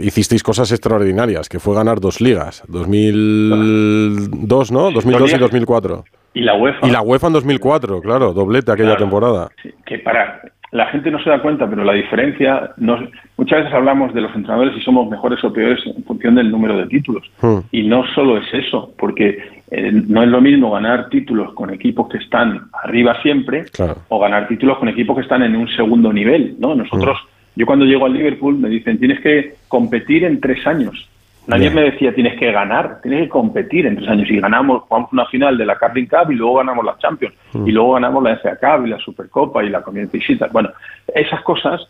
hicisteis 0.00 0.44
cosas 0.44 0.70
extraordinarias, 0.70 1.48
que 1.48 1.58
fue 1.58 1.74
ganar 1.74 1.98
dos 1.98 2.20
ligas, 2.20 2.62
2002, 2.68 4.72
¿no? 4.72 4.90
2002 4.92 5.22
y 5.22 5.26
ligas. 5.34 5.40
2004. 5.40 6.04
Y 6.36 6.42
la 6.42 6.54
UEFA. 6.54 6.86
Y 6.86 6.90
la 6.90 7.00
UEFA 7.02 7.28
en 7.28 7.32
2004, 7.32 8.00
claro, 8.02 8.32
doblete 8.34 8.70
aquella 8.70 8.90
Claro. 8.96 9.04
temporada. 9.04 9.48
que 9.86 9.98
para 10.00 10.42
la 10.72 10.86
gente 10.86 11.10
no 11.10 11.18
se 11.22 11.30
da 11.30 11.40
cuenta, 11.40 11.66
pero 11.70 11.82
la 11.84 11.94
diferencia, 11.94 12.72
no, 12.76 12.98
muchas 13.38 13.60
veces 13.60 13.72
hablamos 13.72 14.12
de 14.12 14.20
los 14.20 14.34
entrenadores 14.34 14.76
y 14.76 14.82
somos 14.82 15.08
mejores 15.08 15.42
o 15.44 15.52
peores 15.52 15.78
en 15.86 16.04
función 16.04 16.34
del 16.34 16.50
número 16.50 16.76
de 16.76 16.86
títulos. 16.88 17.24
Hmm. 17.40 17.60
Y 17.70 17.84
no 17.84 18.04
solo 18.14 18.36
es 18.36 18.52
eso, 18.52 18.92
porque 18.98 19.38
eh, 19.70 19.90
no 20.08 20.22
es 20.22 20.28
lo 20.28 20.40
mismo 20.42 20.70
ganar 20.72 21.08
títulos 21.08 21.54
con 21.54 21.72
equipos 21.72 22.08
que 22.10 22.18
están 22.18 22.68
arriba 22.84 23.16
siempre 23.22 23.64
Claro. 23.72 23.96
o 24.08 24.18
ganar 24.18 24.46
títulos 24.48 24.76
con 24.78 24.88
equipos 24.88 25.16
que 25.16 25.22
están 25.22 25.42
en 25.42 25.56
un 25.56 25.68
segundo 25.68 26.12
nivel. 26.12 26.56
¿no? 26.58 26.74
Nosotros, 26.74 27.16
yo 27.54 27.64
cuando 27.64 27.86
llego 27.86 28.04
al 28.04 28.12
Liverpool 28.12 28.58
me 28.58 28.68
dicen, 28.68 28.98
tienes 28.98 29.20
que 29.20 29.54
competir 29.68 30.24
en 30.24 30.38
tres 30.40 30.66
años. 30.66 31.08
Nadie 31.46 31.70
me 31.70 31.82
decía 31.82 32.14
tienes 32.14 32.38
que 32.38 32.50
ganar, 32.52 33.00
tienes 33.02 33.22
que 33.24 33.28
competir 33.28 33.86
en 33.86 33.96
tres 33.96 34.08
años. 34.08 34.28
Y 34.30 34.40
ganamos, 34.40 34.82
jugamos 34.82 35.12
una 35.12 35.26
final 35.26 35.56
de 35.56 35.64
la 35.66 35.76
Carling 35.76 36.06
Cup 36.06 36.30
y 36.30 36.34
luego 36.34 36.56
ganamos 36.56 36.84
la 36.84 36.96
Champions. 36.98 37.34
Mm. 37.52 37.68
Y 37.68 37.72
luego 37.72 37.92
ganamos 37.94 38.22
la 38.24 38.36
FA 38.38 38.56
Cup 38.56 38.86
y 38.86 38.90
la 38.90 38.98
Supercopa 38.98 39.62
y 39.64 39.68
la 39.70 39.82
Community 39.82 40.18
Shield. 40.18 40.50
Bueno, 40.52 40.70
esas 41.14 41.40
cosas 41.42 41.88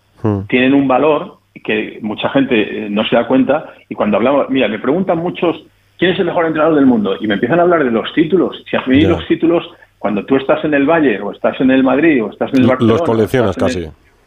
tienen 0.49 0.75
un 0.75 0.87
valor 0.89 1.39
que 1.65 1.99
mucha 2.03 2.29
gente 2.31 2.87
eh, 2.87 2.91
no 2.91 3.05
se 3.07 3.17
da 3.17 3.27
cuenta. 3.27 3.73
Y 3.89 3.95
cuando 3.95 4.17
hablamos, 4.19 4.51
mira, 4.51 4.69
me 4.69 4.79
preguntan 4.79 5.19
muchos, 5.19 5.65
¿quién 5.99 6.11
es 6.13 6.19
el 6.19 6.27
mejor 6.27 6.45
entrenador 6.47 6.75
del 6.77 6.87
mundo? 6.87 7.17
Y 7.21 7.27
me 7.27 7.35
empiezan 7.35 7.59
a 7.59 7.63
hablar 7.63 7.83
de 7.85 7.91
los 7.91 8.13
títulos. 8.13 8.63
Si 8.71 8.77
a 8.77 8.83
mí 8.87 9.01
los 9.03 9.27
títulos, 9.27 9.65
cuando 9.99 10.25
tú 10.27 10.37
estás 10.37 10.63
en 10.65 10.75
el 10.75 10.85
Valle 10.85 11.21
o 11.21 11.33
estás 11.33 11.59
en 11.61 11.71
el 11.71 11.83
Madrid 11.83 12.23
o 12.23 12.31
estás 12.31 12.53
en 12.53 12.61
el 12.61 12.67
Barcelona, 12.67 12.93
Los 12.99 13.03
coleccionas 13.09 13.57
casi. 13.57 13.85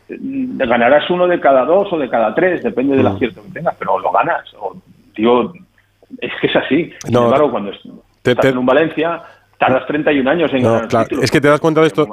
el- 0.09 0.57
ganarás 0.57 1.07
uno 1.11 1.27
de 1.27 1.39
cada 1.39 1.65
dos 1.65 1.91
o 1.93 1.99
de 1.99 2.09
cada 2.09 2.33
tres, 2.33 2.63
depende 2.63 2.95
del 2.97 3.05
Mm. 3.05 3.15
acierto 3.15 3.43
que 3.43 3.51
tengas, 3.51 3.75
pero 3.77 3.99
lo 3.99 4.11
ganas. 4.11 4.43
O, 4.59 4.75
digo, 5.19 5.53
es 6.19 6.31
que 6.41 6.47
es 6.47 6.55
así. 6.55 6.91
Sin 7.03 7.13
No, 7.13 7.25
embargo, 7.25 7.51
cuando 7.51 7.71
te- 8.21 8.31
estás 8.31 8.43
te- 8.43 8.49
en 8.49 8.57
un 8.57 8.65
Valencia, 8.65 9.21
tardas 9.57 9.85
31 9.87 10.27
años 10.27 10.51
en 10.53 10.63
No, 10.63 10.71
ganar 10.73 10.87
claro, 10.87 11.21
es 11.21 11.31
que 11.31 11.41
te 11.41 11.47
das 11.47 11.59
cuenta 11.59 11.81
de 11.81 11.87
esto. 11.87 12.07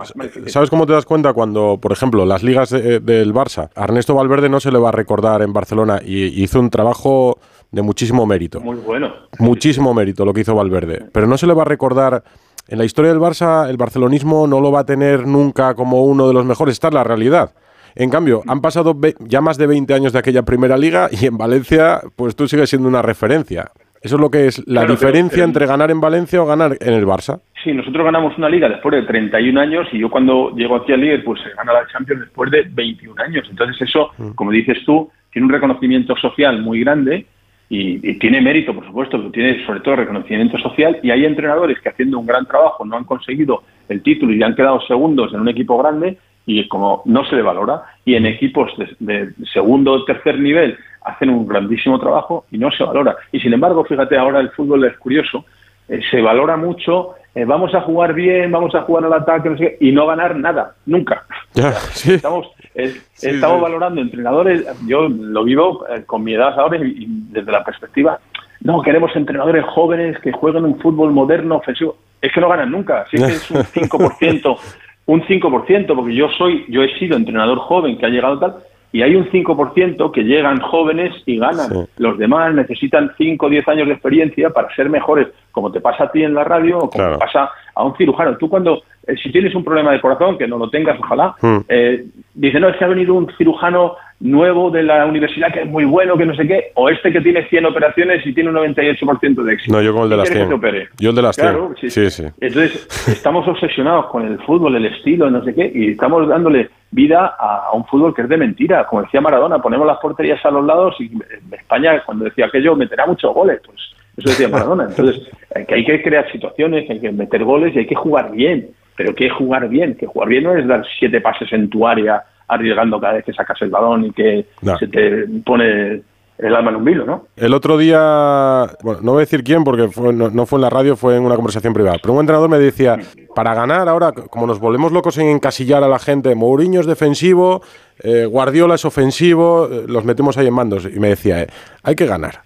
¿Sabes 0.46 0.68
cómo 0.70 0.84
te 0.86 0.92
das 0.92 1.06
cuenta 1.06 1.32
cuando, 1.32 1.78
por 1.80 1.92
ejemplo, 1.92 2.24
las 2.26 2.42
ligas 2.42 2.70
de- 2.70 3.00
del 3.00 3.32
Barça, 3.32 3.70
a 3.74 3.84
Ernesto 3.84 4.14
Valverde 4.14 4.48
no 4.48 4.60
se 4.60 4.70
le 4.72 4.78
va 4.78 4.88
a 4.88 4.92
recordar 4.92 5.42
en 5.42 5.52
Barcelona 5.52 6.00
y 6.04 6.42
hizo 6.42 6.58
un 6.60 6.70
trabajo 6.70 7.38
de 7.70 7.82
muchísimo 7.82 8.26
mérito. 8.26 8.60
Muy 8.60 8.76
bueno. 8.76 9.12
Muchísimo 9.38 9.92
mérito 9.94 10.24
lo 10.24 10.32
que 10.32 10.40
hizo 10.42 10.54
Valverde. 10.54 11.06
Pero 11.12 11.26
no 11.26 11.36
se 11.38 11.46
le 11.46 11.54
va 11.54 11.62
a 11.62 11.66
recordar. 11.66 12.22
En 12.68 12.78
la 12.78 12.84
historia 12.84 13.12
del 13.12 13.20
Barça, 13.20 13.68
el 13.70 13.76
barcelonismo 13.76 14.48
no 14.48 14.60
lo 14.60 14.72
va 14.72 14.80
a 14.80 14.84
tener 14.86 15.24
nunca 15.26 15.74
como 15.74 16.02
uno 16.02 16.26
de 16.26 16.34
los 16.34 16.44
mejores. 16.44 16.72
Esta 16.72 16.88
es 16.88 16.94
la 16.94 17.04
realidad. 17.04 17.52
En 17.96 18.10
cambio, 18.10 18.42
han 18.46 18.60
pasado 18.60 18.94
ya 19.20 19.40
más 19.40 19.56
de 19.56 19.66
20 19.66 19.94
años 19.94 20.12
de 20.12 20.18
aquella 20.18 20.42
primera 20.42 20.76
liga 20.76 21.08
y 21.10 21.26
en 21.26 21.38
Valencia, 21.38 22.00
pues 22.14 22.36
tú 22.36 22.46
sigues 22.46 22.68
siendo 22.68 22.88
una 22.88 23.00
referencia. 23.02 23.70
Eso 24.02 24.16
es 24.16 24.20
lo 24.20 24.30
que 24.30 24.46
es 24.46 24.58
la 24.68 24.82
Claro, 24.82 24.92
diferencia 24.92 25.36
pero- 25.38 25.44
entre 25.46 25.66
ganar 25.66 25.90
en 25.90 26.00
Valencia 26.00 26.42
o 26.42 26.46
ganar 26.46 26.76
en 26.78 26.92
el 26.92 27.06
Barça. 27.06 27.40
Sí, 27.64 27.72
nosotros 27.72 28.04
ganamos 28.04 28.36
una 28.38 28.48
liga 28.48 28.68
después 28.68 28.94
de 28.94 29.02
31 29.02 29.58
años 29.58 29.88
y 29.92 29.98
yo 29.98 30.10
cuando 30.10 30.54
llego 30.54 30.76
aquí 30.76 30.92
al 30.92 31.00
líder, 31.00 31.24
pues 31.24 31.40
se 31.42 31.48
gana 31.56 31.72
la 31.72 31.86
Champions 31.88 32.20
después 32.20 32.50
de 32.50 32.62
21 32.70 33.20
años. 33.20 33.46
Entonces 33.50 33.80
eso, 33.88 34.10
como 34.36 34.50
dices 34.52 34.78
tú, 34.84 35.10
tiene 35.32 35.46
un 35.46 35.52
reconocimiento 35.52 36.14
social 36.16 36.60
muy 36.62 36.80
grande 36.80 37.26
y, 37.68 38.08
y 38.08 38.18
tiene 38.18 38.40
mérito, 38.40 38.74
por 38.74 38.86
supuesto, 38.86 39.16
pero 39.18 39.30
tiene 39.32 39.64
sobre 39.66 39.80
todo 39.80 39.96
reconocimiento 39.96 40.56
social 40.58 41.00
y 41.02 41.10
hay 41.10 41.24
entrenadores 41.24 41.80
que 41.80 41.88
haciendo 41.88 42.18
un 42.20 42.26
gran 42.26 42.46
trabajo 42.46 42.84
no 42.84 42.96
han 42.96 43.04
conseguido 43.04 43.62
el 43.88 44.02
título 44.02 44.32
y 44.34 44.42
han 44.42 44.54
quedado 44.54 44.80
segundos 44.82 45.32
en 45.34 45.40
un 45.40 45.48
equipo 45.48 45.76
grande 45.78 46.18
y 46.46 46.66
como 46.68 47.02
no 47.04 47.24
se 47.26 47.36
le 47.36 47.42
valora 47.42 47.82
y 48.04 48.14
en 48.14 48.24
equipos 48.24 48.72
de, 48.78 48.94
de 49.00 49.32
segundo 49.52 49.92
o 49.92 50.04
tercer 50.04 50.38
nivel 50.38 50.78
hacen 51.02 51.30
un 51.30 51.46
grandísimo 51.46 51.98
trabajo 51.98 52.46
y 52.50 52.58
no 52.58 52.70
se 52.70 52.84
valora. 52.84 53.16
Y 53.32 53.40
sin 53.40 53.52
embargo, 53.52 53.84
fíjate, 53.84 54.16
ahora 54.16 54.40
el 54.40 54.50
fútbol 54.50 54.84
es 54.84 54.96
curioso, 54.98 55.44
eh, 55.88 56.00
se 56.10 56.20
valora 56.20 56.56
mucho, 56.56 57.14
eh, 57.34 57.44
vamos 57.44 57.74
a 57.74 57.82
jugar 57.82 58.14
bien, 58.14 58.50
vamos 58.50 58.74
a 58.74 58.82
jugar 58.82 59.04
al 59.04 59.12
ataque, 59.12 59.50
no 59.50 59.58
sé 59.58 59.76
qué, 59.78 59.88
y 59.88 59.92
no 59.92 60.06
ganar 60.06 60.36
nada, 60.36 60.74
nunca. 60.86 61.24
Ya, 61.54 61.72
sí. 61.72 62.14
Estamos, 62.14 62.48
eh, 62.74 62.94
estamos 63.22 63.62
valorando 63.62 64.02
entrenadores, 64.02 64.66
yo 64.86 65.08
lo 65.08 65.42
vivo 65.42 65.86
eh, 65.88 66.02
con 66.04 66.22
mi 66.22 66.34
edad 66.34 66.58
ahora 66.58 66.76
y, 66.76 67.04
y 67.04 67.06
desde 67.30 67.50
la 67.50 67.64
perspectiva, 67.64 68.20
no, 68.60 68.82
queremos 68.82 69.14
entrenadores 69.16 69.64
jóvenes 69.64 70.18
que 70.20 70.32
jueguen 70.32 70.64
un 70.64 70.78
fútbol 70.80 71.12
moderno, 71.12 71.56
ofensivo. 71.56 71.96
Es 72.20 72.32
que 72.32 72.40
no 72.40 72.48
ganan 72.48 72.70
nunca, 72.70 73.06
si 73.10 73.16
es 73.16 73.22
que 73.22 73.32
es 73.32 73.50
un 73.50 73.56
5%, 73.88 74.58
un 75.06 75.22
5%, 75.22 75.94
porque 75.94 76.14
yo 76.14 76.28
soy, 76.36 76.64
yo 76.68 76.82
he 76.82 76.98
sido 76.98 77.16
entrenador 77.16 77.58
joven 77.58 77.96
que 77.96 78.06
ha 78.06 78.10
llegado 78.10 78.38
tal, 78.38 78.56
y 78.92 79.02
hay 79.02 79.14
un 79.14 79.28
5% 79.30 80.10
que 80.10 80.22
llegan 80.22 80.60
jóvenes 80.60 81.14
y 81.26 81.38
ganan. 81.38 81.68
Sí. 81.68 81.84
Los 81.98 82.18
demás 82.18 82.54
necesitan 82.54 83.12
5 83.18 83.46
o 83.46 83.48
10 83.48 83.68
años 83.68 83.86
de 83.88 83.92
experiencia 83.94 84.50
para 84.50 84.74
ser 84.74 84.88
mejores, 84.88 85.28
como 85.52 85.70
te 85.70 85.80
pasa 85.80 86.04
a 86.04 86.10
ti 86.10 86.22
en 86.22 86.34
la 86.34 86.44
radio 86.44 86.78
o 86.78 86.80
como 86.90 86.92
Claro. 86.92 87.12
te 87.14 87.18
pasa 87.18 87.50
a 87.76 87.84
un 87.84 87.96
cirujano. 87.96 88.36
Tú 88.38 88.48
cuando, 88.48 88.82
eh, 89.06 89.14
si 89.22 89.30
tienes 89.30 89.54
un 89.54 89.62
problema 89.62 89.92
de 89.92 90.00
corazón, 90.00 90.36
que 90.38 90.48
no 90.48 90.56
lo 90.58 90.68
tengas, 90.70 90.98
ojalá, 90.98 91.34
Mm. 91.42 91.58
eh, 91.68 92.04
dice, 92.34 92.58
no, 92.58 92.68
es 92.70 92.76
que 92.76 92.84
ha 92.84 92.88
venido 92.88 93.14
un 93.14 93.30
cirujano 93.36 93.94
nuevo 94.18 94.70
de 94.70 94.82
la 94.82 95.04
universidad 95.04 95.52
que 95.52 95.60
es 95.60 95.66
muy 95.66 95.84
bueno, 95.84 96.16
que 96.16 96.24
no 96.24 96.34
sé 96.34 96.46
qué, 96.48 96.72
o 96.74 96.88
este 96.88 97.12
que 97.12 97.20
tiene 97.20 97.46
100 97.48 97.66
operaciones 97.66 98.26
y 98.26 98.32
tiene 98.32 98.48
un 98.48 98.56
98% 98.56 99.42
de 99.42 99.52
éxito. 99.52 99.76
No, 99.76 99.82
yo 99.82 99.92
con 99.92 100.04
el 100.04 100.08
de 100.08 100.14
¿Quién 100.16 100.18
las 100.20 100.30
quieres 100.30 100.48
que 100.48 100.48
100. 100.48 100.48
te 100.48 100.54
opere? 100.68 100.88
Yo 100.98 101.10
el 101.10 101.16
de 101.16 101.22
las 101.22 101.36
100. 101.36 101.48
Claro, 101.48 101.74
sí. 101.78 101.90
Sí, 101.90 102.10
sí. 102.10 102.24
Entonces, 102.40 103.08
estamos 103.08 103.46
obsesionados 103.46 104.06
con 104.06 104.26
el 104.26 104.38
fútbol, 104.40 104.74
el 104.76 104.86
estilo, 104.86 105.30
no 105.30 105.44
sé 105.44 105.54
qué, 105.54 105.70
y 105.74 105.90
estamos 105.90 106.26
dándole 106.28 106.70
vida 106.92 107.36
a, 107.38 107.72
un 107.74 107.84
fútbol 107.84 108.14
que 108.14 108.22
es 108.22 108.28
de 108.30 108.38
mentira. 108.38 108.86
Como 108.86 109.02
decía 109.02 109.20
Maradona, 109.20 109.58
ponemos 109.58 109.86
las 109.86 109.98
porterías 109.98 110.42
a 110.46 110.50
los 110.50 110.64
lados 110.64 110.94
y 110.98 111.08
en 111.12 111.22
España, 111.52 112.02
cuando 112.06 112.24
decía 112.24 112.46
aquello, 112.46 112.74
meterá 112.74 113.04
muchos 113.04 113.34
goles. 113.34 113.60
Pues 113.66 113.78
eso 114.16 114.30
decía 114.30 114.48
Maradona. 114.48 114.84
Entonces, 114.88 115.28
eh, 115.45 115.45
que 115.64 115.74
hay 115.76 115.84
que 115.84 116.02
crear 116.02 116.30
situaciones, 116.30 116.86
que 116.86 116.94
hay 116.94 117.00
que 117.00 117.12
meter 117.12 117.44
goles 117.44 117.74
y 117.74 117.78
hay 117.78 117.86
que 117.86 117.94
jugar 117.94 118.32
bien. 118.32 118.68
Pero 118.96 119.14
¿qué 119.14 119.26
es 119.26 119.32
jugar 119.32 119.68
bien? 119.68 119.94
Que 119.94 120.06
jugar 120.06 120.28
bien 120.28 120.44
no 120.44 120.56
es 120.56 120.66
dar 120.66 120.84
siete 120.98 121.20
pases 121.20 121.52
en 121.52 121.70
tu 121.70 121.86
área 121.86 122.22
arriesgando 122.48 123.00
cada 123.00 123.14
vez 123.14 123.24
que 123.24 123.32
sacas 123.32 123.60
el 123.62 123.70
balón 123.70 124.04
y 124.06 124.10
que 124.12 124.46
No. 124.62 124.76
se 124.78 124.86
te 124.88 125.26
pone 125.44 126.02
el 126.38 126.54
alma 126.54 126.70
en 126.70 126.76
un 126.76 126.84
vilo, 126.84 127.04
¿no? 127.06 127.28
El 127.36 127.54
otro 127.54 127.78
día, 127.78 128.66
bueno, 128.82 129.00
no 129.02 129.12
voy 129.12 129.20
a 129.20 129.24
decir 129.24 129.42
quién 129.42 129.64
porque 129.64 129.88
fue- 129.88 130.12
no, 130.12 130.28
no 130.30 130.44
fue 130.46 130.58
en 130.58 130.62
la 130.62 130.70
radio, 130.70 130.94
fue 130.96 131.16
en 131.16 131.22
una 131.24 131.34
conversación 131.34 131.72
privada, 131.72 131.96
pero 132.00 132.12
un 132.14 132.20
entrenador 132.20 132.48
me 132.50 132.58
decía, 132.58 132.98
para 133.34 133.54
ganar 133.54 133.88
ahora, 133.88 134.12
como 134.12 134.46
nos 134.46 134.60
volvemos 134.60 134.92
locos 134.92 135.16
en 135.18 135.28
encasillar 135.28 135.82
a 135.82 135.88
la 135.88 135.98
gente, 135.98 136.34
Mourinho 136.34 136.80
es 136.80 136.86
defensivo, 136.86 137.62
eh, 138.02 138.26
Guardiola 138.26 138.74
es 138.74 138.84
ofensivo, 138.84 139.68
eh, 139.70 139.84
los 139.88 140.04
metemos 140.04 140.36
ahí 140.36 140.46
en 140.46 140.54
mandos. 140.54 140.84
Y 140.94 141.00
me 141.00 141.08
decía, 141.08 141.42
eh, 141.42 141.46
hay 141.82 141.94
que 141.94 142.06
ganar. 142.06 142.42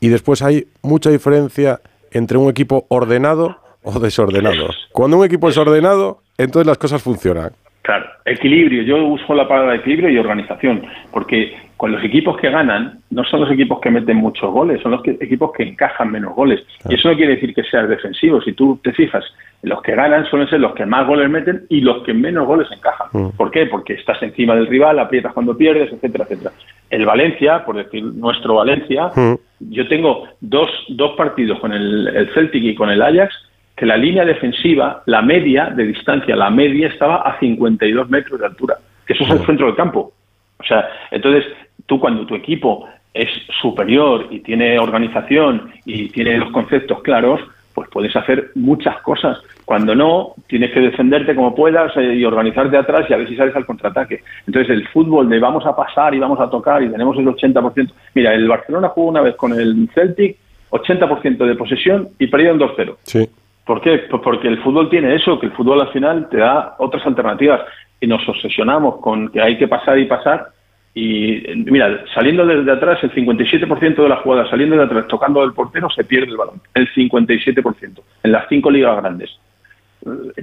Y 0.00 0.08
después 0.08 0.40
hay 0.42 0.66
mucha 0.82 1.10
diferencia 1.10 1.80
entre 2.12 2.38
un 2.38 2.50
equipo 2.50 2.86
ordenado 2.88 3.56
o 3.82 3.98
desordenado. 3.98 4.68
Cuando 4.92 5.18
un 5.18 5.24
equipo 5.24 5.48
es 5.48 5.56
ordenado, 5.58 6.18
entonces 6.38 6.66
las 6.66 6.78
cosas 6.78 7.02
funcionan. 7.02 7.52
Claro, 7.82 8.06
equilibrio. 8.24 8.82
Yo 8.84 9.04
uso 9.04 9.34
la 9.34 9.48
palabra 9.48 9.74
equilibrio 9.74 10.08
y 10.08 10.16
organización, 10.16 10.82
porque 11.10 11.52
con 11.76 11.90
los 11.90 12.04
equipos 12.04 12.36
que 12.36 12.48
ganan 12.48 13.00
no 13.10 13.24
son 13.24 13.40
los 13.40 13.50
equipos 13.50 13.80
que 13.80 13.90
meten 13.90 14.18
muchos 14.18 14.52
goles, 14.52 14.80
son 14.82 14.92
los 14.92 15.02
que- 15.02 15.18
equipos 15.20 15.50
que 15.52 15.64
encajan 15.64 16.12
menos 16.12 16.32
goles. 16.36 16.64
Y 16.88 16.94
eso 16.94 17.08
no 17.10 17.16
quiere 17.16 17.34
decir 17.34 17.52
que 17.52 17.64
seas 17.64 17.88
defensivo. 17.88 18.40
Si 18.40 18.52
tú 18.52 18.78
te 18.84 18.92
fijas, 18.92 19.24
los 19.62 19.82
que 19.82 19.96
ganan 19.96 20.24
suelen 20.26 20.48
ser 20.48 20.60
los 20.60 20.74
que 20.74 20.86
más 20.86 21.08
goles 21.08 21.28
meten 21.28 21.64
y 21.68 21.80
los 21.80 22.04
que 22.04 22.14
menos 22.14 22.46
goles 22.46 22.68
encajan. 22.70 23.32
¿Por 23.36 23.50
qué? 23.50 23.66
Porque 23.66 23.94
estás 23.94 24.22
encima 24.22 24.54
del 24.54 24.68
rival, 24.68 25.00
aprietas 25.00 25.32
cuando 25.32 25.56
pierdes, 25.56 25.92
etcétera, 25.92 26.22
etcétera. 26.24 26.52
El 26.92 27.06
Valencia, 27.06 27.64
por 27.64 27.76
decir 27.76 28.04
nuestro 28.04 28.56
Valencia, 28.56 29.10
yo 29.58 29.88
tengo 29.88 30.28
dos, 30.40 30.68
dos 30.88 31.16
partidos 31.16 31.58
con 31.58 31.72
el, 31.72 32.06
el 32.08 32.28
Celtic 32.34 32.62
y 32.62 32.74
con 32.74 32.90
el 32.90 33.00
Ajax 33.00 33.34
que 33.74 33.86
la 33.86 33.96
línea 33.96 34.26
defensiva, 34.26 35.02
la 35.06 35.22
media 35.22 35.70
de 35.70 35.84
distancia, 35.84 36.36
la 36.36 36.50
media 36.50 36.88
estaba 36.88 37.22
a 37.22 37.38
52 37.40 38.10
metros 38.10 38.38
de 38.38 38.46
altura, 38.46 38.76
que 39.06 39.14
eso 39.14 39.24
es 39.24 39.30
el 39.30 39.46
centro 39.46 39.66
del 39.66 39.74
campo. 39.74 40.12
O 40.58 40.64
sea, 40.64 40.86
entonces 41.10 41.46
tú 41.86 41.98
cuando 41.98 42.26
tu 42.26 42.34
equipo 42.34 42.86
es 43.14 43.28
superior 43.62 44.26
y 44.30 44.40
tiene 44.40 44.78
organización 44.78 45.72
y 45.86 46.10
tiene 46.10 46.36
los 46.36 46.50
conceptos 46.50 47.00
claros, 47.02 47.40
pues 47.74 47.88
puedes 47.90 48.14
hacer 48.14 48.50
muchas 48.54 49.00
cosas. 49.00 49.38
Cuando 49.72 49.94
no, 49.94 50.34
tienes 50.48 50.70
que 50.70 50.80
defenderte 50.80 51.34
como 51.34 51.54
puedas 51.54 51.96
eh, 51.96 52.16
y 52.16 52.26
organizarte 52.26 52.76
atrás 52.76 53.06
y 53.08 53.14
a 53.14 53.16
ver 53.16 53.26
si 53.26 53.36
sales 53.36 53.56
al 53.56 53.64
contraataque. 53.64 54.20
Entonces 54.46 54.68
el 54.68 54.86
fútbol 54.88 55.30
de 55.30 55.38
vamos 55.38 55.64
a 55.64 55.74
pasar 55.74 56.14
y 56.14 56.18
vamos 56.18 56.38
a 56.40 56.50
tocar 56.50 56.82
y 56.82 56.90
tenemos 56.90 57.16
el 57.16 57.24
80%. 57.24 57.90
Mira, 58.12 58.34
el 58.34 58.46
Barcelona 58.46 58.90
jugó 58.90 59.08
una 59.08 59.22
vez 59.22 59.34
con 59.34 59.58
el 59.58 59.88
Celtic, 59.94 60.36
80% 60.72 61.46
de 61.46 61.54
posesión 61.54 62.10
y 62.18 62.26
perdieron 62.26 62.60
2-0. 62.60 62.96
Sí. 63.04 63.26
¿Por 63.64 63.80
qué? 63.80 64.00
Pues 64.10 64.20
porque 64.22 64.48
el 64.48 64.62
fútbol 64.62 64.90
tiene 64.90 65.14
eso, 65.14 65.40
que 65.40 65.46
el 65.46 65.52
fútbol 65.52 65.80
al 65.80 65.90
final 65.90 66.28
te 66.28 66.36
da 66.36 66.74
otras 66.78 67.06
alternativas 67.06 67.62
y 67.98 68.06
nos 68.06 68.28
obsesionamos 68.28 69.00
con 69.00 69.30
que 69.30 69.40
hay 69.40 69.56
que 69.56 69.68
pasar 69.68 69.98
y 69.98 70.04
pasar. 70.04 70.48
Y 70.94 71.44
mira, 71.64 72.04
saliendo 72.14 72.44
desde 72.44 72.72
atrás, 72.72 73.02
el 73.04 73.14
57% 73.14 74.02
de 74.02 74.08
las 74.10 74.20
jugadas 74.20 74.50
saliendo 74.50 74.76
de 74.76 74.82
atrás, 74.82 75.06
tocando 75.08 75.42
el 75.42 75.54
portero, 75.54 75.88
se 75.88 76.04
pierde 76.04 76.30
el 76.30 76.36
balón. 76.36 76.60
El 76.74 76.92
57% 76.92 78.02
en 78.22 78.32
las 78.32 78.46
cinco 78.50 78.70
ligas 78.70 78.98
grandes. 78.98 79.30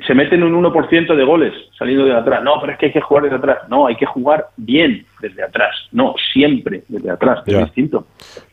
Se 0.07 0.13
meten 0.15 0.41
un 0.43 0.53
1% 0.63 1.15
de 1.15 1.23
goles 1.25 1.53
saliendo 1.77 2.05
de 2.05 2.15
atrás. 2.15 2.41
No, 2.43 2.53
pero 2.61 2.73
es 2.73 2.79
que 2.79 2.85
hay 2.87 2.91
que 2.93 3.01
jugar 3.01 3.23
desde 3.23 3.35
atrás. 3.37 3.57
No, 3.69 3.87
hay 3.87 3.95
que 3.97 4.05
jugar 4.05 4.47
bien 4.55 5.05
desde 5.21 5.43
atrás. 5.43 5.75
No, 5.91 6.15
siempre 6.33 6.83
desde 6.87 7.11
atrás, 7.11 7.39
Ya. 7.45 7.59
es 7.59 7.65
distinto. 7.65 8.05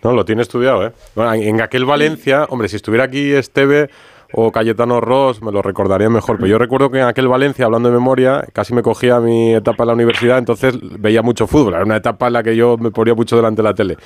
No, 0.02 0.12
lo 0.12 0.24
tiene 0.24 0.42
estudiado, 0.42 0.86
¿eh? 0.86 0.92
Bueno, 1.14 1.32
en 1.34 1.42
en 1.56 1.60
aquel 1.60 1.84
Valencia, 1.84 2.46
hombre, 2.50 2.68
si 2.68 2.76
estuviera 2.76 3.04
aquí 3.04 3.32
Esteve 3.32 3.88
o 4.32 4.50
Cayetano 4.50 5.00
Ross, 5.00 5.40
me 5.40 5.52
lo 5.52 5.62
recordaría 5.62 6.10
mejor. 6.10 6.36
Pero 6.36 6.48
yo 6.48 6.58
recuerdo 6.58 6.90
que 6.90 6.98
en 6.98 7.04
aquel 7.06 7.28
Valencia, 7.28 7.64
hablando 7.66 7.88
de 7.88 7.94
memoria, 7.94 8.44
casi 8.52 8.74
me 8.74 8.82
cogía 8.82 9.20
mi 9.20 9.54
etapa 9.54 9.84
en 9.84 9.88
la 9.88 9.94
universidad, 9.94 10.38
entonces 10.38 10.76
veía 10.98 11.22
mucho 11.22 11.46
fútbol. 11.46 11.74
Era 11.74 11.84
una 11.84 11.96
etapa 11.96 12.26
en 12.26 12.32
la 12.32 12.42
que 12.42 12.56
yo 12.56 12.76
me 12.76 12.90
ponía 12.90 13.14
mucho 13.14 13.36
delante 13.36 13.62
de 13.62 13.68
la 13.68 13.74
tele. 13.74 13.96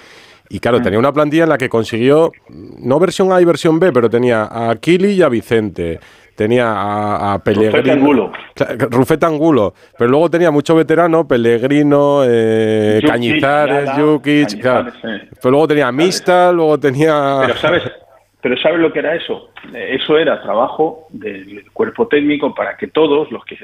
Y 0.52 0.59
claro, 0.59 0.82
tenía 0.82 0.98
una 0.98 1.12
plantilla 1.12 1.44
en 1.44 1.48
la 1.48 1.59
que 1.59 1.68
consiguió, 1.68 2.32
no 2.81 2.98
versión 2.98 3.32
A 3.32 3.40
y 3.40 3.44
versión 3.44 3.78
B, 3.78 3.93
pero 3.93 4.10
tenía 4.10 4.48
a 4.51 4.74
Kili 4.77 5.12
y 5.12 5.22
a 5.22 5.28
Vicente. 5.28 6.01
Tenía 6.40 6.72
a, 6.72 7.34
a 7.34 7.36
Rufete 7.36 7.60
Pellegrino. 7.70 7.92
Angulo. 7.92 8.32
Rufete 8.90 9.26
Angulo. 9.26 9.74
Pero 9.98 10.10
luego 10.10 10.30
tenía 10.30 10.50
mucho 10.50 10.74
veterano, 10.74 11.28
Pellegrino, 11.28 12.22
eh, 12.26 13.00
Jukic, 13.02 13.10
Cañizares, 13.10 13.84
Yala, 13.90 14.02
Jukic, 14.02 14.60
claro. 14.62 14.90
Pero 15.02 15.50
luego 15.50 15.68
tenía 15.68 15.92
Mista, 15.92 16.50
luego 16.50 16.80
tenía... 16.80 17.40
Pero 17.42 17.56
sabes, 17.58 17.82
pero 18.40 18.56
sabes 18.56 18.78
lo 18.80 18.90
que 18.90 19.00
era 19.00 19.14
eso. 19.14 19.50
Eh, 19.74 19.98
Eso 20.00 20.16
era 20.16 20.40
trabajo 20.40 21.06
del 21.10 21.70
cuerpo 21.74 22.08
técnico 22.08 22.54
para 22.54 22.74
que 22.78 22.86
todos 22.86 23.30
los 23.30 23.44
que 23.44 23.58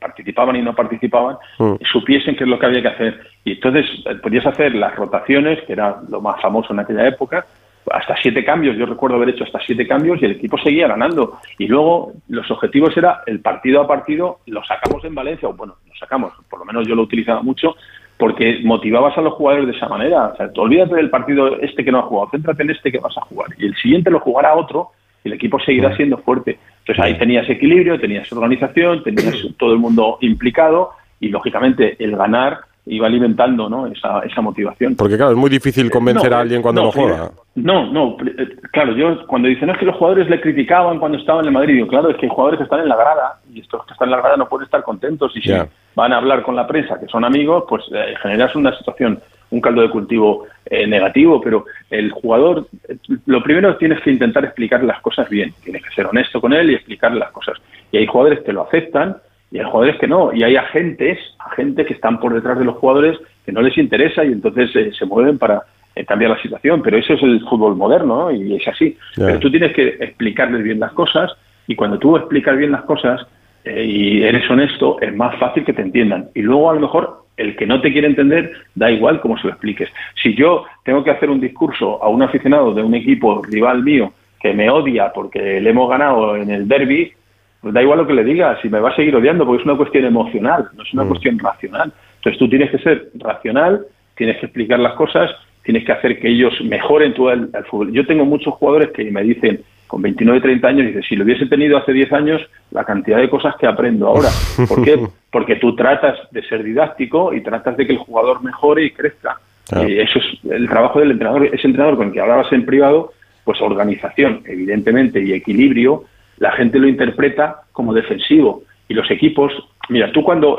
participaban 0.00 0.56
y 0.56 0.62
no 0.62 0.74
participaban 0.74 1.36
Mm. 1.58 1.76
supiesen 1.92 2.34
qué 2.36 2.42
es 2.44 2.50
lo 2.50 2.58
que 2.58 2.66
había 2.66 2.82
que 2.82 2.88
hacer. 2.88 3.20
Y 3.44 3.52
entonces 3.52 3.86
eh, 4.04 4.16
podías 4.20 4.44
hacer 4.46 4.74
las 4.74 4.96
rotaciones, 4.96 5.62
que 5.64 5.72
era 5.74 5.96
lo 6.10 6.20
más 6.20 6.42
famoso 6.42 6.72
en 6.72 6.80
aquella 6.80 7.06
época, 7.06 7.46
hasta 7.92 8.16
siete 8.20 8.44
cambios. 8.44 8.76
Yo 8.76 8.86
recuerdo 8.86 9.16
haber 9.16 9.30
hecho 9.30 9.44
hasta 9.44 9.60
siete 9.60 9.86
cambios 9.86 10.20
y 10.20 10.24
el 10.24 10.32
equipo 10.32 10.58
seguía 10.58 10.88
ganando. 10.88 11.38
Y 11.58 11.66
luego 11.66 12.12
los 12.28 12.50
objetivos 12.50 12.96
era 12.96 13.22
el 13.26 13.40
partido 13.40 13.80
a 13.80 13.86
partido, 13.86 14.40
lo 14.46 14.64
sacamos 14.64 15.04
en 15.04 15.14
Valencia, 15.14 15.48
o 15.48 15.54
bueno, 15.54 15.76
lo 15.86 15.94
sacamos, 15.94 16.32
por 16.48 16.60
lo 16.60 16.64
menos 16.64 16.86
yo 16.86 16.94
lo 16.94 17.02
utilizaba 17.02 17.42
mucho, 17.42 17.76
porque 18.16 18.60
motivabas 18.64 19.16
a 19.18 19.20
los 19.20 19.34
jugadores 19.34 19.66
de 19.68 19.76
esa 19.76 19.88
manera. 19.88 20.28
O 20.28 20.36
sea, 20.36 20.52
tú 20.52 20.62
olvídate 20.62 20.96
del 20.96 21.10
partido 21.10 21.58
este 21.60 21.84
que 21.84 21.92
no 21.92 22.00
has 22.00 22.06
jugado, 22.06 22.30
céntrate 22.30 22.62
en 22.62 22.70
este 22.70 22.92
que 22.92 22.98
vas 22.98 23.16
a 23.16 23.22
jugar. 23.22 23.48
Y 23.58 23.66
el 23.66 23.76
siguiente 23.76 24.10
lo 24.10 24.20
jugará 24.20 24.54
otro 24.54 24.90
y 25.24 25.28
el 25.28 25.34
equipo 25.34 25.60
seguirá 25.60 25.94
siendo 25.96 26.18
fuerte. 26.18 26.58
Entonces 26.80 27.04
ahí 27.04 27.18
tenías 27.18 27.48
equilibrio, 27.48 28.00
tenías 28.00 28.30
organización, 28.32 29.02
tenías 29.02 29.36
todo 29.58 29.72
el 29.72 29.78
mundo 29.78 30.18
implicado 30.20 30.90
y 31.20 31.28
lógicamente 31.28 31.96
el 32.02 32.16
ganar 32.16 32.60
iba 32.86 33.06
alimentando 33.06 33.68
¿no? 33.68 33.86
esa, 33.86 34.20
esa 34.20 34.40
motivación. 34.40 34.94
Porque 34.96 35.16
claro, 35.16 35.32
es 35.32 35.36
muy 35.36 35.50
difícil 35.50 35.90
convencer 35.90 36.30
no, 36.30 36.36
a 36.36 36.40
alguien 36.40 36.62
cuando 36.62 36.84
no, 36.84 36.92
juega. 36.92 37.30
No, 37.56 37.90
no, 37.92 38.16
eh, 38.24 38.56
claro, 38.72 38.94
yo 38.96 39.26
cuando 39.26 39.48
dicen 39.48 39.66
"No, 39.66 39.72
es 39.72 39.78
que 39.78 39.86
los 39.86 39.96
jugadores 39.96 40.30
le 40.30 40.40
criticaban 40.40 40.98
cuando 40.98 41.18
estaban 41.18 41.42
en 41.42 41.48
el 41.48 41.52
Madrid, 41.52 41.74
digo, 41.74 41.88
claro, 41.88 42.10
es 42.10 42.16
que 42.16 42.26
hay 42.26 42.30
jugadores 42.30 42.58
que 42.58 42.64
están 42.64 42.80
en 42.80 42.88
la 42.88 42.96
grada 42.96 43.40
y 43.52 43.60
estos 43.60 43.84
que 43.86 43.92
están 43.92 44.08
en 44.08 44.12
la 44.12 44.18
grada 44.18 44.36
no 44.36 44.48
pueden 44.48 44.66
estar 44.66 44.82
contentos 44.82 45.32
y 45.36 45.40
si 45.42 45.52
van 45.96 46.12
a 46.12 46.18
hablar 46.18 46.42
con 46.42 46.54
la 46.54 46.66
prensa, 46.66 47.00
que 47.00 47.06
son 47.06 47.24
amigos, 47.24 47.64
pues 47.68 47.82
eh, 47.92 48.14
generas 48.22 48.54
una 48.54 48.76
situación, 48.76 49.18
un 49.50 49.60
caldo 49.60 49.82
de 49.82 49.90
cultivo 49.90 50.46
eh, 50.66 50.86
negativo, 50.86 51.40
pero 51.40 51.64
el 51.90 52.12
jugador, 52.12 52.68
eh, 52.88 52.96
lo 53.26 53.42
primero 53.42 53.76
tienes 53.78 54.00
que 54.02 54.10
intentar 54.12 54.44
explicar 54.44 54.84
las 54.84 55.00
cosas 55.00 55.28
bien, 55.28 55.52
tienes 55.64 55.82
que 55.82 55.90
ser 55.90 56.06
honesto 56.06 56.40
con 56.40 56.52
él 56.52 56.70
y 56.70 56.74
explicarle 56.74 57.18
las 57.18 57.32
cosas. 57.32 57.56
Y 57.90 57.96
hay 57.96 58.06
jugadores 58.06 58.40
que 58.44 58.52
lo 58.52 58.62
aceptan 58.62 59.16
y 59.50 59.58
hay 59.58 59.64
jugadores 59.64 59.98
que 59.98 60.08
no, 60.08 60.32
y 60.32 60.42
hay 60.42 60.56
agentes, 60.56 61.18
agentes 61.38 61.86
que 61.86 61.94
están 61.94 62.18
por 62.18 62.34
detrás 62.34 62.58
de 62.58 62.64
los 62.64 62.76
jugadores 62.76 63.18
que 63.44 63.52
no 63.52 63.62
les 63.62 63.78
interesa 63.78 64.24
y 64.24 64.32
entonces 64.32 64.74
eh, 64.74 64.90
se 64.92 65.06
mueven 65.06 65.38
para 65.38 65.62
eh, 65.94 66.04
cambiar 66.04 66.32
la 66.32 66.42
situación, 66.42 66.82
pero 66.82 66.98
eso 66.98 67.14
es 67.14 67.22
el 67.22 67.40
fútbol 67.48 67.76
moderno 67.76 68.22
¿no? 68.22 68.30
y 68.30 68.56
es 68.56 68.66
así. 68.66 68.96
Pero 69.14 69.38
tú 69.38 69.50
tienes 69.50 69.72
que 69.72 69.88
explicarles 70.00 70.62
bien 70.62 70.80
las 70.80 70.92
cosas 70.92 71.32
y 71.66 71.76
cuando 71.76 71.98
tú 71.98 72.16
explicas 72.16 72.56
bien 72.56 72.72
las 72.72 72.82
cosas 72.82 73.26
eh, 73.64 73.84
y 73.84 74.22
eres 74.22 74.48
honesto, 74.50 75.00
es 75.00 75.14
más 75.14 75.38
fácil 75.38 75.64
que 75.64 75.72
te 75.72 75.82
entiendan. 75.82 76.28
Y 76.34 76.42
luego 76.42 76.70
a 76.70 76.74
lo 76.74 76.80
mejor 76.80 77.26
el 77.36 77.54
que 77.56 77.66
no 77.66 77.80
te 77.80 77.92
quiere 77.92 78.08
entender, 78.08 78.52
da 78.74 78.90
igual 78.90 79.20
cómo 79.20 79.36
se 79.38 79.44
lo 79.44 79.50
expliques. 79.50 79.88
Si 80.22 80.34
yo 80.34 80.64
tengo 80.84 81.04
que 81.04 81.10
hacer 81.10 81.30
un 81.30 81.40
discurso 81.40 82.02
a 82.02 82.08
un 82.08 82.22
aficionado 82.22 82.74
de 82.74 82.82
un 82.82 82.94
equipo 82.94 83.42
rival 83.42 83.82
mío 83.82 84.12
que 84.40 84.54
me 84.54 84.70
odia 84.70 85.12
porque 85.14 85.60
le 85.60 85.70
hemos 85.70 85.88
ganado 85.88 86.36
en 86.36 86.50
el 86.50 86.66
derby, 86.66 87.12
pues 87.60 87.74
da 87.74 87.82
igual 87.82 87.98
lo 87.98 88.06
que 88.06 88.14
le 88.14 88.24
diga, 88.24 88.60
si 88.60 88.68
me 88.68 88.80
va 88.80 88.90
a 88.90 88.96
seguir 88.96 89.16
odiando, 89.16 89.44
porque 89.44 89.62
es 89.62 89.66
una 89.66 89.76
cuestión 89.76 90.04
emocional, 90.04 90.68
no 90.74 90.82
es 90.82 90.92
una 90.92 91.04
cuestión 91.04 91.38
racional. 91.38 91.92
Entonces 92.16 92.38
tú 92.38 92.48
tienes 92.48 92.70
que 92.70 92.78
ser 92.78 93.10
racional, 93.14 93.86
tienes 94.16 94.38
que 94.38 94.46
explicar 94.46 94.78
las 94.78 94.94
cosas, 94.94 95.30
tienes 95.62 95.84
que 95.84 95.92
hacer 95.92 96.18
que 96.20 96.28
ellos 96.28 96.54
mejoren 96.62 97.14
todo 97.14 97.32
el, 97.32 97.50
el 97.52 97.64
fútbol. 97.64 97.92
Yo 97.92 98.06
tengo 98.06 98.24
muchos 98.24 98.54
jugadores 98.54 98.90
que 98.90 99.10
me 99.10 99.22
dicen, 99.22 99.62
con 99.86 100.02
29, 100.02 100.40
30 100.40 100.68
años, 100.68 100.86
dice, 100.86 101.02
si 101.02 101.16
lo 101.16 101.24
hubiese 101.24 101.46
tenido 101.46 101.78
hace 101.78 101.92
10 101.92 102.12
años, 102.12 102.42
la 102.70 102.84
cantidad 102.84 103.18
de 103.18 103.30
cosas 103.30 103.54
que 103.58 103.66
aprendo 103.66 104.08
ahora. 104.08 104.28
¿Por 104.68 104.84
qué? 104.84 104.98
Porque 105.30 105.56
tú 105.56 105.74
tratas 105.76 106.18
de 106.30 106.42
ser 106.42 106.62
didáctico 106.62 107.32
y 107.32 107.42
tratas 107.42 107.76
de 107.76 107.86
que 107.86 107.92
el 107.92 107.98
jugador 107.98 108.42
mejore 108.42 108.84
y 108.84 108.90
crezca. 108.90 109.38
Claro. 109.68 109.88
Y 109.88 109.98
eso 109.98 110.18
es 110.18 110.50
el 110.50 110.68
trabajo 110.68 111.00
del 111.00 111.12
entrenador. 111.12 111.46
Ese 111.46 111.66
entrenador 111.66 111.96
con 111.96 112.08
el 112.08 112.12
que 112.12 112.20
hablabas 112.20 112.52
en 112.52 112.64
privado, 112.64 113.12
pues 113.44 113.60
organización, 113.60 114.42
evidentemente, 114.44 115.22
y 115.22 115.32
equilibrio, 115.32 116.04
la 116.38 116.52
gente 116.52 116.78
lo 116.78 116.88
interpreta 116.88 117.62
como 117.72 117.92
defensivo. 117.92 118.62
Y 118.88 118.94
los 118.94 119.10
equipos, 119.10 119.52
mira, 119.88 120.10
tú 120.12 120.22
cuando, 120.22 120.58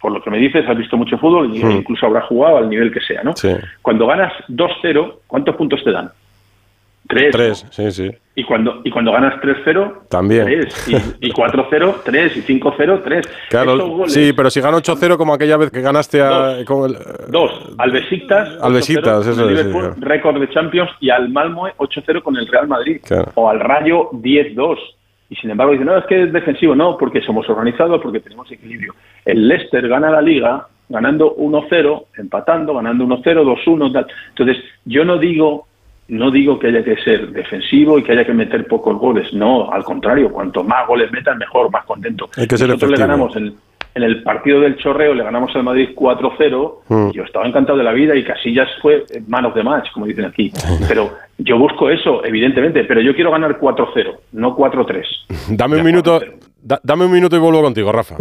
por 0.00 0.12
lo 0.12 0.22
que 0.22 0.30
me 0.30 0.38
dices, 0.38 0.64
has 0.68 0.76
visto 0.78 0.96
mucho 0.96 1.18
fútbol, 1.18 1.48
Hmm. 1.50 1.70
incluso 1.72 2.06
habrás 2.06 2.24
jugado 2.26 2.58
al 2.58 2.68
nivel 2.70 2.92
que 2.92 3.00
sea, 3.00 3.22
¿no? 3.24 3.34
Sí. 3.36 3.50
Cuando 3.82 4.06
ganas 4.06 4.32
2-0, 4.48 5.20
¿cuántos 5.26 5.56
puntos 5.56 5.82
te 5.82 5.90
dan? 5.92 6.10
Tres. 7.08 7.30
Tres, 7.30 7.66
sí, 7.70 7.90
sí. 7.92 8.10
Y 8.34 8.42
cuando, 8.42 8.80
y 8.82 8.90
cuando 8.90 9.12
ganas 9.12 9.40
3-0, 9.40 10.08
También. 10.10 10.44
3. 10.44 10.88
Y, 11.20 11.28
y 11.28 11.32
4-0, 11.32 11.94
3. 12.04 12.36
Y 12.36 12.42
5-0, 12.42 13.00
3. 13.04 13.26
Claro, 13.48 13.78
goles, 13.88 14.12
sí, 14.12 14.32
pero 14.32 14.50
si 14.50 14.60
gana 14.60 14.76
8-0 14.78 15.16
como 15.16 15.32
aquella 15.32 15.56
vez 15.56 15.70
que 15.70 15.80
ganaste 15.82 16.20
a, 16.20 16.56
con 16.66 16.90
el- 16.90 16.96
Dos, 17.30 17.52
al 17.78 17.92
Besiktas, 17.92 18.58
Al 18.60 18.72
Besiktas, 18.72 19.20
8-0 19.20 19.22
con 19.22 19.22
eso 19.22 19.30
es, 19.30 19.36
sí, 19.36 19.54
Liverpool, 19.54 19.82
claro. 19.94 19.96
récord 20.00 20.40
de 20.40 20.50
Champions, 20.50 20.90
y 21.00 21.10
al 21.10 21.28
Malmo 21.28 21.68
8-0 21.78 22.22
con 22.24 22.36
el 22.36 22.46
Real 22.48 22.66
Madrid, 22.66 23.00
Claro. 23.06 23.30
o 23.36 23.48
al 23.48 23.60
Rayo 23.60 24.10
10-2. 24.10 24.76
Y 25.28 25.36
sin 25.36 25.50
embargo 25.50 25.72
dicen, 25.72 25.86
no, 25.86 25.96
es 25.96 26.04
que 26.06 26.22
es 26.22 26.32
defensivo, 26.32 26.74
no, 26.74 26.96
porque 26.96 27.20
somos 27.20 27.48
organizados, 27.48 28.00
porque 28.00 28.20
tenemos 28.20 28.50
equilibrio. 28.50 28.94
El 29.24 29.48
Leicester 29.48 29.88
gana 29.88 30.10
la 30.10 30.22
Liga 30.22 30.66
ganando 30.88 31.34
1-0, 31.36 32.04
empatando, 32.16 32.74
ganando 32.74 33.04
1-0, 33.04 33.22
2-1, 33.64 33.92
tal. 33.92 34.06
Entonces, 34.28 34.62
yo 34.84 35.04
no 35.04 35.18
digo 35.18 35.66
no 36.08 36.30
digo 36.30 36.58
que 36.58 36.68
haya 36.68 36.84
que 36.84 36.96
ser 37.02 37.30
defensivo 37.30 37.98
y 37.98 38.02
que 38.02 38.12
haya 38.12 38.24
que 38.24 38.32
meter 38.32 38.66
pocos 38.66 38.96
goles, 38.96 39.32
no, 39.32 39.70
al 39.72 39.82
contrario, 39.82 40.30
cuanto 40.30 40.62
más 40.62 40.86
goles 40.86 41.10
metan, 41.10 41.38
mejor, 41.38 41.70
más 41.70 41.84
contento. 41.84 42.28
Hay 42.36 42.46
que 42.46 42.56
ser 42.56 42.68
Nosotros 42.68 42.92
le 42.92 42.96
ganamos 42.96 43.34
en, 43.36 43.54
en 43.96 44.02
el 44.02 44.22
partido 44.22 44.60
del 44.60 44.76
Chorreo, 44.76 45.14
le 45.14 45.24
ganamos 45.24 45.50
al 45.56 45.64
Madrid 45.64 45.88
4-0, 45.94 46.82
Mm. 46.88 47.10
yo 47.12 47.22
estaba 47.24 47.46
encantado 47.46 47.78
de 47.78 47.84
la 47.84 47.92
vida 47.92 48.14
y 48.14 48.22
Casillas 48.24 48.68
fue 48.82 49.04
man 49.26 49.46
of 49.46 49.54
the 49.54 49.62
match, 49.64 49.90
como 49.92 50.06
dicen 50.06 50.26
aquí. 50.26 50.52
Pero 50.88 51.10
yo 51.38 51.58
busco 51.58 51.90
eso, 51.90 52.24
evidentemente, 52.24 52.84
pero 52.84 53.00
yo 53.00 53.14
quiero 53.14 53.30
ganar 53.30 53.58
4-0, 53.58 54.18
no 54.32 54.56
4-3. 54.56 55.04
Dame 55.50 55.76
un 55.76 55.84
minuto, 55.84 56.20
da- 56.62 56.80
dame 56.82 57.04
un 57.06 57.12
minuto 57.12 57.36
y 57.36 57.38
vuelvo 57.40 57.62
contigo, 57.62 57.90
Rafa. 57.92 58.16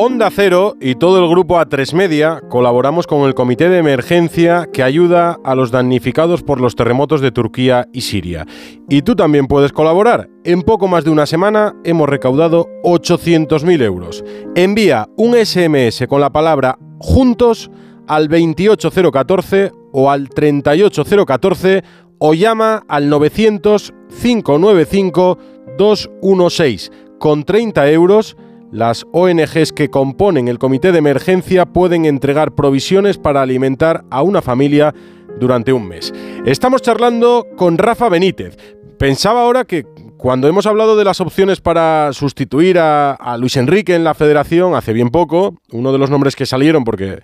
Onda 0.00 0.30
Cero 0.30 0.76
y 0.80 0.94
todo 0.94 1.18
el 1.18 1.28
grupo 1.28 1.56
A3 1.56 1.92
Media 1.92 2.40
colaboramos 2.48 3.08
con 3.08 3.26
el 3.26 3.34
Comité 3.34 3.68
de 3.68 3.78
Emergencia 3.78 4.68
que 4.72 4.84
ayuda 4.84 5.38
a 5.42 5.56
los 5.56 5.72
damnificados 5.72 6.44
por 6.44 6.60
los 6.60 6.76
terremotos 6.76 7.20
de 7.20 7.32
Turquía 7.32 7.88
y 7.92 8.02
Siria. 8.02 8.46
Y 8.88 9.02
tú 9.02 9.16
también 9.16 9.48
puedes 9.48 9.72
colaborar. 9.72 10.30
En 10.44 10.62
poco 10.62 10.86
más 10.86 11.02
de 11.02 11.10
una 11.10 11.26
semana 11.26 11.74
hemos 11.82 12.08
recaudado 12.08 12.68
800.000 12.84 13.82
euros. 13.82 14.24
Envía 14.54 15.08
un 15.16 15.34
SMS 15.34 16.06
con 16.08 16.20
la 16.20 16.30
palabra 16.30 16.78
juntos 17.00 17.68
al 18.06 18.28
28014 18.28 19.72
o 19.92 20.12
al 20.12 20.28
38014 20.28 21.82
o 22.18 22.34
llama 22.34 22.84
al 22.86 23.08
900 23.08 23.92
595 24.22 25.38
216 25.76 26.92
con 27.18 27.42
30 27.42 27.90
euros 27.90 28.36
las 28.72 29.06
ONGs 29.12 29.72
que 29.72 29.88
componen 29.88 30.48
el 30.48 30.58
comité 30.58 30.92
de 30.92 30.98
emergencia 30.98 31.66
pueden 31.66 32.04
entregar 32.04 32.54
provisiones 32.54 33.18
para 33.18 33.42
alimentar 33.42 34.04
a 34.10 34.22
una 34.22 34.42
familia 34.42 34.94
durante 35.38 35.72
un 35.72 35.88
mes. 35.88 36.12
Estamos 36.44 36.82
charlando 36.82 37.46
con 37.56 37.78
Rafa 37.78 38.08
Benítez. 38.08 38.56
Pensaba 38.98 39.42
ahora 39.42 39.64
que 39.64 39.84
cuando 40.18 40.48
hemos 40.48 40.66
hablado 40.66 40.96
de 40.96 41.04
las 41.04 41.20
opciones 41.20 41.60
para 41.60 42.12
sustituir 42.12 42.78
a, 42.80 43.36
Luis 43.38 43.56
Enrique 43.56 43.94
en 43.94 44.02
la 44.02 44.14
federación 44.14 44.74
hace 44.74 44.92
bien 44.92 45.10
poco, 45.10 45.54
uno 45.72 45.92
de 45.92 45.98
los 45.98 46.10
nombres 46.10 46.34
que 46.34 46.44
salieron, 46.44 46.82
porque 46.82 47.12
eh, 47.12 47.20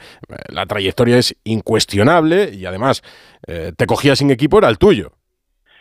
la 0.48 0.64
trayectoria 0.66 1.18
es 1.18 1.36
incuestionable 1.42 2.50
y 2.54 2.66
además 2.66 3.02
eh, 3.48 3.72
te 3.76 3.86
cogía 3.86 4.14
sin 4.14 4.30
equipo, 4.30 4.58
era 4.58 4.68
el 4.68 4.78
tuyo. 4.78 5.10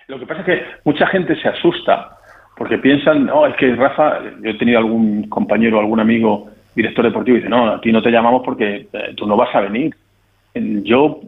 Lo 0.08 0.20
que 0.20 0.26
pasa 0.26 0.42
es 0.42 0.46
que 0.48 0.62
mucha 0.84 1.08
gente 1.08 1.40
se 1.40 1.48
asusta 1.48 2.18
porque 2.64 2.78
piensan, 2.78 3.26
no, 3.26 3.46
es 3.46 3.58
que 3.58 3.76
Rafa, 3.76 4.20
yo 4.42 4.52
he 4.52 4.54
tenido 4.54 4.78
algún 4.80 5.28
compañero, 5.28 5.82
algún 5.82 6.00
amigo 6.00 6.48
director 6.74 7.04
deportivo 7.04 7.36
y 7.36 7.40
dice, 7.42 7.50
no, 7.50 7.68
a 7.68 7.82
ti 7.82 7.92
no 7.92 8.02
te 8.02 8.10
llamamos 8.10 8.42
porque 8.46 8.88
eh, 8.94 9.14
tú 9.18 9.28
no 9.28 9.36
vas 9.36 9.54
a 9.54 9.60
venir. 9.60 9.94
En- 10.54 10.82
Yo, 10.86 11.20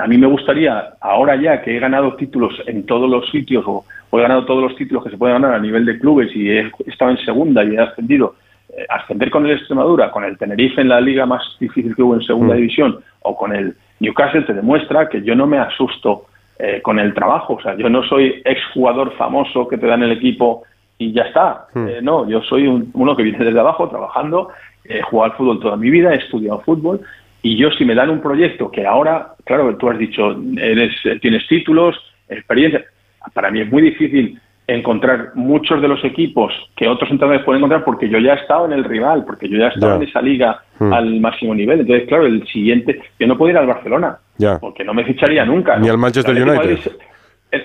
a 0.00 0.06
mí 0.06 0.16
me 0.16 0.26
gustaría, 0.26 0.94
ahora 1.02 1.36
ya 1.36 1.60
que 1.60 1.76
he 1.76 1.78
ganado 1.78 2.14
títulos 2.14 2.54
en 2.66 2.86
todos 2.86 3.10
los 3.10 3.28
sitios 3.30 3.64
o, 3.66 3.84
o 4.08 4.18
he 4.18 4.22
ganado 4.22 4.46
todos 4.46 4.62
los 4.62 4.76
títulos 4.76 5.04
que 5.04 5.10
se 5.10 5.18
pueden 5.18 5.42
ganar 5.42 5.56
a 5.56 5.60
nivel 5.60 5.84
de 5.84 5.98
clubes 5.98 6.34
y 6.34 6.48
he 6.48 6.72
estado 6.86 7.10
en 7.10 7.18
segunda 7.18 7.62
y 7.64 7.74
he 7.74 7.78
ascendido, 7.80 8.36
eh, 8.74 8.86
ascender 8.88 9.28
con 9.28 9.44
el 9.44 9.58
Extremadura, 9.58 10.10
con 10.10 10.24
el 10.24 10.38
Tenerife 10.38 10.80
en 10.80 10.88
la 10.88 11.02
liga 11.02 11.26
más 11.26 11.42
difícil 11.60 11.94
que 11.94 12.02
hubo 12.02 12.14
en 12.14 12.22
segunda 12.22 12.54
Mm. 12.54 12.56
división 12.56 12.96
o 13.24 13.36
con 13.36 13.54
el 13.54 13.74
Newcastle 14.00 14.40
te 14.42 14.54
demuestra 14.54 15.06
que 15.10 15.20
yo 15.20 15.34
no 15.34 15.46
me 15.46 15.58
asusto 15.58 16.22
eh, 16.58 16.80
con 16.82 16.98
el 16.98 17.12
trabajo. 17.12 17.54
O 17.56 17.60
sea, 17.60 17.76
yo 17.76 17.90
no 17.90 18.02
soy 18.04 18.40
exjugador 18.46 19.12
famoso 19.16 19.68
que 19.68 19.76
te 19.76 19.86
dan 19.86 20.02
el 20.02 20.12
equipo 20.12 20.62
y 20.98 21.12
ya 21.12 21.22
está. 21.22 21.66
Hmm. 21.74 21.88
Eh, 21.88 21.98
no, 22.02 22.28
yo 22.28 22.42
soy 22.42 22.66
un- 22.66 22.90
uno 22.94 23.16
que 23.16 23.22
viene 23.22 23.44
desde 23.44 23.60
abajo 23.60 23.88
trabajando, 23.88 24.50
he 24.84 25.00
jugado 25.02 25.32
al 25.32 25.36
fútbol 25.38 25.60
toda 25.60 25.76
mi 25.76 25.90
vida, 25.90 26.12
he 26.12 26.18
estudiado 26.18 26.60
fútbol 26.60 27.00
y 27.42 27.56
yo 27.56 27.70
si 27.70 27.84
me 27.84 27.94
dan 27.94 28.10
un 28.10 28.20
proyecto 28.20 28.70
que 28.70 28.84
ahora, 28.86 29.34
claro, 29.44 29.76
tú 29.76 29.88
has 29.88 29.98
dicho, 29.98 30.36
eres, 30.56 30.92
eh, 31.04 31.18
tienes 31.20 31.46
títulos, 31.46 31.96
experiencia, 32.28 32.84
para 33.32 33.50
mí 33.50 33.60
es 33.60 33.70
muy 33.70 33.82
difícil 33.82 34.40
encontrar 34.66 35.30
muchos 35.34 35.80
de 35.80 35.88
los 35.88 36.04
equipos 36.04 36.52
que 36.76 36.88
otros 36.88 37.10
entrenadores 37.10 37.44
pueden 37.44 37.60
encontrar 37.60 37.84
porque 37.84 38.08
yo 38.08 38.18
ya 38.18 38.34
he 38.34 38.36
estado 38.36 38.66
en 38.66 38.72
el 38.72 38.84
rival, 38.84 39.24
porque 39.24 39.48
yo 39.48 39.56
ya 39.56 39.66
he 39.66 39.70
estado 39.70 39.96
en 39.96 40.02
esa 40.02 40.20
liga 40.20 40.60
Hmm. 40.78 40.92
al 40.92 41.20
máximo 41.20 41.54
nivel. 41.54 41.80
Entonces, 41.80 42.06
claro, 42.06 42.26
el 42.26 42.46
siguiente, 42.48 43.00
yo 43.18 43.26
no 43.26 43.36
puedo 43.38 43.50
ir 43.50 43.56
al 43.58 43.66
Barcelona, 43.66 44.18
porque 44.60 44.84
no 44.84 44.94
me 44.94 45.04
ficharía 45.04 45.44
nunca. 45.44 45.76
Ni 45.78 45.86
¿no? 45.86 45.92
al 45.92 45.98
Manchester 45.98 46.34
United. 46.34 46.54
Madrid 46.56 46.78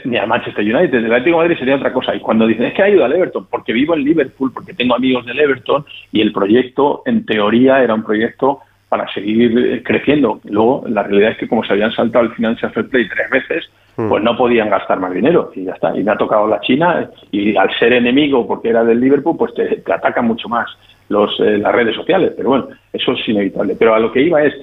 ni 0.06 0.18
al 0.18 0.28
Manchester 0.28 0.64
United. 0.64 0.98
El 0.98 1.06
Atlético 1.14 1.38
de 1.38 1.44
Madrid 1.44 1.60
sería 1.60 1.76
otra 1.76 1.94
cosa. 1.94 2.16
Y 2.16 2.20
cuando 2.20 2.48
dicen, 2.48 2.66
es 2.66 2.74
que 2.74 2.84
ha 2.84 2.90
ido 2.90 3.04
al 3.04 3.14
Everton, 3.14 3.48
porque 3.50 3.74
vivo 3.74 3.94
en 3.94 4.04
Liverpool, 4.04 4.52
porque 4.54 4.74
tengo 4.74 4.96
amigos 4.96 5.26
del 5.26 5.40
Everton, 5.40 5.86
y 6.12 6.22
el 6.22 6.32
proyecto, 6.32 7.04
en 7.06 7.26
teoría, 7.26 7.84
era 7.84 7.94
un 7.94 8.04
proyecto 8.04 8.60
para 8.90 9.12
seguir 9.14 9.58
eh, 9.58 9.84
creciendo. 9.84 10.40
Luego, 10.46 10.84
la 10.88 11.04
realidad 11.04 11.32
es 11.32 11.38
que 11.38 11.48
como 11.48 11.64
se 11.64 11.74
habían 11.74 11.92
saltado 11.92 12.26
el 12.26 12.32
Financial 12.34 12.72
Fair 12.72 12.90
Play 12.90 13.08
tres 13.10 13.30
veces, 13.30 13.70
Hmm. 13.96 14.10
pues 14.10 14.24
no 14.24 14.36
podían 14.36 14.72
gastar 14.72 15.00
más 15.00 15.14
dinero 15.14 15.52
y 15.56 15.66
ya 15.66 15.74
está. 15.74 15.96
Y 15.96 16.04
me 16.04 16.12
ha 16.12 16.18
tocado 16.18 16.48
la 16.48 16.60
China 16.62 17.10
y 17.32 17.56
al 17.56 17.70
ser 17.78 17.94
enemigo 17.94 18.48
porque 18.48 18.70
era 18.70 18.84
del 18.84 19.00
Liverpool, 19.00 19.38
pues 19.38 19.54
te, 19.54 19.68
te 19.68 19.94
atacan 19.94 20.26
mucho 20.26 20.50
más 20.50 20.68
los, 21.10 21.40
eh, 21.40 21.60
las 21.60 21.74
redes 21.74 21.96
sociales. 21.96 22.34
Pero 22.36 22.50
bueno, 22.50 22.70
eso 22.92 23.12
es 23.12 23.30
inevitable. 23.30 23.76
Pero 23.78 23.94
a 23.94 24.00
lo 24.00 24.12
que 24.12 24.24
iba 24.24 24.44
es, 24.44 24.54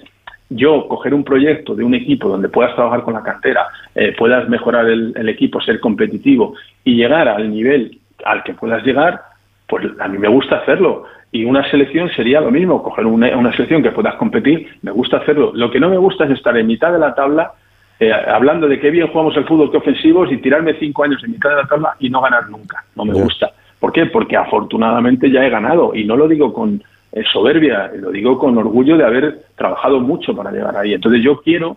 yo 0.50 0.86
coger 0.88 1.14
un 1.14 1.24
proyecto 1.24 1.74
de 1.74 1.84
un 1.84 1.94
equipo 1.94 2.28
donde 2.28 2.48
puedas 2.48 2.74
trabajar 2.74 3.02
con 3.02 3.14
la 3.14 3.22
cantera, 3.22 3.66
eh, 3.94 4.14
puedas 4.18 4.48
mejorar 4.48 4.86
el, 4.86 5.14
el 5.16 5.28
equipo, 5.28 5.60
ser 5.60 5.80
competitivo 5.80 6.54
y 6.84 6.96
llegar 6.96 7.28
al 7.28 7.50
nivel 7.50 7.98
al 8.24 8.42
que 8.42 8.54
puedas 8.54 8.84
llegar, 8.84 9.20
pues 9.68 9.86
a 9.98 10.08
mí 10.08 10.18
me 10.18 10.28
gusta 10.28 10.56
hacerlo. 10.56 11.04
Y 11.32 11.44
una 11.44 11.68
selección 11.70 12.10
sería 12.10 12.40
lo 12.40 12.50
mismo, 12.50 12.82
coger 12.82 13.06
una, 13.06 13.36
una 13.36 13.52
selección 13.52 13.82
que 13.82 13.92
puedas 13.92 14.16
competir, 14.16 14.68
me 14.82 14.90
gusta 14.90 15.18
hacerlo. 15.18 15.52
Lo 15.54 15.70
que 15.70 15.78
no 15.78 15.88
me 15.88 15.96
gusta 15.96 16.24
es 16.24 16.32
estar 16.32 16.56
en 16.56 16.66
mitad 16.66 16.92
de 16.92 16.98
la 16.98 17.14
tabla 17.14 17.52
eh, 18.00 18.10
hablando 18.12 18.66
de 18.66 18.80
qué 18.80 18.90
bien 18.90 19.08
jugamos 19.08 19.36
el 19.36 19.44
fútbol, 19.44 19.70
qué 19.70 19.76
ofensivos 19.76 20.32
y 20.32 20.38
tirarme 20.38 20.74
cinco 20.80 21.04
años 21.04 21.22
en 21.22 21.32
mitad 21.32 21.50
de 21.50 21.56
la 21.56 21.66
tabla 21.66 21.96
y 22.00 22.10
no 22.10 22.20
ganar 22.20 22.48
nunca. 22.48 22.82
No 22.96 23.04
me 23.04 23.12
gusta. 23.12 23.52
¿Por 23.78 23.92
qué? 23.92 24.06
Porque 24.06 24.36
afortunadamente 24.36 25.30
ya 25.30 25.44
he 25.44 25.50
ganado 25.50 25.94
y 25.94 26.04
no 26.04 26.16
lo 26.16 26.26
digo 26.26 26.52
con 26.52 26.82
eh, 27.12 27.22
soberbia, 27.32 27.90
lo 27.96 28.10
digo 28.10 28.38
con 28.38 28.56
orgullo 28.56 28.96
de 28.96 29.04
haber 29.04 29.40
trabajado 29.56 30.00
mucho 30.00 30.34
para 30.34 30.50
llegar 30.50 30.76
ahí. 30.76 30.94
Entonces 30.94 31.22
yo 31.22 31.40
quiero 31.40 31.76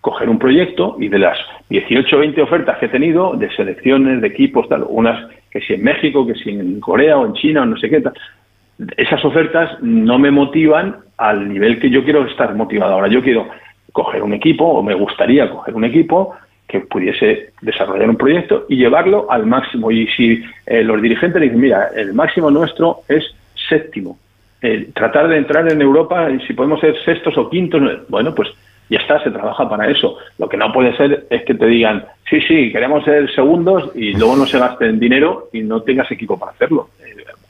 coger 0.00 0.28
un 0.28 0.38
proyecto 0.38 0.96
y 0.98 1.08
de 1.08 1.18
las 1.18 1.38
18 1.70 2.16
o 2.16 2.18
20 2.20 2.42
ofertas 2.42 2.78
que 2.78 2.86
he 2.86 2.90
tenido 2.90 3.34
de 3.34 3.50
selecciones, 3.54 4.20
de 4.20 4.28
equipos, 4.28 4.68
tal, 4.68 4.84
unas 4.88 5.28
que 5.50 5.60
si 5.60 5.74
en 5.74 5.82
México, 5.82 6.26
que 6.26 6.34
si 6.34 6.50
en 6.50 6.78
Corea 6.80 7.18
o 7.18 7.26
en 7.26 7.32
China 7.32 7.62
o 7.62 7.66
no 7.66 7.76
sé 7.78 7.88
qué 7.88 8.00
tal, 8.00 8.12
esas 8.96 9.24
ofertas 9.24 9.82
no 9.82 10.18
me 10.18 10.30
motivan 10.30 10.96
al 11.16 11.48
nivel 11.48 11.80
que 11.80 11.90
yo 11.90 12.04
quiero 12.04 12.26
estar 12.26 12.54
motivado. 12.54 12.94
Ahora 12.94 13.08
yo 13.08 13.22
quiero 13.22 13.48
coger 13.92 14.22
un 14.22 14.34
equipo 14.34 14.64
o 14.64 14.82
me 14.82 14.94
gustaría 14.94 15.50
coger 15.50 15.74
un 15.74 15.84
equipo 15.84 16.36
que 16.68 16.80
pudiese 16.80 17.52
desarrollar 17.62 18.08
un 18.08 18.16
proyecto 18.16 18.66
y 18.68 18.76
llevarlo 18.76 19.30
al 19.30 19.46
máximo. 19.46 19.90
Y 19.90 20.06
si 20.08 20.44
eh, 20.66 20.84
los 20.84 21.00
dirigentes 21.00 21.40
dicen, 21.40 21.58
mira, 21.58 21.88
el 21.96 22.12
máximo 22.12 22.50
nuestro 22.50 22.98
es 23.08 23.24
séptimo, 23.68 24.18
Eh, 24.60 24.90
tratar 24.92 25.28
de 25.28 25.36
entrar 25.36 25.70
en 25.70 25.80
Europa 25.80 26.30
y 26.30 26.40
si 26.46 26.52
podemos 26.52 26.80
ser 26.80 26.96
sextos 27.04 27.38
o 27.38 27.48
quintos, 27.48 27.80
bueno, 28.08 28.34
pues 28.34 28.48
ya 28.90 28.98
está, 28.98 29.22
se 29.22 29.30
trabaja 29.30 29.68
para 29.68 29.88
eso. 29.88 30.16
Lo 30.38 30.48
que 30.48 30.56
no 30.56 30.72
puede 30.72 30.96
ser 30.96 31.26
es 31.30 31.44
que 31.44 31.54
te 31.54 31.66
digan, 31.66 32.04
sí, 32.28 32.40
sí, 32.40 32.72
queremos 32.72 33.04
ser 33.04 33.32
segundos 33.34 33.92
y 33.94 34.14
luego 34.14 34.36
no 34.36 34.46
se 34.46 34.58
gasten 34.58 34.98
dinero 34.98 35.48
y 35.52 35.62
no 35.62 35.82
tengas 35.82 36.10
equipo 36.10 36.38
para 36.38 36.52
hacerlo. 36.52 36.88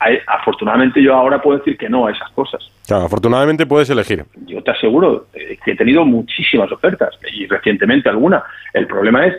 Eh, 0.06 0.22
afortunadamente 0.26 1.02
yo 1.02 1.14
ahora 1.14 1.40
puedo 1.40 1.58
decir 1.58 1.76
que 1.76 1.88
no 1.88 2.06
a 2.06 2.12
esas 2.12 2.30
cosas. 2.32 2.70
Claro, 2.86 3.04
afortunadamente 3.04 3.66
puedes 3.66 3.88
elegir. 3.90 4.24
Yo 4.46 4.62
te 4.62 4.70
aseguro 4.70 5.26
eh, 5.32 5.58
que 5.64 5.72
he 5.72 5.76
tenido 5.76 6.04
muchísimas 6.04 6.70
ofertas 6.70 7.18
y 7.32 7.46
recientemente 7.46 8.08
alguna. 8.08 8.42
El 8.74 8.86
problema 8.86 9.26
es 9.26 9.34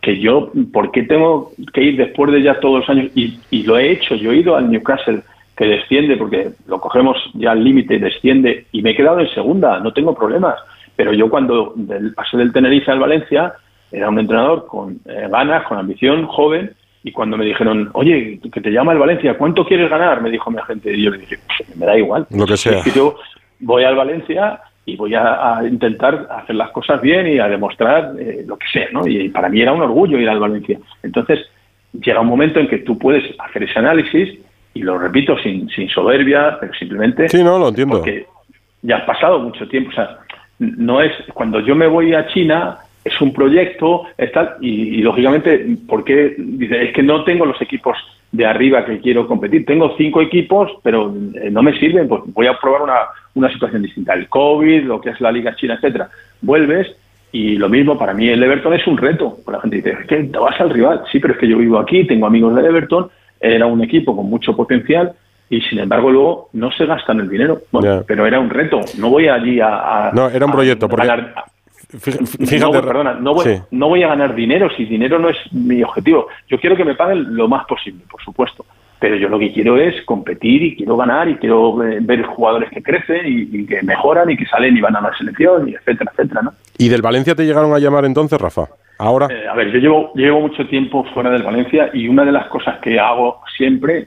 que 0.00 0.18
yo, 0.18 0.50
¿por 0.72 0.90
qué 0.90 1.04
tengo 1.04 1.52
que 1.72 1.82
ir 1.82 1.96
después 1.96 2.32
de 2.32 2.42
ya 2.42 2.58
todos 2.60 2.80
los 2.80 2.88
años? 2.90 3.10
Y, 3.14 3.38
y 3.50 3.62
lo 3.62 3.78
he 3.78 3.92
hecho, 3.92 4.16
yo 4.16 4.32
he 4.32 4.36
ido 4.36 4.56
al 4.56 4.70
Newcastle 4.70 5.22
que 5.56 5.66
desciende 5.66 6.16
porque 6.16 6.50
lo 6.66 6.80
cogemos 6.80 7.16
ya 7.34 7.52
al 7.52 7.64
límite, 7.64 7.98
desciende 7.98 8.66
y 8.72 8.82
me 8.82 8.90
he 8.90 8.96
quedado 8.96 9.20
en 9.20 9.30
segunda, 9.30 9.80
no 9.80 9.92
tengo 9.92 10.14
problemas. 10.14 10.56
Pero 10.94 11.12
yo 11.12 11.30
cuando 11.30 11.72
del, 11.76 12.12
pasé 12.14 12.36
del 12.36 12.52
Tenerife 12.52 12.90
al 12.90 12.98
Valencia 12.98 13.54
era 13.90 14.08
un 14.10 14.18
entrenador 14.18 14.66
con 14.66 15.00
eh, 15.06 15.28
ganas, 15.30 15.64
con 15.64 15.78
ambición, 15.78 16.26
joven 16.26 16.72
y 17.02 17.12
cuando 17.12 17.36
me 17.36 17.44
dijeron, 17.44 17.88
oye, 17.94 18.40
que 18.52 18.60
te 18.60 18.70
llama 18.70 18.92
el 18.92 18.98
Valencia, 18.98 19.38
¿cuánto 19.38 19.64
quieres 19.64 19.88
ganar? 19.88 20.20
Me 20.20 20.30
dijo 20.30 20.50
mi 20.50 20.58
agente 20.58 20.92
y 20.92 21.04
yo 21.04 21.10
le 21.10 21.18
dije, 21.18 21.38
"Pues, 21.46 21.76
me 21.76 21.86
da 21.86 21.96
igual. 21.96 22.26
Lo 22.30 22.46
que 22.46 22.56
sea. 22.56 22.78
Es 22.78 22.84
que 22.84 22.90
yo 22.90 23.16
voy 23.60 23.84
al 23.84 23.94
Valencia 23.94 24.60
y 24.84 24.96
voy 24.96 25.14
a, 25.14 25.58
a 25.58 25.66
intentar 25.66 26.26
hacer 26.30 26.56
las 26.56 26.70
cosas 26.70 27.00
bien 27.00 27.28
y 27.28 27.38
a 27.38 27.48
demostrar 27.48 28.12
eh, 28.18 28.44
lo 28.46 28.56
que 28.56 28.66
sea, 28.68 28.88
¿no? 28.92 29.06
Y 29.06 29.28
para 29.30 29.48
mí 29.48 29.60
era 29.60 29.72
un 29.72 29.82
orgullo 29.82 30.18
ir 30.18 30.28
al 30.28 30.40
Valencia. 30.40 30.78
Entonces, 31.02 31.46
llega 31.92 32.20
un 32.20 32.26
momento 32.26 32.60
en 32.60 32.68
que 32.68 32.78
tú 32.78 32.98
puedes 32.98 33.24
hacer 33.38 33.62
ese 33.62 33.78
análisis 33.78 34.38
y 34.76 34.82
lo 34.82 34.98
repito 34.98 35.36
sin, 35.38 35.68
sin 35.70 35.88
soberbia, 35.88 36.58
pero 36.60 36.72
simplemente... 36.74 37.28
Sí, 37.28 37.42
no, 37.42 37.58
lo 37.58 37.68
entiendo. 37.68 37.98
Porque 37.98 38.26
ya 38.82 38.98
ha 38.98 39.06
pasado 39.06 39.38
mucho 39.38 39.66
tiempo, 39.68 39.90
o 39.90 39.94
sea, 39.94 40.18
no 40.58 41.00
es... 41.00 41.12
Cuando 41.34 41.60
yo 41.60 41.74
me 41.74 41.86
voy 41.86 42.14
a 42.14 42.26
China 42.28 42.78
es 43.04 43.20
un 43.20 43.32
proyecto, 43.32 44.02
es 44.18 44.32
tal, 44.32 44.56
y, 44.60 44.98
y, 44.98 45.02
lógicamente, 45.02 45.64
¿por 45.86 46.04
qué? 46.04 46.34
Dice, 46.36 46.82
es 46.82 46.92
que 46.92 47.02
no 47.02 47.22
tengo 47.22 47.46
los 47.46 47.60
equipos 47.62 47.96
de 48.32 48.44
arriba 48.44 48.84
que 48.84 48.98
quiero 48.98 49.26
competir. 49.26 49.64
Tengo 49.64 49.94
cinco 49.96 50.20
equipos, 50.20 50.72
pero 50.82 51.14
eh, 51.34 51.50
no 51.50 51.62
me 51.62 51.78
sirven, 51.78 52.08
pues 52.08 52.22
voy 52.26 52.46
a 52.46 52.58
probar 52.58 52.82
una, 52.82 52.98
una 53.34 53.50
situación 53.52 53.82
distinta. 53.82 54.14
El 54.14 54.28
COVID, 54.28 54.84
lo 54.84 55.00
que 55.00 55.10
es 55.10 55.20
la 55.20 55.32
Liga 55.32 55.54
China, 55.54 55.74
etcétera. 55.74 56.08
Vuelves 56.42 56.94
y 57.32 57.56
lo 57.56 57.68
mismo, 57.68 57.98
para 57.98 58.14
mí 58.14 58.28
el 58.28 58.42
Everton 58.42 58.74
es 58.74 58.86
un 58.86 58.96
reto. 58.96 59.38
La 59.50 59.60
gente 59.60 59.76
dice, 59.76 59.96
es 60.00 60.06
que 60.06 60.22
vas 60.38 60.60
al 60.60 60.70
rival. 60.70 61.02
Sí, 61.10 61.18
pero 61.18 61.34
es 61.34 61.40
que 61.40 61.48
yo 61.48 61.58
vivo 61.58 61.78
aquí, 61.78 62.06
tengo 62.06 62.26
amigos 62.26 62.54
del 62.56 62.66
Everton, 62.66 63.08
era 63.54 63.66
un 63.66 63.82
equipo 63.82 64.14
con 64.16 64.26
mucho 64.28 64.54
potencial 64.56 65.12
y 65.48 65.60
sin 65.60 65.78
embargo 65.78 66.10
luego 66.10 66.48
no 66.54 66.70
se 66.72 66.86
gastan 66.86 67.20
el 67.20 67.28
dinero. 67.28 67.60
Bueno, 67.70 68.02
pero 68.06 68.26
era 68.26 68.40
un 68.40 68.50
reto. 68.50 68.80
No 68.98 69.10
voy 69.10 69.28
allí 69.28 69.60
a... 69.60 70.08
a 70.08 70.12
No, 70.12 70.28
era 70.28 70.44
un 70.44 70.50
a 70.52 70.54
proyecto. 70.54 70.88
Porque, 70.88 71.06
ganar- 71.06 71.34
fíjate, 71.98 72.58
no, 72.58 72.70
perdona, 72.72 73.14
no 73.14 73.34
voy, 73.34 73.44
sí. 73.44 73.62
no 73.70 73.88
voy 73.88 74.02
a 74.02 74.08
ganar 74.08 74.34
dinero 74.34 74.68
si 74.76 74.84
dinero 74.84 75.18
no 75.18 75.28
es 75.28 75.36
mi 75.52 75.82
objetivo. 75.82 76.26
Yo 76.48 76.58
quiero 76.58 76.76
que 76.76 76.84
me 76.84 76.94
paguen 76.94 77.36
lo 77.36 77.48
más 77.48 77.64
posible, 77.66 78.02
por 78.10 78.22
supuesto. 78.22 78.64
Pero 78.98 79.16
yo 79.16 79.28
lo 79.28 79.38
que 79.38 79.52
quiero 79.52 79.76
es 79.76 80.02
competir 80.06 80.62
y 80.62 80.76
quiero 80.76 80.96
ganar 80.96 81.28
y 81.28 81.36
quiero 81.36 81.82
eh, 81.84 81.98
ver 82.00 82.22
jugadores 82.24 82.70
que 82.70 82.82
crecen 82.82 83.26
y, 83.26 83.56
y 83.58 83.66
que 83.66 83.82
mejoran 83.82 84.30
y 84.30 84.36
que 84.38 84.46
salen 84.46 84.74
y 84.74 84.80
van 84.80 84.96
a 84.96 85.02
la 85.02 85.14
selección 85.16 85.68
y 85.68 85.74
etcétera, 85.74 86.10
etcétera, 86.12 86.40
¿no? 86.42 86.52
¿Y 86.78 86.88
del 86.88 87.02
Valencia 87.02 87.34
te 87.34 87.44
llegaron 87.44 87.74
a 87.74 87.78
llamar 87.78 88.06
entonces, 88.06 88.40
Rafa? 88.40 88.68
Ahora. 88.98 89.28
Eh, 89.30 89.46
a 89.48 89.54
ver, 89.54 89.70
yo 89.70 89.78
llevo, 89.78 90.12
llevo 90.14 90.40
mucho 90.40 90.66
tiempo 90.68 91.04
fuera 91.12 91.30
del 91.30 91.42
Valencia 91.42 91.90
y 91.92 92.08
una 92.08 92.24
de 92.24 92.32
las 92.32 92.46
cosas 92.46 92.78
que 92.80 92.98
hago 92.98 93.40
siempre, 93.56 94.06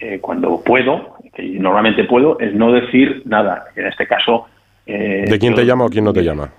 eh, 0.00 0.18
cuando 0.20 0.62
puedo, 0.64 1.14
que 1.34 1.42
normalmente 1.58 2.04
puedo, 2.04 2.38
es 2.40 2.52
no 2.54 2.72
decir 2.72 3.22
nada. 3.26 3.64
En 3.76 3.86
este 3.86 4.06
caso... 4.06 4.46
eh, 4.86 5.24
¿De 5.28 5.38
quién 5.38 5.52
yo- 5.52 5.60
te 5.60 5.66
llama 5.66 5.84
o 5.84 5.88
quién 5.88 6.04
no 6.04 6.12
te 6.12 6.22
llama? 6.24 6.50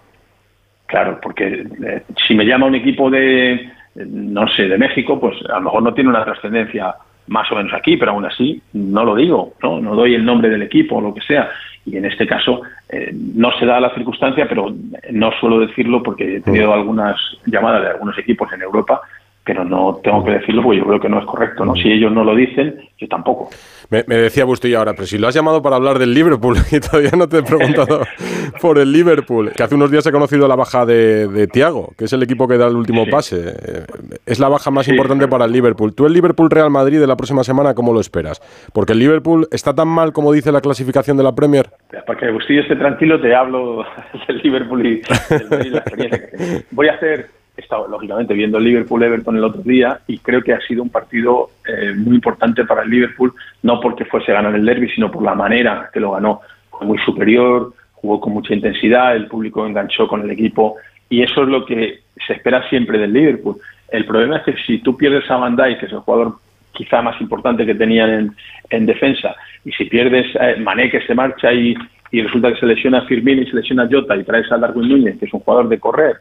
Claro, 0.87 1.19
porque 1.21 1.65
eh, 1.85 2.03
si 2.27 2.35
me 2.35 2.45
llama 2.45 2.67
un 2.67 2.75
equipo 2.75 3.09
de, 3.09 3.69
no 3.95 4.47
sé, 4.49 4.67
de 4.67 4.77
México, 4.77 5.19
pues 5.19 5.35
a 5.49 5.55
lo 5.55 5.61
mejor 5.61 5.83
no 5.83 5.93
tiene 5.93 6.11
una 6.11 6.23
trascendencia 6.23 6.95
más 7.27 7.51
o 7.51 7.55
menos 7.55 7.73
aquí, 7.73 7.97
pero 7.97 8.11
aún 8.11 8.25
así 8.25 8.61
no 8.73 9.03
lo 9.03 9.15
digo, 9.15 9.53
no, 9.61 9.79
no 9.79 9.95
doy 9.95 10.13
el 10.15 10.25
nombre 10.25 10.49
del 10.49 10.61
equipo 10.61 10.97
o 10.97 11.01
lo 11.01 11.13
que 11.13 11.21
sea. 11.21 11.49
Y 11.85 11.97
en 11.97 12.05
este 12.05 12.25
caso 12.25 12.61
eh, 12.89 13.11
no 13.13 13.51
se 13.59 13.65
da 13.65 13.79
la 13.79 13.93
circunstancia, 13.93 14.47
pero 14.47 14.73
no 15.11 15.31
suelo 15.39 15.59
decirlo 15.59 16.01
porque 16.01 16.37
he 16.37 16.41
tenido 16.41 16.73
algunas 16.73 17.15
llamadas 17.45 17.83
de 17.83 17.89
algunos 17.89 18.17
equipos 18.17 18.51
en 18.53 18.61
Europa, 18.61 19.01
pero 19.45 19.63
no 19.63 19.99
tengo 20.03 20.23
que 20.25 20.31
decirlo 20.31 20.63
porque 20.63 20.79
yo 20.79 20.85
creo 20.85 20.99
que 20.99 21.09
no 21.09 21.19
es 21.19 21.25
correcto, 21.25 21.63
¿no? 21.65 21.75
Si 21.75 21.91
ellos 21.91 22.11
no 22.11 22.23
lo 22.23 22.35
dicen, 22.35 22.75
yo 22.97 23.07
tampoco. 23.07 23.49
Me, 23.91 24.03
me 24.07 24.15
decía 24.15 24.43
Bustillo 24.45 24.79
ahora, 24.79 24.93
pero 24.93 25.05
si 25.05 25.19
lo 25.19 25.27
has 25.27 25.35
llamado 25.35 25.61
para 25.61 25.75
hablar 25.75 25.99
del 25.99 26.13
Liverpool 26.15 26.57
y 26.71 26.79
todavía 26.79 27.11
no 27.15 27.29
te 27.29 27.37
he 27.37 27.43
preguntado 27.43 28.01
por 28.61 28.79
el 28.79 28.91
Liverpool, 28.91 29.51
que 29.55 29.61
hace 29.61 29.75
unos 29.75 29.91
días 29.91 30.05
he 30.07 30.11
conocido 30.11 30.47
la 30.47 30.55
baja 30.55 30.85
de, 30.87 31.27
de 31.27 31.45
Tiago, 31.47 31.93
que 31.97 32.05
es 32.05 32.13
el 32.13 32.23
equipo 32.23 32.47
que 32.47 32.57
da 32.57 32.65
el 32.67 32.75
último 32.75 33.05
pase. 33.09 33.49
Eh, 33.49 33.85
Es 34.25 34.39
la 34.39 34.49
baja 34.49 34.71
más 34.71 34.85
Sí. 34.85 34.91
importante 34.91 35.27
para 35.27 35.45
el 35.45 35.51
Liverpool. 35.51 35.93
¿Tú 35.93 36.07
el 36.07 36.13
Liverpool-Real 36.13 36.69
Madrid 36.71 36.99
de 36.99 37.05
la 37.07 37.15
próxima 37.15 37.43
semana 37.43 37.75
cómo 37.75 37.93
lo 37.93 37.99
esperas? 37.99 38.41
Porque 38.73 38.93
el 38.93 38.99
Liverpool 38.99 39.47
está 39.51 39.75
tan 39.75 39.87
mal 39.87 40.11
como 40.13 40.31
dice 40.33 40.51
la 40.51 40.61
clasificación 40.61 41.17
de 41.17 41.23
la 41.23 41.35
Premier. 41.35 41.69
Para 42.07 42.19
que 42.19 42.25
Agustín 42.25 42.59
esté 42.59 42.75
tranquilo, 42.75 43.21
te 43.21 43.35
hablo 43.35 43.83
del 44.27 44.37
Liverpool 44.39 44.85
y 44.87 45.01
del 45.29 45.49
Madrid, 45.49 45.71
la 45.71 45.77
experiencia 45.79 46.19
que 46.31 46.37
tengo. 46.37 46.59
Voy 46.71 46.87
a 46.87 46.93
hacer, 46.93 47.27
he 47.57 47.61
estado 47.61 47.87
lógicamente 47.87 48.33
viendo 48.33 48.59
Liverpool-Everton 48.59 49.37
el 49.37 49.43
otro 49.43 49.61
día 49.61 49.99
y 50.07 50.17
creo 50.19 50.41
que 50.41 50.53
ha 50.53 50.59
sido 50.61 50.83
un 50.83 50.89
partido 50.89 51.49
eh, 51.67 51.93
muy 51.95 52.15
importante 52.15 52.65
para 52.65 52.83
el 52.83 52.89
Liverpool, 52.89 53.33
no 53.63 53.79
porque 53.79 54.05
fuese 54.05 54.31
a 54.31 54.35
ganar 54.35 54.55
el 54.55 54.65
derby, 54.65 54.89
sino 54.89 55.11
por 55.11 55.23
la 55.23 55.35
manera 55.35 55.89
que 55.93 55.99
lo 55.99 56.11
ganó. 56.11 56.41
Fue 56.69 56.85
muy 56.85 56.97
superior, 56.99 57.73
jugó 57.93 58.19
con 58.19 58.33
mucha 58.33 58.53
intensidad, 58.53 59.15
el 59.15 59.27
público 59.27 59.65
enganchó 59.65 60.07
con 60.07 60.21
el 60.21 60.31
equipo 60.31 60.75
y 61.09 61.21
eso 61.21 61.43
es 61.43 61.49
lo 61.49 61.65
que 61.65 62.01
se 62.25 62.33
espera 62.33 62.67
siempre 62.69 62.97
del 62.97 63.13
Liverpool. 63.13 63.57
El 63.89 64.05
problema 64.05 64.37
es 64.37 64.43
que 64.43 64.55
si 64.63 64.79
tú 64.79 64.97
pierdes 64.97 65.29
a 65.29 65.37
Van 65.37 65.55
Dijk, 65.55 65.79
que 65.79 65.85
es 65.85 65.91
el 65.91 65.99
jugador 65.99 66.35
quizá 66.71 67.01
más 67.01 67.19
importante 67.21 67.65
que 67.65 67.75
tenían 67.75 68.09
en, 68.09 68.35
en 68.69 68.85
defensa, 68.85 69.35
y 69.63 69.71
si 69.71 69.85
pierdes 69.85 70.35
a 70.35 70.59
Mané 70.59 70.89
que 70.89 71.01
se 71.01 71.15
marcha 71.15 71.53
y, 71.53 71.73
y 72.11 72.21
resulta 72.21 72.51
que 72.51 72.59
se 72.59 72.65
lesiona 72.65 73.05
Firmino 73.05 73.41
y 73.41 73.47
se 73.47 73.55
lesiona 73.55 73.87
Jota 73.89 74.15
y 74.15 74.23
traes 74.23 74.51
a 74.51 74.57
Darwin 74.57 74.89
Núñez, 74.89 75.17
que 75.17 75.25
es 75.25 75.33
un 75.33 75.39
jugador 75.39 75.69
de 75.69 75.79
correr, 75.79 76.17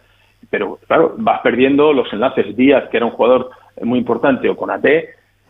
pero 0.51 0.79
claro, 0.87 1.15
vas 1.19 1.41
perdiendo 1.43 1.93
los 1.93 2.13
enlaces. 2.13 2.57
Díaz, 2.57 2.89
que 2.91 2.97
era 2.97 3.07
un 3.07 3.13
jugador 3.13 3.51
muy 3.83 3.99
importante 3.99 4.49
o 4.49 4.57
con 4.57 4.71
AT, 4.71 4.87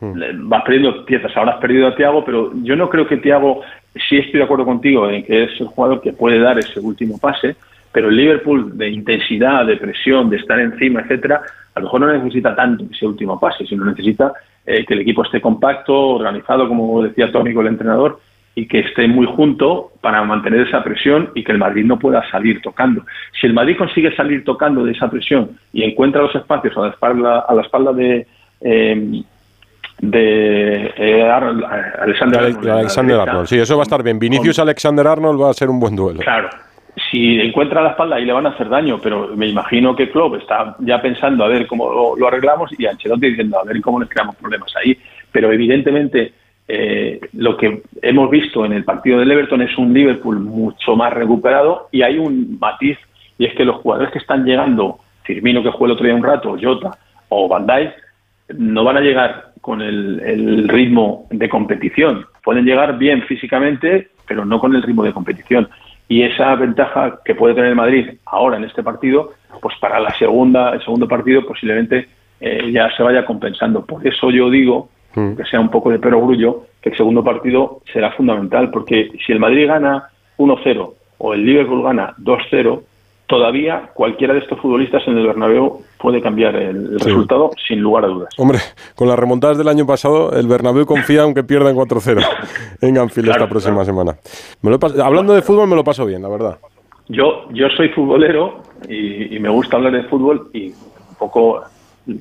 vas 0.01 0.63
perdiendo 0.65 1.05
piezas. 1.05 1.37
Ahora 1.37 1.53
has 1.53 1.61
perdido 1.61 1.89
a 1.89 1.95
Tiago, 1.95 2.25
pero 2.25 2.53
yo 2.63 2.77
no 2.77 2.89
creo 2.89 3.07
que 3.07 3.17
Tiago, 3.19 3.63
sí 4.09 4.19
estoy 4.19 4.39
de 4.39 4.45
acuerdo 4.45 4.65
contigo 4.65 5.09
en 5.09 5.25
que 5.25 5.45
es 5.45 5.61
el 5.61 5.69
jugador 5.69 6.01
que 6.01 6.13
puede 6.13 6.39
dar 6.39 6.59
ese 6.59 6.81
último 6.81 7.19
pase, 7.19 7.57
pero 7.93 8.09
el 8.09 8.17
Liverpool 8.17 8.77
de 8.77 8.91
intensidad, 8.91 9.65
de 9.67 9.77
presión, 9.77 10.29
de 10.29 10.37
estar 10.37 10.59
encima, 10.59 11.03
etcétera, 11.03 11.43
a 11.75 11.81
lo 11.81 11.87
mejor 11.87 12.01
no 12.01 12.13
necesita 12.13 12.55
tanto 12.55 12.85
ese 12.91 13.07
último 13.07 13.39
pase, 13.39 13.67
sino 13.67 13.85
necesita 13.85 14.33
eh, 14.67 14.85
que 14.85 14.95
el 14.95 15.01
equipo 15.01 15.23
esté 15.23 15.41
compacto, 15.41 15.95
organizado, 15.95 16.69
como 16.69 17.03
decía 17.03 17.31
Tónico, 17.31 17.61
el 17.61 17.69
entrenador, 17.69 18.19
y 18.55 18.67
que 18.67 18.81
esté 18.81 19.09
muy 19.09 19.27
junto 19.27 19.91
para 20.01 20.23
mantener 20.25 20.67
esa 20.67 20.83
presión 20.85 21.31
y 21.35 21.43
que 21.43 21.53
el 21.53 21.59
Madrid 21.59 21.85
no 21.85 21.99
pueda 21.99 22.29
salir 22.31 22.61
tocando. 22.63 23.05
Si 23.41 23.47
el 23.47 23.53
Madrid 23.55 23.77
consigue 23.77 24.15
salir 24.15 24.45
tocando 24.45 24.85
de 24.85 24.93
esa 24.93 25.11
presión 25.11 25.59
y 25.73 25.83
encuentra 25.83 26.23
los 26.23 26.35
espacios 26.35 26.77
a 26.77 26.83
la 26.83 26.89
espalda, 26.91 27.41
a 27.41 27.55
la 27.55 27.63
espalda 27.63 27.93
de 27.93 28.27
eh, 28.61 29.23
de 30.01 30.93
eh, 30.97 31.23
Alexander 31.23 32.41
Arnold. 32.41 32.69
Alexander 32.69 33.21
Arnold, 33.21 33.47
sí, 33.47 33.59
eso 33.59 33.77
va 33.77 33.83
a 33.83 33.85
estar 33.85 34.03
bien. 34.03 34.19
Vinicius 34.19 34.59
Alexander 34.59 35.07
Arnold 35.07 35.41
va 35.41 35.51
a 35.51 35.55
ser 35.55 35.71
un 35.71 35.81
buen 35.81 35.97
duelo. 35.97 36.21
Claro, 36.21 36.51
si 37.11 37.41
encuentra 37.41 37.83
la 37.83 37.91
espalda 37.91 38.21
y 38.21 38.25
le 38.25 38.33
van 38.33 38.47
a 38.47 38.51
hacer 38.51 38.69
daño, 38.69 38.99
pero 39.03 39.29
me 39.37 39.47
imagino 39.47 39.95
que 39.95 40.11
Klopp 40.11 40.37
está 40.37 40.77
ya 40.81 41.01
pensando 41.01 41.45
a 41.45 41.49
ver 41.49 41.67
cómo 41.67 42.17
lo, 42.17 42.27
arreglamos 42.27 42.71
y 42.79 42.87
Ancelotti 42.87 43.29
diciendo 43.29 43.59
a 43.59 43.65
ver 43.65 43.81
cómo 43.81 44.01
les 44.01 44.09
creamos 44.09 44.37
problemas 44.37 44.75
ahí. 44.77 44.99
Pero 45.33 45.53
evidentemente 45.53 46.33
eh, 46.67 47.21
lo 47.35 47.57
que 47.57 47.83
hemos 48.01 48.31
visto 48.31 48.65
en 48.65 48.73
el 48.73 48.85
partido 48.85 49.19
del 49.19 49.31
Everton 49.31 49.63
es 49.63 49.77
un 49.77 49.93
Liverpool 49.93 50.41
mucho 50.41 50.97
más 50.97 51.13
recuperado 51.13 51.89
y 51.93 52.03
hay 52.03 52.19
un 52.19 52.59
matiz 52.59 52.99
y 53.39 53.45
es 53.45 53.55
que 53.55 53.65
los 53.65 53.77
jugadores 53.77 54.13
que 54.13 54.19
están 54.19 54.45
llegando, 54.45 54.99
Firmino 55.25 55.63
que 55.63 55.71
juega 55.71 55.87
el 55.87 55.93
otro 55.93 56.07
día 56.07 56.15
un 56.15 56.25
rato, 56.25 56.57
Jota 56.61 56.97
o 57.29 57.49
Van 57.49 57.67
Dijk, 57.67 57.93
no 58.57 58.85
van 58.85 58.99
a 58.99 59.01
llegar 59.01 59.53
con 59.61 59.81
el, 59.81 60.69
ritmo 60.69 61.27
de 61.31 61.49
competición. 61.49 62.27
Pueden 62.43 62.67
llegar 62.67 62.99
bien 62.99 63.23
físicamente, 63.23 64.09
pero 64.27 64.45
no 64.45 64.61
con 64.61 64.75
el 64.75 64.83
ritmo 64.83 65.03
de 65.03 65.13
competición. 65.13 65.69
Y 66.07 66.23
esa 66.23 66.55
ventaja 66.55 67.21
que 67.25 67.35
puede 67.35 67.55
tener 67.55 67.75
Madrid 67.75 68.11
ahora 68.27 68.59
en 68.59 68.65
este 68.65 68.83
partido, 68.83 69.33
pues 69.63 69.75
para 69.81 69.99
la 70.01 70.11
segunda, 70.19 70.75
el 70.75 70.83
segundo 70.83 71.09
partido 71.09 71.47
posiblemente 71.47 72.09
eh, 72.41 72.71
ya 72.71 72.95
se 72.95 73.03
vaya 73.03 73.25
compensando. 73.25 73.87
Por 73.87 74.07
eso 74.07 74.31
yo 74.31 74.51
digo, 74.51 74.91
mm. 75.15 75.37
que 75.37 75.45
sea 75.45 75.61
un 75.61 75.71
poco 75.71 75.91
de 75.91 75.99
perogrullo, 75.99 76.65
que 76.81 76.91
el 76.91 76.97
segundo 76.97 77.23
partido 77.25 77.81
será 77.93 78.13
fundamental, 78.13 78.71
porque 78.71 79.11
si 79.25 79.33
el 79.33 79.41
Madrid 79.41 79.67
gana 79.67 80.11
1-0 80.39 80.93
o 81.19 81.35
el 81.35 81.45
Liverpool 81.45 81.83
gana 81.83 82.15
2-0, 82.19 82.83
todavía 83.27 83.91
cualquiera 83.95 84.35
de 84.35 84.41
estos 84.41 84.61
futbolistas 84.61 85.03
en 85.07 85.17
el 85.17 85.27
Bernabéu 85.27 85.83
puede 85.99 86.21
cambiar 86.21 86.55
el, 86.57 87.01
resultado 87.01 87.51
sin 87.67 87.81
lugar 87.81 88.05
a 88.05 88.09
dudas. 88.09 88.35
Hombre, 88.37 88.59
con 88.95 89.09
las 89.09 89.19
remontadas 89.19 89.57
del 89.57 89.69
año 89.69 89.87
pasado, 89.87 90.33
el 90.33 90.47
Bernabéu 90.47 90.85
confía 90.85 91.23
aunque 91.23 91.43
pierda 91.43 91.71
en 91.71 91.77
4-0 91.77 92.23
en 92.83 92.99
Anfield 92.99 93.31
esta 93.31 93.49
próxima 93.49 93.85
semana. 93.85 94.17
hablando 95.03 95.35
de 95.35 95.43
fútbol 95.43 95.69
me 95.69 95.77
lo 95.77 95.85
paso 95.85 96.05
bien, 96.05 96.23
la 96.23 96.29
verdad. 96.29 96.59
Yo, 97.09 97.49
yo 97.51 97.69
soy 97.77 97.89
futbolero 97.91 98.63
y, 98.89 99.39
me 99.39 99.49
gusta 99.49 99.77
hablar 99.77 99.93
de 99.93 100.05
fútbol 100.05 100.51
y 100.53 100.69
un 100.69 101.17
poco 101.19 101.63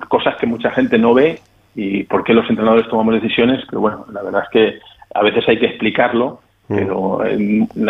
cosas 0.07 0.35
que 0.37 0.45
mucha 0.45 0.71
gente 0.71 0.97
no 0.97 1.13
ve 1.13 1.39
y 1.75 2.03
por 2.03 2.23
qué 2.23 2.33
los 2.33 2.49
entrenadores 2.49 2.87
tomamos 2.87 3.15
decisiones, 3.15 3.63
pero 3.69 3.81
bueno, 3.81 4.05
la 4.11 4.21
verdad 4.21 4.43
es 4.43 4.49
que 4.49 4.79
a 5.13 5.23
veces 5.23 5.43
hay 5.47 5.59
que 5.59 5.67
explicarlo 5.67 6.39
Mm. 6.67 6.75
Pero 6.75 7.19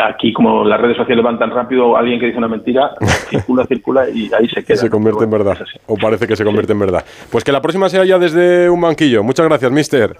aquí, 0.03 0.33
como 0.33 0.63
las 0.63 0.81
redes 0.81 0.97
sociales 0.97 1.23
van 1.23 1.37
tan 1.37 1.51
rápido, 1.51 1.95
alguien 1.95 2.19
que 2.19 2.27
dice 2.27 2.37
una 2.37 2.47
mentira 2.47 2.91
circula, 3.29 3.65
circula 3.65 4.09
y 4.09 4.31
ahí 4.33 4.47
se 4.49 4.63
queda. 4.63 4.77
Se 4.77 4.89
convierte 4.89 5.23
en 5.23 5.29
verdad. 5.29 5.57
O 5.85 5.95
parece 5.95 6.27
que 6.27 6.35
se 6.35 6.43
convierte 6.43 6.73
en 6.73 6.79
verdad. 6.79 7.05
Pues 7.31 7.43
que 7.43 7.51
la 7.51 7.61
próxima 7.61 7.87
sea 7.89 8.03
ya 8.03 8.17
desde 8.17 8.69
un 8.69 8.81
banquillo. 8.81 9.23
Muchas 9.23 9.47
gracias, 9.47 9.71
mister. 9.71 10.15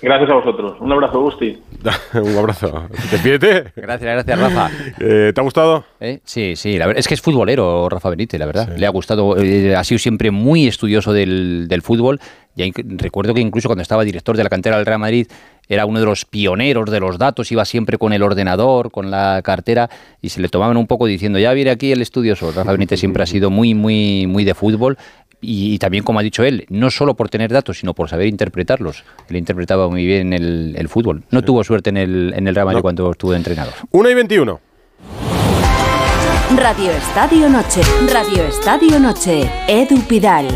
Gracias 0.00 0.30
a 0.30 0.34
vosotros. 0.34 0.76
Un 0.80 0.92
abrazo, 0.92 1.20
Gusti. 1.20 1.58
un 2.14 2.36
abrazo. 2.36 2.88
Despídete. 3.10 3.72
Gracias, 3.76 4.24
gracias, 4.24 4.38
Rafa. 4.38 4.70
Eh, 5.00 5.32
¿Te 5.34 5.40
ha 5.40 5.44
gustado? 5.44 5.84
¿Eh? 6.00 6.20
Sí, 6.24 6.54
sí. 6.56 6.78
La 6.78 6.86
verdad, 6.86 7.00
es 7.00 7.08
que 7.08 7.14
es 7.14 7.20
futbolero, 7.20 7.88
Rafa 7.88 8.10
Benítez, 8.10 8.38
la 8.38 8.46
verdad. 8.46 8.76
Le 8.76 8.86
ha 8.86 8.90
gustado. 8.90 9.36
Eh, 9.36 9.74
ha 9.74 9.84
sido 9.84 9.98
siempre 9.98 10.30
muy 10.30 10.66
estudioso 10.66 11.12
del, 11.12 11.66
del 11.68 11.82
fútbol. 11.82 12.20
Ya 12.54 12.66
recuerdo 12.74 13.34
que 13.34 13.40
incluso 13.40 13.68
cuando 13.68 13.82
estaba 13.82 14.04
director 14.04 14.36
de 14.36 14.42
la 14.42 14.50
cantera 14.50 14.76
del 14.76 14.86
Real 14.86 14.98
Madrid 14.98 15.28
era 15.68 15.86
uno 15.86 16.00
de 16.00 16.06
los 16.06 16.24
pioneros 16.24 16.90
de 16.90 17.00
los 17.00 17.18
datos, 17.18 17.52
iba 17.52 17.64
siempre 17.64 17.98
con 17.98 18.12
el 18.12 18.22
ordenador, 18.22 18.90
con 18.90 19.10
la 19.10 19.40
cartera 19.42 19.90
y 20.22 20.30
se 20.30 20.40
le 20.40 20.48
tomaban 20.48 20.76
un 20.76 20.86
poco 20.86 21.06
diciendo, 21.06 21.38
ya 21.38 21.52
viene 21.52 21.70
aquí 21.70 21.92
el 21.92 22.02
estudioso. 22.02 22.52
Rafa 22.52 22.72
Benítez 22.72 23.00
siempre 23.00 23.22
ha 23.22 23.26
sido 23.26 23.50
muy, 23.50 23.74
muy, 23.74 24.26
muy 24.26 24.44
de 24.44 24.54
fútbol 24.54 24.98
y, 25.40 25.78
también, 25.78 26.02
como 26.02 26.18
ha 26.18 26.22
dicho 26.22 26.42
él, 26.42 26.66
no 26.68 26.90
solo 26.90 27.14
por 27.14 27.28
tener 27.28 27.52
datos, 27.52 27.78
sino 27.78 27.94
por 27.94 28.08
saber 28.08 28.26
interpretarlos. 28.26 29.04
Él 29.28 29.36
interpretaba 29.36 29.88
muy 29.88 30.04
bien 30.04 30.32
el, 30.32 30.88
fútbol. 30.88 31.22
No 31.30 31.42
tuvo 31.42 31.62
suerte 31.62 31.90
en 31.90 31.96
el, 31.96 32.32
en 32.36 32.48
el 32.48 32.54
Real 32.54 32.66
Madrid 32.66 32.82
cuando 32.82 33.10
estuvo 33.10 33.32
de 33.32 33.36
entrenador. 33.36 33.74
1 33.90 34.10
y 34.10 34.14
21. 34.14 34.60
Radio 36.56 36.90
Estadio 36.90 37.48
Noche. 37.48 37.82
Radio 38.12 38.44
Estadio 38.44 38.98
Noche. 38.98 39.48
Edu 39.68 40.00
Pidal. 40.08 40.48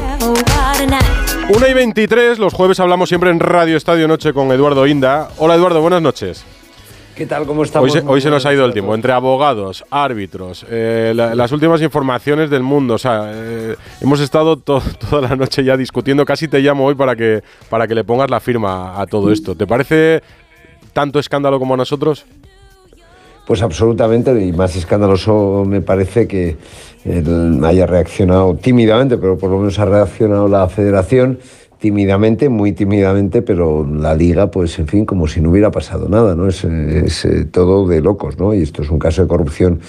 1 1.55 1.69
y 1.69 1.74
23, 1.74 2.39
los 2.39 2.55
jueves 2.55 2.81
hablamos 2.81 3.11
siempre 3.11 3.29
en 3.29 3.39
Radio 3.39 3.77
Estadio 3.77 4.09
Noche 4.09 4.33
con 4.33 4.51
Eduardo 4.53 4.87
Inda. 4.87 5.29
Hola 5.37 5.55
Eduardo, 5.57 5.83
buenas 5.83 6.01
noches. 6.01 6.47
¿Qué 7.15 7.27
tal? 7.27 7.45
¿Cómo 7.45 7.62
estamos? 7.62 7.95
Hoy 8.07 8.23
se, 8.23 8.31
nos 8.31 8.47
ha 8.47 8.55
ido 8.55 8.65
el 8.65 8.73
tiempo, 8.73 8.95
entre 8.95 9.12
abogados, 9.12 9.85
árbitros, 9.91 10.65
eh, 10.70 11.12
las 11.15 11.53
últimas 11.53 11.83
informaciones 11.83 12.49
del 12.49 12.62
mundo. 12.62 12.95
O 12.95 12.99
sea, 12.99 13.31
eh, 13.35 13.77
hemos 14.01 14.20
estado 14.20 14.57
toda 14.57 14.81
la 15.20 15.37
noche 15.37 15.62
ya 15.62 15.77
discutiendo. 15.77 16.24
Casi 16.24 16.49
te 16.49 16.59
llamo 16.61 16.87
hoy 16.87 16.95
para 16.95 17.16
que, 17.16 17.43
para 17.69 17.87
que 17.87 17.95
le 17.95 18.03
pongas 18.03 18.31
la 18.31 18.41
firma 18.41 18.99
a 18.99 19.07
todo 19.07 19.31
esto. 19.31 19.55
¿Te 19.55 19.66
parece 19.66 20.23
tanto 20.95 21.19
escándalo 21.19 21.59
como 21.59 21.74
a 21.74 21.77
nosotros? 21.77 22.24
Pues 23.47 23.60
absolutamente, 23.60 24.44
y 24.44 24.52
más 24.52 24.77
escandaloso 24.77 25.64
me 25.66 25.81
parece 25.81 26.28
que 26.28 26.56
haya 27.64 27.86
reaccionado 27.86 28.55
tímidamente, 28.55 29.19
pero 29.19 29.36
por 29.36 29.51
lo 29.51 29.59
menos 29.59 29.78
ha 29.78 29.85
reaccionado 29.85 30.48
la 30.48 30.69
federación 30.69 31.39
tímidamente, 31.82 32.48
muy 32.48 32.73
tímidamente, 32.73 33.43
pero 33.43 33.85
la 33.85 34.14
liga, 34.14 34.52
pues 34.52 34.78
en 34.78 34.86
fin, 34.86 35.05
como 35.05 35.27
si 35.27 35.40
no 35.40 35.51
hubiera 35.51 35.73
pasado 35.73 36.09
nada, 36.09 36.36
¿no? 36.36 36.47
Es, 36.47 36.64
eh, 36.64 37.44
todo 37.51 37.89
de 37.89 38.01
locos, 38.01 38.39
¿no? 38.39 38.55
Y 38.55 38.62
esto 38.62 38.82
es 38.82 38.90
un 38.90 39.01
caso 39.01 39.23
de 39.23 39.28
corrupción 39.28 39.81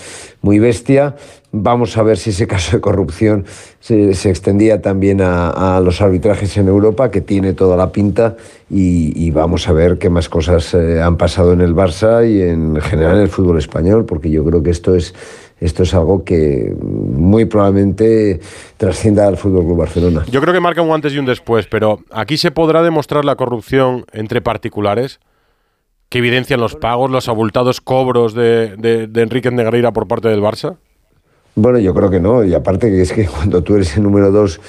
muy 0.41 0.57
bestia. 0.57 1.15
Vamos 1.55 1.97
a 1.97 2.03
ver 2.03 2.17
si 2.17 2.31
ese 2.31 2.47
caso 2.47 2.77
de 2.77 2.81
corrupción 2.81 3.45
se, 3.79 4.09
extendía 4.09 4.81
también 4.81 5.21
a, 5.21 5.79
los 5.83 6.01
arbitrajes 6.01 6.57
en 6.57 6.67
Europa, 6.67 7.11
que 7.11 7.21
tiene 7.21 7.53
toda 7.53 7.77
la 7.77 7.91
pinta, 7.91 8.35
y, 8.71 9.29
vamos 9.29 9.67
a 9.69 9.73
ver 9.73 9.99
qué 9.99 10.09
más 10.09 10.29
cosas 10.29 10.73
eh, 10.73 10.99
han 10.99 11.15
pasado 11.15 11.53
en 11.53 11.61
el 11.61 11.75
Barça 11.75 12.27
y 12.27 12.41
en 12.41 12.81
general 12.81 13.17
en 13.17 13.21
el 13.21 13.29
fútbol 13.29 13.59
español, 13.59 14.05
porque 14.05 14.31
yo 14.31 14.43
creo 14.43 14.63
que 14.63 14.71
esto 14.71 14.95
es 14.95 15.13
esto 15.61 15.83
es 15.83 15.93
algo 15.93 16.25
que 16.25 16.75
muy 16.81 17.45
probablemente 17.45 18.41
trascienda 18.75 19.27
al 19.27 19.37
Fútbol 19.37 19.63
Club 19.63 19.77
Barcelona. 19.77 20.25
Yo 20.29 20.41
creo 20.41 20.53
que 20.53 20.59
marca 20.59 20.81
un 20.81 20.91
antes 20.91 21.13
y 21.13 21.19
un 21.19 21.25
después, 21.25 21.67
pero 21.67 21.99
aquí 22.11 22.35
se 22.35 22.51
podrá 22.51 22.83
demostrar 22.83 23.23
la 23.23 23.35
corrupción 23.35 24.05
entre 24.11 24.41
particulares 24.41 25.21
que 26.09 26.17
evidencian 26.17 26.59
los 26.59 26.75
pagos, 26.75 27.09
los 27.09 27.29
abultados 27.29 27.79
cobros 27.79 28.33
de, 28.33 28.75
de, 28.77 29.21
Enrique 29.21 29.49
Negreira 29.51 29.93
por 29.93 30.07
parte 30.07 30.27
del 30.27 30.41
Barça. 30.41 30.77
Bueno, 31.55 31.77
yo 31.77 31.93
creo 31.93 32.09
que 32.09 32.19
no, 32.19 32.43
y 32.43 32.53
aparte 32.53 32.89
que 32.89 33.01
es 33.01 33.13
que 33.13 33.25
cuando 33.27 33.61
tú 33.61 33.75
eres 33.75 33.95
el 33.95 34.03
número 34.03 34.31
dos 34.31 34.59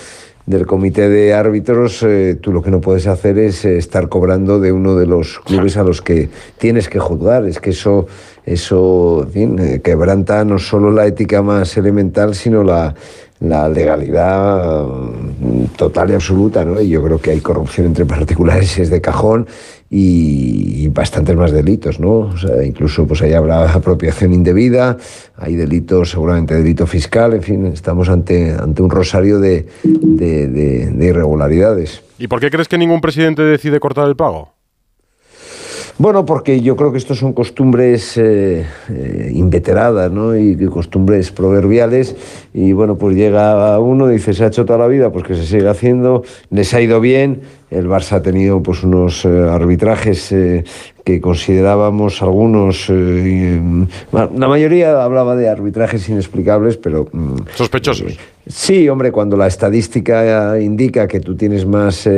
del 0.46 0.66
comité 0.66 1.08
de 1.08 1.32
árbitros, 1.32 2.02
eh, 2.02 2.36
tú 2.38 2.52
lo 2.52 2.62
que 2.62 2.70
no 2.70 2.82
puedes 2.82 3.06
hacer 3.06 3.38
es 3.38 3.64
eh, 3.64 3.78
estar 3.78 4.10
cobrando 4.10 4.60
de 4.60 4.72
uno 4.72 4.94
de 4.94 5.06
los 5.06 5.38
clubes 5.38 5.78
a 5.78 5.82
los 5.82 6.02
que 6.02 6.28
tienes 6.58 6.90
que 6.90 6.98
juzgar. 6.98 7.46
Es 7.46 7.60
que 7.60 7.70
eso, 7.70 8.06
eso 8.44 9.26
eh, 9.34 9.80
quebranta 9.82 10.44
no 10.44 10.58
solo 10.58 10.90
la 10.90 11.06
ética 11.06 11.40
más 11.40 11.74
elemental, 11.78 12.34
sino 12.34 12.62
la, 12.62 12.94
la 13.40 13.70
legalidad 13.70 14.84
mm, 14.84 15.64
total 15.76 16.10
y 16.10 16.14
absoluta, 16.14 16.64
¿no? 16.66 16.78
Y 16.80 16.90
yo 16.90 17.02
creo 17.02 17.18
que 17.18 17.30
hay 17.30 17.40
corrupción 17.40 17.86
entre 17.86 18.04
particulares 18.04 18.78
es 18.78 18.90
de 18.90 19.00
cajón 19.00 19.46
y, 19.90 20.88
bastantes 20.88 21.36
más 21.36 21.52
delitos, 21.52 21.98
¿no? 21.98 22.18
O 22.18 22.36
sea, 22.36 22.62
incluso 22.64 23.06
pues 23.06 23.22
ahí 23.22 23.32
habrá 23.32 23.72
apropiación 23.72 24.32
indebida, 24.32 24.96
hay 25.36 25.56
delitos, 25.56 26.10
seguramente 26.10 26.54
delito 26.54 26.86
fiscal, 26.86 27.34
en 27.34 27.42
fin, 27.42 27.66
estamos 27.66 28.08
ante, 28.08 28.52
ante 28.52 28.82
un 28.82 28.90
rosario 28.90 29.38
de, 29.40 29.66
de 29.82 31.06
irregularidades. 31.06 32.02
¿Y 32.18 32.28
por 32.28 32.40
qué 32.40 32.50
crees 32.50 32.68
que 32.68 32.78
ningún 32.78 33.00
presidente 33.00 33.42
decide 33.42 33.80
cortar 33.80 34.08
el 34.08 34.16
pago? 34.16 34.54
Bueno, 35.96 36.26
porque 36.26 36.60
yo 36.60 36.74
creo 36.74 36.90
que 36.90 36.98
estos 36.98 37.20
son 37.20 37.32
costumbres 37.32 38.16
eh, 38.16 38.66
eh, 38.90 39.30
inveteradas, 39.32 40.10
¿no? 40.10 40.36
Y 40.36 40.56
costumbres 40.66 41.30
proverbiales. 41.30 42.16
Y 42.52 42.72
bueno, 42.72 42.96
pues 42.98 43.14
llega 43.14 43.78
uno 43.78 44.10
y 44.10 44.14
dice, 44.14 44.34
se 44.34 44.42
ha 44.42 44.48
hecho 44.48 44.64
toda 44.64 44.80
la 44.80 44.88
vida, 44.88 45.12
pues 45.12 45.24
que 45.24 45.36
se 45.36 45.46
sigue 45.46 45.68
haciendo, 45.68 46.24
les 46.50 46.74
ha 46.74 46.80
ido 46.80 47.00
bien. 47.00 47.42
El 47.70 47.86
Barça 47.88 48.14
ha 48.14 48.22
tenido 48.22 48.60
pues 48.60 48.82
unos 48.82 49.24
eh, 49.24 49.28
arbitrajes 49.28 50.34
que 51.04 51.20
considerábamos 51.20 52.22
algunos, 52.22 52.86
eh, 52.88 53.60
la 54.12 54.48
mayoría 54.48 55.04
hablaba 55.04 55.36
de 55.36 55.48
arbitrajes 55.48 56.08
inexplicables, 56.08 56.76
pero... 56.76 57.06
mm, 57.12 57.36
Sospechosos. 57.54 58.16
Sí, 58.46 58.88
hombre, 58.88 59.12
cuando 59.12 59.36
la 59.36 59.46
estadística 59.46 60.58
indica 60.60 61.06
que 61.06 61.20
tú 61.20 61.36
tienes 61.36 61.66
más 61.66 62.08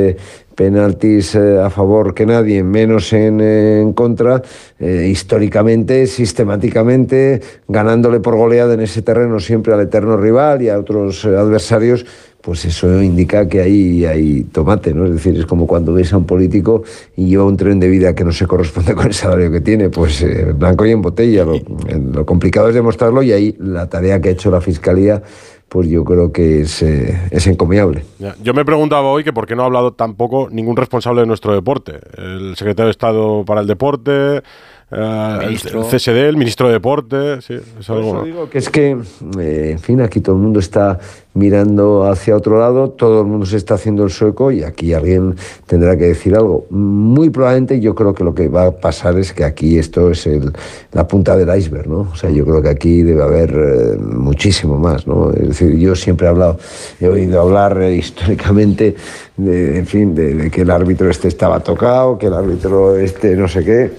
penaltis 0.57 1.35
eh, 1.35 1.61
a 1.61 1.69
favor 1.69 2.15
que 2.15 2.25
nadie, 2.25 2.63
menos 2.63 3.13
en, 3.13 3.39
eh, 3.39 3.91
contra, 3.93 4.41
eh, 4.79 5.07
históricamente, 5.09 6.07
sistemáticamente, 6.07 7.39
ganándole 7.67 8.19
por 8.19 8.35
goleada 8.35 8.73
en 8.73 8.81
ese 8.81 9.03
terreno 9.03 9.39
siempre 9.39 9.73
al 9.73 9.81
eterno 9.81 10.17
rival 10.17 10.63
y 10.63 10.69
a 10.69 10.79
otros 10.79 11.23
adversarios, 11.25 12.07
pues 12.41 12.65
eso 12.65 13.03
indica 13.03 13.47
que 13.47 13.61
ahí 13.61 14.03
hay 14.05 14.45
tomate, 14.45 14.95
¿no? 14.95 15.05
Es 15.05 15.11
decir, 15.11 15.37
es 15.37 15.45
como 15.45 15.67
cuando 15.67 15.93
ves 15.93 16.11
a 16.13 16.17
un 16.17 16.25
político 16.25 16.81
y 17.15 17.27
lleva 17.27 17.43
un 17.45 17.57
tren 17.57 17.79
de 17.79 17.89
vida 17.89 18.15
que 18.15 18.23
no 18.23 18.31
se 18.31 18.47
corresponde 18.47 18.95
con 18.95 19.05
el 19.05 19.13
salario 19.13 19.51
que 19.51 19.61
tiene, 19.61 19.89
pues 19.89 20.25
blanco 20.55 20.87
y 20.87 20.91
en 20.91 21.03
botella. 21.03 21.45
Lo 21.45 22.25
complicado 22.25 22.69
es 22.69 22.73
demostrarlo 22.73 23.21
y 23.21 23.31
ahí 23.31 23.55
la 23.59 23.87
tarea 23.87 24.19
que 24.21 24.29
ha 24.29 24.31
hecho 24.31 24.49
la 24.49 24.61
Fiscalía 24.61 25.21
pues 25.69 25.89
yo 25.89 26.03
creo 26.05 26.31
que 26.31 26.61
es, 26.61 26.81
eh, 26.81 27.19
es 27.31 27.45
encomiable. 27.47 28.05
Yo 28.41 28.53
me 28.53 28.63
preguntaba 28.63 29.09
hoy 29.09 29.23
que 29.23 29.33
por 29.33 29.45
qué 29.47 29.55
no 29.55 29.63
ha 29.63 29.65
hablado 29.65 29.93
tampoco 29.93 30.47
ningún 30.49 30.77
responsable 30.77 31.21
de 31.21 31.27
nuestro 31.27 31.53
deporte. 31.53 31.99
El 32.17 32.55
secretario 32.55 32.87
de 32.87 32.91
Estado 32.91 33.43
para 33.45 33.61
el 33.61 33.67
Deporte, 33.67 34.43
eh, 34.91 35.37
el- 35.41 35.47
Ministro. 35.47 35.81
el 35.81 35.87
CSD, 35.87 36.29
el 36.29 36.37
ministro 36.37 36.67
de 36.67 36.73
Deporte. 36.73 37.41
Sí, 37.41 37.53
es 37.55 37.85
Por 37.87 37.97
algo. 37.97 38.15
eso 38.15 38.23
digo 38.23 38.49
que 38.49 38.57
es 38.57 38.69
que, 38.69 38.97
eh, 39.39 39.69
en 39.73 39.79
fin, 39.79 39.99
aquí 40.01 40.21
todo 40.21 40.35
el 40.35 40.41
mundo 40.41 40.59
está 40.59 40.97
mirando 41.33 42.05
hacia 42.09 42.35
otro 42.35 42.57
lado, 42.59 42.89
todo 42.89 43.21
el 43.21 43.27
mundo 43.27 43.45
se 43.45 43.57
está 43.57 43.75
haciendo 43.75 44.03
el 44.03 44.09
sueco 44.09 44.51
y 44.51 44.63
aquí 44.63 44.93
alguien 44.93 45.35
tendrá 45.67 45.95
que 45.95 46.05
decir 46.05 46.35
algo. 46.35 46.65
Muy 46.71 47.29
probablemente 47.29 47.79
yo 47.79 47.93
creo 47.93 48.13
que 48.15 48.23
lo 48.23 48.33
que 48.33 48.47
va 48.47 48.65
a 48.67 48.71
pasar 48.71 49.19
es 49.19 49.33
que 49.33 49.43
aquí 49.43 49.77
esto 49.77 50.09
es 50.09 50.25
el- 50.25 50.51
la 50.93 51.07
punta 51.07 51.35
del 51.35 51.55
iceberg, 51.55 51.87
¿no? 51.87 52.07
O 52.11 52.15
sea, 52.15 52.29
yo 52.31 52.43
creo 52.45 52.61
que 52.63 52.69
aquí 52.69 53.03
debe 53.03 53.21
haber 53.21 53.51
eh, 53.51 53.97
muchísimo 53.99 54.79
más, 54.79 55.05
¿no? 55.05 55.31
Es 55.31 55.49
decir, 55.49 55.77
yo 55.77 55.95
siempre 55.95 56.25
he 56.25 56.29
hablado, 56.29 56.57
he 56.99 57.07
oído 57.07 57.39
hablar 57.41 57.79
eh, 57.83 57.95
históricamente, 57.95 58.95
de, 59.35 59.77
en 59.77 59.85
fin, 59.85 60.15
de, 60.15 60.33
de 60.33 60.49
que 60.49 60.61
el 60.61 60.71
árbitro 60.71 61.07
este 61.09 61.27
estaba 61.27 61.59
tocado, 61.59 62.17
que 62.17 62.27
el 62.27 62.33
árbitro 62.33 62.97
este 62.97 63.35
no 63.35 63.47
sé 63.47 63.63
qué. 63.63 63.91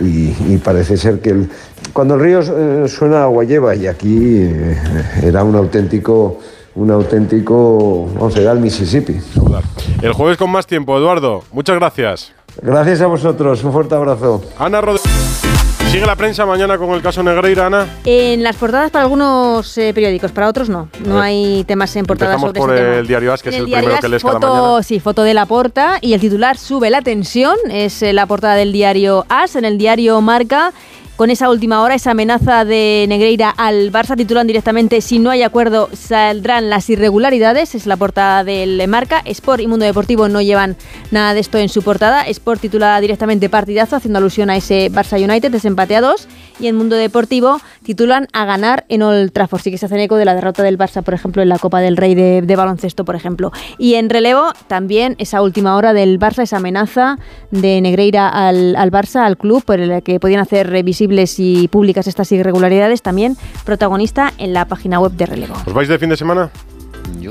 Y, 0.00 0.34
y 0.48 0.60
parece 0.62 0.96
ser 0.96 1.20
que 1.20 1.30
el- 1.30 1.50
cuando 1.92 2.14
el 2.14 2.20
río 2.20 2.40
eh, 2.40 2.88
suena 2.88 3.24
agua 3.24 3.44
lleva 3.44 3.74
y 3.74 3.86
aquí 3.86 4.18
eh, 4.38 4.76
era 5.22 5.44
un 5.44 5.54
auténtico 5.54 6.38
un 6.74 6.90
auténtico 6.90 8.08
vamos 8.14 8.34
a 8.36 8.50
al 8.50 8.58
Mississippi 8.60 9.18
El 10.00 10.12
jueves 10.14 10.38
con 10.38 10.50
más 10.50 10.66
tiempo, 10.66 10.96
Eduardo. 10.96 11.42
Muchas 11.52 11.76
gracias. 11.76 12.32
gracias 12.62 13.02
a 13.02 13.06
vosotros 13.06 13.62
un 13.64 13.72
fuerte 13.72 13.94
abrazo 13.94 14.42
Ana 14.58 14.80
Rodríguez. 14.80 15.11
Sigue 15.92 16.06
la 16.06 16.16
prensa 16.16 16.46
mañana 16.46 16.78
con 16.78 16.88
el 16.92 17.02
caso 17.02 17.22
Negreira, 17.22 17.66
Ana. 17.66 17.86
En 18.06 18.42
las 18.42 18.56
portadas 18.56 18.90
para 18.90 19.04
algunos 19.04 19.76
eh, 19.76 19.92
periódicos, 19.92 20.32
para 20.32 20.48
otros 20.48 20.70
no. 20.70 20.88
No 21.04 21.20
hay 21.20 21.64
temas 21.64 21.94
en 21.96 22.06
portadas 22.06 22.36
Empezamos 22.36 22.56
sobre 22.56 22.60
por 22.60 22.74
ese 22.74 22.82
tema. 22.82 22.98
el 23.00 23.06
diario 23.06 23.30
As, 23.34 23.42
que 23.42 23.50
En 23.50 23.54
es 23.56 23.60
el 23.60 23.66
diario 23.66 23.80
primero 23.80 23.96
As, 23.96 24.00
que 24.00 24.08
lees 24.08 24.22
cada 24.22 24.34
foto, 24.36 24.54
mañana. 24.54 24.82
Sí, 24.84 25.00
foto 25.00 25.22
de 25.22 25.34
la 25.34 25.44
porta 25.44 25.98
y 26.00 26.14
el 26.14 26.20
titular 26.22 26.56
sube 26.56 26.88
la 26.88 27.02
tensión. 27.02 27.56
Es 27.70 28.02
eh, 28.02 28.14
la 28.14 28.24
portada 28.24 28.54
del 28.54 28.72
diario 28.72 29.26
As. 29.28 29.54
En 29.54 29.66
el 29.66 29.76
diario 29.76 30.18
Marca, 30.22 30.72
con 31.16 31.30
esa 31.30 31.50
última 31.50 31.82
hora, 31.82 31.94
esa 31.94 32.12
amenaza 32.12 32.64
de 32.64 33.04
Negreira 33.08 33.50
al 33.50 33.92
Barça, 33.92 34.16
titulan 34.16 34.46
directamente: 34.46 35.00
Si 35.00 35.18
no 35.18 35.30
hay 35.30 35.42
acuerdo, 35.42 35.88
saldrán 35.92 36.70
las 36.70 36.88
irregularidades. 36.90 37.74
Es 37.74 37.86
la 37.86 37.96
portada 37.96 38.44
del 38.44 38.86
Marca. 38.88 39.22
Sport 39.24 39.60
y 39.60 39.66
Mundo 39.66 39.84
Deportivo 39.84 40.28
no 40.28 40.40
llevan 40.40 40.76
nada 41.10 41.34
de 41.34 41.40
esto 41.40 41.58
en 41.58 41.68
su 41.68 41.82
portada. 41.82 42.26
Sport 42.26 42.60
titula 42.60 43.00
directamente 43.00 43.48
partidazo, 43.48 43.96
haciendo 43.96 44.18
alusión 44.18 44.50
a 44.50 44.56
ese 44.56 44.90
Barça 44.90 45.22
United, 45.22 45.50
desempate 45.50 45.96
a 45.96 46.00
dos. 46.00 46.28
Y 46.58 46.66
en 46.66 46.76
Mundo 46.76 46.96
Deportivo 46.96 47.60
titulan 47.82 48.28
a 48.32 48.44
ganar 48.44 48.84
en 48.88 49.02
Old 49.02 49.32
Trafford. 49.32 49.62
Sí 49.62 49.70
que 49.70 49.78
se 49.78 49.86
hacen 49.86 50.00
eco 50.00 50.16
de 50.16 50.24
la 50.24 50.34
derrota 50.34 50.62
del 50.62 50.78
Barça, 50.78 51.02
por 51.02 51.14
ejemplo, 51.14 51.42
en 51.42 51.48
la 51.48 51.58
Copa 51.58 51.80
del 51.80 51.96
Rey 51.96 52.14
de, 52.14 52.42
de 52.42 52.56
baloncesto, 52.56 53.04
por 53.04 53.16
ejemplo. 53.16 53.52
Y 53.78 53.94
en 53.94 54.10
relevo 54.10 54.52
también 54.66 55.16
esa 55.18 55.42
última 55.42 55.76
hora 55.76 55.92
del 55.92 56.18
Barça, 56.18 56.42
esa 56.42 56.56
amenaza 56.56 57.18
de 57.50 57.80
Negreira 57.80 58.28
al, 58.28 58.76
al 58.76 58.90
Barça, 58.90 59.24
al 59.24 59.36
club, 59.36 59.64
por 59.64 59.80
el 59.80 60.02
que 60.02 60.20
podían 60.20 60.40
hacer 60.40 60.70
visibles 61.02 61.34
y 61.40 61.66
públicas 61.68 62.06
estas 62.06 62.30
irregularidades, 62.30 63.02
también 63.02 63.36
protagonista 63.64 64.32
en 64.38 64.52
la 64.52 64.66
página 64.66 65.00
web 65.00 65.12
de 65.12 65.26
relevo. 65.26 65.54
¿Os 65.66 65.72
vais 65.74 65.88
de 65.88 65.98
fin 65.98 66.08
de 66.10 66.16
semana? 66.16 66.50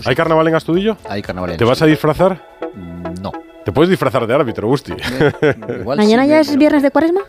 ¿Hay 0.06 0.16
carnaval 0.16 0.46
en 0.50 0.56
Astudillo? 0.56 0.98
Hay 1.08 1.22
carnaval 1.22 1.52
en 1.52 1.58
¿Te 1.58 1.64
vas 1.64 1.82
a 1.82 1.86
disfrazar? 1.86 2.46
No. 3.22 3.32
Te 3.64 3.72
puedes 3.72 3.90
disfrazar 3.90 4.28
de 4.28 4.34
árbitro, 4.34 4.68
Gusti. 4.68 4.92
Igual 5.80 5.98
¿Mañana 5.98 6.24
sí, 6.24 6.30
ya 6.30 6.36
me- 6.36 6.42
es 6.42 6.58
viernes 6.58 6.84
de 6.84 6.92
cuaresma? 6.92 7.22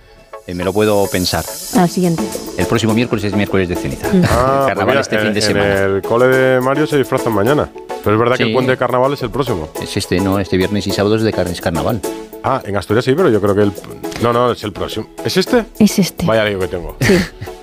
Eh, 0.47 0.55
me 0.55 0.65
lo 0.65 0.73
puedo 0.73 1.07
pensar. 1.11 1.45
Al 1.77 1.89
siguiente. 1.89 2.23
El 2.59 2.67
próximo 2.67 2.95
miércoles 2.95 3.25
es 3.25 3.35
miércoles 3.35 3.69
de 3.69 3.77
ceniza. 3.77 4.07
Ah, 4.07 4.11
pues 4.11 4.69
carnaval 4.69 4.87
mira, 4.87 5.01
este 5.01 5.17
en, 5.17 5.23
fin 5.23 5.33
de 5.33 5.41
en 5.41 5.47
semana. 5.47 5.75
el 5.85 6.03
cole 6.03 6.27
de 6.29 6.61
Mario 6.61 6.87
se 6.87 6.99
disfrazan 6.99 7.33
mañana. 7.33 7.69
Pero 8.05 8.17
es 8.17 8.21
verdad 8.21 8.37
que 8.37 8.43
el 8.43 8.49
Sí. 8.49 8.53
puente 8.55 8.73
de 8.73 8.77
carnaval 8.77 9.13
es 9.13 9.23
el 9.23 9.31
próximo. 9.31 9.69
Es 9.81 9.97
este, 9.97 10.19
no, 10.21 10.39
este 10.41 10.57
viernes 10.57 10.87
y 10.87 10.91
sábado 10.91 11.15
es 11.17 11.23
de 11.23 11.33
car- 11.33 11.47
es 11.47 11.61
carnaval. 11.61 12.01
Ah, 12.45 12.61
en 12.65 12.77
Asturias 12.77 13.05
sí, 13.05 13.13
pero 13.15 13.31
yo 13.31 13.41
creo 13.41 13.55
que 13.55 13.63
el. 13.63 13.73
No, 14.21 14.33
no, 14.33 14.51
es 14.51 14.65
el 14.65 14.73
próximo. 14.73 15.07
¿Es 15.25 15.37
este? 15.37 15.65
Es 15.79 15.97
este. 16.01 16.27
Vaya 16.27 16.45
lío 16.45 16.59
que 16.59 16.69
tengo. 16.69 16.97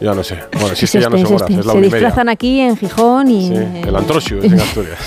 Ya 0.01 0.13
no 0.13 0.23
sé. 0.23 0.37
Bueno, 0.53 0.69
si 0.69 0.73
es, 0.75 0.83
Es 0.85 0.91
que 0.93 1.01
ya 1.01 1.09
no 1.09 1.17
este, 1.17 1.27
son 1.27 1.35
es 1.35 1.41
horas, 1.41 1.49
este. 1.49 1.59
es 1.59 1.65
la 1.65 1.73
Se 1.73 1.79
media. 1.79 1.95
disfrazan 1.97 2.29
aquí 2.29 2.61
en 2.61 2.77
Gijón 2.77 3.29
y... 3.29 3.49
Sí, 3.49 3.53
en- 3.55 3.75
el 3.85 3.93
Antrosiu 3.97 4.37
es 4.39 4.45
en 4.45 4.59
Asturias. 4.61 4.97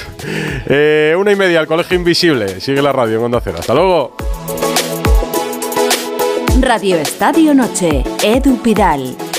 Eh, 0.66 1.14
una 1.18 1.32
y 1.32 1.36
media, 1.36 1.60
el 1.60 1.66
Colegio 1.66 1.96
Invisible. 1.96 2.60
Sigue 2.60 2.82
la 2.82 2.92
radio 2.92 3.16
en 3.16 3.24
Onda 3.24 3.40
Cero. 3.42 3.56
Hasta 3.60 3.72
luego. 3.72 4.14
Radio 6.62 6.96
Estadio 6.96 7.52
Noche, 7.54 8.04
Edu 8.22 8.60
Pidal. 8.60 9.31